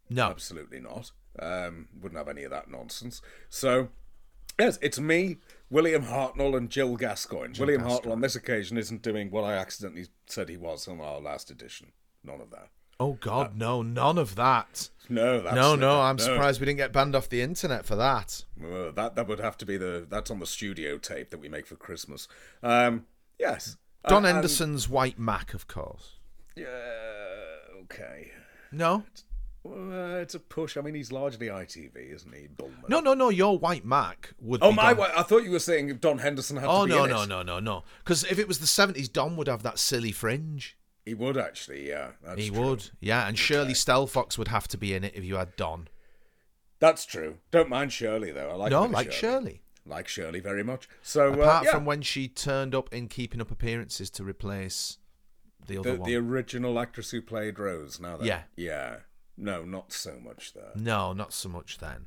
No. 0.08 0.30
Absolutely 0.30 0.80
not. 0.80 1.12
Um, 1.38 1.88
wouldn't 2.00 2.18
have 2.18 2.28
any 2.28 2.44
of 2.44 2.50
that 2.52 2.70
nonsense. 2.70 3.20
So, 3.50 3.88
yes, 4.58 4.78
it's 4.80 4.98
me, 4.98 5.38
William 5.68 6.04
Hartnell, 6.04 6.56
and 6.56 6.70
Jill 6.70 6.96
Gascoine. 6.96 7.58
William 7.58 7.82
Hartnell 7.82 8.12
on 8.12 8.20
this 8.22 8.36
occasion 8.36 8.78
isn't 8.78 9.02
doing 9.02 9.30
what 9.30 9.44
I 9.44 9.54
accidentally 9.54 10.06
said 10.26 10.48
he 10.48 10.56
was 10.56 10.88
on 10.88 11.00
our 11.00 11.20
last 11.20 11.50
edition. 11.50 11.92
None 12.22 12.40
of 12.40 12.50
that. 12.50 12.68
Oh 13.00 13.14
God, 13.14 13.56
no, 13.56 13.82
none 13.82 14.18
of 14.18 14.36
that. 14.36 14.88
No, 15.08 15.40
that's 15.42 15.54
No, 15.54 15.74
no, 15.74 16.00
I'm 16.00 16.16
no. 16.16 16.24
surprised 16.24 16.60
we 16.60 16.66
didn't 16.66 16.78
get 16.78 16.92
banned 16.92 17.14
off 17.14 17.28
the 17.28 17.42
internet 17.42 17.84
for 17.84 17.96
that. 17.96 18.44
Well, 18.60 18.92
that 18.92 19.16
that 19.16 19.26
would 19.28 19.40
have 19.40 19.56
to 19.58 19.66
be 19.66 19.76
the 19.76 20.06
that's 20.08 20.30
on 20.30 20.38
the 20.38 20.46
studio 20.46 20.96
tape 20.98 21.30
that 21.30 21.38
we 21.40 21.48
make 21.48 21.66
for 21.66 21.76
Christmas. 21.76 22.26
Um, 22.62 23.06
yes, 23.38 23.76
Don 24.08 24.24
Uh, 24.24 24.28
and- 24.28 24.36
Henderson's 24.36 24.88
White 24.88 25.18
Mac, 25.18 25.52
of 25.54 25.66
course. 25.66 26.12
Yeah, 26.56 26.66
okay. 27.82 28.30
No, 28.72 29.04
Well, 29.62 29.92
uh, 30.16 30.18
it's 30.20 30.34
a 30.34 30.40
push. 30.40 30.76
I 30.76 30.80
mean, 30.82 30.94
he's 30.94 31.10
largely 31.12 31.48
ITV, 31.48 31.96
isn't 32.14 32.34
he? 32.34 32.48
Bulman. 32.48 32.88
no, 32.88 33.00
no, 33.00 33.14
no. 33.14 33.28
Your 33.30 33.58
White 33.58 33.84
Mac 33.84 34.34
would. 34.40 34.62
Oh 34.62 34.72
my! 34.72 34.92
Don- 34.94 35.10
I 35.16 35.22
thought 35.22 35.42
you 35.44 35.50
were 35.50 35.58
saying 35.58 35.96
Don 35.98 36.18
Henderson 36.18 36.56
had 36.58 36.66
Oh 36.68 36.86
to 36.86 36.92
be 36.92 36.98
no, 36.98 37.06
no, 37.06 37.22
it. 37.22 37.28
no, 37.28 37.42
no, 37.42 37.60
no. 37.60 37.84
Because 37.98 38.24
if 38.24 38.38
it 38.38 38.46
was 38.48 38.58
the 38.58 38.66
seventies, 38.66 39.08
Don 39.08 39.36
would 39.36 39.48
have 39.48 39.62
that 39.62 39.78
silly 39.78 40.12
fringe. 40.12 40.76
He 41.04 41.14
would 41.14 41.36
actually, 41.36 41.88
yeah. 41.88 42.12
That's 42.22 42.40
he 42.40 42.48
true. 42.50 42.60
would, 42.70 42.90
yeah. 43.00 43.28
And 43.28 43.38
Shirley 43.38 43.74
Stelfox 43.74 44.38
would 44.38 44.48
have 44.48 44.66
to 44.68 44.78
be 44.78 44.94
in 44.94 45.04
it 45.04 45.14
if 45.14 45.24
you 45.24 45.36
had 45.36 45.54
Don. 45.56 45.88
That's 46.80 47.04
true. 47.04 47.38
Don't 47.50 47.68
mind 47.68 47.92
Shirley 47.92 48.30
though. 48.32 48.50
I 48.50 48.54
like 48.54 48.70
no, 48.70 48.84
like 48.84 49.12
Shirley. 49.12 49.62
Like 49.86 50.08
Shirley 50.08 50.40
very 50.40 50.64
much. 50.64 50.88
So 51.02 51.28
uh, 51.28 51.36
Apart 51.36 51.64
yeah, 51.66 51.70
from 51.72 51.84
when 51.84 52.00
she 52.02 52.26
turned 52.28 52.74
up 52.74 52.92
in 52.92 53.08
Keeping 53.08 53.40
Up 53.40 53.50
Appearances 53.50 54.08
to 54.10 54.24
replace 54.24 54.98
the 55.66 55.78
other 55.78 55.92
the, 55.92 56.00
one. 56.00 56.08
the 56.10 56.16
original 56.16 56.78
actress 56.78 57.10
who 57.10 57.20
played 57.20 57.58
Rose. 57.58 58.00
Now 58.00 58.16
that 58.16 58.26
Yeah. 58.26 58.42
yeah. 58.56 58.96
No, 59.36 59.64
not 59.64 59.92
so 59.92 60.18
much 60.22 60.52
there. 60.54 60.72
No, 60.74 61.12
not 61.12 61.32
so 61.32 61.48
much 61.48 61.78
then. 61.78 62.06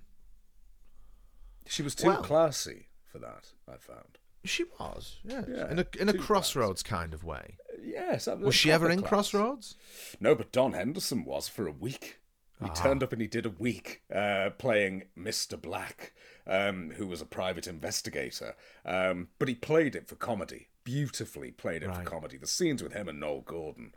She 1.67 1.83
was 1.83 1.93
too 1.93 2.07
Well- 2.07 2.23
classy 2.23 2.87
for 3.05 3.19
that. 3.19 3.51
I 3.67 3.77
found. 3.77 4.17
She 4.47 4.63
was, 4.79 5.17
yeah, 5.23 5.43
Yeah, 5.47 5.69
in 5.71 5.79
a 5.79 5.85
in 5.99 6.09
a 6.09 6.13
crossroads 6.17 6.81
kind 6.83 7.13
of 7.13 7.23
way. 7.23 7.57
Yes. 7.81 8.27
Was 8.27 8.55
she 8.55 8.71
ever 8.71 8.89
in 8.89 9.01
Crossroads? 9.01 9.75
No, 10.19 10.35
but 10.35 10.51
Don 10.51 10.73
Henderson 10.73 11.23
was 11.25 11.47
for 11.47 11.67
a 11.67 11.71
week. 11.71 12.19
Ah. 12.61 12.65
He 12.65 12.71
turned 12.71 13.03
up 13.03 13.11
and 13.13 13.21
he 13.21 13.27
did 13.27 13.45
a 13.45 13.49
week 13.51 14.01
uh, 14.13 14.49
playing 14.57 15.03
Mr. 15.17 15.61
Black, 15.61 16.13
um, 16.47 16.91
who 16.97 17.05
was 17.07 17.21
a 17.21 17.25
private 17.25 17.67
investigator. 17.67 18.55
Um, 18.85 19.27
but 19.39 19.47
he 19.47 19.55
played 19.55 19.95
it 19.95 20.07
for 20.07 20.15
comedy. 20.15 20.67
Beautifully 20.83 21.51
played 21.51 21.83
it 21.83 21.87
Right. 21.89 22.03
for 22.03 22.09
comedy. 22.09 22.37
The 22.37 22.47
scenes 22.47 22.81
with 22.81 22.93
him 22.93 23.07
and 23.07 23.21
Noele 23.21 23.45
Gordon, 23.45 23.93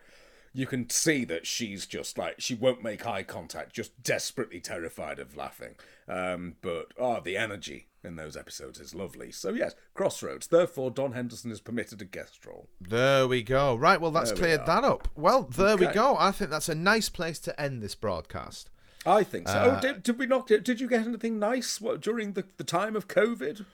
you 0.53 0.67
can 0.67 0.91
see 0.91 1.25
that 1.25 1.47
she's 1.47 1.87
just 1.87 2.19
like, 2.19 2.41
she 2.41 2.55
won't 2.55 2.83
make 2.83 3.07
eye 3.07 3.23
contact, 3.23 3.73
just 3.73 4.03
desperately 4.03 4.61
terrified 4.61 5.19
of 5.19 5.37
laughing. 5.37 5.75
Um, 6.09 6.57
but, 6.61 6.87
oh, 6.99 7.21
the 7.21 7.37
energy 7.37 7.87
in 8.03 8.17
those 8.17 8.37
episodes 8.37 8.81
is 8.81 8.95
lovely. 8.95 9.31
So, 9.31 9.51
yes, 9.51 9.75
Crossroads. 9.95 10.49
Therefore, 10.49 10.91
Don 10.91 11.13
Henderson 11.13 11.53
is 11.53 11.61
permitted 11.61 12.03
a 12.03 12.05
guest 12.05 12.45
role. 12.45 12.69
There 12.81 13.29
we 13.29 13.43
go. 13.43 13.77
Right, 13.77 14.01
well, 14.01 14.11
that's 14.11 14.33
we 14.33 14.39
cleared 14.39 14.61
are. 14.61 14.67
that 14.67 14.85
up. 14.85 15.09
Well, 15.15 15.43
there 15.45 15.77
we 15.77 15.87
go. 15.87 16.17
I 16.19 16.33
think 16.33 16.51
that's 16.51 16.69
a 16.69 16.75
nice 16.75 17.09
place 17.09 17.39
to 17.41 17.61
end 17.61 17.83
this 17.83 17.95
broadcast. 17.95 18.71
I 19.07 19.23
think 19.23 19.49
so. 19.49 19.55
Uh, 19.55 19.77
oh, 19.79 19.81
did, 19.81 20.03
did 20.03 20.19
we 20.19 20.27
not? 20.27 20.47
Did, 20.47 20.65
did 20.65 20.81
you 20.81 20.89
get 20.89 21.07
anything 21.07 21.39
nice 21.39 21.81
what, 21.81 22.01
during 22.01 22.33
the, 22.33 22.45
the 22.57 22.65
time 22.65 22.97
of 22.97 23.09
COVID? 23.09 23.65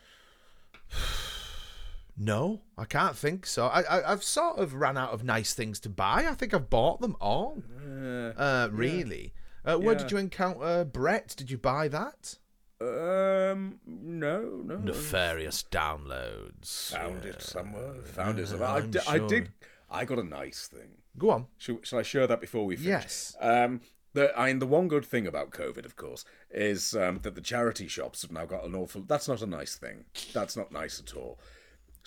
No, 2.18 2.62
I 2.78 2.84
can't 2.86 3.16
think 3.16 3.44
so. 3.46 3.66
I, 3.66 3.82
I 3.82 4.12
I've 4.12 4.22
sort 4.24 4.58
of 4.58 4.74
ran 4.74 4.96
out 4.96 5.10
of 5.10 5.22
nice 5.22 5.52
things 5.52 5.78
to 5.80 5.88
buy. 5.90 6.26
I 6.28 6.34
think 6.34 6.54
I've 6.54 6.70
bought 6.70 7.00
them 7.00 7.16
all. 7.20 7.62
Uh, 7.86 8.68
really. 8.72 9.34
Uh, 9.64 9.76
where 9.76 9.94
Yeah. 9.94 10.02
did 10.02 10.10
you 10.12 10.16
encounter 10.16 10.84
Brett? 10.84 11.34
Did 11.36 11.50
you 11.50 11.58
buy 11.58 11.88
that? 11.88 12.38
Um, 12.80 13.80
no, 13.86 14.62
no. 14.64 14.76
Nefarious 14.76 15.64
downloads. 15.70 16.90
Found 16.92 17.24
it 17.24 17.42
somewhere. 17.42 17.94
Found 18.04 18.38
it 18.38 18.48
somewhere. 18.48 18.68
I, 18.68 18.76
I 19.08 19.18
sure. 19.18 19.28
did. 19.28 19.50
I 19.90 20.04
got 20.04 20.18
a 20.18 20.22
nice 20.24 20.68
thing. 20.68 20.98
Go 21.18 21.30
on. 21.30 21.46
Shall, 21.58 21.78
shall 21.82 21.98
I 21.98 22.02
share 22.02 22.26
that 22.26 22.40
before 22.40 22.64
we 22.66 22.76
finish? 22.76 22.88
Yes. 22.88 23.36
Um, 23.40 23.80
the, 24.12 24.38
I 24.38 24.46
mean, 24.48 24.58
the 24.58 24.66
one 24.66 24.88
good 24.88 25.04
thing 25.04 25.26
about 25.26 25.50
COVID, 25.50 25.84
of 25.84 25.96
course, 25.96 26.24
is 26.50 26.94
um, 26.94 27.20
that 27.22 27.34
the 27.34 27.40
charity 27.40 27.88
shops 27.88 28.22
have 28.22 28.32
now 28.32 28.44
got 28.46 28.64
an 28.64 28.74
awful. 28.74 29.02
That's 29.02 29.28
not 29.28 29.42
a 29.42 29.46
nice 29.46 29.76
thing. 29.76 30.04
That's 30.32 30.56
not 30.56 30.72
nice 30.72 31.00
at 31.00 31.14
all. 31.16 31.38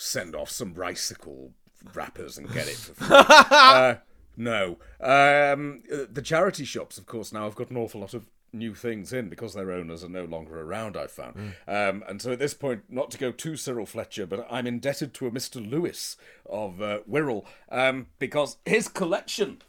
Send 0.01 0.33
off 0.33 0.49
some 0.49 0.71
bicycle 0.71 1.51
wrappers 1.93 2.37
and 2.37 2.49
get 2.53 2.69
it 2.69 2.75
for 2.75 2.93
free. 2.93 3.07
uh, 3.51 3.95
no. 4.37 4.77
Um, 5.01 5.83
uh, 5.91 6.05
the 6.09 6.21
charity 6.21 6.63
shops, 6.63 6.97
of 6.97 7.05
course, 7.05 7.33
now 7.33 7.43
have 7.43 7.55
got 7.55 7.69
an 7.69 7.75
awful 7.75 7.99
lot 7.99 8.13
of 8.13 8.25
new 8.53 8.73
things 8.73 9.11
in 9.11 9.27
because 9.27 9.53
their 9.53 9.71
owners 9.71 10.01
are 10.01 10.09
no 10.09 10.23
longer 10.23 10.61
around, 10.61 10.95
I've 10.95 11.11
found. 11.11 11.53
Um, 11.67 12.05
and 12.07 12.21
so 12.21 12.31
at 12.31 12.39
this 12.39 12.53
point, 12.53 12.83
not 12.87 13.11
to 13.11 13.17
go 13.17 13.33
too 13.33 13.57
Cyril 13.57 13.85
Fletcher, 13.85 14.25
but 14.25 14.47
I'm 14.49 14.65
indebted 14.65 15.13
to 15.15 15.27
a 15.27 15.31
Mr. 15.31 15.69
Lewis 15.69 16.15
of 16.49 16.81
uh, 16.81 16.99
Wirral 17.09 17.43
um, 17.69 18.07
because 18.19 18.55
his 18.65 18.87
collection 18.87 19.61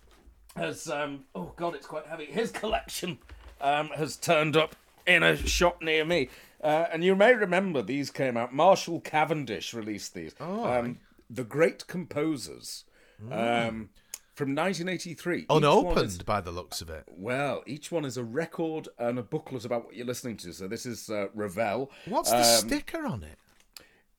has 0.56 0.88
um 0.88 1.24
oh 1.34 1.52
god 1.56 1.76
it's 1.76 1.86
quite 1.86 2.06
heavy 2.06 2.24
his 2.24 2.50
collection 2.50 3.18
um 3.60 3.88
has 3.90 4.16
turned 4.16 4.56
up 4.56 4.74
in 5.06 5.22
a 5.22 5.36
shop 5.36 5.80
near 5.80 6.04
me 6.04 6.28
uh, 6.62 6.86
and 6.92 7.02
you 7.04 7.14
may 7.16 7.34
remember 7.34 7.82
these 7.82 8.10
came 8.10 8.36
out 8.36 8.52
marshall 8.54 9.00
cavendish 9.00 9.72
released 9.74 10.14
these 10.14 10.34
um 10.40 10.98
the 11.28 11.44
great 11.44 11.86
composers 11.86 12.84
um 13.30 13.90
from 14.34 14.54
1983 14.54 15.40
Each 15.40 15.46
one 15.48 15.58
is- 15.58 15.64
Unopened 15.64 16.24
by 16.26 16.40
the 16.40 16.50
looks 16.50 16.80
of 16.80 16.88
it. 16.88 17.04
well 17.08 17.62
each 17.66 17.92
one 17.92 18.04
is 18.04 18.16
a 18.16 18.24
record 18.24 18.88
and 18.98 19.18
a 19.18 19.22
booklet 19.22 19.64
about 19.64 19.84
what 19.84 19.94
you're 19.96 20.06
listening 20.06 20.36
to 20.38 20.52
so 20.52 20.66
this 20.68 20.86
is 20.86 21.10
uh, 21.10 21.26
Ravel 21.34 21.90
What's 22.06 22.30
the 22.30 22.38
Um, 22.38 22.44
sticker 22.44 23.04
on 23.06 23.22
it? 23.22 23.38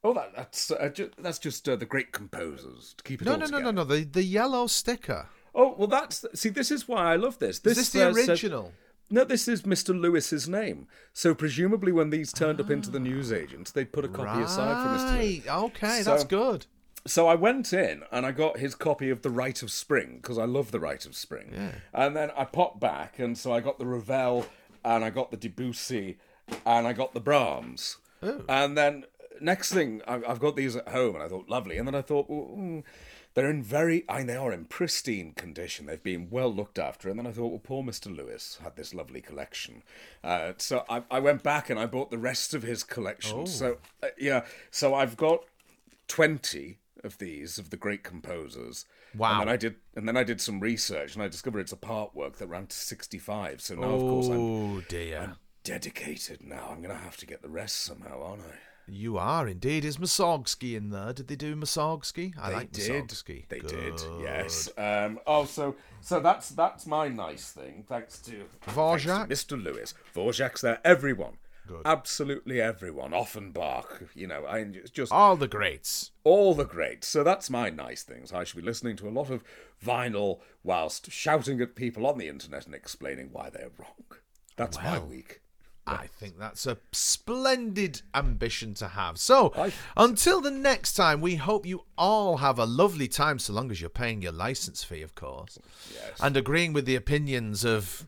oh 0.04 0.14
that, 0.14 0.36
that's 0.36 0.72
uh, 0.72 0.90
ju- 0.90 1.12
that's 1.18 1.40
just 1.40 1.68
uh, 1.68 1.76
the 1.76 1.86
great 1.86 2.12
composers 2.12 2.94
to 2.98 3.04
keep 3.04 3.22
it 3.22 3.26
No, 3.26 3.32
no, 3.34 3.38
no, 3.40 3.46
together. 3.46 3.64
no, 3.64 3.72
no. 3.72 3.84
The 3.84 4.04
the 4.04 4.24
yellow 4.24 4.68
sticker. 4.68 5.28
oh 5.56 5.74
well 5.78 5.88
that's 5.88 6.26
see 6.36 6.50
this 6.50 6.70
is 6.72 6.88
why 6.88 7.14
i 7.14 7.16
love 7.16 7.40
this 7.40 7.60
this, 7.60 7.78
Is 7.78 7.92
this 7.92 8.02
the 8.02 8.10
uh, 8.10 8.14
says- 8.14 8.30
original? 8.30 8.74
No, 9.12 9.24
this 9.26 9.48
is 9.48 9.64
Mr. 9.64 10.00
Lewis's 10.00 10.48
name. 10.48 10.88
So 11.14 11.36
presumably, 11.36 11.92
when 11.92 12.10
these 12.10 12.32
turned 12.32 12.60
up 12.62 12.70
into 12.72 12.90
the 12.90 13.00
newsagents, 13.00 13.72
they'd 13.72 13.92
put 13.92 14.06
a 14.06 14.08
copy 14.08 14.42
aside 14.42 14.82
for 14.84 14.90
Mr. 14.98 15.18
Lewis. 15.20 15.46
Right. 15.46 15.64
Okay, 15.64 16.02
So- 16.02 16.12
that's 16.12 16.24
good. 16.24 16.66
So 17.08 17.28
I 17.28 17.34
went 17.34 17.74
in 17.74 18.04
and 18.12 18.28
I 18.28 18.32
got 18.32 18.60
his 18.60 18.76
copy 18.76 19.10
of 19.10 19.24
The 19.24 19.32
Rite 19.32 19.64
of 19.64 19.72
Spring 19.72 20.18
because 20.22 20.38
I 20.38 20.46
love 20.46 20.70
The 20.72 20.80
Rite 20.80 21.08
of 21.08 21.16
Spring. 21.16 21.50
Yeah. 21.52 21.72
And 21.94 22.16
then 22.16 22.30
I 22.38 22.46
popped 22.46 22.80
back, 22.80 23.18
and 23.18 23.36
so 23.38 23.52
I 23.52 23.60
got 23.60 23.80
the 23.80 23.88
Ravel, 23.88 24.46
and 24.86 25.04
I 25.04 25.10
got 25.10 25.32
the 25.32 25.38
Debussy, 25.38 26.18
and 26.66 26.86
I 26.88 26.94
got 26.94 27.14
the 27.16 27.20
Brahms. 27.20 27.98
And 28.48 28.78
then 28.78 29.06
next 29.40 29.74
thing, 29.74 30.04
I- 30.08 30.22
I've 30.28 30.40
got 30.40 30.56
these 30.56 30.76
at 30.76 30.90
home, 30.90 31.16
and 31.16 31.24
I 31.24 31.28
thought 31.28 31.50
lovely. 31.50 31.80
And 31.80 31.88
then 31.88 31.96
I 31.96 32.04
thought, 32.04 32.30
well, 32.30 32.56
mm, 32.56 32.84
they're 33.34 33.50
in 33.50 33.64
very, 33.64 34.04
I 34.10 34.20
mean, 34.20 34.28
they 34.28 34.36
are 34.36 34.52
in 34.52 34.66
pristine 34.66 35.34
condition. 35.34 35.86
They've 35.86 36.04
been 36.04 36.28
well 36.30 36.54
looked 36.54 36.78
after. 36.78 37.10
And 37.10 37.18
then 37.18 37.26
I 37.28 37.32
thought, 37.32 37.48
well, 37.50 37.62
poor 37.64 37.84
Mr. 37.84 38.14
Lewis 38.16 38.60
had 38.62 38.76
this 38.76 38.94
lovely 38.94 39.22
collection. 39.22 39.84
Uh, 40.24 40.54
so 40.58 40.84
I, 40.90 41.04
I 41.10 41.20
went 41.20 41.42
back 41.44 41.70
and 41.70 41.80
I 41.80 41.86
bought 41.86 42.12
the 42.12 42.18
rest 42.18 42.54
of 42.54 42.64
his 42.64 42.84
collection. 42.84 43.48
So 43.48 43.78
uh, 44.04 44.08
yeah, 44.18 44.44
so 44.70 44.94
I've 44.94 45.16
got 45.18 45.46
twenty 46.08 46.78
of 47.04 47.18
these 47.18 47.58
of 47.58 47.70
the 47.70 47.78
great 47.78 48.04
composers. 48.04 48.86
Wow. 49.18 49.32
And 49.32 49.42
then 49.42 49.50
I 49.50 49.58
did, 49.58 49.76
and 49.96 50.08
then 50.08 50.18
I 50.18 50.24
did 50.24 50.40
some 50.40 50.60
research, 50.60 51.16
and 51.16 51.24
I 51.24 51.28
discovered 51.28 51.60
it's 51.62 51.72
a 51.72 51.78
part 51.78 52.16
work 52.16 52.38
that 52.38 52.48
ran 52.48 52.68
to 52.68 52.76
sixty-five. 52.76 53.62
So 53.62 53.76
now, 53.76 53.90
of 53.92 54.02
course, 54.02 54.28
I'm 54.28 54.40
Oh 54.40 54.82
dear. 54.88 55.36
dedicated. 55.64 56.44
Now 56.44 56.68
I'm 56.70 56.82
going 56.82 56.96
to 56.96 57.02
have 57.04 57.18
to 57.18 57.26
get 57.26 57.42
the 57.42 57.50
rest 57.50 57.78
somehow, 57.82 58.22
aren't 58.24 58.44
I? 58.44 58.56
You 58.88 59.18
are 59.18 59.48
indeed. 59.48 59.86
Is 59.86 59.98
Mussorgsky 59.98 60.76
in 60.76 60.90
there? 60.90 61.14
Did 61.14 61.28
they 61.28 61.36
do 61.36 61.56
Mussorgsky? 61.56 62.34
I 62.40 62.50
They 62.50 62.56
like 62.56 62.72
did. 62.72 63.10
They 63.50 63.60
Good. 63.60 63.70
did. 63.70 64.02
Yes. 64.22 64.70
Um, 64.78 65.20
oh, 65.26 65.46
so 65.46 65.76
so 66.02 66.20
that's 66.20 66.50
that's 66.50 66.86
my 66.86 67.08
nice 67.08 67.52
thing. 67.52 67.86
Thanks 67.88 68.20
to 68.20 68.44
Dvorak? 68.68 69.28
thanks 69.28 69.44
to 69.46 69.56
Mr. 69.56 69.64
Lewis. 69.64 69.94
Dvorak's 70.16 70.62
there. 70.62 70.80
Everyone. 70.84 71.38
Good. 71.68 71.84
Absolutely 71.86 72.60
everyone. 72.60 73.14
Offenbach. 73.14 74.10
You 74.16 74.28
know, 74.28 74.46
I 74.46 74.64
just 74.92 75.12
All 75.12 75.38
the 75.38 75.48
greats. 75.48 76.12
all 76.24 76.54
the 76.56 76.66
greats. 76.66 77.08
So 77.08 77.24
that's 77.24 77.50
my 77.50 77.70
nice 77.70 78.04
things. 78.04 78.34
I 78.34 78.44
should 78.44 78.58
be 78.60 78.66
listening 78.66 78.98
to 78.98 79.08
a 79.08 79.12
lot 79.12 79.30
of 79.30 79.44
vinyl 79.82 80.40
whilst 80.64 81.12
shouting 81.12 81.62
at 81.62 81.76
people 81.76 82.06
on 82.08 82.18
the 82.18 82.28
internet 82.28 82.66
and 82.66 82.76
explaining 82.76 83.30
why 83.32 83.50
they're 83.52 83.72
wrong. 83.78 84.04
That's 84.58 84.78
my 84.78 85.00
week. 85.00 85.42
I 85.88 86.08
think 86.08 86.38
that's 86.38 86.66
a 86.68 86.78
splendid 86.92 88.02
ambition 88.14 88.74
to 88.76 88.88
have. 88.90 89.18
So, 89.20 89.52
until 89.98 90.40
the 90.40 90.52
next 90.52 90.94
time, 90.94 91.22
we 91.22 91.36
hope 91.36 91.66
you 91.66 91.84
all 91.98 92.38
have 92.38 92.60
a 92.60 92.66
lovely 92.66 93.08
time, 93.08 93.40
so 93.40 93.52
long 93.54 93.72
as 93.72 93.82
you're 93.82 93.90
paying 93.90 94.22
your 94.22 94.32
license 94.32 94.84
fee, 94.84 95.02
of 95.02 95.16
course, 95.16 95.58
Yes. 95.94 96.20
and 96.22 96.38
agreeing 96.38 96.72
with 96.74 96.86
the 96.86 96.96
opinions 96.96 97.66
of 97.66 98.08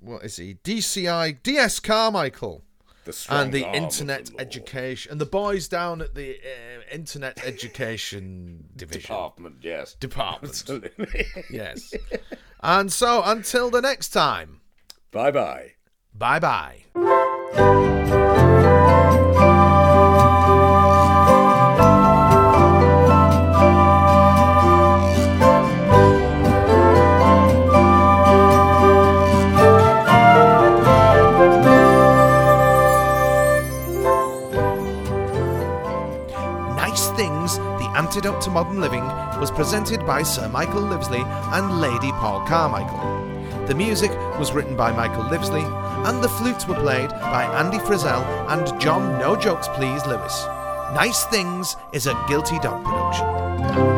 what 0.00 0.24
is 0.24 0.36
he? 0.36 0.54
DCI, 0.64 1.42
DS 1.42 1.80
Carmichael, 1.80 2.64
the 3.04 3.26
and 3.28 3.52
the 3.52 3.64
Internet 3.74 4.26
the 4.26 4.40
Education, 4.40 5.12
and 5.12 5.20
the 5.20 5.26
boys 5.26 5.68
down 5.68 6.00
at 6.00 6.14
the 6.14 6.36
uh, 6.38 6.80
Internet 6.94 7.44
Education 7.44 8.68
Division 8.76 9.00
department. 9.02 9.56
Yes. 9.62 9.94
Department. 9.94 10.50
Absolutely. 10.54 11.26
Yes. 11.50 11.94
and 12.62 12.92
so, 12.92 13.22
until 13.24 13.70
the 13.70 13.80
next 13.82 14.08
time, 14.08 14.60
bye 15.12 15.30
bye. 15.30 15.72
Bye 16.18 16.38
bye. 16.38 16.82
Nice 36.76 37.10
Things, 37.10 37.58
The 37.58 37.92
Antidote 37.96 38.40
to 38.42 38.50
Modern 38.50 38.80
Living, 38.80 39.04
was 39.38 39.50
presented 39.50 40.06
by 40.06 40.22
Sir 40.22 40.48
Michael 40.48 40.82
Livesley 40.82 41.24
and 41.52 41.80
Lady 41.80 42.10
Paul 42.12 42.40
Carmichael. 42.46 43.35
The 43.66 43.74
music 43.74 44.12
was 44.38 44.52
written 44.52 44.76
by 44.76 44.92
Michael 44.92 45.24
Livesley, 45.24 45.64
and 46.06 46.22
the 46.22 46.28
flutes 46.28 46.68
were 46.68 46.76
played 46.76 47.10
by 47.10 47.42
Andy 47.58 47.78
Frizzell 47.78 48.22
and 48.48 48.80
John 48.80 49.18
No 49.18 49.34
Jokes 49.34 49.66
Please 49.74 50.06
Lewis. 50.06 50.46
Nice 50.94 51.24
Things 51.24 51.76
is 51.90 52.06
a 52.06 52.24
Guilty 52.28 52.60
Dog 52.60 52.84
production. 52.84 53.95